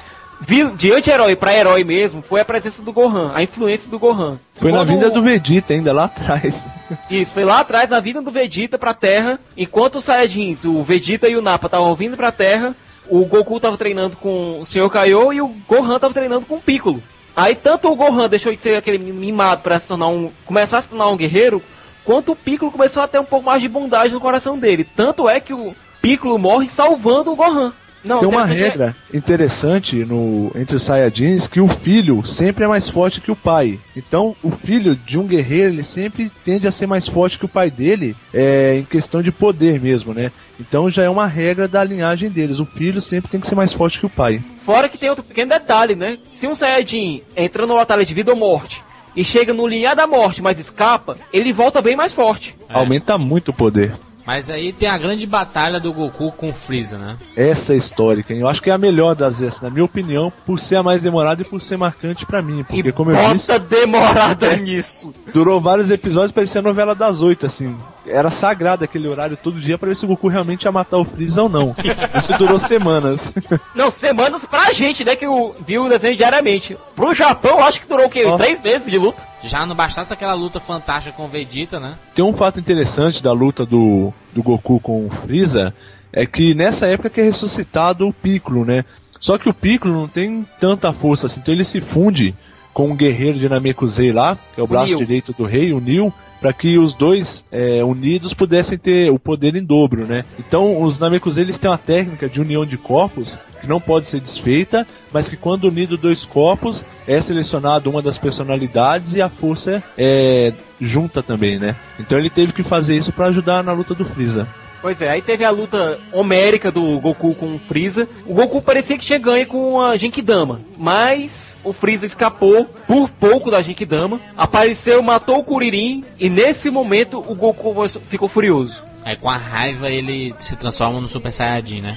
de 0.74 0.92
anti-herói 0.92 1.36
pra 1.36 1.54
herói 1.54 1.84
mesmo 1.84 2.22
foi 2.22 2.40
a 2.40 2.44
presença 2.44 2.82
do 2.82 2.92
Gohan, 2.92 3.32
a 3.34 3.42
influência 3.42 3.90
do 3.90 3.98
Gohan. 3.98 4.38
Foi 4.54 4.70
Quando... 4.70 4.86
na 4.86 4.92
vida 4.94 5.10
do 5.10 5.22
Vegeta 5.22 5.74
ainda, 5.74 5.92
lá 5.92 6.04
atrás. 6.04 6.54
Isso, 7.10 7.34
foi 7.34 7.44
lá 7.44 7.60
atrás, 7.60 7.88
na 7.90 8.00
vida 8.00 8.22
do 8.22 8.30
Vegeta 8.30 8.78
pra 8.78 8.94
Terra, 8.94 9.38
enquanto 9.56 9.96
os 9.96 10.04
Saiyajins, 10.04 10.64
o 10.64 10.82
Vegeta 10.82 11.28
e 11.28 11.36
o 11.36 11.42
Nappa 11.42 11.66
estavam 11.66 11.94
vindo 11.94 12.16
pra 12.16 12.32
Terra, 12.32 12.74
o 13.08 13.24
Goku 13.26 13.60
tava 13.60 13.76
treinando 13.76 14.16
com 14.16 14.60
o 14.60 14.66
Sr. 14.66 14.88
Kaiô 14.88 15.32
e 15.32 15.42
o 15.42 15.48
Gohan 15.68 15.98
tava 15.98 16.14
treinando 16.14 16.46
com 16.46 16.56
o 16.56 16.60
Piccolo. 16.60 17.02
Aí 17.34 17.54
tanto 17.54 17.90
o 17.90 17.96
Gohan 17.96 18.28
deixou 18.28 18.52
de 18.52 18.58
ser 18.58 18.76
aquele 18.76 18.98
mimado 18.98 19.62
para 19.62 19.78
se 19.78 19.88
tornar 19.88 20.08
um. 20.08 20.30
começar 20.44 20.78
a 20.78 20.80
se 20.80 20.88
tornar 20.88 21.08
um 21.08 21.16
guerreiro, 21.16 21.62
quanto 22.04 22.32
o 22.32 22.36
Piccolo 22.36 22.72
começou 22.72 23.02
a 23.02 23.08
ter 23.08 23.18
um 23.18 23.24
pouco 23.24 23.46
mais 23.46 23.62
de 23.62 23.68
bondade 23.68 24.12
no 24.12 24.20
coração 24.20 24.58
dele. 24.58 24.84
Tanto 24.84 25.28
é 25.28 25.40
que 25.40 25.54
o 25.54 25.74
Piccolo 26.02 26.38
morre 26.38 26.68
salvando 26.68 27.32
o 27.32 27.36
Gohan. 27.36 27.72
Não, 28.02 28.20
Tem 28.20 28.28
uma 28.28 28.46
regra 28.46 28.94
é... 29.12 29.16
interessante 29.16 30.04
no, 30.04 30.50
entre 30.54 30.76
os 30.76 30.86
Saiyajins 30.86 31.46
que 31.48 31.60
o 31.60 31.68
filho 31.78 32.22
sempre 32.36 32.64
é 32.64 32.68
mais 32.68 32.88
forte 32.88 33.20
que 33.20 33.30
o 33.30 33.36
pai. 33.36 33.78
Então, 33.94 34.34
o 34.42 34.50
filho 34.50 34.94
de 34.94 35.18
um 35.18 35.26
guerreiro, 35.26 35.68
ele 35.68 35.86
sempre 35.94 36.30
tende 36.44 36.66
a 36.66 36.72
ser 36.72 36.86
mais 36.86 37.06
forte 37.08 37.38
que 37.38 37.44
o 37.44 37.48
pai 37.48 37.70
dele 37.70 38.16
é, 38.32 38.78
em 38.78 38.84
questão 38.84 39.22
de 39.22 39.30
poder 39.30 39.80
mesmo, 39.80 40.14
né? 40.14 40.32
Então 40.58 40.90
já 40.90 41.02
é 41.02 41.08
uma 41.08 41.26
regra 41.26 41.66
da 41.66 41.82
linhagem 41.82 42.28
deles. 42.28 42.58
O 42.58 42.66
filho 42.66 43.02
sempre 43.02 43.30
tem 43.30 43.40
que 43.40 43.48
ser 43.48 43.54
mais 43.54 43.72
forte 43.72 43.98
que 43.98 44.06
o 44.06 44.10
pai. 44.10 44.40
Fora 44.64 44.88
que 44.88 44.98
tem 44.98 45.08
outro 45.08 45.24
pequeno 45.24 45.50
detalhe, 45.50 45.94
né? 45.94 46.18
Se 46.30 46.46
um 46.46 46.54
Saiyajin 46.54 47.22
entra 47.36 47.66
numa 47.66 47.78
batalha 47.78 48.04
de 48.04 48.14
vida 48.14 48.30
ou 48.30 48.36
morte 48.36 48.82
e 49.16 49.24
chega 49.24 49.52
no 49.52 49.66
linhar 49.66 49.96
da 49.96 50.06
morte, 50.06 50.42
mas 50.42 50.58
escapa, 50.58 51.16
ele 51.32 51.52
volta 51.52 51.82
bem 51.82 51.96
mais 51.96 52.12
forte. 52.12 52.56
É. 52.68 52.78
Aumenta 52.78 53.18
muito 53.18 53.50
o 53.50 53.54
poder. 53.54 53.94
Mas 54.30 54.48
aí 54.48 54.72
tem 54.72 54.88
a 54.88 54.96
grande 54.96 55.26
batalha 55.26 55.80
do 55.80 55.92
Goku 55.92 56.30
com 56.30 56.50
o 56.50 56.52
Freeza, 56.52 56.96
né? 56.96 57.16
Essa 57.36 57.72
é 57.72 57.78
histórica, 57.78 58.32
hein? 58.32 58.38
Eu 58.38 58.48
acho 58.48 58.60
que 58.60 58.70
é 58.70 58.72
a 58.72 58.78
melhor 58.78 59.16
das 59.16 59.36
vezes, 59.36 59.60
na 59.60 59.68
minha 59.68 59.84
opinião, 59.84 60.32
por 60.46 60.60
ser 60.60 60.76
a 60.76 60.84
mais 60.84 61.02
demorada 61.02 61.42
e 61.42 61.44
por 61.44 61.60
ser 61.62 61.76
marcante 61.76 62.24
para 62.24 62.40
mim. 62.40 62.62
Porque, 62.62 62.90
e 62.90 62.92
como 62.92 63.10
eu 63.10 63.16
bota 63.16 63.58
disse. 63.58 63.84
demorada 63.84 64.46
é, 64.46 64.56
nisso! 64.56 65.12
Durou 65.34 65.60
vários 65.60 65.90
episódios, 65.90 66.30
parecia 66.30 66.60
a 66.60 66.62
novela 66.62 66.94
das 66.94 67.20
oito, 67.20 67.44
assim. 67.44 67.76
Era 68.10 68.40
sagrado 68.40 68.84
aquele 68.84 69.08
horário 69.08 69.36
todo 69.36 69.60
dia 69.60 69.78
pra 69.78 69.88
ver 69.88 69.96
se 69.96 70.04
o 70.04 70.08
Goku 70.08 70.28
realmente 70.28 70.64
ia 70.64 70.72
matar 70.72 70.98
o 70.98 71.04
Freeza 71.04 71.42
ou 71.42 71.48
não. 71.48 71.74
Isso 71.78 72.38
durou 72.38 72.60
semanas. 72.66 73.20
Não, 73.74 73.90
semanas 73.90 74.44
pra 74.44 74.72
gente, 74.72 75.04
né? 75.04 75.14
Que 75.16 75.26
viu 75.64 75.84
o 75.84 75.88
desenho 75.88 76.16
diariamente. 76.16 76.76
Pro 76.94 77.14
Japão, 77.14 77.62
acho 77.64 77.80
que 77.80 77.88
durou 77.88 78.06
o 78.06 78.10
quê? 78.10 78.24
Nossa. 78.24 78.44
Três 78.44 78.62
meses 78.62 78.90
de 78.90 78.98
luta? 78.98 79.22
Já 79.42 79.64
não 79.64 79.74
bastasse 79.74 80.12
aquela 80.12 80.34
luta 80.34 80.60
fantástica 80.60 81.16
com 81.16 81.24
o 81.24 81.28
Vegeta, 81.28 81.78
né? 81.80 81.94
Tem 82.14 82.24
um 82.24 82.32
fato 82.32 82.58
interessante 82.58 83.22
da 83.22 83.32
luta 83.32 83.64
do, 83.64 84.12
do 84.32 84.42
Goku 84.42 84.80
com 84.80 85.06
o 85.06 85.10
Freeza, 85.22 85.72
é 86.12 86.26
que 86.26 86.54
nessa 86.54 86.86
época 86.86 87.10
que 87.10 87.20
é 87.20 87.30
ressuscitado 87.30 88.06
o 88.06 88.12
Piccolo, 88.12 88.64
né? 88.64 88.84
Só 89.20 89.38
que 89.38 89.48
o 89.48 89.54
Piccolo 89.54 89.94
não 89.94 90.08
tem 90.08 90.46
tanta 90.60 90.92
força 90.92 91.26
assim, 91.26 91.40
então 91.40 91.54
ele 91.54 91.64
se 91.66 91.80
funde 91.80 92.34
com 92.72 92.88
um 92.88 92.96
guerreiro 92.96 93.38
de 93.38 93.48
Namekusei 93.48 94.12
lá, 94.12 94.36
que 94.54 94.60
é 94.60 94.62
o, 94.62 94.64
o 94.64 94.68
braço 94.68 94.88
Neo. 94.88 94.98
direito 94.98 95.32
do 95.32 95.44
rei, 95.44 95.72
o 95.72 95.80
Nil, 95.80 96.12
para 96.40 96.52
que 96.52 96.78
os 96.78 96.96
dois 96.96 97.26
é, 97.52 97.84
unidos 97.84 98.32
pudessem 98.34 98.78
ter 98.78 99.10
o 99.10 99.18
poder 99.18 99.54
em 99.54 99.64
dobro, 99.64 100.06
né? 100.06 100.24
Então 100.38 100.80
os 100.82 100.98
Namekusei 100.98 101.44
eles 101.44 101.58
têm 101.60 101.70
uma 101.70 101.78
técnica 101.78 102.28
de 102.28 102.40
união 102.40 102.64
de 102.64 102.76
corpos 102.76 103.30
que 103.60 103.66
não 103.66 103.80
pode 103.80 104.10
ser 104.10 104.20
desfeita, 104.20 104.86
mas 105.12 105.28
que 105.28 105.36
quando 105.36 105.64
unido 105.64 105.98
dois 105.98 106.24
corpos 106.24 106.80
é 107.06 107.20
selecionado 107.22 107.90
uma 107.90 108.00
das 108.00 108.16
personalidades 108.16 109.12
e 109.12 109.20
a 109.20 109.28
força 109.28 109.82
é 109.98 110.52
junta 110.80 111.22
também, 111.22 111.58
né? 111.58 111.76
Então 111.98 112.18
ele 112.18 112.30
teve 112.30 112.52
que 112.52 112.62
fazer 112.62 112.96
isso 112.96 113.12
para 113.12 113.26
ajudar 113.26 113.62
na 113.62 113.72
luta 113.72 113.94
do 113.94 114.04
Freeza. 114.04 114.48
Pois 114.82 115.02
é, 115.02 115.10
aí 115.10 115.20
teve 115.20 115.44
a 115.44 115.50
luta 115.50 115.98
homérica 116.12 116.70
do 116.70 116.98
Goku 117.00 117.34
com 117.34 117.54
o 117.54 117.58
Freeza. 117.58 118.08
O 118.26 118.34
Goku 118.34 118.62
parecia 118.62 118.96
que 118.96 119.04
tinha 119.04 119.18
ganho 119.18 119.46
com 119.46 119.80
a 119.80 119.96
Genkidama, 119.96 120.60
mas 120.78 121.56
o 121.62 121.72
Freeza 121.72 122.06
escapou 122.06 122.64
por 122.86 123.08
pouco 123.10 123.50
da 123.50 123.60
Genkidama, 123.60 124.20
apareceu, 124.36 125.02
matou 125.02 125.40
o 125.40 125.44
Kuririn 125.44 126.04
e 126.18 126.30
nesse 126.30 126.70
momento 126.70 127.18
o 127.18 127.34
Goku 127.34 127.74
ficou 128.06 128.28
furioso. 128.28 128.84
Aí 129.04 129.16
com 129.16 129.30
a 129.30 129.36
raiva 129.36 129.88
ele 129.88 130.34
se 130.38 130.56
transforma 130.56 131.00
no 131.00 131.08
Super 131.08 131.32
Saiyajin, 131.32 131.80
né? 131.80 131.96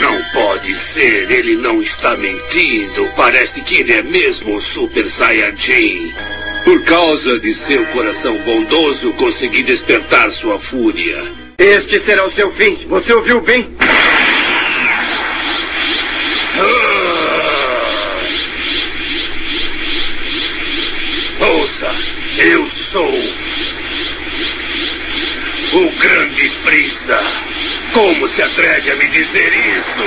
Não 0.00 0.22
pode 0.32 0.74
ser, 0.74 1.30
ele 1.30 1.56
não 1.56 1.80
está 1.80 2.16
mentindo. 2.16 3.08
Parece 3.16 3.62
que 3.62 3.76
ele 3.76 3.92
é 3.92 4.02
mesmo 4.02 4.54
o 4.54 4.60
Super 4.60 5.08
Saiyajin. 5.08 6.12
Por 6.64 6.82
causa 6.84 7.40
de 7.40 7.54
seu 7.54 7.84
coração 7.86 8.36
bondoso, 8.44 9.12
consegui 9.14 9.62
despertar 9.62 10.30
sua 10.30 10.58
fúria. 10.58 11.41
Este 11.62 11.96
será 12.00 12.24
o 12.24 12.30
seu 12.30 12.50
fim. 12.50 12.74
Você 12.88 13.14
ouviu 13.14 13.40
bem? 13.40 13.68
Ouça, 21.40 21.88
eu 22.36 22.66
sou 22.66 23.08
o 25.72 25.98
grande 26.00 26.50
Freeza. 26.50 27.20
Como 27.92 28.26
se 28.26 28.42
atreve 28.42 28.90
a 28.90 28.96
me 28.96 29.06
dizer 29.06 29.52
isso? 29.76 30.02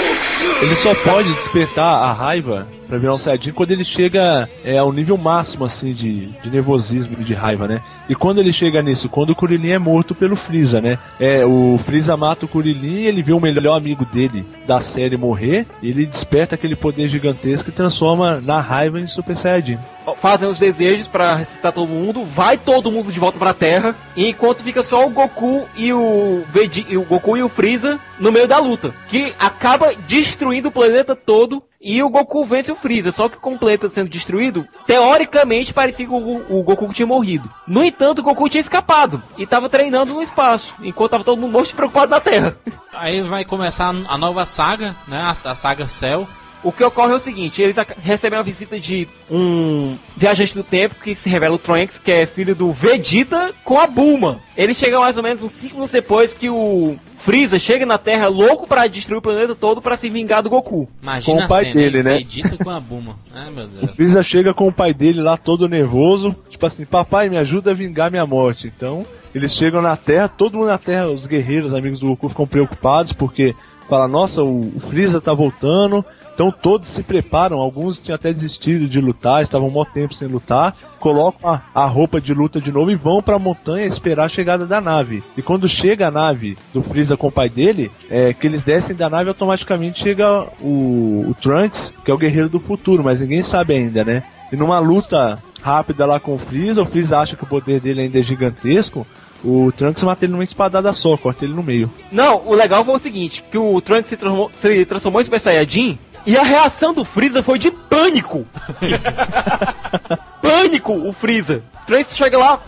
Ele 0.62 0.76
só 0.84 0.94
pode 0.94 1.34
despertar 1.36 1.86
a 1.86 2.12
raiva 2.12 2.68
pra 2.90 2.98
virar 2.98 3.14
um 3.14 3.20
Saiyajin 3.20 3.54
quando 3.54 3.72
ele 3.72 3.86
chega 3.86 4.50
é, 4.66 4.78
ao 4.78 4.92
nível 4.92 5.18
máximo, 5.18 5.64
assim, 5.64 5.92
de, 5.92 6.26
de 6.26 6.50
nervosismo 6.50 7.16
e 7.18 7.24
de 7.24 7.34
raiva, 7.34 7.66
né? 7.66 7.82
E 8.08 8.16
quando 8.16 8.40
ele 8.40 8.54
chega 8.54 8.82
nisso? 8.82 9.10
Quando 9.10 9.32
o 9.32 9.36
Kurilin 9.36 9.72
é 9.72 9.80
morto 9.80 10.14
pelo 10.14 10.36
Freeza, 10.36 10.80
né? 10.80 10.98
É, 11.20 11.46
o 11.46 11.80
Freeza 11.86 12.16
mata 12.16 12.46
o 12.46 12.48
Kurilin, 12.48 13.06
ele 13.06 13.22
vê 13.22 13.34
o 13.34 13.40
melhor 13.40 13.76
amigo 13.76 14.06
dele 14.06 14.46
da 14.68 14.82
série 14.82 15.18
morrer, 15.18 15.66
ele 15.82 16.06
desperta 16.06 16.56
aquele 16.56 16.76
poder 16.76 17.10
gigantesco 17.10 17.70
e 17.70 17.74
transforma 17.74 18.40
na 18.42 18.60
raiva 18.60 19.00
em 19.00 19.08
Super 19.08 19.38
Saiyajin. 19.38 19.80
Fazem 20.18 20.48
os 20.48 20.60
desejos 20.60 21.08
pra 21.08 21.36
ressuscitar 21.36 21.72
todo 21.72 21.88
mundo, 21.88 22.24
vai 22.24 22.58
todo 22.58 22.92
mundo 22.92 23.12
de 23.12 23.20
volta 23.20 23.40
pra 23.40 23.54
Terra, 23.54 23.96
e 24.16 24.30
enquanto 24.30 24.64
fica 24.64 24.84
só 24.84 25.06
o 25.06 25.10
Goku 25.10 25.68
e 25.76 25.92
o 25.92 26.44
Vegeta, 26.52 27.00
o 27.00 27.04
Goku 27.04 27.38
e 27.38 27.44
o 27.44 27.50
Freeza 27.50 28.00
no 28.20 28.32
meio 28.32 28.48
da 28.48 28.60
luta, 28.60 28.94
que 29.08 29.34
acaba 29.40 29.94
destruindo 30.08 30.70
o 30.70 30.72
planeta 30.72 31.16
todo 31.16 31.64
e 31.86 32.02
o 32.02 32.10
Goku 32.10 32.44
vence 32.44 32.72
o 32.72 32.76
Freeza, 32.76 33.12
só 33.12 33.30
que 33.30 33.38
com 33.38 33.54
o 33.54 33.60
planeta 33.60 33.88
sendo 33.88 34.10
destruído, 34.10 34.68
teoricamente 34.88 35.72
parecia 35.72 36.08
que 36.08 36.12
o, 36.12 36.44
o 36.50 36.64
Goku 36.64 36.92
tinha 36.92 37.06
morrido. 37.06 37.48
No 37.68 37.84
entanto, 37.84 38.20
o 38.20 38.24
Goku 38.24 38.50
tinha 38.50 38.60
escapado 38.60 39.22
e 39.38 39.46
tava 39.46 39.70
treinando 39.70 40.16
no 40.16 40.22
espaço, 40.24 40.76
enquanto 40.82 41.12
tava 41.12 41.24
todo 41.24 41.40
mundo 41.40 41.52
morto 41.52 41.76
preocupado 41.76 42.10
na 42.10 42.20
Terra. 42.20 42.58
Aí 42.92 43.22
vai 43.22 43.46
começar 43.46 43.90
a 43.90 44.18
nova 44.18 44.48
saga, 44.48 44.96
né? 45.08 45.22
A, 45.22 45.30
a 45.30 45.54
saga 45.54 45.86
Cell. 45.86 46.28
O 46.66 46.72
que 46.72 46.84
ocorre 46.84 47.14
é 47.14 47.16
o 47.16 47.20
seguinte, 47.20 47.62
eles 47.62 47.76
recebem 48.02 48.40
a 48.40 48.42
visita 48.42 48.80
de 48.80 49.08
um 49.30 49.96
viajante 50.18 50.56
do 50.56 50.64
tempo 50.64 50.96
que 50.96 51.14
se 51.14 51.30
revela 51.30 51.54
o 51.54 51.60
Trunks, 51.60 52.00
que 52.00 52.12
é 52.12 52.26
filho 52.26 52.56
do 52.56 52.72
Vegeta 52.72 53.54
com 53.64 53.80
a 53.80 53.86
Bulma. 53.86 54.40
Ele 54.58 54.74
chega 54.74 55.00
mais 55.00 55.16
ou 55.16 55.22
menos 55.22 55.44
uns 55.44 55.52
5 55.52 55.76
minutos 55.76 55.92
depois 55.92 56.34
que 56.34 56.50
o 56.50 56.96
Freeza 57.16 57.60
chega 57.60 57.86
na 57.86 58.00
Terra 58.00 58.28
louco 58.30 58.66
pra 58.66 58.88
destruir 58.88 59.20
o 59.20 59.22
planeta 59.22 59.54
todo 59.54 59.80
pra 59.80 59.96
se 59.96 60.10
vingar 60.10 60.42
do 60.42 60.50
Goku. 60.50 60.90
Imagina 61.04 61.38
Com 61.38 61.46
o 61.46 61.48
pai 61.48 61.66
a 61.66 61.68
cena, 61.68 61.82
dele, 61.82 62.02
né? 62.02 62.18
Vegeta 62.18 62.58
com 62.58 62.70
a 62.72 62.80
Buma. 62.80 63.16
Ai, 63.32 63.52
meu 63.52 63.68
Deus. 63.68 63.84
O 63.84 63.88
Freeza 63.90 64.24
chega 64.24 64.52
com 64.52 64.68
o 64.68 64.74
pai 64.74 64.92
dele 64.92 65.22
lá 65.22 65.38
todo 65.38 65.70
nervoso, 65.70 66.36
tipo 66.50 66.66
assim, 66.66 66.84
papai, 66.84 67.30
me 67.30 67.38
ajuda 67.38 67.70
a 67.70 67.76
vingar 67.76 68.10
minha 68.10 68.26
morte. 68.26 68.66
Então, 68.76 69.06
eles 69.36 69.52
chegam 69.54 69.84
na 69.84 69.96
Terra, 69.96 70.28
todo 70.28 70.58
mundo 70.58 70.70
na 70.70 70.80
Terra, 70.80 71.12
os 71.12 71.28
guerreiros, 71.28 71.76
amigos 71.76 72.00
do 72.00 72.08
Goku, 72.08 72.30
ficam 72.30 72.48
preocupados 72.48 73.12
porque 73.14 73.54
fala, 73.88 74.08
nossa, 74.08 74.42
o 74.42 74.82
Freeza 74.90 75.22
tá 75.22 75.32
voltando. 75.32 76.04
Então 76.36 76.52
todos 76.52 76.88
se 76.90 77.02
preparam, 77.02 77.60
alguns 77.60 77.98
tinham 77.98 78.16
até 78.16 78.34
desistido 78.34 78.90
de 78.90 79.00
lutar, 79.00 79.42
estavam 79.42 79.70
um 79.70 79.86
tempo 79.86 80.14
sem 80.16 80.28
lutar, 80.28 80.74
colocam 81.00 81.50
a, 81.50 81.62
a 81.74 81.86
roupa 81.86 82.20
de 82.20 82.34
luta 82.34 82.60
de 82.60 82.74
novo 82.74 82.92
e 82.92 82.96
vão 82.96 83.24
pra 83.24 83.40
montanha 83.40 83.88
esperar 83.88 84.26
a 84.26 84.30
chegada 84.30 84.66
da 84.66 84.82
nave. 84.82 85.24
E 85.38 85.42
quando 85.42 85.70
chega 85.70 86.08
a 86.08 86.12
nave 86.12 86.58
do 86.74 86.84
Freeza 86.84 87.16
com 87.16 87.28
o 87.28 87.32
pai 87.32 87.48
dele, 87.48 87.90
é 88.10 88.34
que 88.34 88.48
eles 88.48 88.62
descem 88.64 88.94
da 88.94 89.10
nave 89.10 89.30
automaticamente 89.30 90.04
chega 90.04 90.46
o, 90.60 91.26
o 91.30 91.36
Trunks, 91.42 91.80
que 92.04 92.12
é 92.12 92.14
o 92.14 92.18
guerreiro 92.18 92.50
do 92.50 92.60
futuro, 92.60 93.02
mas 93.02 93.22
ninguém 93.22 93.50
sabe 93.50 93.74
ainda, 93.74 94.04
né? 94.04 94.22
E 94.52 94.58
numa 94.58 94.78
luta 94.80 95.40
rápida 95.62 96.06
lá 96.06 96.20
com 96.20 96.36
o 96.36 96.40
Freeza, 96.40 96.82
o 96.82 96.86
Freeza 96.86 97.18
acha 97.18 97.38
que 97.38 97.44
o 97.46 97.48
poder 97.48 97.80
dele 97.80 98.02
ainda 98.02 98.20
é 98.20 98.24
gigantesco, 98.24 99.08
o 99.42 99.72
Trunks 99.72 100.04
mata 100.04 100.26
ele 100.26 100.34
numa 100.34 100.44
espadada 100.44 100.92
só, 100.94 101.16
corta 101.16 101.46
ele 101.46 101.54
no 101.54 101.64
meio. 101.64 101.90
Não, 102.12 102.46
o 102.46 102.54
legal 102.54 102.84
foi 102.84 102.96
o 102.96 103.00
seguinte, 103.00 103.42
que 103.50 103.58
o 103.58 103.80
Trunks 103.80 104.10
se 104.10 104.18
transformou, 104.18 104.52
se 104.54 104.86
transformou 104.86 105.22
em 105.22 105.24
Super 105.24 105.40
Saiyajin 105.40 105.98
e 106.26 106.38
a 106.38 106.44
reação 106.44 106.94
do 106.94 107.06
Freeza 107.06 107.44
foi 107.44 107.60
de 107.60 107.72
pânico. 107.72 108.46
pânico, 110.42 110.94
o 110.94 111.14
Freeza. 111.14 111.64
Trunks 111.86 112.18
chega 112.18 112.38
lá, 112.38 112.60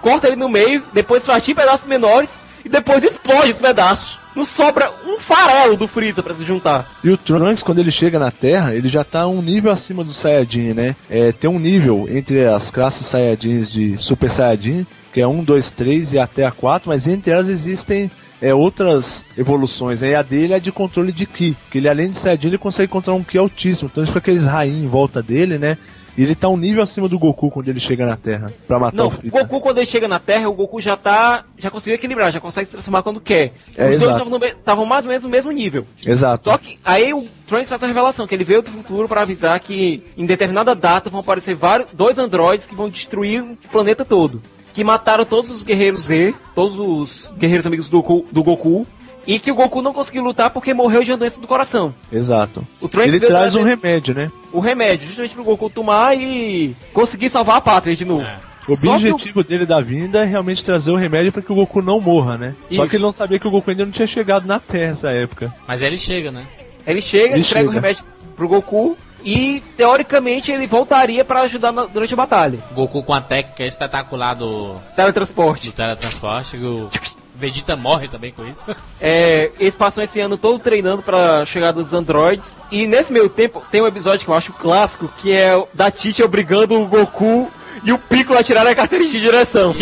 corta 0.00 0.26
ele 0.26 0.36
no 0.36 0.48
meio, 0.48 0.82
depois 0.92 1.24
fatia 1.24 1.52
em 1.52 1.56
pedaços 1.56 1.86
menores 1.86 2.38
e 2.64 2.68
depois 2.68 3.04
explode 3.04 3.52
os 3.52 3.58
pedaços. 3.58 4.20
Não 4.34 4.44
sobra 4.44 4.92
um 5.06 5.18
farelo 5.18 5.76
do 5.76 5.88
Freeza 5.88 6.22
pra 6.22 6.34
se 6.34 6.44
juntar. 6.44 6.86
E 7.02 7.10
o 7.10 7.16
Trunks, 7.16 7.62
quando 7.62 7.78
ele 7.78 7.92
chega 7.92 8.18
na 8.18 8.30
Terra, 8.30 8.74
ele 8.74 8.88
já 8.88 9.02
tá 9.04 9.26
um 9.26 9.40
nível 9.40 9.72
acima 9.72 10.04
do 10.04 10.12
Saiyajin, 10.12 10.74
né? 10.74 10.90
É, 11.08 11.32
tem 11.32 11.48
um 11.48 11.58
nível 11.58 12.06
entre 12.10 12.44
as 12.44 12.68
classes 12.70 13.08
Saiyajins 13.10 13.70
de 13.70 13.96
Super 14.02 14.34
Saiyajin, 14.36 14.86
que 15.12 15.20
é 15.20 15.26
1, 15.26 15.44
2, 15.44 15.74
3 15.74 16.12
e 16.12 16.18
até 16.18 16.44
a 16.44 16.52
4, 16.52 16.88
mas 16.88 17.06
entre 17.06 17.30
elas 17.30 17.48
existem 17.48 18.10
é, 18.40 18.54
outras 18.54 19.04
evoluções, 19.36 20.00
né? 20.00 20.10
E 20.10 20.14
a 20.14 20.22
dele 20.22 20.52
é 20.54 20.60
de 20.60 20.72
controle 20.72 21.12
de 21.12 21.26
Ki, 21.26 21.56
que 21.70 21.78
ele 21.78 21.88
além 21.88 22.08
de 22.10 22.20
Saiyajin, 22.20 22.46
ele 22.48 22.58
consegue 22.58 22.88
controlar 22.90 23.18
um 23.18 23.24
Ki 23.24 23.38
altíssimo, 23.38 23.88
então 23.90 24.02
ele 24.02 24.08
fica 24.12 24.18
aqueles 24.18 24.44
rainhos 24.44 24.82
em 24.84 24.88
volta 24.88 25.22
dele, 25.22 25.58
né? 25.58 25.76
E 26.18 26.22
ele 26.22 26.34
tá 26.34 26.48
um 26.48 26.56
nível 26.56 26.82
acima 26.82 27.10
do 27.10 27.18
Goku 27.18 27.50
quando 27.50 27.68
ele 27.68 27.78
chega 27.78 28.06
na 28.06 28.16
Terra, 28.16 28.50
pra 28.66 28.78
matar 28.78 28.96
Não, 28.96 29.08
o 29.08 29.10
Freeza. 29.10 29.38
Goku 29.38 29.60
quando 29.60 29.76
ele 29.76 29.84
chega 29.84 30.08
na 30.08 30.18
Terra, 30.18 30.48
o 30.48 30.54
Goku 30.54 30.80
já 30.80 30.96
tá. 30.96 31.44
já 31.58 31.70
conseguiu 31.70 31.96
equilibrar, 31.96 32.32
já 32.32 32.40
consegue 32.40 32.64
se 32.64 32.72
transformar 32.72 33.02
quando 33.02 33.20
quer. 33.20 33.52
É, 33.76 33.90
Os 33.90 33.98
dois 33.98 34.16
exato. 34.16 34.30
me- 34.30 34.46
estavam 34.46 34.86
mais 34.86 35.04
ou 35.04 35.10
menos 35.10 35.24
no 35.24 35.28
mesmo 35.28 35.52
nível. 35.52 35.84
Exato. 36.06 36.44
Só 36.44 36.56
que 36.56 36.78
aí 36.82 37.12
o 37.12 37.22
Trunks 37.46 37.68
faz 37.68 37.82
a 37.82 37.86
revelação 37.86 38.26
que 38.26 38.34
ele 38.34 38.44
veio 38.44 38.62
do 38.62 38.70
futuro 38.70 39.06
para 39.06 39.20
avisar 39.20 39.60
que 39.60 40.02
em 40.16 40.24
determinada 40.24 40.74
data 40.74 41.10
vão 41.10 41.20
aparecer 41.20 41.54
vários, 41.54 41.88
dois 41.92 42.18
androides 42.18 42.64
que 42.64 42.74
vão 42.74 42.88
destruir 42.88 43.42
o 43.42 43.56
planeta 43.70 44.02
todo. 44.02 44.40
Que 44.76 44.84
mataram 44.84 45.24
todos 45.24 45.50
os 45.50 45.62
guerreiros 45.64 46.02
Z, 46.02 46.34
todos 46.54 46.78
os 46.78 47.32
guerreiros 47.38 47.66
amigos 47.66 47.88
do 47.88 48.02
Goku, 48.02 48.26
do 48.30 48.44
Goku 48.44 48.86
e 49.26 49.38
que 49.40 49.50
o 49.50 49.54
Goku 49.54 49.80
não 49.82 49.92
conseguiu 49.92 50.22
lutar 50.22 50.50
porque 50.50 50.72
morreu 50.74 51.02
de 51.02 51.10
uma 51.10 51.16
doença 51.16 51.40
do 51.40 51.46
coração. 51.48 51.94
Exato. 52.12 52.64
O 52.80 52.86
Trunks 52.86 53.16
ele 53.16 53.26
traz 53.26 53.54
um 53.56 53.62
remédio, 53.64 54.14
né? 54.14 54.30
O 54.52 54.60
remédio, 54.60 55.06
justamente 55.08 55.34
pro 55.34 55.42
Goku 55.44 55.68
tomar 55.70 56.14
e 56.16 56.76
conseguir 56.92 57.30
salvar 57.30 57.56
a 57.56 57.60
pátria 57.60 57.96
de 57.96 58.04
novo. 58.04 58.26
O 58.68 58.76
Só 58.76 58.98
que 58.98 59.08
o- 59.08 59.14
objetivo 59.14 59.42
dele 59.42 59.64
da 59.64 59.80
vinda 59.80 60.18
é 60.18 60.26
realmente 60.26 60.62
trazer 60.62 60.90
o 60.90 60.96
remédio 60.96 61.32
para 61.32 61.40
que 61.40 61.50
o 61.50 61.54
Goku 61.56 61.80
não 61.80 61.98
morra, 62.00 62.36
né? 62.36 62.54
Só 62.68 62.82
Isso. 62.82 62.88
que 62.90 62.96
ele 62.96 63.02
não 63.04 63.14
sabia 63.14 63.38
que 63.38 63.48
o 63.48 63.50
Goku 63.50 63.70
ainda 63.70 63.84
não 63.86 63.92
tinha 63.92 64.06
chegado 64.08 64.46
na 64.46 64.60
Terra 64.60 64.92
nessa 64.94 65.08
época. 65.08 65.54
Mas 65.66 65.80
ele 65.82 65.96
chega, 65.96 66.30
né? 66.30 66.42
Ele 66.86 67.00
chega, 67.00 67.34
Ele 67.34 67.44
entrega 67.46 67.68
o 67.68 67.72
chega. 67.72 67.80
remédio 67.80 68.04
pro 68.36 68.46
Goku 68.46 68.96
e 69.24 69.62
teoricamente 69.76 70.52
ele 70.52 70.66
voltaria 70.66 71.24
para 71.24 71.42
ajudar 71.42 71.72
na- 71.72 71.86
durante 71.86 72.14
a 72.14 72.16
batalha. 72.16 72.58
Goku 72.72 73.02
com 73.02 73.12
a 73.14 73.20
técnica 73.20 73.64
espetacular 73.64 74.34
do, 74.34 74.76
Teletransporte. 74.94 75.68
do 75.70 75.72
teletransporte. 75.74 76.56
O 76.58 76.88
Vegeta 77.34 77.76
morre 77.76 78.08
também 78.08 78.32
com 78.32 78.46
isso. 78.46 78.60
É, 78.98 79.50
eles 79.60 79.74
passam 79.74 80.02
esse 80.02 80.18
ano 80.20 80.38
todo 80.38 80.58
treinando 80.58 81.02
pra 81.02 81.44
chegada 81.44 81.74
dos 81.74 81.92
androids. 81.92 82.56
E 82.70 82.86
nesse 82.86 83.12
meio 83.12 83.28
tempo 83.28 83.62
tem 83.70 83.82
um 83.82 83.86
episódio 83.86 84.24
que 84.24 84.30
eu 84.30 84.34
acho 84.34 84.52
clássico, 84.54 85.06
que 85.18 85.32
é 85.32 85.54
o 85.54 85.68
da 85.74 85.90
Tite 85.90 86.22
obrigando 86.22 86.80
o 86.80 86.86
Goku 86.86 87.52
e 87.84 87.92
o 87.92 87.98
Piccolo 87.98 88.38
a 88.38 88.42
tirar 88.42 88.66
a 88.66 88.74
carteira 88.74 89.04
de 89.04 89.20
direção. 89.20 89.74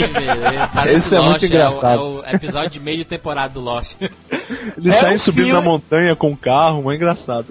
Parece 0.75 1.07
Esse 1.07 1.15
é 1.15 1.19
Lost, 1.21 1.29
muito 1.43 1.45
é, 1.45 1.47
o, 1.47 1.69
engraçado. 1.69 1.95
é 1.95 2.03
o 2.33 2.35
episódio 2.37 2.71
de 2.71 2.81
meio 2.81 3.05
temporada 3.05 3.55
do 3.55 3.61
Lost. 3.61 3.95
Eles 4.01 4.95
É 4.97 5.01
saem 5.01 5.17
um 5.17 5.19
subindo 5.21 5.45
filler. 5.47 5.63
na 5.63 5.69
montanha 5.69 6.17
com 6.17 6.33
o 6.33 6.37
carro, 6.37 6.91
é 6.91 6.97
engraçado. 6.97 7.47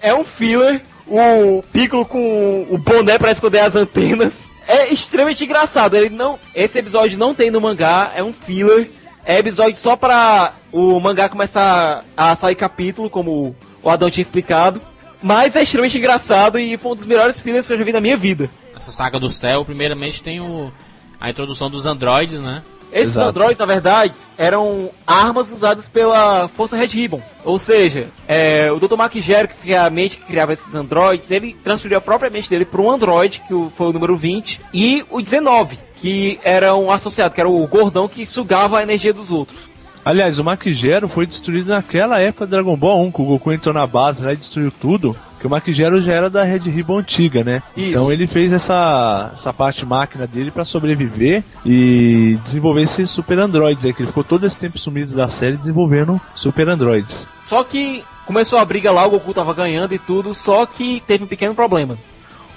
É 0.00 0.14
um 0.14 0.24
filler, 0.24 0.82
o 1.08 1.62
Piccolo 1.72 2.04
com 2.04 2.66
o 2.70 2.78
boné 2.78 3.18
pra 3.18 3.32
esconder 3.32 3.60
as 3.60 3.76
antenas. 3.76 4.50
É 4.66 4.92
extremamente 4.92 5.44
engraçado. 5.44 5.94
Ele 5.94 6.10
não, 6.10 6.38
esse 6.54 6.78
episódio 6.78 7.18
não 7.18 7.34
tem 7.34 7.50
no 7.50 7.60
mangá, 7.60 8.12
é 8.14 8.22
um 8.22 8.32
filler. 8.32 8.90
É 9.24 9.38
episódio 9.38 9.76
só 9.76 9.96
pra 9.96 10.54
o 10.72 10.98
mangá 11.00 11.28
começar 11.28 12.04
a 12.16 12.34
sair 12.34 12.54
capítulo, 12.54 13.10
como 13.10 13.54
o 13.82 13.90
Adão 13.90 14.10
tinha 14.10 14.22
explicado. 14.22 14.80
Mas 15.22 15.56
é 15.56 15.62
extremamente 15.62 15.98
engraçado 15.98 16.58
e 16.58 16.76
foi 16.76 16.92
um 16.92 16.94
dos 16.94 17.06
melhores 17.06 17.40
fillers 17.40 17.66
que 17.66 17.74
eu 17.74 17.78
já 17.78 17.84
vi 17.84 17.92
na 17.92 18.00
minha 18.00 18.16
vida. 18.16 18.48
Essa 18.76 18.92
saga 18.92 19.18
do 19.18 19.28
céu, 19.28 19.64
primeiramente 19.64 20.22
tem 20.22 20.40
o, 20.40 20.72
a 21.20 21.28
introdução 21.28 21.68
dos 21.68 21.86
androides, 21.86 22.38
né? 22.38 22.62
Esses 22.92 23.10
Exato. 23.10 23.28
androides, 23.28 23.58
na 23.58 23.66
verdade, 23.66 24.14
eram 24.36 24.90
armas 25.06 25.52
usadas 25.52 25.88
pela 25.88 26.48
Força 26.48 26.76
Red 26.76 26.86
Ribbon. 26.86 27.20
Ou 27.44 27.58
seja, 27.58 28.08
é, 28.26 28.70
o 28.72 28.78
Dr. 28.78 28.96
Mark 28.96 29.14
Gero, 29.16 29.48
que 29.48 29.56
foi 29.56 29.74
a 29.74 29.88
mente 29.90 30.16
que 30.16 30.26
criava 30.26 30.52
esses 30.52 30.74
androides, 30.74 31.30
ele 31.30 31.54
transferiu 31.62 31.98
a 31.98 32.00
própria 32.00 32.30
mente 32.30 32.48
dele 32.48 32.64
para 32.64 32.80
um 32.80 32.90
androide, 32.90 33.42
que 33.46 33.54
foi 33.74 33.88
o 33.88 33.92
número 33.92 34.16
20, 34.16 34.60
e 34.72 35.04
o 35.10 35.20
19, 35.20 35.78
que 35.96 36.38
era 36.42 36.74
um 36.74 36.90
associado, 36.90 37.34
que 37.34 37.40
era 37.40 37.48
o 37.48 37.66
gordão 37.66 38.08
que 38.08 38.24
sugava 38.24 38.78
a 38.78 38.82
energia 38.82 39.12
dos 39.12 39.30
outros. 39.30 39.68
Aliás, 40.04 40.38
o 40.38 40.44
Makijero 40.44 41.08
foi 41.08 41.26
destruído 41.26 41.68
naquela 41.68 42.18
época 42.18 42.46
do 42.46 42.50
Dragon 42.50 42.76
Ball 42.76 43.04
1, 43.06 43.12
que 43.12 43.20
o 43.20 43.26
Goku 43.26 43.52
entrou 43.52 43.74
na 43.74 43.86
base 43.86 44.22
lá 44.22 44.32
e 44.32 44.36
destruiu 44.36 44.70
tudo. 44.70 45.14
Que 45.38 45.46
o 45.46 45.50
Makijero 45.50 46.02
já 46.02 46.12
era 46.12 46.28
da 46.28 46.42
Red 46.42 46.70
Ribbon 46.70 46.98
antiga, 46.98 47.44
né? 47.44 47.62
Isso. 47.76 47.90
Então 47.90 48.12
ele 48.12 48.26
fez 48.26 48.52
essa, 48.52 49.32
essa 49.38 49.52
parte 49.52 49.84
máquina 49.84 50.26
dele 50.26 50.50
pra 50.50 50.64
sobreviver 50.64 51.44
e 51.64 52.38
desenvolver 52.46 52.90
esses 52.90 53.10
super 53.12 53.38
androids 53.38 53.84
aí, 53.84 53.92
que 53.92 54.02
ele 54.02 54.08
ficou 54.08 54.24
todo 54.24 54.46
esse 54.46 54.56
tempo 54.56 54.78
sumido 54.78 55.14
da 55.14 55.30
série 55.36 55.56
desenvolvendo 55.56 56.20
super 56.36 56.68
androids. 56.68 57.14
Só 57.40 57.62
que 57.62 58.04
começou 58.26 58.58
a 58.58 58.64
briga 58.64 58.90
lá, 58.90 59.06
o 59.06 59.10
Goku 59.10 59.32
tava 59.32 59.54
ganhando 59.54 59.94
e 59.94 59.98
tudo, 59.98 60.34
só 60.34 60.66
que 60.66 61.02
teve 61.06 61.24
um 61.24 61.28
pequeno 61.28 61.54
problema. 61.54 61.96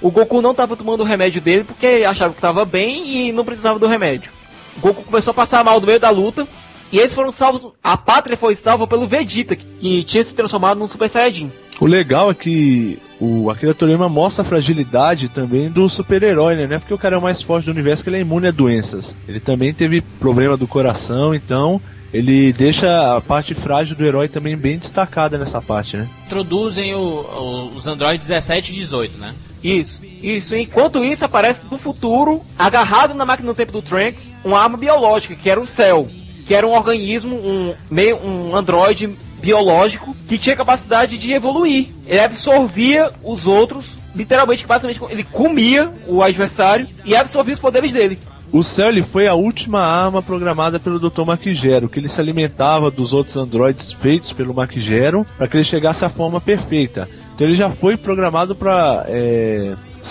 O 0.00 0.10
Goku 0.10 0.42
não 0.42 0.52
tava 0.52 0.76
tomando 0.76 1.02
o 1.02 1.06
remédio 1.06 1.40
dele 1.40 1.62
porque 1.62 2.04
achava 2.06 2.34
que 2.34 2.40
tava 2.40 2.64
bem 2.64 3.28
e 3.28 3.32
não 3.32 3.44
precisava 3.44 3.78
do 3.78 3.86
remédio. 3.86 4.32
O 4.76 4.80
Goku 4.80 5.04
começou 5.04 5.30
a 5.30 5.34
passar 5.34 5.64
mal 5.64 5.80
no 5.80 5.86
meio 5.86 6.00
da 6.00 6.10
luta 6.10 6.46
e 6.92 6.98
eles 6.98 7.14
foram 7.14 7.30
salvos. 7.30 7.66
A 7.82 7.96
pátria 7.96 8.36
foi 8.36 8.54
salva 8.54 8.86
pelo 8.86 9.06
Vegeta, 9.06 9.56
que, 9.56 9.64
que 9.64 10.04
tinha 10.04 10.22
se 10.22 10.34
transformado 10.34 10.78
num 10.78 10.86
Super 10.86 11.08
Saiyajin. 11.08 11.50
O 11.82 11.86
legal 11.86 12.30
é 12.30 12.34
que 12.34 12.96
o 13.20 13.50
Akira 13.50 13.74
Toriyama 13.74 14.08
mostra 14.08 14.42
a 14.42 14.44
fragilidade 14.44 15.28
também 15.28 15.68
do 15.68 15.88
super-herói, 15.88 16.54
né? 16.54 16.66
Não 16.68 16.76
é 16.76 16.78
porque 16.78 16.94
o 16.94 16.98
cara 16.98 17.16
é 17.16 17.18
o 17.18 17.22
mais 17.22 17.42
forte 17.42 17.64
do 17.64 17.72
universo 17.72 18.04
que 18.04 18.08
ele 18.08 18.18
é 18.18 18.20
imune 18.20 18.46
a 18.46 18.52
doenças. 18.52 19.04
Ele 19.26 19.40
também 19.40 19.74
teve 19.74 20.00
problema 20.00 20.56
do 20.56 20.68
coração, 20.68 21.34
então 21.34 21.80
ele 22.14 22.52
deixa 22.52 23.16
a 23.16 23.20
parte 23.20 23.52
frágil 23.52 23.96
do 23.96 24.04
herói 24.06 24.28
também 24.28 24.56
bem 24.56 24.78
destacada 24.78 25.36
nessa 25.36 25.60
parte, 25.60 25.96
né? 25.96 26.08
Introduzem 26.26 26.94
o- 26.94 26.98
o- 27.00 27.70
os 27.74 27.84
Android 27.88 28.16
17 28.16 28.70
e 28.70 28.74
18, 28.76 29.18
né? 29.18 29.34
Isso, 29.64 30.02
isso. 30.22 30.54
Enquanto 30.54 31.04
isso, 31.04 31.24
aparece 31.24 31.62
no 31.68 31.78
futuro, 31.78 32.40
agarrado 32.56 33.12
na 33.12 33.24
máquina 33.24 33.48
do 33.52 33.56
tempo 33.56 33.72
do 33.72 33.82
Trunks, 33.82 34.30
uma 34.44 34.60
arma 34.60 34.76
biológica, 34.76 35.34
que 35.34 35.50
era 35.50 35.60
o 35.60 35.66
Cell. 35.66 36.08
Que 36.46 36.54
era 36.54 36.66
um 36.66 36.72
organismo, 36.74 37.34
um, 37.36 37.72
meio, 37.90 38.16
um 38.24 38.54
androide 38.54 39.10
biológico, 39.42 40.16
que 40.28 40.38
tinha 40.38 40.56
capacidade 40.56 41.18
de 41.18 41.32
evoluir. 41.32 41.88
Ele 42.06 42.20
absorvia 42.20 43.10
os 43.24 43.46
outros, 43.46 43.98
literalmente, 44.14 44.66
basicamente, 44.66 45.00
ele 45.10 45.24
comia 45.24 45.90
o 46.06 46.22
adversário 46.22 46.88
e 47.04 47.16
absorvia 47.16 47.52
os 47.52 47.60
poderes 47.60 47.90
dele. 47.92 48.18
O 48.52 48.62
ele 48.82 49.02
foi 49.02 49.26
a 49.26 49.34
última 49.34 49.82
arma 49.82 50.22
programada 50.22 50.78
pelo 50.78 50.98
Dr. 50.98 51.24
Maquigero, 51.24 51.88
que 51.88 51.98
ele 51.98 52.10
se 52.10 52.20
alimentava 52.20 52.90
dos 52.90 53.12
outros 53.12 53.34
androides 53.34 53.94
feitos 53.94 54.32
pelo 54.34 54.52
Maquigero 54.54 55.26
para 55.38 55.48
que 55.48 55.56
ele 55.56 55.64
chegasse 55.64 56.04
à 56.04 56.10
forma 56.10 56.38
perfeita. 56.38 57.08
Então 57.34 57.46
ele 57.46 57.56
já 57.56 57.70
foi 57.70 57.96
programado 57.96 58.54
para 58.54 59.06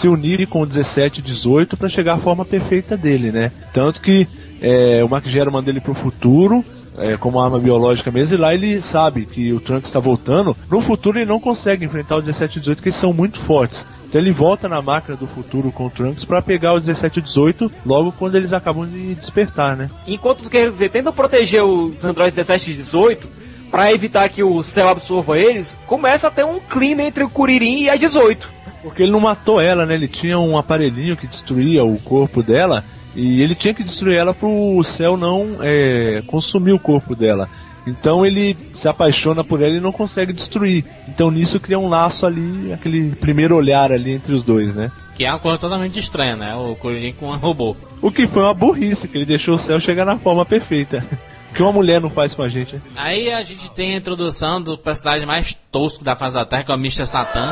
se 0.01 0.07
unir 0.07 0.47
com 0.47 0.61
o 0.61 0.65
17 0.65 1.19
e 1.19 1.21
18 1.21 1.77
para 1.77 1.87
chegar 1.87 2.15
à 2.15 2.17
forma 2.17 2.43
perfeita 2.43 2.97
dele, 2.97 3.31
né? 3.31 3.51
Tanto 3.71 4.01
que 4.01 4.27
é, 4.59 5.03
o 5.03 5.09
Maquigero 5.09 5.51
manda 5.51 5.69
ele 5.69 5.79
pro 5.79 5.93
futuro, 5.93 6.65
é, 7.01 7.17
como 7.17 7.39
arma 7.39 7.59
biológica 7.59 8.11
mesmo, 8.11 8.33
e 8.33 8.37
lá 8.37 8.53
ele 8.53 8.83
sabe 8.91 9.25
que 9.25 9.51
o 9.51 9.59
Trunks 9.59 9.87
está 9.87 9.99
voltando. 9.99 10.55
No 10.69 10.81
futuro 10.81 11.17
ele 11.17 11.25
não 11.25 11.39
consegue 11.39 11.85
enfrentar 11.85 12.17
o 12.17 12.21
17 12.21 12.57
e 12.57 12.59
18, 12.61 12.77
porque 12.77 12.89
eles 12.89 13.01
são 13.01 13.13
muito 13.13 13.39
fortes. 13.41 13.77
Então 14.07 14.19
ele 14.19 14.31
volta 14.31 14.67
na 14.67 14.81
máquina 14.81 15.15
do 15.15 15.25
futuro 15.25 15.71
com 15.71 15.85
o 15.85 15.89
Trunks 15.89 16.25
para 16.25 16.41
pegar 16.41 16.73
o 16.73 16.79
17 16.81 17.19
e 17.19 17.21
18 17.21 17.71
logo 17.85 18.11
quando 18.11 18.35
eles 18.35 18.51
acabam 18.51 18.85
de 18.85 19.15
despertar, 19.15 19.77
né? 19.77 19.89
Enquanto 20.05 20.41
os 20.41 20.49
guerreiros 20.49 20.77
Z 20.77 20.89
tentam 20.89 21.13
proteger 21.13 21.63
os 21.63 22.03
androides 22.03 22.35
17 22.35 22.71
e 22.71 22.73
18, 22.75 23.27
para 23.71 23.93
evitar 23.93 24.27
que 24.27 24.43
o 24.43 24.61
céu 24.63 24.89
absorva 24.89 25.39
eles, 25.39 25.77
começa 25.87 26.27
a 26.27 26.31
ter 26.31 26.43
um 26.43 26.59
clima 26.59 27.03
entre 27.03 27.23
o 27.23 27.29
Kuririn 27.29 27.83
e 27.83 27.89
a 27.89 27.95
18. 27.95 28.49
Porque 28.83 29.03
ele 29.03 29.13
não 29.13 29.21
matou 29.21 29.61
ela, 29.61 29.85
né? 29.85 29.93
Ele 29.93 30.09
tinha 30.09 30.37
um 30.37 30.57
aparelhinho 30.57 31.15
que 31.15 31.27
destruía 31.27 31.83
o 31.85 31.97
corpo 31.99 32.43
dela 32.43 32.83
e 33.15 33.41
ele 33.41 33.55
tinha 33.55 33.73
que 33.73 33.83
destruir 33.83 34.17
ela 34.17 34.33
pro 34.33 34.85
céu 34.97 35.17
não 35.17 35.57
é, 35.61 36.23
consumir 36.27 36.71
o 36.71 36.79
corpo 36.79 37.15
dela. 37.15 37.49
Então 37.85 38.25
ele 38.25 38.55
se 38.81 38.87
apaixona 38.87 39.43
por 39.43 39.61
ela 39.61 39.75
e 39.75 39.79
não 39.79 39.91
consegue 39.91 40.33
destruir. 40.33 40.85
Então 41.07 41.31
nisso 41.31 41.59
cria 41.59 41.79
um 41.79 41.89
laço 41.89 42.25
ali, 42.25 42.71
aquele 42.71 43.11
primeiro 43.15 43.55
olhar 43.55 43.91
ali 43.91 44.11
entre 44.11 44.33
os 44.33 44.45
dois, 44.45 44.73
né? 44.73 44.91
Que 45.15 45.25
é 45.25 45.31
uma 45.31 45.39
coisa 45.39 45.57
totalmente 45.57 45.99
estranha, 45.99 46.35
né? 46.35 46.55
O 46.55 46.75
Kuririn 46.75 47.13
com 47.13 47.27
um 47.27 47.37
robô. 47.37 47.75
O 48.01 48.11
que 48.11 48.27
foi 48.27 48.43
uma 48.43 48.53
burrice, 48.53 49.07
que 49.07 49.17
ele 49.17 49.25
deixou 49.25 49.55
o 49.55 49.63
céu 49.63 49.79
chegar 49.79 50.05
na 50.05 50.17
forma 50.17 50.45
perfeita. 50.45 51.03
que 51.53 51.61
uma 51.61 51.71
mulher 51.71 51.99
não 51.99 52.09
faz 52.09 52.33
com 52.33 52.43
a 52.43 52.49
gente, 52.49 52.73
né? 52.73 52.81
Aí 52.95 53.31
a 53.31 53.43
gente 53.43 53.69
tem 53.71 53.93
a 53.93 53.97
introdução 53.97 54.61
do 54.61 54.77
personagem 54.77 55.27
mais 55.27 55.57
tosco 55.71 56.03
da 56.03 56.15
face 56.15 56.35
da 56.35 56.45
Terra, 56.45 56.63
que 56.63 56.71
é 56.71 56.75
o 56.75 56.77
Mr. 56.77 57.05
Satan. 57.05 57.49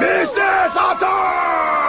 Mr. 0.00 0.70
Satan! 0.72 1.81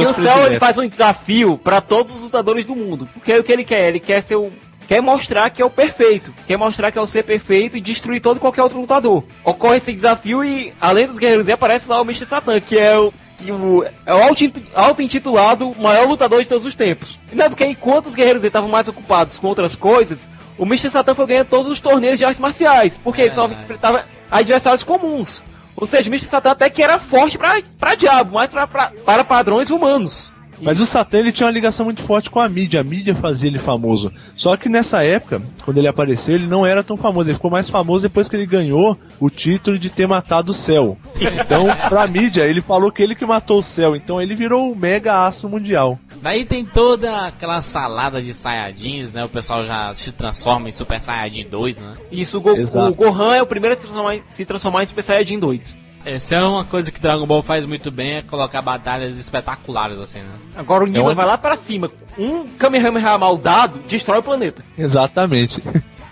E 0.00 0.06
o 0.06 0.12
céu 0.14 0.46
ele 0.46 0.58
faz 0.58 0.78
um 0.78 0.86
desafio 0.88 1.58
para 1.58 1.80
todos 1.80 2.16
os 2.16 2.22
lutadores 2.22 2.66
do 2.66 2.74
mundo. 2.74 3.08
Porque 3.12 3.32
é 3.32 3.38
o 3.38 3.44
que 3.44 3.52
ele 3.52 3.64
quer? 3.64 3.88
Ele 3.88 4.00
quer 4.00 4.22
ser 4.22 4.36
o. 4.36 4.50
Quer 4.88 5.00
mostrar 5.00 5.48
que 5.50 5.60
é 5.62 5.64
o 5.64 5.70
perfeito. 5.70 6.32
Quer 6.46 6.56
mostrar 6.56 6.90
que 6.90 6.98
é 6.98 7.00
o 7.00 7.06
ser 7.06 7.22
perfeito 7.24 7.76
e 7.76 7.80
destruir 7.80 8.20
todo 8.20 8.40
qualquer 8.40 8.62
outro 8.62 8.80
lutador. 8.80 9.22
Ocorre 9.44 9.76
esse 9.76 9.92
desafio 9.92 10.44
e, 10.44 10.72
além 10.80 11.06
dos 11.06 11.18
guerreiros, 11.18 11.46
Z, 11.46 11.52
aparece 11.52 11.88
lá 11.88 12.00
o 12.00 12.04
Mr. 12.04 12.26
Satan, 12.26 12.60
que 12.60 12.78
é 12.78 12.98
o. 12.98 13.12
Que 13.38 13.50
o 13.52 13.84
é 14.06 14.14
o 14.14 14.22
auto- 14.22 14.62
auto-intitulado 14.74 15.74
maior 15.78 16.06
lutador 16.06 16.42
de 16.42 16.48
todos 16.48 16.64
os 16.64 16.74
tempos. 16.74 17.18
E 17.32 17.36
não 17.36 17.46
é 17.46 17.48
porque 17.48 17.64
enquanto 17.66 18.06
os 18.06 18.14
guerreiros 18.14 18.42
Z 18.42 18.48
estavam 18.48 18.68
mais 18.68 18.88
ocupados 18.88 19.38
com 19.38 19.46
outras 19.48 19.74
coisas, 19.74 20.28
o 20.58 20.64
Mr. 20.64 20.90
Satan 20.90 21.14
foi 21.14 21.26
ganhando 21.26 21.48
todos 21.48 21.66
os 21.66 21.80
torneios 21.80 22.18
de 22.18 22.24
artes 22.24 22.40
marciais. 22.40 22.98
Porque 23.02 23.22
ele 23.22 23.30
só 23.32 23.46
enfrentava 23.46 24.04
adversários 24.32 24.82
comuns. 24.82 25.42
Ou 25.76 25.86
seja, 25.86 26.08
o 26.10 26.12
Mr. 26.12 26.26
Satan 26.28 26.50
até 26.50 26.68
que 26.68 26.82
era 26.82 26.98
forte 26.98 27.38
pra, 27.38 27.60
pra 27.78 27.94
diabo, 27.94 28.32
mas 28.34 28.50
pra, 28.50 28.66
pra- 28.66 28.92
para 29.04 29.24
padrões 29.24 29.70
humanos. 29.70 30.30
Mas 30.60 30.78
o 30.78 30.86
Satã 30.86 31.18
ele 31.18 31.32
tinha 31.32 31.46
uma 31.46 31.52
ligação 31.52 31.84
muito 31.84 32.06
forte 32.06 32.30
com 32.30 32.40
a 32.40 32.48
mídia, 32.48 32.80
a 32.80 32.84
mídia 32.84 33.16
fazia 33.20 33.48
ele 33.48 33.58
famoso. 33.64 34.12
Só 34.36 34.56
que 34.56 34.68
nessa 34.68 34.98
época, 35.02 35.42
quando 35.64 35.78
ele 35.78 35.88
apareceu, 35.88 36.34
ele 36.36 36.46
não 36.46 36.64
era 36.64 36.84
tão 36.84 36.96
famoso, 36.96 37.28
ele 37.28 37.34
ficou 37.34 37.50
mais 37.50 37.68
famoso 37.68 38.02
depois 38.02 38.28
que 38.28 38.36
ele 38.36 38.46
ganhou 38.46 38.96
o 39.18 39.28
título 39.28 39.76
de 39.76 39.90
ter 39.90 40.06
matado 40.06 40.52
o 40.52 40.64
céu. 40.64 40.96
Então, 41.20 41.64
pra 41.88 42.06
mídia, 42.06 42.42
ele 42.44 42.60
falou 42.60 42.92
que 42.92 43.02
ele 43.02 43.16
que 43.16 43.26
matou 43.26 43.58
o 43.58 43.64
céu, 43.74 43.96
então 43.96 44.22
ele 44.22 44.36
virou 44.36 44.70
o 44.70 44.76
mega 44.76 45.26
astro 45.26 45.48
mundial. 45.48 45.98
Daí 46.22 46.44
tem 46.44 46.64
toda 46.64 47.26
aquela 47.26 47.60
salada 47.60 48.22
de 48.22 48.32
Saiyajins, 48.32 49.12
né? 49.12 49.24
O 49.24 49.28
pessoal 49.28 49.64
já 49.64 49.92
se 49.92 50.12
transforma 50.12 50.68
em 50.68 50.72
Super 50.72 51.02
Saiyajin 51.02 51.48
2, 51.48 51.78
né? 51.78 51.94
Isso, 52.12 52.38
o, 52.38 52.40
Go- 52.40 52.56
Exato. 52.56 52.78
o 52.78 52.94
Gohan 52.94 53.34
é 53.34 53.42
o 53.42 53.46
primeiro 53.46 53.74
a 53.74 53.78
se 53.78 53.86
transformar, 53.88 54.14
em- 54.14 54.22
se 54.28 54.44
transformar 54.44 54.82
em 54.84 54.86
Super 54.86 55.02
Saiyajin 55.02 55.38
2. 55.40 55.78
Essa 56.04 56.36
é 56.36 56.42
uma 56.42 56.64
coisa 56.64 56.90
que 56.92 57.00
Dragon 57.00 57.26
Ball 57.26 57.42
faz 57.42 57.66
muito 57.66 57.90
bem, 57.90 58.18
é 58.18 58.22
colocar 58.22 58.62
batalhas 58.62 59.18
espetaculares, 59.18 59.98
assim, 59.98 60.20
né? 60.20 60.34
Agora 60.56 60.84
o 60.84 60.86
nível 60.86 61.06
onde- 61.06 61.14
vai 61.16 61.26
lá 61.26 61.36
pra 61.36 61.56
cima. 61.56 61.90
Um 62.16 62.46
Kamehameha 62.56 63.18
mal 63.18 63.36
dado 63.36 63.80
destrói 63.88 64.18
o 64.18 64.22
planeta. 64.22 64.64
Exatamente. 64.78 65.60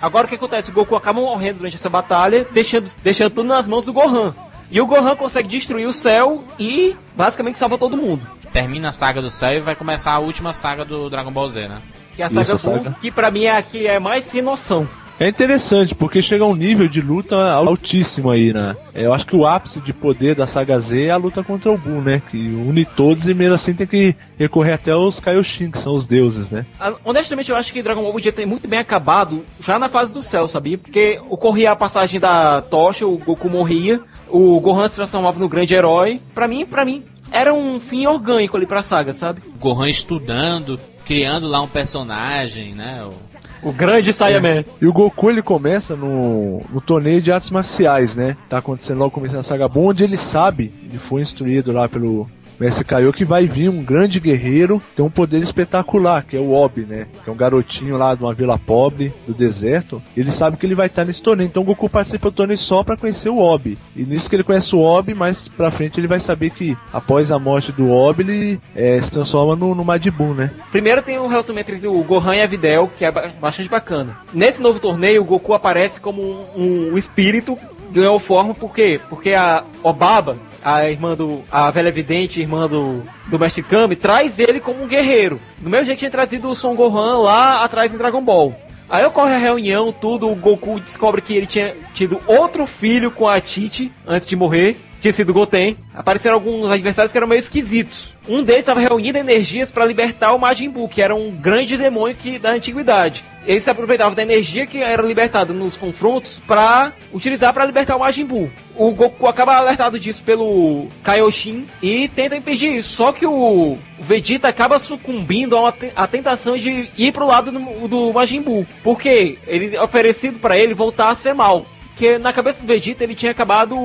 Agora 0.02 0.26
o 0.26 0.28
que 0.28 0.34
acontece? 0.36 0.70
O 0.70 0.74
Goku 0.74 0.96
acaba 0.96 1.20
morrendo 1.20 1.58
durante 1.58 1.76
essa 1.76 1.88
batalha, 1.90 2.46
deixando, 2.52 2.90
deixando 3.02 3.30
tudo 3.30 3.46
nas 3.46 3.66
mãos 3.68 3.84
do 3.84 3.92
Gohan. 3.92 4.34
E 4.72 4.80
o 4.80 4.86
Gohan 4.86 5.14
consegue 5.16 5.48
destruir 5.48 5.86
o 5.86 5.92
céu 5.92 6.42
e 6.58 6.94
basicamente 7.16 7.58
salva 7.58 7.76
todo 7.76 7.96
mundo. 7.96 8.24
Termina 8.52 8.88
a 8.88 8.92
saga 8.92 9.20
do 9.20 9.30
céu 9.30 9.52
e 9.52 9.60
vai 9.60 9.74
começar 9.76 10.12
a 10.12 10.18
última 10.18 10.52
saga 10.52 10.84
do 10.84 11.08
Dragon 11.08 11.30
Ball 11.30 11.48
Z, 11.48 11.68
né? 11.68 11.78
Que 12.16 12.22
é 12.22 12.26
a 12.26 12.30
saga 12.30 12.54
Isso, 12.54 12.64
Buu, 12.64 12.78
saga. 12.78 12.96
que 13.00 13.10
pra 13.10 13.30
mim 13.30 13.44
é 13.44 13.56
a 13.56 13.62
que 13.62 13.86
é 13.86 13.98
mais 13.98 14.24
sem 14.24 14.42
noção. 14.42 14.86
É 15.20 15.28
interessante, 15.28 15.94
porque 15.94 16.22
chega 16.22 16.44
a 16.44 16.46
um 16.46 16.54
nível 16.56 16.88
de 16.88 16.98
luta 16.98 17.36
altíssimo 17.36 18.30
aí, 18.30 18.54
né? 18.54 18.74
Eu 18.94 19.12
acho 19.12 19.26
que 19.26 19.36
o 19.36 19.46
ápice 19.46 19.78
de 19.80 19.92
poder 19.92 20.34
da 20.34 20.46
saga 20.46 20.80
Z 20.80 21.04
é 21.04 21.10
a 21.10 21.16
luta 21.18 21.44
contra 21.44 21.70
o 21.70 21.76
Buu, 21.76 22.00
né? 22.00 22.22
Que 22.30 22.38
une 22.38 22.86
todos 22.86 23.28
e 23.28 23.34
mesmo 23.34 23.54
assim 23.54 23.74
tem 23.74 23.86
que 23.86 24.16
recorrer 24.38 24.72
até 24.72 24.96
os 24.96 25.20
Kaioshin, 25.20 25.70
que 25.70 25.82
são 25.82 25.94
os 25.94 26.06
deuses, 26.06 26.48
né? 26.50 26.64
Ah, 26.80 26.94
Honestamente, 27.04 27.50
eu 27.50 27.56
acho 27.56 27.70
que 27.70 27.82
Dragon 27.82 28.00
Ball 28.02 28.12
podia 28.14 28.32
ter 28.32 28.46
muito 28.46 28.66
bem 28.66 28.78
acabado 28.78 29.44
já 29.60 29.78
na 29.78 29.90
fase 29.90 30.12
do 30.12 30.22
céu, 30.22 30.48
sabia? 30.48 30.78
Porque 30.78 31.20
ocorria 31.28 31.70
a 31.72 31.76
passagem 31.76 32.18
da 32.18 32.62
tocha, 32.62 33.06
o 33.06 33.18
Goku 33.18 33.50
morria, 33.50 34.00
o 34.26 34.58
Gohan 34.58 34.88
se 34.88 34.96
transformava 34.96 35.38
no 35.38 35.50
grande 35.50 35.74
herói. 35.74 36.18
Pra 36.34 36.48
mim, 36.48 36.64
para 36.64 36.82
mim, 36.84 37.04
era 37.32 37.52
um 37.54 37.78
fim 37.80 38.06
orgânico 38.06 38.56
ali 38.56 38.66
pra 38.66 38.82
saga, 38.82 39.12
sabe? 39.14 39.40
Gohan 39.58 39.88
estudando, 39.88 40.78
criando 41.04 41.46
lá 41.48 41.60
um 41.62 41.68
personagem, 41.68 42.74
né? 42.74 43.04
O- 43.04 43.30
O 43.68 43.72
grande 43.74 44.10
Saiyaman. 44.12 44.64
E 44.80 44.86
o 44.86 44.92
Goku 44.92 45.28
ele 45.30 45.42
começa 45.42 45.94
no, 45.94 46.62
no 46.72 46.80
torneio 46.80 47.20
de 47.22 47.30
artes 47.30 47.50
marciais, 47.50 48.14
né? 48.16 48.34
Tá 48.48 48.56
acontecendo 48.58 48.98
logo 48.98 49.10
começando 49.10 49.40
a 49.44 49.48
saga 49.48 49.68
Buu, 49.68 49.90
onde 49.90 50.02
ele 50.02 50.18
sabe, 50.32 50.72
ele 50.82 50.98
foi 51.10 51.22
instruído 51.22 51.70
lá 51.70 51.86
pelo 51.88 52.26
Mestre 52.60 52.84
que 53.16 53.24
vai 53.24 53.46
vir 53.46 53.70
um 53.70 53.82
grande 53.82 54.20
guerreiro, 54.20 54.82
tem 54.94 55.04
um 55.04 55.10
poder 55.10 55.42
espetacular, 55.42 56.24
que 56.24 56.36
é 56.36 56.40
o 56.40 56.52
Obi, 56.52 56.82
né? 56.82 57.06
Que 57.24 57.30
é 57.30 57.32
um 57.32 57.36
garotinho 57.36 57.96
lá 57.96 58.14
de 58.14 58.22
uma 58.22 58.34
vila 58.34 58.58
pobre 58.58 59.12
do 59.26 59.32
deserto. 59.32 60.02
Ele 60.14 60.30
sabe 60.36 60.58
que 60.58 60.66
ele 60.66 60.74
vai 60.74 60.86
estar 60.86 61.04
nesse 61.04 61.22
torneio, 61.22 61.48
então 61.48 61.62
o 61.62 61.66
Goku 61.66 61.88
participa 61.88 62.30
do 62.30 62.36
torneio 62.36 62.60
só 62.60 62.84
pra 62.84 62.96
conhecer 62.96 63.30
o 63.30 63.38
Obi. 63.38 63.78
E 63.96 64.02
nisso 64.02 64.28
que 64.28 64.36
ele 64.36 64.44
conhece 64.44 64.74
o 64.74 64.80
Obi, 64.80 65.14
mais 65.14 65.36
pra 65.56 65.70
frente 65.70 65.98
ele 65.98 66.06
vai 66.06 66.20
saber 66.20 66.50
que 66.50 66.76
após 66.92 67.30
a 67.30 67.38
morte 67.38 67.72
do 67.72 67.90
Obi, 67.90 68.22
ele 68.22 68.60
é, 68.76 69.00
se 69.02 69.10
transforma 69.10 69.56
no, 69.56 69.74
no 69.74 69.84
Majin 69.84 70.10
Buu, 70.10 70.34
né? 70.34 70.50
Primeiro 70.70 71.00
tem 71.02 71.18
um 71.18 71.26
relacionamento 71.28 71.72
entre 71.72 71.88
o 71.88 72.02
Gohan 72.02 72.36
e 72.36 72.42
a 72.42 72.46
Videl, 72.46 72.90
que 72.98 73.04
é 73.04 73.10
ba- 73.10 73.32
bastante 73.40 73.70
bacana. 73.70 74.18
Nesse 74.34 74.60
novo 74.60 74.78
torneio, 74.78 75.22
o 75.22 75.24
Goku 75.24 75.54
aparece 75.54 76.00
como 76.00 76.22
um, 76.22 76.90
um 76.92 76.98
espírito, 76.98 77.56
ganhou 77.90 78.18
forma, 78.18 78.54
por 78.54 78.72
quê? 78.74 79.00
Porque 79.08 79.32
a 79.32 79.64
Obaba, 79.82 80.36
a 80.64 80.88
irmã 80.88 81.14
do. 81.14 81.42
a 81.50 81.70
velha 81.70 81.90
vidente, 81.90 82.40
irmã 82.40 82.68
do, 82.68 83.02
do 83.28 83.38
Mestre 83.38 83.62
Kami, 83.62 83.96
traz 83.96 84.38
ele 84.38 84.60
como 84.60 84.82
um 84.82 84.88
guerreiro. 84.88 85.40
Do 85.58 85.70
mesmo 85.70 85.86
jeito 85.86 85.98
que 85.98 86.00
tinha 86.00 86.10
trazido 86.10 86.48
o 86.48 86.54
Son 86.54 86.74
Gohan 86.74 87.18
lá 87.18 87.64
atrás 87.64 87.92
em 87.92 87.98
Dragon 87.98 88.22
Ball. 88.22 88.54
Aí 88.88 89.04
ocorre 89.04 89.34
a 89.34 89.38
reunião, 89.38 89.92
tudo, 89.92 90.28
o 90.28 90.34
Goku 90.34 90.80
descobre 90.80 91.22
que 91.22 91.34
ele 91.34 91.46
tinha 91.46 91.76
tido 91.94 92.20
outro 92.26 92.66
filho 92.66 93.10
com 93.12 93.28
a 93.28 93.40
Tite 93.40 93.92
antes 94.04 94.26
de 94.26 94.34
morrer, 94.34 94.76
tinha 95.00 95.12
sido 95.12 95.32
Goten. 95.32 95.76
Apareceram 95.94 96.34
alguns 96.34 96.70
adversários 96.70 97.10
que 97.10 97.18
eram 97.18 97.26
meio 97.26 97.38
esquisitos. 97.38 98.14
Um 98.28 98.42
deles 98.42 98.60
estava 98.60 98.80
reunindo 98.80 99.18
energias 99.18 99.70
para 99.70 99.84
libertar 99.84 100.32
o 100.32 100.38
Majin 100.38 100.70
Buu, 100.70 100.88
que 100.88 101.02
era 101.02 101.14
um 101.14 101.30
grande 101.30 101.76
demônio 101.76 102.16
que, 102.16 102.38
da 102.38 102.50
antiguidade. 102.50 103.24
Ele 103.46 103.60
se 103.60 103.70
aproveitava 103.70 104.14
da 104.14 104.22
energia 104.22 104.66
que 104.66 104.82
era 104.82 105.02
libertada 105.02 105.52
nos 105.52 105.76
confrontos 105.76 106.38
para 106.46 106.92
utilizar 107.12 107.54
para 107.54 107.64
libertar 107.64 107.96
o 107.96 108.00
Majin 108.00 108.26
Buu. 108.26 108.50
O 108.76 108.92
Goku 108.92 109.26
acaba 109.26 109.56
alertado 109.56 109.98
disso 109.98 110.22
pelo 110.22 110.86
Kaioshin 111.02 111.66
e 111.82 112.06
tenta 112.08 112.36
impedir 112.36 112.76
isso. 112.76 112.90
Só 112.90 113.12
que 113.12 113.26
o 113.26 113.78
Vegeta 113.98 114.48
acaba 114.48 114.78
sucumbindo 114.78 115.56
a, 115.56 115.60
uma 115.60 115.74
a 115.96 116.06
tentação 116.06 116.56
de 116.56 116.90
ir 116.96 117.12
pro 117.12 117.26
lado 117.26 117.50
do, 117.50 117.88
do 117.88 118.12
Majin 118.12 118.42
Buu. 118.42 118.66
Porque 118.84 119.38
ele 119.46 119.74
é 119.74 119.82
oferecido 119.82 120.38
para 120.38 120.58
ele 120.58 120.74
voltar 120.74 121.08
a 121.08 121.14
ser 121.14 121.34
mal. 121.34 121.64
Porque 122.00 122.16
na 122.16 122.32
cabeça 122.32 122.62
do 122.62 122.66
Vegeta 122.66 123.04
ele 123.04 123.14
tinha 123.14 123.30
acabado 123.30 123.76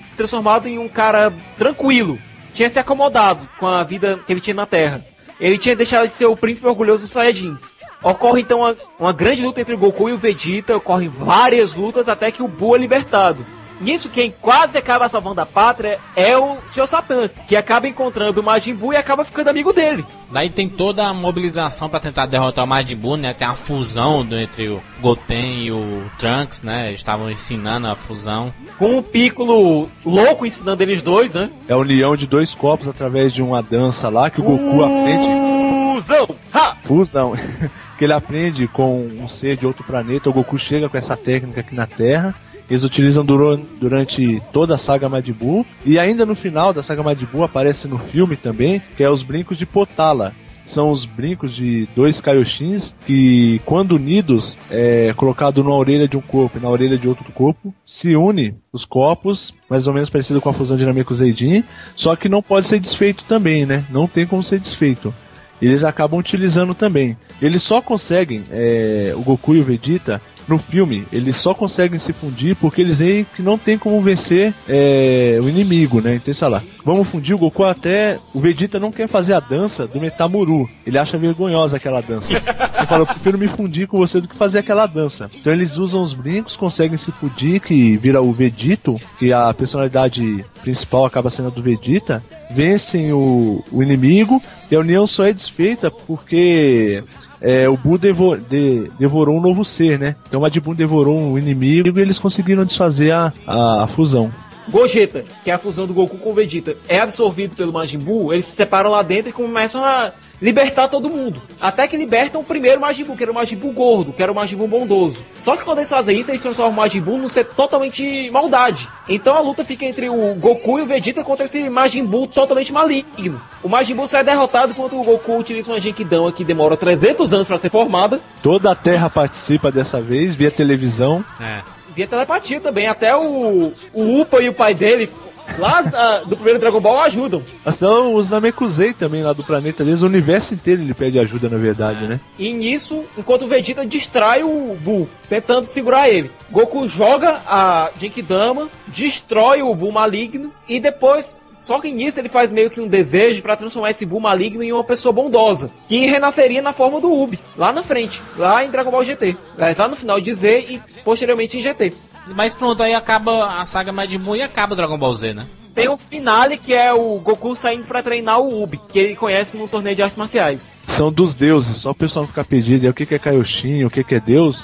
se 0.00 0.14
transformado 0.14 0.66
em 0.66 0.78
um 0.78 0.88
cara 0.88 1.30
tranquilo. 1.58 2.18
tinha 2.54 2.70
se 2.70 2.78
acomodado 2.78 3.46
com 3.58 3.66
a 3.66 3.84
vida 3.84 4.18
que 4.26 4.32
ele 4.32 4.40
tinha 4.40 4.54
na 4.54 4.64
Terra. 4.64 5.04
Ele 5.38 5.58
tinha 5.58 5.76
deixado 5.76 6.08
de 6.08 6.14
ser 6.14 6.24
o 6.24 6.34
príncipe 6.34 6.66
orgulhoso 6.66 7.02
dos 7.02 7.12
Saiyajins. 7.12 7.76
Ocorre 8.02 8.40
então 8.40 8.60
uma, 8.60 8.74
uma 8.98 9.12
grande 9.12 9.42
luta 9.42 9.60
entre 9.60 9.74
o 9.74 9.78
Goku 9.78 10.08
e 10.08 10.14
o 10.14 10.18
Vegeta, 10.18 10.78
ocorrem 10.78 11.10
várias 11.10 11.74
lutas 11.74 12.08
até 12.08 12.30
que 12.30 12.42
o 12.42 12.48
Buu 12.48 12.74
é 12.74 12.78
libertado. 12.78 13.44
Nisso, 13.80 14.08
quem 14.10 14.34
quase 14.40 14.76
acaba 14.76 15.08
salvando 15.08 15.40
a 15.40 15.46
pátria 15.46 15.98
é 16.16 16.36
o 16.36 16.56
Sr. 16.66 16.86
Satan, 16.86 17.28
que 17.46 17.54
acaba 17.56 17.86
encontrando 17.88 18.40
o 18.40 18.44
Majin 18.44 18.74
Buu 18.74 18.92
e 18.92 18.96
acaba 18.96 19.24
ficando 19.24 19.48
amigo 19.48 19.72
dele. 19.72 20.04
Daí 20.30 20.50
tem 20.50 20.68
toda 20.68 21.06
a 21.06 21.14
mobilização 21.14 21.88
pra 21.88 22.00
tentar 22.00 22.26
derrotar 22.26 22.64
o 22.64 22.68
Majin 22.68 22.96
Buu, 22.96 23.16
né? 23.16 23.32
Tem 23.32 23.46
a 23.48 23.54
fusão 23.54 24.24
do- 24.24 24.36
entre 24.38 24.68
o 24.68 24.80
Goten 25.00 25.62
e 25.64 25.72
o 25.72 26.02
Trunks, 26.18 26.62
né? 26.62 26.88
Eles 26.88 27.00
estavam 27.00 27.30
ensinando 27.30 27.86
a 27.86 27.94
fusão. 27.94 28.52
Com 28.78 28.98
o 28.98 29.02
Piccolo 29.02 29.88
louco 30.04 30.44
ensinando 30.44 30.82
eles 30.82 31.00
dois, 31.02 31.34
né? 31.34 31.48
É 31.68 31.72
a 31.72 31.76
união 31.78 32.16
de 32.16 32.26
dois 32.26 32.52
corpos 32.54 32.88
através 32.88 33.32
de 33.32 33.40
uma 33.42 33.62
dança 33.62 34.08
lá 34.08 34.28
que 34.30 34.40
o 34.40 34.44
Goku 34.44 34.82
aprende. 34.82 35.94
Fusão! 35.94 36.28
Ha! 36.52 36.76
Fusão! 36.84 37.32
que 37.98 38.04
ele 38.04 38.12
aprende 38.12 38.68
com 38.68 39.00
um 39.00 39.28
ser 39.40 39.56
de 39.56 39.66
outro 39.66 39.82
planeta. 39.82 40.30
O 40.30 40.32
Goku 40.32 40.56
chega 40.58 40.88
com 40.88 40.96
essa 40.96 41.16
técnica 41.16 41.60
aqui 41.60 41.74
na 41.74 41.86
Terra. 41.86 42.32
Eles 42.70 42.82
utilizam 42.82 43.24
durante 43.24 44.42
toda 44.52 44.76
a 44.76 44.78
saga 44.78 45.08
Majin 45.08 45.32
Buu. 45.32 45.66
E 45.86 45.98
ainda 45.98 46.26
no 46.26 46.34
final 46.34 46.72
da 46.72 46.82
saga 46.82 47.02
Majin 47.02 47.26
Buu 47.32 47.44
aparece 47.44 47.88
no 47.88 47.98
filme 47.98 48.36
também, 48.36 48.82
que 48.96 49.02
é 49.02 49.10
os 49.10 49.22
brincos 49.22 49.56
de 49.56 49.64
Potala. 49.64 50.32
São 50.74 50.90
os 50.90 51.06
brincos 51.06 51.56
de 51.56 51.88
dois 51.96 52.20
Kaioshins 52.20 52.82
que, 53.06 53.58
quando 53.64 53.92
unidos, 53.96 54.54
é 54.70 55.14
colocado 55.16 55.64
na 55.64 55.70
orelha 55.70 56.06
de 56.06 56.16
um 56.16 56.20
corpo 56.20 56.58
e 56.58 56.60
na 56.60 56.68
orelha 56.68 56.98
de 56.98 57.08
outro 57.08 57.32
corpo, 57.32 57.72
se 58.00 58.14
une 58.14 58.54
os 58.72 58.84
corpos, 58.84 59.52
mais 59.68 59.86
ou 59.86 59.92
menos 59.92 60.10
parecido 60.10 60.40
com 60.40 60.50
a 60.50 60.52
fusão 60.52 60.76
Nameku 60.76 61.14
Zeidin, 61.14 61.64
só 61.96 62.14
que 62.14 62.28
não 62.28 62.42
pode 62.42 62.68
ser 62.68 62.78
desfeito 62.78 63.24
também, 63.24 63.66
né? 63.66 63.84
Não 63.90 64.06
tem 64.06 64.26
como 64.26 64.42
ser 64.42 64.60
desfeito. 64.60 65.12
Eles 65.60 65.82
acabam 65.82 66.20
utilizando 66.20 66.74
também. 66.74 67.16
Eles 67.42 67.64
só 67.64 67.82
conseguem, 67.82 68.42
é, 68.50 69.12
o 69.16 69.22
Goku 69.22 69.56
e 69.56 69.60
o 69.60 69.64
Vegeta, 69.64 70.20
no 70.48 70.58
filme, 70.58 71.06
eles 71.12 71.40
só 71.42 71.54
conseguem 71.54 72.00
se 72.00 72.12
fundir 72.12 72.56
porque 72.56 72.80
eles 72.80 72.98
veem 72.98 73.26
que 73.36 73.42
não 73.42 73.58
tem 73.58 73.76
como 73.76 74.00
vencer 74.00 74.54
é, 74.68 75.38
o 75.40 75.48
inimigo, 75.48 76.00
né? 76.00 76.14
Então, 76.14 76.34
sei 76.34 76.48
lá, 76.48 76.62
vamos 76.84 77.08
fundir 77.10 77.34
o 77.34 77.38
Goku 77.38 77.64
até. 77.64 78.18
O 78.34 78.40
Vegeta 78.40 78.78
não 78.78 78.90
quer 78.90 79.08
fazer 79.08 79.34
a 79.34 79.40
dança 79.40 79.86
do 79.86 80.00
Metamuru. 80.00 80.68
Ele 80.86 80.98
acha 80.98 81.18
vergonhosa 81.18 81.76
aquela 81.76 82.00
dança. 82.00 82.28
Ele 82.32 82.86
fala, 82.86 83.02
eu 83.02 83.06
prefiro 83.06 83.38
me 83.38 83.48
fundir 83.48 83.86
com 83.86 83.98
você 83.98 84.20
do 84.20 84.28
que 84.28 84.36
fazer 84.36 84.58
aquela 84.58 84.86
dança. 84.86 85.30
Então 85.34 85.52
eles 85.52 85.76
usam 85.76 86.02
os 86.02 86.14
brincos, 86.14 86.56
conseguem 86.56 86.98
se 87.04 87.12
fundir, 87.12 87.60
que 87.60 87.96
vira 87.96 88.22
o 88.22 88.32
Vegito, 88.32 88.96
que 89.18 89.32
a 89.32 89.52
personalidade 89.52 90.44
principal 90.62 91.04
acaba 91.04 91.30
sendo 91.30 91.48
a 91.48 91.50
do 91.50 91.62
Vegeta, 91.62 92.22
vencem 92.50 93.12
o, 93.12 93.62
o 93.70 93.82
inimigo 93.82 94.42
e 94.70 94.76
a 94.76 94.80
união 94.80 95.06
só 95.06 95.24
é 95.24 95.32
desfeita 95.32 95.90
porque 95.90 97.02
é, 97.40 97.68
o 97.68 97.76
Buu 97.76 97.98
devo- 97.98 98.36
de- 98.36 98.90
devorou 98.98 99.36
um 99.36 99.40
novo 99.40 99.64
ser, 99.76 99.98
né? 99.98 100.16
Então 100.26 100.40
o 100.40 100.42
Majin 100.42 100.60
Buu 100.60 100.74
devorou 100.74 101.16
um 101.18 101.38
inimigo 101.38 101.98
e 101.98 102.02
eles 102.02 102.18
conseguiram 102.18 102.64
desfazer 102.64 103.12
a, 103.12 103.32
a, 103.46 103.84
a 103.84 103.88
fusão. 103.88 104.30
Gogeta, 104.68 105.24
que 105.42 105.50
é 105.50 105.54
a 105.54 105.58
fusão 105.58 105.86
do 105.86 105.94
Goku 105.94 106.18
com 106.18 106.30
o 106.30 106.34
Vegeta, 106.34 106.76
é 106.88 107.00
absorvido 107.00 107.56
pelo 107.56 107.72
Majin 107.72 107.98
Buu, 107.98 108.32
eles 108.34 108.46
se 108.46 108.54
separam 108.56 108.90
lá 108.90 109.02
dentro 109.02 109.30
e 109.30 109.32
começam 109.32 109.82
a 109.84 110.12
libertar 110.40 110.88
todo 110.88 111.10
mundo. 111.10 111.40
Até 111.60 111.86
que 111.86 111.96
libertam 111.96 112.40
o 112.40 112.44
primeiro 112.44 112.80
Majin 112.80 113.04
Buu, 113.04 113.16
que 113.16 113.22
era 113.22 113.32
o 113.32 113.34
Majin 113.34 113.56
Buu 113.56 113.72
gordo, 113.72 114.12
que 114.12 114.22
era 114.22 114.30
o 114.30 114.34
Majin 114.34 114.56
Buu 114.56 114.68
bondoso. 114.68 115.24
Só 115.38 115.56
que 115.56 115.64
quando 115.64 115.78
eles 115.78 115.90
fazem 115.90 116.18
isso, 116.18 116.30
eles 116.30 116.42
transformam 116.42 116.72
o 116.72 116.76
Majin 116.76 117.00
Buu 117.00 117.18
num 117.18 117.28
ser 117.28 117.44
totalmente 117.44 118.30
maldade. 118.30 118.88
Então 119.08 119.36
a 119.36 119.40
luta 119.40 119.64
fica 119.64 119.84
entre 119.84 120.08
o 120.08 120.34
Goku 120.34 120.78
e 120.78 120.82
o 120.82 120.86
Vegeta 120.86 121.24
contra 121.24 121.44
esse 121.44 121.68
Majin 121.68 122.04
Buu 122.04 122.26
totalmente 122.26 122.72
maligno. 122.72 123.40
O 123.62 123.68
Majin 123.68 123.94
Buu 123.94 124.06
sai 124.06 124.24
derrotado 124.24 124.72
enquanto 124.72 124.98
o 124.98 125.04
Goku 125.04 125.36
utiliza 125.36 125.72
uma 125.72 125.80
Genkidama 125.80 126.32
que 126.32 126.44
demora 126.44 126.76
300 126.76 127.32
anos 127.32 127.48
para 127.48 127.58
ser 127.58 127.70
formada. 127.70 128.20
Toda 128.42 128.72
a 128.72 128.74
Terra 128.74 129.10
participa 129.10 129.70
dessa 129.70 130.00
vez 130.00 130.34
via 130.34 130.50
televisão. 130.50 131.24
É. 131.40 131.60
Via 131.94 132.06
telepatia 132.06 132.60
também, 132.60 132.86
até 132.86 133.16
o, 133.16 133.72
o 133.92 134.20
Upa 134.20 134.40
e 134.40 134.48
o 134.48 134.54
pai 134.54 134.72
dele, 134.72 135.10
lá 135.56 135.84
ah, 135.94 136.22
do 136.26 136.36
primeiro 136.36 136.58
Dragon 136.58 136.80
Ball, 136.80 137.00
ajudam. 137.02 137.42
Então 137.66 138.14
os 138.14 138.30
Namekusei 138.30 138.92
também 138.92 139.22
lá 139.22 139.32
do 139.32 139.44
planeta 139.44 139.84
deles, 139.84 140.02
o 140.02 140.06
universo 140.06 140.54
inteiro 140.54 140.82
ele 140.82 140.94
pede 140.94 141.18
ajuda 141.18 141.48
na 141.48 141.58
verdade, 141.58 142.06
né? 142.06 142.20
E 142.38 142.52
nisso, 142.52 143.04
enquanto 143.16 143.42
o 143.42 143.48
Vegeta 143.48 143.86
distrai 143.86 144.42
o 144.42 144.76
Buu, 144.80 145.08
tentando 145.28 145.66
segurar 145.66 146.08
ele. 146.08 146.30
Goku 146.50 146.88
joga 146.88 147.40
a 147.46 147.90
Genkidama, 147.98 148.68
destrói 148.88 149.62
o 149.62 149.74
Buu 149.74 149.92
maligno 149.92 150.52
e 150.68 150.80
depois. 150.80 151.36
Só 151.58 151.80
que 151.80 151.90
nisso 151.90 152.20
ele 152.20 152.28
faz 152.28 152.52
meio 152.52 152.70
que 152.70 152.80
um 152.80 152.86
desejo 152.86 153.42
para 153.42 153.56
transformar 153.56 153.90
esse 153.90 154.06
Buu 154.06 154.20
maligno 154.20 154.62
em 154.62 154.72
uma 154.72 154.84
pessoa 154.84 155.12
bondosa, 155.12 155.70
que 155.88 156.06
renasceria 156.06 156.62
na 156.62 156.72
forma 156.72 157.00
do 157.00 157.12
Ubi, 157.12 157.38
lá 157.56 157.72
na 157.72 157.82
frente, 157.82 158.22
lá 158.36 158.64
em 158.64 158.70
Dragon 158.70 158.90
Ball 158.90 159.04
GT. 159.04 159.36
Lá 159.56 159.88
no 159.88 159.96
final 159.96 160.20
de 160.20 160.32
Z 160.32 160.66
e 160.68 160.80
posteriormente 161.02 161.58
em 161.58 161.60
GT. 161.60 161.92
Mas 162.34 162.54
pronto, 162.54 162.82
aí 162.82 162.94
acaba 162.94 163.60
a 163.60 163.66
saga 163.66 163.92
Majin 163.92 164.18
Buu 164.18 164.36
e 164.36 164.42
acaba 164.42 164.76
Dragon 164.76 164.98
Ball 164.98 165.14
Z, 165.14 165.34
né? 165.34 165.46
Tem 165.74 165.88
o 165.88 165.96
finale 165.96 166.58
que 166.58 166.74
é 166.74 166.92
o 166.92 167.20
Goku 167.20 167.54
saindo 167.54 167.86
para 167.86 168.02
treinar 168.02 168.40
o 168.40 168.62
Ubi, 168.62 168.80
que 168.88 168.98
ele 168.98 169.14
conhece 169.14 169.56
no 169.56 169.68
torneio 169.68 169.94
de 169.94 170.02
artes 170.02 170.18
marciais. 170.18 170.74
São 170.96 171.12
dos 171.12 171.34
deuses, 171.34 171.76
só 171.76 171.92
o 171.92 171.94
pessoal 171.94 172.26
ficar 172.26 172.44
pedindo 172.44 172.88
o 172.88 172.92
que 172.92 173.06
que 173.06 173.14
é 173.14 173.18
Kaioshin, 173.18 173.84
o 173.84 173.90
que 173.90 174.02
que 174.02 174.16
é 174.16 174.20
Deus. 174.20 174.58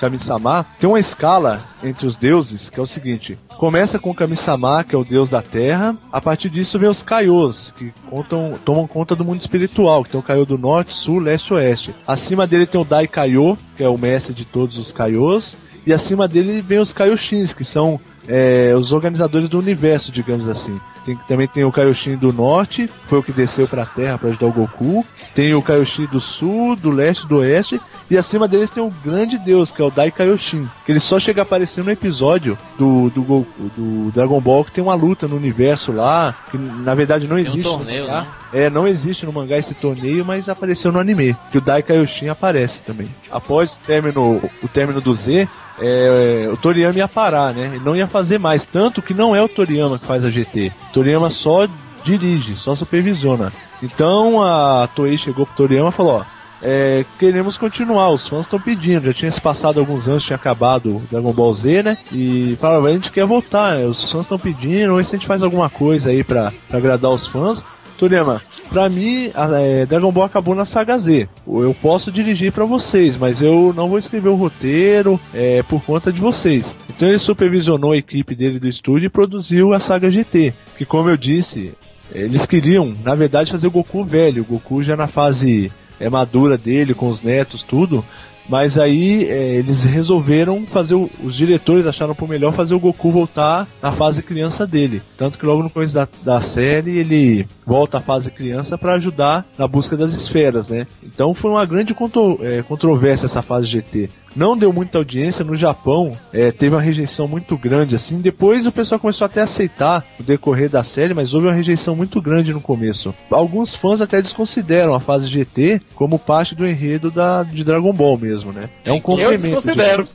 Kami-sama, 0.00 0.64
tem 0.78 0.88
uma 0.88 0.98
escala 0.98 1.62
entre 1.84 2.06
os 2.06 2.16
deuses 2.18 2.58
que 2.70 2.80
é 2.80 2.82
o 2.82 2.86
seguinte: 2.86 3.36
começa 3.58 3.98
com 3.98 4.14
Kami-sama, 4.14 4.82
que 4.82 4.94
é 4.94 4.98
o 4.98 5.04
deus 5.04 5.28
da 5.28 5.42
terra, 5.42 5.94
a 6.10 6.20
partir 6.20 6.48
disso 6.48 6.78
vem 6.78 6.88
os 6.88 7.02
Kaios, 7.02 7.70
que 7.76 7.92
contam, 8.08 8.54
tomam 8.64 8.86
conta 8.86 9.14
do 9.14 9.24
mundo 9.24 9.42
espiritual, 9.42 10.02
que 10.02 10.10
tem 10.10 10.18
o 10.18 10.22
Kaiô 10.22 10.46
do 10.46 10.56
norte, 10.56 10.94
sul, 11.04 11.18
leste 11.18 11.50
e 11.50 11.54
oeste. 11.54 11.94
Acima 12.06 12.46
dele 12.46 12.64
tem 12.64 12.80
o 12.80 12.84
Dai 12.84 13.06
Kaiô, 13.06 13.58
que 13.76 13.84
é 13.84 13.88
o 13.88 13.98
mestre 13.98 14.32
de 14.32 14.46
todos 14.46 14.78
os 14.78 14.90
Kaios, 14.90 15.44
e 15.86 15.92
acima 15.92 16.28
dele 16.28 16.60
vem 16.60 16.78
os 16.78 16.92
Kaioshins, 16.92 17.52
que 17.52 17.64
são 17.64 18.00
é, 18.28 18.74
os 18.76 18.92
organizadores 18.92 19.48
do 19.48 19.58
universo, 19.58 20.12
digamos 20.12 20.48
assim. 20.48 20.78
Tem, 21.04 21.16
também 21.28 21.48
tem 21.48 21.64
o 21.64 21.72
Kaioshin 21.72 22.16
do 22.16 22.32
norte, 22.32 22.86
foi 23.08 23.18
o 23.18 23.22
que 23.22 23.32
desceu 23.32 23.66
pra 23.66 23.86
terra 23.86 24.18
para 24.18 24.28
ajudar 24.28 24.46
o 24.46 24.52
Goku. 24.52 25.04
Tem 25.34 25.54
o 25.54 25.62
Kaioshin 25.62 26.06
do 26.06 26.20
sul, 26.20 26.76
do 26.76 26.90
leste, 26.90 27.26
do 27.26 27.38
oeste. 27.38 27.80
E 28.10 28.18
acima 28.18 28.48
deles 28.48 28.70
tem 28.70 28.82
o 28.82 28.92
grande 29.04 29.38
deus, 29.38 29.70
que 29.70 29.80
é 29.80 29.84
o 29.84 29.90
Dai 29.90 30.10
Kaioshin. 30.10 30.66
Que 30.84 30.92
ele 30.92 31.00
só 31.00 31.18
chega 31.20 31.40
a 31.40 31.44
aparecer 31.44 31.84
no 31.84 31.90
episódio 31.90 32.58
do, 32.78 33.08
do, 33.10 33.22
Goku, 33.22 33.70
do 33.76 34.10
Dragon 34.12 34.40
Ball, 34.40 34.64
que 34.64 34.72
tem 34.72 34.82
uma 34.82 34.94
luta 34.94 35.28
no 35.28 35.36
universo 35.36 35.92
lá, 35.92 36.34
que 36.50 36.58
na 36.58 36.94
verdade 36.94 37.28
não 37.28 37.36
Tem 37.36 37.44
um 37.44 37.48
existe. 37.48 37.68
no 37.68 37.76
torneio, 37.78 38.06
mangá. 38.06 38.20
né? 38.22 38.26
É, 38.52 38.68
não 38.68 38.88
existe 38.88 39.24
no 39.24 39.32
mangá 39.32 39.56
esse 39.56 39.72
torneio, 39.74 40.24
mas 40.24 40.48
apareceu 40.48 40.90
no 40.90 40.98
anime. 40.98 41.36
Que 41.52 41.58
o 41.58 41.60
Dai 41.60 41.82
Kaioshin 41.82 42.28
aparece 42.28 42.74
também. 42.84 43.08
Após 43.30 43.70
o 43.70 43.76
término, 43.86 44.42
o 44.60 44.68
término 44.68 45.00
do 45.00 45.14
Z, 45.14 45.48
é, 45.80 46.48
o 46.52 46.56
Toriyama 46.56 46.98
ia 46.98 47.06
parar, 47.08 47.54
né? 47.54 47.66
Ele 47.66 47.80
não 47.84 47.94
ia 47.94 48.08
fazer 48.08 48.38
mais. 48.38 48.60
Tanto 48.72 49.00
que 49.00 49.14
não 49.14 49.36
é 49.36 49.40
o 49.42 49.48
Toriyama 49.48 50.00
que 50.00 50.06
faz 50.06 50.26
a 50.26 50.30
GT. 50.30 50.72
Toriyama 50.92 51.30
só 51.30 51.66
dirige, 52.04 52.54
só 52.56 52.74
supervisiona. 52.74 53.52
Então 53.82 54.42
a 54.42 54.88
Toei 54.94 55.18
chegou 55.18 55.46
pro 55.46 55.56
Toriyama 55.56 55.90
e 55.90 55.92
falou, 55.92 56.20
ó. 56.20 56.24
é, 56.62 57.04
queremos 57.18 57.56
continuar, 57.56 58.10
os 58.10 58.26
fãs 58.28 58.42
estão 58.42 58.60
pedindo, 58.60 59.06
já 59.06 59.14
tinha 59.14 59.32
se 59.32 59.40
passado 59.40 59.80
alguns 59.80 60.06
anos, 60.06 60.24
tinha 60.24 60.36
acabado 60.36 61.00
Dragon 61.10 61.32
Ball 61.32 61.54
Z, 61.54 61.82
né? 61.82 61.98
E 62.12 62.56
falaram, 62.56 62.86
a 62.86 62.92
gente 62.92 63.10
quer 63.10 63.24
voltar, 63.24 63.76
né? 63.76 63.86
os 63.86 64.10
fãs 64.10 64.22
estão 64.22 64.38
pedindo, 64.38 64.92
ou 64.94 65.02
se 65.02 65.08
a 65.08 65.16
gente 65.16 65.26
faz 65.26 65.42
alguma 65.42 65.70
coisa 65.70 66.10
aí 66.10 66.22
pra, 66.22 66.52
pra 66.68 66.78
agradar 66.78 67.10
os 67.10 67.26
fãs. 67.28 67.58
Toriyama, 68.00 68.40
pra 68.70 68.88
mim, 68.88 69.30
é, 69.60 69.84
Dragon 69.84 70.10
Ball 70.10 70.24
acabou 70.24 70.54
na 70.54 70.64
saga 70.64 70.96
Z. 70.96 71.28
Eu 71.46 71.76
posso 71.82 72.10
dirigir 72.10 72.50
pra 72.50 72.64
vocês, 72.64 73.14
mas 73.18 73.38
eu 73.42 73.74
não 73.76 73.90
vou 73.90 73.98
escrever 73.98 74.30
o 74.30 74.36
roteiro 74.36 75.20
é, 75.34 75.62
por 75.62 75.82
conta 75.84 76.10
de 76.10 76.18
vocês. 76.18 76.64
Então 76.88 77.06
ele 77.06 77.18
supervisionou 77.18 77.92
a 77.92 77.98
equipe 77.98 78.34
dele 78.34 78.58
do 78.58 78.66
estúdio 78.66 79.06
e 79.06 79.10
produziu 79.10 79.74
a 79.74 79.80
saga 79.80 80.10
GT. 80.10 80.54
Que 80.78 80.86
como 80.86 81.10
eu 81.10 81.16
disse, 81.18 81.74
eles 82.14 82.46
queriam, 82.46 82.94
na 83.04 83.14
verdade, 83.14 83.52
fazer 83.52 83.66
o 83.66 83.70
Goku 83.70 84.02
velho. 84.02 84.42
O 84.42 84.46
Goku 84.46 84.82
já 84.82 84.96
na 84.96 85.06
fase 85.06 85.70
é, 86.00 86.08
madura 86.08 86.56
dele, 86.56 86.94
com 86.94 87.10
os 87.10 87.22
netos, 87.22 87.62
tudo. 87.62 88.02
Mas 88.48 88.76
aí 88.78 89.24
é, 89.24 89.54
eles 89.56 89.80
resolveram 89.82 90.66
fazer 90.66 90.94
o- 90.94 91.08
os 91.22 91.36
diretores 91.36 91.86
acharam 91.86 92.14
por 92.14 92.28
melhor 92.28 92.52
fazer 92.52 92.74
o 92.74 92.80
Goku 92.80 93.10
voltar 93.10 93.66
na 93.82 93.92
fase 93.92 94.22
criança 94.22 94.66
dele. 94.66 95.00
Tanto 95.16 95.38
que 95.38 95.46
logo 95.46 95.62
no 95.62 95.70
começo 95.70 95.92
da, 95.94 96.08
da 96.24 96.52
série 96.54 96.98
ele 96.98 97.46
volta 97.66 97.98
à 97.98 98.00
fase 98.00 98.30
criança 98.30 98.76
para 98.76 98.94
ajudar 98.94 99.46
na 99.56 99.68
busca 99.68 99.96
das 99.96 100.12
esferas, 100.22 100.66
né? 100.68 100.86
Então 101.02 101.32
foi 101.34 101.50
uma 101.50 101.64
grande 101.64 101.94
contro- 101.94 102.38
é, 102.42 102.62
controvérsia 102.62 103.26
essa 103.26 103.40
fase 103.42 103.68
GT. 103.70 104.10
Não 104.36 104.56
deu 104.56 104.72
muita 104.72 104.98
audiência 104.98 105.44
no 105.44 105.56
Japão, 105.56 106.12
é, 106.32 106.50
teve 106.52 106.74
uma 106.74 106.82
rejeição 106.82 107.26
muito 107.26 107.56
grande 107.56 107.94
assim. 107.96 108.16
Depois 108.18 108.66
o 108.66 108.72
pessoal 108.72 109.00
começou 109.00 109.24
até 109.24 109.40
a 109.40 109.44
aceitar 109.44 110.04
o 110.18 110.22
decorrer 110.22 110.70
da 110.70 110.84
série, 110.84 111.14
mas 111.14 111.32
houve 111.32 111.46
uma 111.46 111.54
rejeição 111.54 111.96
muito 111.96 112.20
grande 112.20 112.52
no 112.52 112.60
começo. 112.60 113.12
Alguns 113.30 113.74
fãs 113.80 114.00
até 114.00 114.22
desconsideram 114.22 114.94
a 114.94 115.00
fase 115.00 115.28
GT 115.28 115.80
como 115.94 116.18
parte 116.18 116.54
do 116.54 116.66
enredo 116.66 117.10
da, 117.10 117.42
de 117.42 117.64
Dragon 117.64 117.92
Ball 117.92 118.16
mesmo, 118.18 118.52
né? 118.52 118.68
É 118.84 118.92
um 118.92 119.00
complemento. 119.00 119.46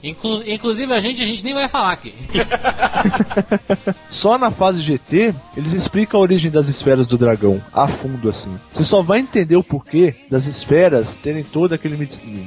Inclu- 0.03 0.43
inclusive 0.47 0.93
a 0.93 0.99
gente, 0.99 1.21
a 1.21 1.25
gente 1.25 1.43
nem 1.43 1.53
vai 1.53 1.67
falar 1.67 1.91
aqui. 1.91 2.13
só 4.11 4.37
na 4.37 4.51
fase 4.51 4.81
GT 4.81 5.33
eles 5.57 5.73
explicam 5.81 6.19
a 6.19 6.23
origem 6.23 6.49
das 6.49 6.67
esferas 6.67 7.07
do 7.07 7.17
dragão, 7.17 7.61
a 7.73 7.87
fundo 7.97 8.29
assim. 8.29 8.55
Você 8.73 8.83
só 8.85 9.01
vai 9.01 9.19
entender 9.19 9.55
o 9.55 9.63
porquê 9.63 10.15
das 10.29 10.45
esferas 10.45 11.07
terem 11.21 11.43
todo 11.43 11.73
aquele 11.73 11.97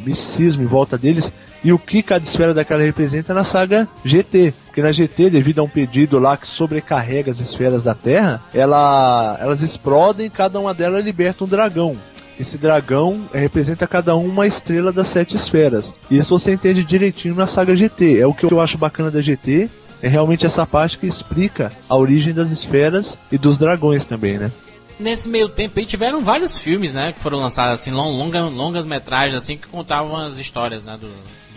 misticismo 0.05 0.63
em 0.63 0.67
volta 0.67 0.97
deles 0.97 1.25
e 1.63 1.73
o 1.73 1.79
que 1.79 2.03
cada 2.03 2.29
esfera 2.29 2.55
daquela 2.55 2.83
representa 2.83 3.35
na 3.35 3.51
saga 3.51 3.89
GT. 4.05 4.53
Porque 4.67 4.83
na 4.83 4.93
GT, 4.93 5.31
devido 5.31 5.59
a 5.61 5.63
um 5.63 5.69
pedido 5.69 6.19
lá 6.19 6.37
que 6.37 6.49
sobrecarrega 6.51 7.33
as 7.33 7.41
esferas 7.41 7.83
da 7.83 7.95
Terra, 7.95 8.41
ela, 8.55 9.37
elas 9.41 9.61
explodem 9.63 10.31
cada 10.31 10.59
uma 10.61 10.73
delas 10.73 11.05
liberta 11.05 11.45
um 11.45 11.49
dragão. 11.49 11.97
Esse 12.39 12.57
dragão 12.57 13.21
representa 13.35 13.87
cada 13.87 14.17
um 14.17 14.27
uma 14.27 14.47
estrela 14.47 14.93
das 14.93 15.13
sete 15.13 15.37
esferas. 15.37 15.85
E 16.09 16.19
isso 16.19 16.39
você 16.39 16.53
entende 16.53 16.85
direitinho 16.85 17.35
na 17.35 17.49
saga 17.49 17.75
GT. 17.75 18.21
É 18.21 18.27
o 18.27 18.33
que 18.33 18.45
eu 18.45 18.61
acho 18.61 18.79
bacana 18.79 19.11
da 19.11 19.21
GT. 19.21 19.69
É 20.01 20.07
realmente 20.09 20.47
essa 20.47 20.65
parte 20.65 20.97
que 20.97 21.09
explica 21.09 21.73
a 21.89 21.97
origem 21.97 22.33
das 22.33 22.49
esferas 22.53 23.05
e 23.33 23.37
dos 23.37 23.59
dragões 23.59 24.05
também, 24.05 24.39
né? 24.39 24.53
Nesse 24.99 25.29
meio 25.29 25.49
tempo 25.49 25.79
aí 25.79 25.87
tiveram 25.87 26.25
vários 26.25 26.59
filmes, 26.59 26.95
né, 26.95 27.13
que 27.13 27.21
foram 27.21 27.39
lançados 27.39 27.81
assim, 27.81 27.93
longa, 27.93 28.43
longas 28.43 28.85
metragens 28.85 29.41
assim 29.41 29.57
que 29.57 29.69
contavam 29.69 30.17
as 30.17 30.39
histórias, 30.39 30.83
né, 30.83 30.97
do, 31.01 31.09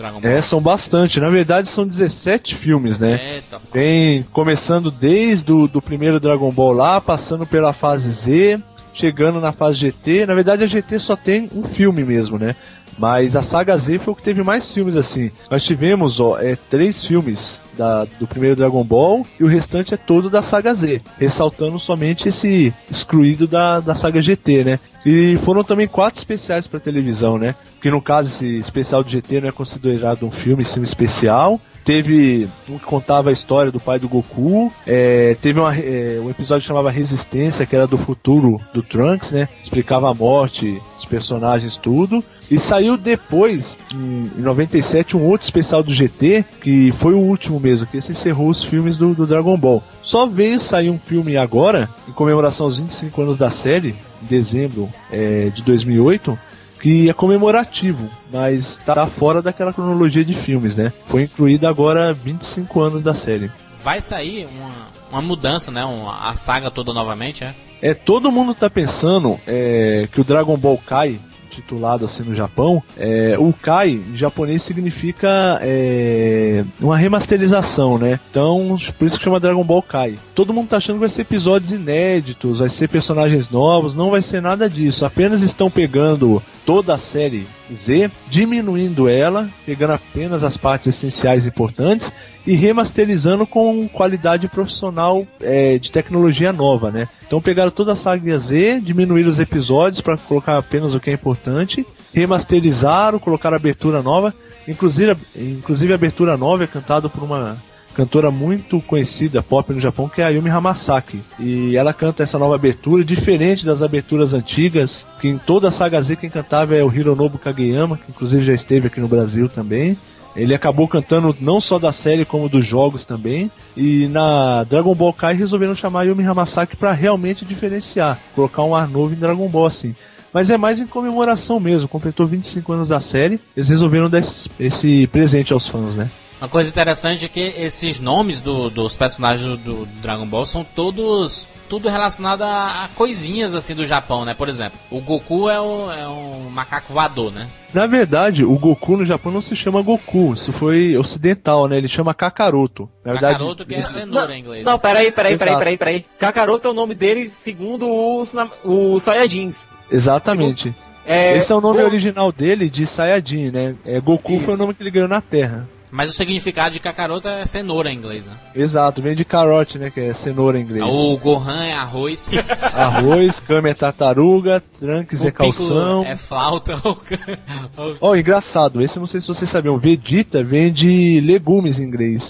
Dragon 0.01 0.19
Ball. 0.19 0.31
É, 0.31 0.41
são 0.43 0.59
bastante. 0.59 1.19
Na 1.19 1.29
verdade, 1.29 1.73
são 1.73 1.87
17 1.87 2.57
filmes, 2.57 2.99
né? 2.99 3.35
Eita, 3.35 3.59
Tem, 3.71 4.23
começando 4.31 4.89
desde 4.89 5.51
o 5.51 5.67
do 5.67 5.81
primeiro 5.81 6.19
Dragon 6.19 6.49
Ball 6.49 6.73
lá, 6.73 6.99
passando 6.99 7.45
pela 7.45 7.73
fase 7.73 8.09
Z, 8.25 8.59
chegando 8.95 9.39
na 9.39 9.51
fase 9.51 9.79
GT. 9.79 10.25
Na 10.25 10.33
verdade, 10.33 10.63
a 10.63 10.67
GT 10.67 10.99
só 10.99 11.15
tem 11.15 11.47
um 11.55 11.63
filme 11.63 12.03
mesmo, 12.03 12.37
né? 12.37 12.55
Mas 12.97 13.35
a 13.35 13.43
saga 13.43 13.77
Z 13.77 13.99
foi 13.99 14.13
o 14.13 14.15
que 14.15 14.23
teve 14.23 14.43
mais 14.43 14.71
filmes 14.73 14.95
assim. 14.97 15.31
Nós 15.49 15.63
tivemos, 15.63 16.19
ó, 16.19 16.37
é, 16.39 16.55
três 16.69 17.05
filmes 17.05 17.60
da, 17.81 18.05
do 18.19 18.27
primeiro 18.27 18.55
Dragon 18.55 18.83
Ball 18.83 19.25
e 19.39 19.43
o 19.43 19.47
restante 19.47 19.95
é 19.95 19.97
todo 19.97 20.29
da 20.29 20.47
saga 20.51 20.75
Z, 20.75 21.01
ressaltando 21.17 21.79
somente 21.79 22.29
esse 22.29 22.71
excluído 22.91 23.47
da, 23.47 23.77
da 23.77 23.95
saga 23.99 24.21
GT, 24.21 24.63
né? 24.63 24.79
E 25.03 25.35
foram 25.43 25.63
também 25.63 25.87
quatro 25.87 26.21
especiais 26.21 26.67
para 26.67 26.79
televisão, 26.79 27.39
né? 27.39 27.55
Que 27.81 27.89
no 27.89 27.99
caso 27.99 28.29
esse 28.29 28.57
especial 28.57 29.03
de 29.03 29.13
GT 29.13 29.41
não 29.41 29.49
é 29.49 29.51
considerado 29.51 30.27
um 30.27 30.31
filme, 30.31 30.63
sim 30.63 30.79
um 30.79 30.83
especial. 30.83 31.59
Teve 31.83 32.47
um 32.69 32.77
que 32.77 32.85
contava 32.85 33.31
a 33.31 33.33
história 33.33 33.71
do 33.71 33.79
pai 33.79 33.97
do 33.97 34.07
Goku. 34.07 34.71
É, 34.85 35.35
teve 35.41 35.59
uma, 35.59 35.75
é, 35.75 36.21
um 36.23 36.29
episódio 36.29 36.61
que 36.61 36.67
chamava 36.67 36.91
Resistência, 36.91 37.65
que 37.65 37.75
era 37.75 37.87
do 37.87 37.97
futuro 37.97 38.61
do 38.71 38.83
Trunks, 38.83 39.31
né? 39.31 39.49
Explicava 39.63 40.11
a 40.11 40.13
morte, 40.13 40.79
os 40.99 41.09
personagens, 41.09 41.75
tudo. 41.77 42.23
E 42.51 42.59
saiu 42.67 42.97
depois, 42.97 43.63
em 43.93 44.29
97, 44.35 45.15
um 45.15 45.25
outro 45.25 45.47
especial 45.47 45.81
do 45.81 45.95
GT, 45.95 46.43
que 46.61 46.91
foi 46.97 47.13
o 47.13 47.19
último 47.19 47.61
mesmo, 47.61 47.87
que 47.87 47.97
esse 47.97 48.11
encerrou 48.11 48.49
os 48.49 48.61
filmes 48.65 48.97
do, 48.97 49.15
do 49.15 49.25
Dragon 49.25 49.57
Ball. 49.57 49.81
Só 50.03 50.25
veio 50.25 50.61
sair 50.63 50.89
um 50.89 50.99
filme 50.99 51.37
agora, 51.37 51.89
em 52.09 52.11
comemoração 52.11 52.65
aos 52.65 52.75
25 52.75 53.21
anos 53.21 53.37
da 53.37 53.51
série, 53.51 53.95
em 54.21 54.25
dezembro 54.25 54.89
é, 55.09 55.49
de 55.49 55.61
2008, 55.63 56.37
que 56.81 57.09
é 57.09 57.13
comemorativo, 57.13 58.09
mas 58.29 58.65
tá 58.85 59.07
fora 59.07 59.41
daquela 59.41 59.71
cronologia 59.71 60.25
de 60.25 60.35
filmes, 60.41 60.75
né? 60.75 60.91
Foi 61.05 61.23
incluído 61.23 61.65
agora 61.69 62.13
25 62.13 62.81
anos 62.81 63.01
da 63.01 63.13
série. 63.23 63.49
Vai 63.81 64.01
sair 64.01 64.45
uma, 64.47 64.71
uma 65.09 65.21
mudança, 65.21 65.71
né? 65.71 65.85
Uma, 65.85 66.27
a 66.27 66.35
saga 66.35 66.69
toda 66.69 66.91
novamente, 66.91 67.45
é? 67.45 67.55
É, 67.81 67.93
todo 67.93 68.31
mundo 68.31 68.53
tá 68.53 68.69
pensando 68.69 69.39
é, 69.47 70.07
que 70.11 70.19
o 70.19 70.23
Dragon 70.23 70.57
Ball 70.57 70.77
Kai 70.85 71.17
titulado 71.51 72.05
assim 72.05 72.27
no 72.27 72.35
Japão, 72.35 72.81
é, 72.97 73.35
o 73.37 73.53
Kai 73.53 73.89
em 73.91 74.17
japonês 74.17 74.63
significa 74.65 75.59
é, 75.61 76.63
uma 76.79 76.97
remasterização, 76.97 77.97
né? 77.97 78.19
Então, 78.29 78.77
por 78.97 79.07
isso 79.07 79.17
que 79.17 79.23
chama 79.23 79.39
Dragon 79.39 79.63
Ball 79.63 79.81
Kai. 79.81 80.17
Todo 80.33 80.53
mundo 80.53 80.69
tá 80.69 80.77
achando 80.77 80.95
que 80.95 81.07
vai 81.07 81.09
ser 81.09 81.21
episódios 81.21 81.71
inéditos, 81.71 82.59
vai 82.59 82.69
ser 82.77 82.89
personagens 82.89 83.51
novos, 83.51 83.95
não 83.95 84.09
vai 84.09 84.23
ser 84.23 84.41
nada 84.41 84.69
disso. 84.69 85.05
Apenas 85.05 85.41
estão 85.41 85.69
pegando 85.69 86.41
toda 86.65 86.95
a 86.95 86.97
série 86.97 87.47
Z, 87.85 88.11
diminuindo 88.29 89.09
ela, 89.09 89.49
pegando 89.65 89.93
apenas 89.93 90.43
as 90.43 90.57
partes 90.57 90.95
essenciais 90.95 91.45
importantes 91.45 92.07
e 92.45 92.53
remasterizando 92.53 93.45
com 93.45 93.87
qualidade 93.87 94.47
profissional 94.47 95.25
é, 95.41 95.77
de 95.77 95.91
tecnologia 95.91 96.51
nova, 96.51 96.91
né? 96.91 97.07
Então 97.25 97.41
pegaram 97.41 97.71
toda 97.71 97.93
a 97.93 98.03
saga 98.03 98.35
Z, 98.37 98.81
diminuíram 98.81 99.31
os 99.31 99.39
episódios 99.39 100.01
para 100.01 100.17
colocar 100.17 100.57
apenas 100.57 100.93
o 100.93 100.99
que 100.99 101.09
é 101.09 101.13
importante, 101.13 101.85
remasterizaram, 102.13 103.19
colocaram 103.19 103.55
abertura 103.55 104.01
nova, 104.01 104.33
inclusive, 104.67 105.15
inclusive 105.35 105.91
a 105.91 105.95
abertura 105.95 106.35
nova 106.35 106.63
é 106.63 106.67
cantada 106.67 107.07
por 107.07 107.23
uma 107.23 107.57
cantora 107.93 108.31
muito 108.31 108.79
conhecida 108.81 109.43
pop 109.43 109.73
no 109.73 109.81
Japão 109.81 110.07
que 110.07 110.21
é 110.21 110.25
a 110.25 110.29
Yumi 110.29 110.49
Hamasaki 110.49 111.21
e 111.37 111.75
ela 111.75 111.93
canta 111.93 112.23
essa 112.23 112.39
nova 112.39 112.55
abertura 112.55 113.03
diferente 113.03 113.65
das 113.65 113.81
aberturas 113.81 114.33
antigas 114.33 114.89
que 115.21 115.29
em 115.29 115.37
toda 115.37 115.69
a 115.69 115.71
saga 115.71 116.01
Z 116.01 116.15
quem 116.17 116.29
cantava 116.29 116.75
é 116.75 116.83
o 116.83 116.91
Hironobu 116.91 117.37
Kageyama 117.37 117.95
que 117.95 118.09
inclusive 118.09 118.43
já 118.43 118.53
esteve 118.53 118.87
aqui 118.87 118.99
no 118.99 119.07
Brasil 119.07 119.47
também 119.47 119.95
ele 120.35 120.55
acabou 120.55 120.87
cantando 120.87 121.35
não 121.41 121.59
só 121.59 121.77
da 121.77 121.91
série 121.91 122.23
como 122.23 122.47
dos 122.47 122.67
jogos 122.67 123.05
também. 123.05 123.51
E 123.75 124.07
na 124.07 124.63
Dragon 124.63 124.95
Ball 124.95 125.13
Kai 125.13 125.35
resolveram 125.35 125.75
chamar 125.75 126.03
Yumi 126.03 126.25
Hamasaki 126.25 126.75
para 126.75 126.93
realmente 126.93 127.45
diferenciar, 127.45 128.17
colocar 128.33 128.63
um 128.63 128.75
ar 128.75 128.87
novo 128.87 129.13
em 129.13 129.17
Dragon 129.17 129.47
Ball 129.49 129.67
assim. 129.67 129.93
Mas 130.33 130.49
é 130.49 130.57
mais 130.57 130.79
em 130.79 130.87
comemoração 130.87 131.59
mesmo, 131.59 131.89
completou 131.89 132.25
25 132.25 132.71
anos 132.71 132.87
da 132.87 133.01
série, 133.01 133.37
eles 133.55 133.67
resolveram 133.67 134.09
dar 134.09 134.25
esse, 134.57 135.05
presente 135.07 135.51
aos 135.51 135.67
fãs, 135.67 135.93
né? 135.95 136.09
Uma 136.41 136.49
coisa 136.49 136.71
interessante 136.71 137.25
é 137.25 137.29
que 137.29 137.39
esses 137.39 137.99
nomes 137.99 138.41
do, 138.41 138.71
dos 138.71 138.97
personagens 138.97 139.47
do, 139.47 139.57
do, 139.57 139.85
Dragon 140.01 140.25
Ball 140.25 140.43
são 140.43 140.63
todos 140.63 141.47
tudo 141.69 141.87
relacionado 141.87 142.41
a, 142.41 142.85
a, 142.85 142.87
coisinhas 142.95 143.53
assim 143.53 143.75
do 143.75 143.85
Japão, 143.85 144.25
né? 144.25 144.33
Por 144.33 144.49
exemplo, 144.49 144.79
o 144.89 144.99
Goku 144.99 145.47
é, 145.51 145.61
o, 145.61 145.91
é 145.91 146.07
um 146.07 146.49
macaco 146.49 146.91
voador, 146.91 147.31
né? 147.31 147.47
Na 147.71 147.85
verdade, 147.85 148.43
o 148.43 148.57
Goku 148.57 148.97
no 148.97 149.05
Japão 149.05 149.31
não 149.31 149.41
se 149.43 149.55
chama 149.55 149.83
Goku, 149.83 150.33
isso 150.33 150.51
foi 150.53 150.97
ocidental, 150.97 151.67
né? 151.67 151.77
Ele 151.77 151.87
chama 151.87 152.11
Kakaroto. 152.11 152.89
Na 153.05 153.11
verdade, 153.11 153.33
Kakaroto 153.35 153.63
que 153.63 153.75
é 153.75 153.85
cenoura 153.85 154.35
em 154.35 154.39
inglês. 154.39 154.65
Não, 154.65 154.79
peraí, 154.79 155.11
peraí, 155.11 155.37
peraí, 155.37 155.57
peraí, 155.57 155.77
peraí. 155.77 156.05
Kakaroto 156.17 156.67
é 156.67 156.71
o 156.71 156.73
nome 156.73 156.95
dele 156.95 157.29
segundo 157.29 157.87
os, 157.87 158.35
os 158.65 159.03
Saiyajins. 159.03 159.69
Exatamente. 159.91 160.63
Segundo, 160.63 160.75
é, 161.05 161.37
Esse 161.37 161.51
é 161.51 161.55
o 161.55 161.61
nome 161.61 161.81
Go... 161.81 161.85
original 161.85 162.31
dele 162.31 162.67
de 162.67 162.87
Saiyajin, 162.95 163.51
né? 163.51 163.75
É, 163.85 163.99
Goku 163.99 164.33
isso. 164.33 164.45
foi 164.45 164.55
o 164.55 164.57
nome 164.57 164.73
que 164.73 164.81
ele 164.81 164.91
ganhou 164.91 165.07
na 165.07 165.21
Terra. 165.21 165.67
Mas 165.91 166.09
o 166.09 166.13
significado 166.13 166.73
de 166.73 166.79
Kakaroto 166.79 167.27
é 167.27 167.45
cenoura 167.45 167.91
em 167.91 167.95
inglês, 167.95 168.25
né? 168.25 168.33
Exato, 168.55 169.01
vem 169.01 169.13
de 169.13 169.25
carote, 169.25 169.77
né? 169.77 169.89
Que 169.89 169.99
é 169.99 170.13
cenoura 170.23 170.57
em 170.57 170.63
inglês. 170.63 170.85
O 170.85 171.17
Gohan 171.17 171.65
é 171.65 171.73
arroz. 171.73 172.29
arroz, 172.73 173.33
Kami 173.45 173.71
é 173.71 173.73
tartaruga, 173.73 174.63
Trunks 174.79 175.19
o 175.19 175.27
é 175.27 175.31
calção. 175.31 176.03
É 176.05 176.15
flauta. 176.15 176.75
Ó, 177.99 178.11
oh, 178.11 178.15
engraçado, 178.15 178.81
esse 178.81 178.95
não 178.95 179.07
sei 179.07 179.19
se 179.19 179.27
vocês 179.27 179.51
sabiam. 179.51 179.77
Vegeta 179.77 180.41
vem 180.41 180.71
de 180.71 181.19
legumes 181.19 181.77
em 181.77 181.83
inglês. 181.83 182.21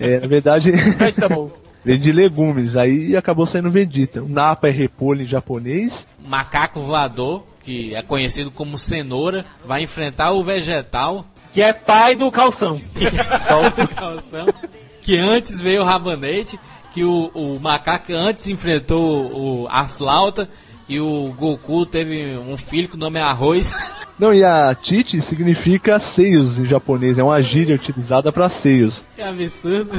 É, 0.00 0.18
na 0.20 0.26
verdade. 0.26 0.72
tá 1.18 1.28
bom. 1.28 1.50
Vem 1.84 1.98
de 1.98 2.12
legumes, 2.12 2.76
aí 2.76 3.16
acabou 3.16 3.46
saindo 3.48 3.70
Vegeta. 3.70 4.22
O 4.22 4.28
Napa 4.28 4.68
é 4.68 4.70
repolho 4.70 5.22
em 5.22 5.26
japonês. 5.26 5.92
Macaco 6.24 6.80
voador, 6.80 7.44
que 7.62 7.94
é 7.94 8.00
conhecido 8.00 8.50
como 8.52 8.78
cenoura, 8.78 9.44
vai 9.64 9.82
enfrentar 9.82 10.30
o 10.30 10.44
vegetal 10.44 11.26
que 11.52 11.60
é 11.62 11.72
pai 11.72 12.14
do 12.14 12.30
calção. 12.30 12.80
pai 12.94 13.86
do 13.86 13.94
calção. 13.94 14.46
Que 15.02 15.18
antes 15.18 15.60
veio 15.60 15.82
o 15.82 15.84
rabanete, 15.84 16.58
que 16.94 17.04
o, 17.04 17.30
o 17.34 17.60
macaco 17.60 18.12
antes 18.12 18.48
enfrentou 18.48 19.30
o, 19.32 19.68
a 19.68 19.84
flauta 19.84 20.48
e 20.88 21.00
o 21.00 21.34
Goku 21.36 21.86
teve 21.86 22.36
um 22.36 22.56
filho 22.56 22.88
que 22.88 22.94
o 22.96 22.98
nome 22.98 23.18
é 23.18 23.22
Arroz. 23.22 23.74
Não, 24.18 24.32
e 24.32 24.44
a 24.44 24.74
Titi 24.74 25.20
significa 25.28 25.98
seios 26.14 26.56
em 26.58 26.68
japonês, 26.68 27.18
é 27.18 27.22
uma 27.22 27.42
gíria 27.42 27.74
utilizada 27.74 28.30
para 28.30 28.48
seios. 28.60 28.94
Que 29.16 29.22
absurdo. 29.22 29.90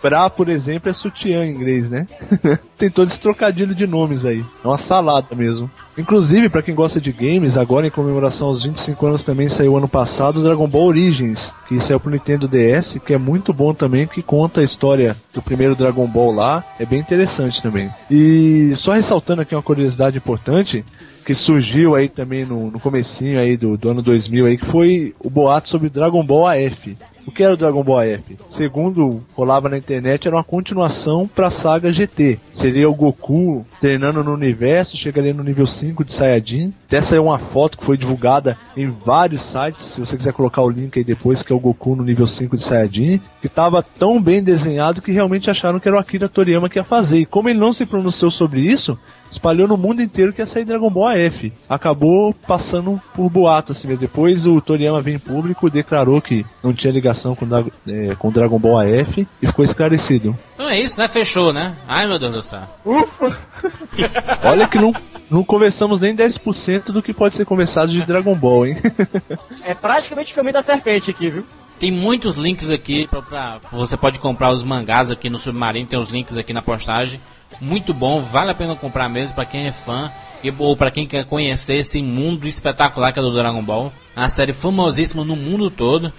Pra, 0.00 0.28
por 0.28 0.48
exemplo, 0.48 0.90
é 0.90 0.94
sutiã 0.94 1.44
em 1.44 1.50
inglês, 1.50 1.88
né? 1.88 2.06
Tem 2.76 2.90
todo 2.90 3.10
esse 3.10 3.20
trocadilho 3.20 3.74
de 3.74 3.86
nomes 3.86 4.24
aí. 4.24 4.44
É 4.64 4.68
uma 4.68 4.78
salada 4.86 5.34
mesmo. 5.34 5.70
Inclusive, 5.98 6.50
para 6.50 6.62
quem 6.62 6.74
gosta 6.74 7.00
de 7.00 7.10
games, 7.10 7.56
agora 7.56 7.86
em 7.86 7.90
comemoração 7.90 8.48
aos 8.48 8.62
25 8.62 9.06
anos 9.06 9.24
também 9.24 9.48
saiu 9.48 9.76
ano 9.76 9.88
passado 9.88 10.38
o 10.38 10.42
Dragon 10.42 10.68
Ball 10.68 10.88
Origins, 10.88 11.38
que 11.66 11.80
saiu 11.80 11.98
pro 11.98 12.10
Nintendo 12.10 12.46
DS, 12.46 12.98
que 13.04 13.14
é 13.14 13.18
muito 13.18 13.52
bom 13.52 13.72
também, 13.72 14.06
que 14.06 14.22
conta 14.22 14.60
a 14.60 14.64
história 14.64 15.16
do 15.34 15.40
primeiro 15.40 15.74
Dragon 15.74 16.06
Ball 16.06 16.34
lá. 16.34 16.62
É 16.78 16.84
bem 16.84 17.00
interessante 17.00 17.62
também. 17.62 17.88
E 18.10 18.74
só 18.80 18.92
ressaltando 18.92 19.40
aqui 19.40 19.54
uma 19.54 19.62
curiosidade 19.62 20.18
importante, 20.18 20.84
que 21.24 21.34
surgiu 21.34 21.94
aí 21.94 22.08
também 22.08 22.44
no, 22.44 22.70
no 22.70 22.78
comecinho 22.78 23.40
aí 23.40 23.56
do, 23.56 23.76
do 23.76 23.90
ano 23.90 24.02
2000 24.02 24.46
aí, 24.46 24.58
que 24.58 24.70
foi 24.70 25.14
o 25.18 25.30
boato 25.30 25.70
sobre 25.70 25.88
Dragon 25.88 26.22
Ball 26.22 26.46
AF 26.46 26.96
O 27.26 27.32
que 27.32 27.42
era 27.42 27.54
o 27.54 27.56
Dragon 27.56 27.82
Ball 27.82 28.02
F? 28.02 28.36
Segundo 28.56 29.20
rolava 29.34 29.68
na 29.68 29.76
internet, 29.76 30.26
era 30.26 30.36
uma 30.36 30.44
continuação 30.44 31.26
pra 31.26 31.50
saga 31.60 31.92
GT. 31.92 32.38
Seria 32.60 32.88
o 32.88 32.94
Goku 32.94 33.66
treinando 33.80 34.22
no 34.22 34.32
universo, 34.32 34.96
chegaria 34.96 35.34
no 35.34 35.42
nível 35.42 35.66
5 35.66 36.04
de 36.04 36.16
Saiyajin. 36.16 36.72
Essa 36.88 37.16
é 37.16 37.20
uma 37.20 37.38
foto 37.38 37.78
que 37.78 37.84
foi 37.84 37.96
divulgada 37.96 38.56
em 38.76 38.88
vários 38.88 39.42
sites, 39.50 39.94
se 39.94 40.00
você 40.00 40.16
quiser 40.16 40.32
colocar 40.32 40.62
o 40.62 40.70
link 40.70 40.96
aí 40.96 41.04
depois, 41.04 41.42
que 41.42 41.52
é 41.52 41.56
o 41.56 41.60
Goku 41.60 41.96
no 41.96 42.04
nível 42.04 42.28
5 42.28 42.56
de 42.56 42.68
Saiyajin, 42.68 43.20
que 43.40 43.48
estava 43.48 43.82
tão 43.82 44.22
bem 44.22 44.40
desenhado 44.42 45.02
que 45.02 45.10
realmente 45.10 45.50
acharam 45.50 45.80
que 45.80 45.88
era 45.88 45.96
o 45.96 46.00
Akira 46.00 46.28
Toriyama 46.28 46.68
que 46.68 46.78
ia 46.78 46.84
fazer. 46.84 47.18
E 47.18 47.26
como 47.26 47.48
ele 47.48 47.58
não 47.58 47.74
se 47.74 47.84
pronunciou 47.84 48.30
sobre 48.30 48.60
isso, 48.60 48.96
espalhou 49.32 49.68
no 49.68 49.76
mundo 49.76 50.00
inteiro 50.00 50.32
que 50.32 50.40
ia 50.40 50.52
sair 50.52 50.64
Dragon 50.64 50.90
Ball 50.90 51.08
AF. 51.08 51.52
Acabou 51.68 52.32
passando 52.46 53.00
por 53.14 53.28
boato, 53.28 53.72
assim, 53.72 53.88
mas 53.88 53.98
depois 53.98 54.46
o 54.46 54.60
Toriyama 54.60 55.00
veio 55.00 55.16
em 55.16 55.20
público, 55.20 55.68
declarou 55.68 56.20
que 56.20 56.44
não 56.62 56.72
tinha 56.72 56.92
ligação 56.92 57.15
com, 57.36 57.46
Dra- 57.46 57.64
é, 57.88 58.14
com 58.16 58.30
Dragon 58.30 58.58
Ball 58.58 58.78
AF 58.80 59.26
e 59.42 59.46
ficou 59.46 59.64
esclarecido. 59.64 60.36
Então 60.54 60.68
é 60.68 60.80
isso, 60.80 60.98
né? 60.98 61.08
Fechou, 61.08 61.52
né? 61.52 61.74
Ai 61.88 62.06
meu 62.06 62.18
Deus 62.18 62.32
do 62.32 62.42
céu. 62.42 62.62
Ufa! 62.84 63.36
Olha 64.44 64.66
que 64.68 64.78
não, 64.78 64.92
não 65.30 65.44
conversamos 65.44 66.00
nem 66.00 66.14
10% 66.14 66.84
do 66.92 67.02
que 67.02 67.12
pode 67.12 67.36
ser 67.36 67.44
conversado 67.44 67.90
de 67.92 68.02
Dragon 68.04 68.34
Ball, 68.34 68.66
hein? 68.66 68.76
É 69.62 69.74
praticamente 69.74 70.32
o 70.32 70.36
caminho 70.36 70.52
da 70.54 70.62
serpente 70.62 71.10
aqui, 71.10 71.30
viu? 71.30 71.44
Tem 71.78 71.90
muitos 71.90 72.36
links 72.36 72.70
aqui 72.70 73.06
pra, 73.08 73.20
pra- 73.22 73.60
você 73.72 73.96
pode 73.96 74.18
comprar 74.18 74.50
os 74.50 74.62
mangás 74.62 75.10
aqui 75.10 75.28
no 75.28 75.36
Submarino, 75.38 75.86
tem 75.86 75.98
os 75.98 76.10
links 76.10 76.38
aqui 76.38 76.52
na 76.52 76.62
postagem. 76.62 77.20
Muito 77.60 77.92
bom, 77.94 78.20
vale 78.20 78.50
a 78.50 78.54
pena 78.54 78.74
comprar 78.74 79.08
mesmo 79.08 79.34
pra 79.34 79.44
quem 79.44 79.66
é 79.66 79.72
fã 79.72 80.10
e, 80.42 80.52
ou 80.58 80.76
pra 80.76 80.90
quem 80.90 81.06
quer 81.06 81.24
conhecer 81.26 81.76
esse 81.76 82.00
mundo 82.02 82.46
espetacular 82.46 83.12
que 83.12 83.18
é 83.18 83.22
do 83.22 83.32
Dragon 83.32 83.62
Ball. 83.62 83.92
Uma 84.16 84.28
série 84.30 84.52
famosíssima 84.52 85.24
no 85.24 85.36
mundo 85.36 85.70
todo. 85.70 86.12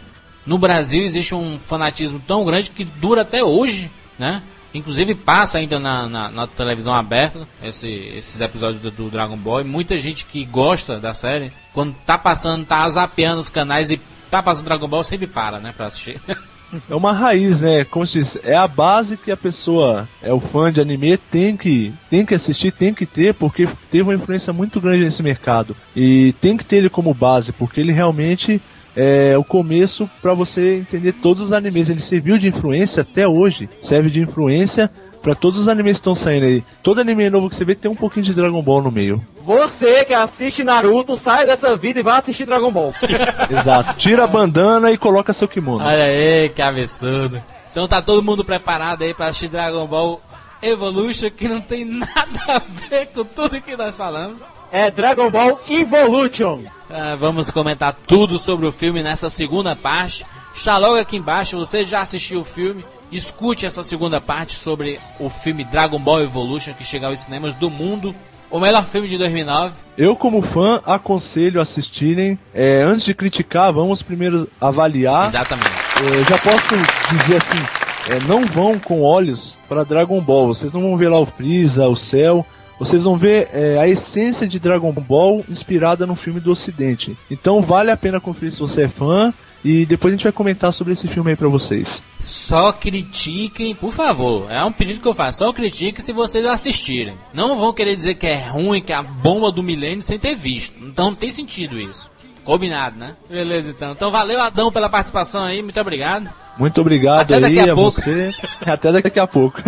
No 0.47 0.57
Brasil 0.57 1.03
existe 1.03 1.35
um 1.35 1.59
fanatismo 1.59 2.19
tão 2.25 2.43
grande 2.43 2.71
que 2.71 2.83
dura 2.83 3.21
até 3.21 3.43
hoje, 3.43 3.91
né? 4.17 4.41
Inclusive 4.73 5.13
passa 5.15 5.57
ainda 5.59 5.79
na, 5.79 6.07
na, 6.07 6.29
na 6.31 6.47
televisão 6.47 6.93
aberta 6.93 7.47
esse- 7.63 8.11
esses 8.15 8.39
episódios 8.41 8.81
do, 8.81 8.89
do 8.91 9.09
Dragon 9.09 9.37
Ball. 9.37 9.61
E 9.61 9.63
muita 9.63 9.95
gente 9.97 10.25
que 10.25 10.43
gosta 10.45 10.99
da 10.99 11.13
série, 11.13 11.51
quando 11.73 11.93
tá 12.05 12.17
passando, 12.17 12.65
tá 12.65 12.87
zapeando 12.89 13.39
os 13.41 13.49
canais 13.49 13.91
e 13.91 13.99
tá 14.31 14.41
passando 14.41 14.65
Dragon 14.65 14.87
Ball, 14.87 15.03
sempre 15.03 15.27
para, 15.27 15.59
né, 15.59 15.73
pra 15.75 15.87
assistir. 15.87 16.19
É 16.89 16.93
uma 16.93 17.13
raiz, 17.13 17.57
né? 17.61 17.85
Como 17.85 18.05
se 18.05 18.21
diz, 18.21 18.27
é 18.43 18.53
a 18.53 18.67
base 18.67 19.15
que 19.15 19.31
a 19.31 19.37
pessoa, 19.37 20.05
é 20.21 20.33
o 20.33 20.41
fã 20.41 20.69
de 20.69 20.81
anime, 20.81 21.17
tem 21.31 21.55
que, 21.55 21.93
tem 22.09 22.25
que 22.25 22.35
assistir, 22.35 22.73
tem 22.73 22.93
que 22.93 23.05
ter, 23.05 23.33
porque 23.33 23.69
teve 23.89 24.03
uma 24.03 24.15
influência 24.15 24.51
muito 24.51 24.81
grande 24.81 25.05
nesse 25.05 25.23
mercado. 25.23 25.73
E 25.95 26.33
tem 26.41 26.57
que 26.57 26.65
ter 26.65 26.75
ele 26.75 26.89
como 26.89 27.13
base, 27.13 27.53
porque 27.53 27.79
ele 27.79 27.93
realmente 27.93 28.61
é 28.99 29.37
o 29.37 29.43
começo 29.43 30.09
para 30.23 30.33
você 30.33 30.77
entender 30.77 31.13
todos 31.13 31.45
os 31.45 31.53
animes. 31.53 31.87
Ele 31.87 32.01
serviu 32.09 32.39
de 32.39 32.47
influência 32.47 33.01
até 33.03 33.27
hoje, 33.27 33.69
serve 33.87 34.09
de 34.09 34.21
influência 34.21 34.89
para 35.21 35.35
todos 35.35 35.61
os 35.61 35.67
animes 35.67 35.93
que 35.93 35.99
estão 35.99 36.15
saindo 36.15 36.47
aí. 36.47 36.63
Todo 36.81 37.01
anime 37.01 37.29
novo 37.29 37.47
que 37.47 37.57
você 37.57 37.63
vê 37.63 37.75
tem 37.75 37.91
um 37.91 37.95
pouquinho 37.95 38.25
de 38.25 38.33
Dragon 38.33 38.61
Ball 38.61 38.81
no 38.81 38.91
meio. 38.91 39.21
Você 39.43 40.03
que 40.03 40.15
assiste 40.15 40.63
Naruto, 40.63 41.15
sai 41.15 41.45
dessa 41.45 41.75
vida 41.77 41.99
e 41.99 42.03
vai 42.03 42.17
assistir 42.17 42.45
Dragon 42.45 42.71
Ball. 42.71 42.91
Exato. 43.51 43.99
Tira 43.99 44.23
a 44.23 44.27
bandana 44.27 44.91
e 44.91 44.97
coloca 44.97 45.31
seu 45.31 45.47
kimono. 45.47 45.85
Olha 45.85 46.05
aí, 46.05 46.49
que 46.49 46.61
absurdo. 46.61 47.41
Então 47.69 47.87
tá 47.87 48.01
todo 48.01 48.23
mundo 48.23 48.43
preparado 48.43 49.03
aí 49.03 49.13
pra 49.13 49.27
assistir 49.27 49.49
Dragon 49.49 49.85
Ball 49.85 50.19
Evolution, 50.59 51.29
que 51.29 51.47
não 51.47 51.61
tem 51.61 51.85
nada 51.85 52.39
a 52.47 52.59
ver 52.89 53.07
com 53.07 53.23
tudo 53.23 53.61
que 53.61 53.77
nós 53.77 53.95
falamos. 53.95 54.41
É 54.71 54.91
Dragon 54.91 55.29
Ball 55.29 55.59
Evolution. 55.69 56.61
Ah, 56.89 57.15
vamos 57.15 57.49
comentar 57.49 57.95
tudo 58.05 58.37
sobre 58.37 58.65
o 58.65 58.71
filme 58.71 59.01
nessa 59.01 59.29
segunda 59.29 59.75
parte. 59.75 60.25
Está 60.55 60.77
logo 60.77 60.97
aqui 60.97 61.17
embaixo, 61.17 61.57
você 61.57 61.83
já 61.83 62.01
assistiu 62.01 62.41
o 62.41 62.45
filme? 62.45 62.83
Escute 63.11 63.65
essa 63.65 63.83
segunda 63.83 64.19
parte 64.19 64.55
sobre 64.55 64.99
o 65.19 65.29
filme 65.29 65.63
Dragon 65.63 65.99
Ball 65.99 66.21
Evolution 66.21 66.73
que 66.73 66.83
chega 66.83 67.07
aos 67.07 67.21
cinemas 67.21 67.55
do 67.55 67.69
mundo. 67.69 68.13
O 68.49 68.59
melhor 68.59 68.85
filme 68.85 69.07
de 69.07 69.17
2009. 69.17 69.73
Eu, 69.97 70.15
como 70.15 70.41
fã, 70.41 70.81
aconselho 70.85 71.59
a 71.59 71.63
assistirem. 71.63 72.39
É, 72.53 72.83
antes 72.83 73.05
de 73.05 73.13
criticar, 73.13 73.73
vamos 73.73 74.01
primeiro 74.01 74.49
avaliar. 74.59 75.25
Exatamente. 75.25 75.69
É, 75.69 76.29
já 76.29 76.37
posso 76.37 76.75
dizer 77.11 77.37
assim: 77.37 78.13
é, 78.13 78.27
não 78.27 78.45
vão 78.45 78.79
com 78.79 79.01
olhos 79.01 79.53
para 79.67 79.83
Dragon 79.83 80.21
Ball. 80.21 80.47
Vocês 80.47 80.71
não 80.71 80.81
vão 80.81 80.97
ver 80.97 81.09
lá 81.09 81.19
o 81.19 81.25
Freeza, 81.25 81.87
o 81.87 81.97
Cell. 82.09 82.45
Vocês 82.79 83.03
vão 83.03 83.17
ver 83.17 83.49
é, 83.53 83.79
a 83.79 83.87
essência 83.87 84.47
de 84.47 84.59
Dragon 84.59 84.91
Ball 84.91 85.43
inspirada 85.49 86.05
no 86.05 86.15
filme 86.15 86.39
do 86.39 86.51
Ocidente. 86.51 87.17
Então 87.29 87.61
vale 87.61 87.91
a 87.91 87.97
pena 87.97 88.19
conferir 88.19 88.53
se 88.53 88.59
você 88.59 88.83
é 88.83 88.87
fã. 88.87 89.33
E 89.65 89.85
depois 89.85 90.13
a 90.13 90.15
gente 90.15 90.23
vai 90.23 90.31
comentar 90.31 90.71
sobre 90.71 90.93
esse 90.93 91.07
filme 91.07 91.31
aí 91.31 91.35
pra 91.35 91.47
vocês. 91.49 91.87
Só 92.19 92.71
critiquem, 92.71 93.73
por 93.73 93.91
favor. 93.91 94.49
É 94.51 94.63
um 94.63 94.71
pedido 94.71 95.01
que 95.01 95.07
eu 95.07 95.15
faço. 95.15 95.39
Só 95.39 95.51
critiquem 95.51 95.99
se 95.99 96.13
vocês 96.13 96.45
assistirem. 96.45 97.15
Não 97.33 97.55
vão 97.57 97.73
querer 97.73 97.95
dizer 97.95 98.15
que 98.15 98.27
é 98.27 98.37
ruim, 98.37 98.81
que 98.81 98.93
é 98.93 98.95
a 98.95 99.03
bomba 99.03 99.51
do 99.51 99.63
milênio 99.63 100.01
sem 100.01 100.19
ter 100.19 100.35
visto. 100.35 100.77
Então 100.85 101.07
não 101.07 101.15
tem 101.15 101.29
sentido 101.31 101.79
isso. 101.79 102.09
Combinado, 102.43 102.97
né? 102.97 103.15
Beleza, 103.29 103.71
então. 103.71 103.91
Então 103.91 104.11
valeu, 104.11 104.39
Adão, 104.41 104.71
pela 104.71 104.87
participação 104.87 105.43
aí. 105.43 105.61
Muito 105.61 105.81
obrigado. 105.81 106.29
Muito 106.57 106.79
obrigado 106.79 107.33
Até 107.33 107.35
aí 107.35 107.41
daqui 107.41 107.69
a 107.69 107.75
pouco. 107.75 108.01
você. 108.01 108.29
Até 108.61 108.91
daqui 108.91 109.19
a 109.19 109.27
pouco. 109.27 109.61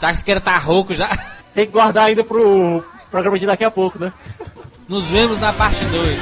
Já 0.00 0.10
que 0.12 0.18
você 0.18 0.24
quer 0.24 0.40
tá 0.40 0.56
rouco 0.58 0.94
já. 0.94 1.08
Tem 1.54 1.66
que 1.66 1.72
guardar 1.72 2.04
ainda 2.04 2.22
pro 2.22 2.82
programa 3.10 3.38
de 3.38 3.46
daqui 3.46 3.64
a 3.64 3.70
pouco, 3.70 3.98
né? 3.98 4.12
Nos 4.88 5.06
vemos 5.06 5.40
na 5.40 5.52
parte 5.52 5.84
2. 5.84 6.18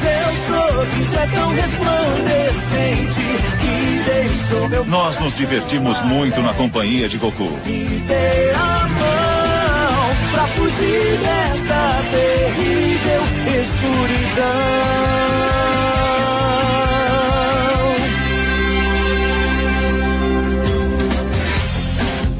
Seu 0.00 0.56
sorriso 0.56 1.16
é 1.16 1.26
tão 1.26 1.54
resplandecente 1.54 3.20
que 3.60 4.02
deixou 4.04 4.68
meu 4.68 4.84
Nós 4.84 5.18
nos 5.20 5.36
divertimos 5.36 6.00
muito 6.02 6.40
na 6.40 6.54
companhia 6.54 7.08
de 7.08 7.18
Goku. 7.18 7.50
me 7.64 8.00
dê 8.06 8.50
a 8.54 8.88
mão 8.88 10.32
pra 10.32 10.46
fugir 10.48 11.18
desta 11.18 12.02
terrível 12.10 13.22
escuridão. 13.60 14.92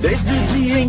Desde 0.01 0.41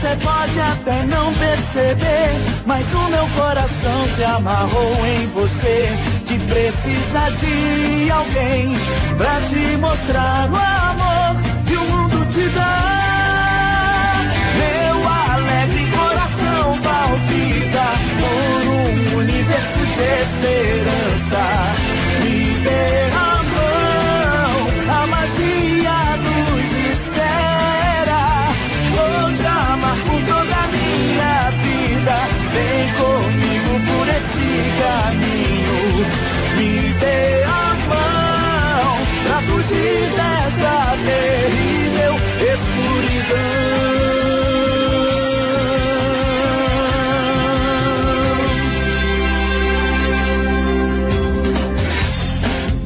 Você 0.00 0.16
pode 0.22 0.60
até 0.60 1.02
não 1.06 1.34
perceber, 1.34 2.30
mas 2.64 2.86
o 2.94 3.08
meu 3.08 3.26
coração 3.30 4.08
se 4.14 4.22
amarrou 4.22 5.04
em 5.04 5.26
você. 5.34 5.88
Que 6.24 6.38
precisa 6.38 7.30
de 7.30 8.08
alguém 8.08 8.76
pra 9.16 9.40
te 9.40 9.76
mostrar 9.78 10.48
o 10.52 10.54
amor 10.54 11.42
que 11.66 11.74
o 11.74 11.80
mundo 11.82 12.24
te 12.30 12.48
dá. 12.50 14.22
Meu 14.54 15.08
alegre 15.34 15.90
coração 15.90 16.78
palpita 16.80 17.88
por 18.20 18.68
um 18.68 19.18
universo 19.18 19.80
de 19.80 20.04
esperança. 20.22 21.42
Me 22.22 22.60
dê 22.62 23.17
fugir 39.58 40.10
desta 40.10 40.96
terrível 41.04 42.14
escuridão. 42.54 43.38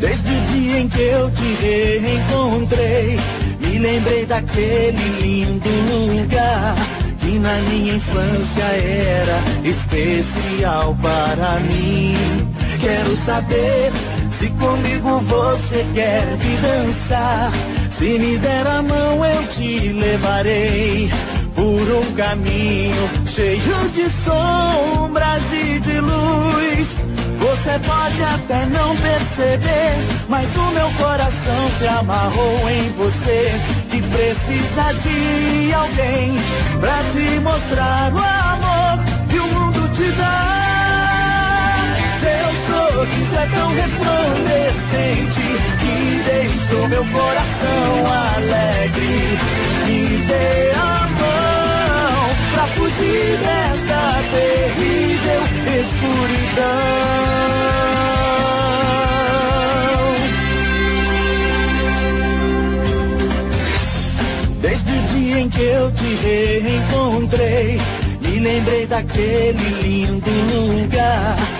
Desde 0.01 0.31
o 0.31 0.41
dia 0.47 0.79
em 0.81 0.89
que 0.89 1.01
eu 1.01 1.31
te 1.31 1.55
reencontrei, 1.61 3.19
me 3.61 3.79
lembrei 3.79 4.27
daquele 4.27 5.21
lindo 5.21 5.69
lugar 5.69 6.75
que 7.21 7.39
na 7.39 7.55
minha 7.69 7.95
infância 7.95 8.65
era 8.65 9.43
especial 9.65 10.97
para 11.03 11.61
mim. 11.61 12.17
Quero 12.81 13.15
saber 13.17 13.93
se 14.43 14.51
comigo 14.51 15.21
você 15.21 15.87
quer 15.95 16.37
vir 16.39 16.61
dançar. 16.61 17.53
Se 17.91 18.19
me 18.19 18.39
der 18.39 18.67
a 18.67 18.83
mão, 18.83 19.25
eu 19.25 19.47
te 19.47 19.93
levarei 19.93 21.09
por 21.55 21.63
um 21.63 22.13
caminho 22.17 23.09
cheio 23.25 23.89
de 23.91 24.11
sombras 24.11 25.45
e 25.53 25.79
de 25.79 26.01
luz. 26.01 26.99
Você 27.39 27.79
pode 27.87 28.23
até 28.25 28.67
não 28.67 28.97
perceber, 28.97 29.95
mas 30.29 30.57
o 30.57 30.71
meu 30.73 30.91
coração 30.95 31.71
se 31.79 31.87
amarrou 31.87 32.69
em 32.69 32.91
você. 32.99 33.61
Que 33.91 34.03
precisa 34.03 34.93
de 34.95 35.73
alguém 35.73 36.37
pra 36.81 37.05
te 37.13 37.39
mostrar 37.41 38.13
o 38.13 38.19
amor 38.19 39.05
que 39.31 39.39
o 39.39 39.47
mundo 39.47 39.89
te 39.95 40.11
dá. 40.13 40.42
Sorriso 43.03 43.35
é 43.35 43.47
tão 43.47 43.75
resplandecente 43.75 45.41
que 45.81 46.23
deixou 46.23 46.87
meu 46.87 47.05
coração 47.07 48.07
alegre. 48.37 49.39
Me 49.85 50.19
dê 50.19 50.71
a 50.77 51.09
mão 51.19 52.37
pra 52.55 52.67
fugir 52.69 53.39
desta 53.39 54.23
terrível 54.31 55.43
escuridão. 55.81 56.63
Desde 64.61 64.93
o 64.93 65.03
dia 65.03 65.41
em 65.41 65.49
que 65.49 65.61
eu 65.61 65.91
te 65.91 66.15
reencontrei, 66.23 67.81
me 68.21 68.39
lembrei 68.39 68.87
daquele 68.87 69.83
lindo 69.83 70.31
lugar 70.31 71.52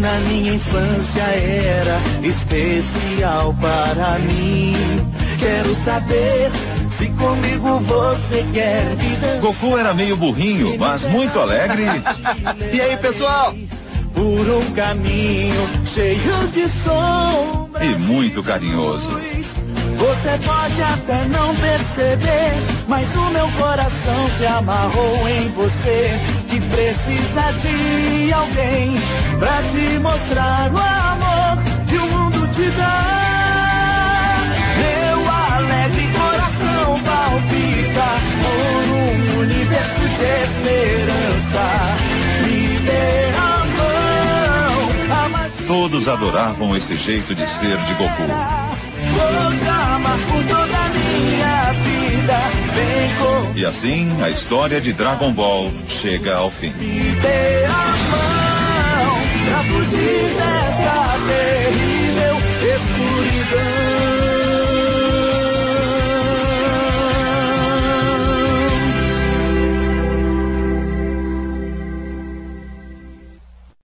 na 0.00 0.18
minha 0.20 0.54
infância 0.54 1.22
era 1.22 2.00
especial 2.22 3.54
para 3.60 4.18
mim. 4.20 4.74
Quero 5.38 5.74
saber 5.74 6.50
se 6.88 7.08
comigo 7.10 7.78
você 7.80 8.44
quer 8.52 8.82
vida. 8.96 9.38
Goku 9.40 9.78
era 9.78 9.94
meio 9.94 10.16
burrinho, 10.16 10.78
mas 10.78 11.04
muito 11.04 11.38
alegre. 11.38 11.84
e 12.72 12.80
aí, 12.80 12.96
pessoal? 12.96 13.54
Por 14.14 14.50
um 14.50 14.70
caminho 14.72 15.68
cheio 15.86 16.48
de 16.48 16.68
sombras. 16.68 17.84
E 17.84 17.88
muito 18.00 18.42
carinhoso. 18.42 19.08
Você 20.00 20.38
pode 20.44 20.82
até 20.82 21.24
não 21.26 21.54
perceber, 21.56 22.52
mas 22.88 23.14
o 23.14 23.30
meu 23.30 23.50
coração 23.52 24.30
se 24.36 24.46
amarrou 24.46 25.28
em 25.28 25.48
você. 25.50 26.18
Que 26.50 26.60
precisa 26.62 27.52
de 27.60 28.32
alguém 28.32 28.98
pra 29.38 29.62
te 29.70 30.00
mostrar 30.00 30.68
o 30.72 30.78
amor 30.78 31.62
que 31.88 31.96
o 31.96 32.06
mundo 32.08 32.48
te 32.48 32.68
dá. 32.72 34.40
Meu 34.76 35.18
alegre 35.30 36.08
coração 36.12 37.00
palpita 37.04 38.08
por 38.42 38.82
um 38.96 39.38
universo 39.42 40.00
de 40.00 40.24
esperança. 40.42 41.64
Me 42.42 42.78
dê 42.80 43.30
a 43.38 43.64
mão, 43.76 45.24
a 45.24 45.28
magia. 45.28 45.66
Todos 45.68 46.08
adoravam 46.08 46.76
esse 46.76 46.96
jeito 46.96 47.32
de 47.32 47.48
ser 47.48 47.76
de 47.76 47.94
Goku. 47.94 48.26
Vou 48.26 49.56
te 49.56 49.68
amar 49.68 50.18
por 50.18 50.42
toda 50.48 50.76
a 50.76 50.88
minha 50.88 51.72
vida. 51.84 52.59
E 53.54 53.64
assim 53.66 54.08
a 54.22 54.30
história 54.30 54.80
de 54.80 54.92
Dragon 54.92 55.32
Ball 55.32 55.70
chega 55.88 56.36
ao 56.36 56.50
fim. 56.50 56.72
Me 56.78 57.12
dê 57.20 57.66
mão 57.68 59.20
pra 59.46 59.64
fugir 59.64 60.34
desta 60.34 61.18
terrível 61.26 62.36
escuridão. 62.74 63.89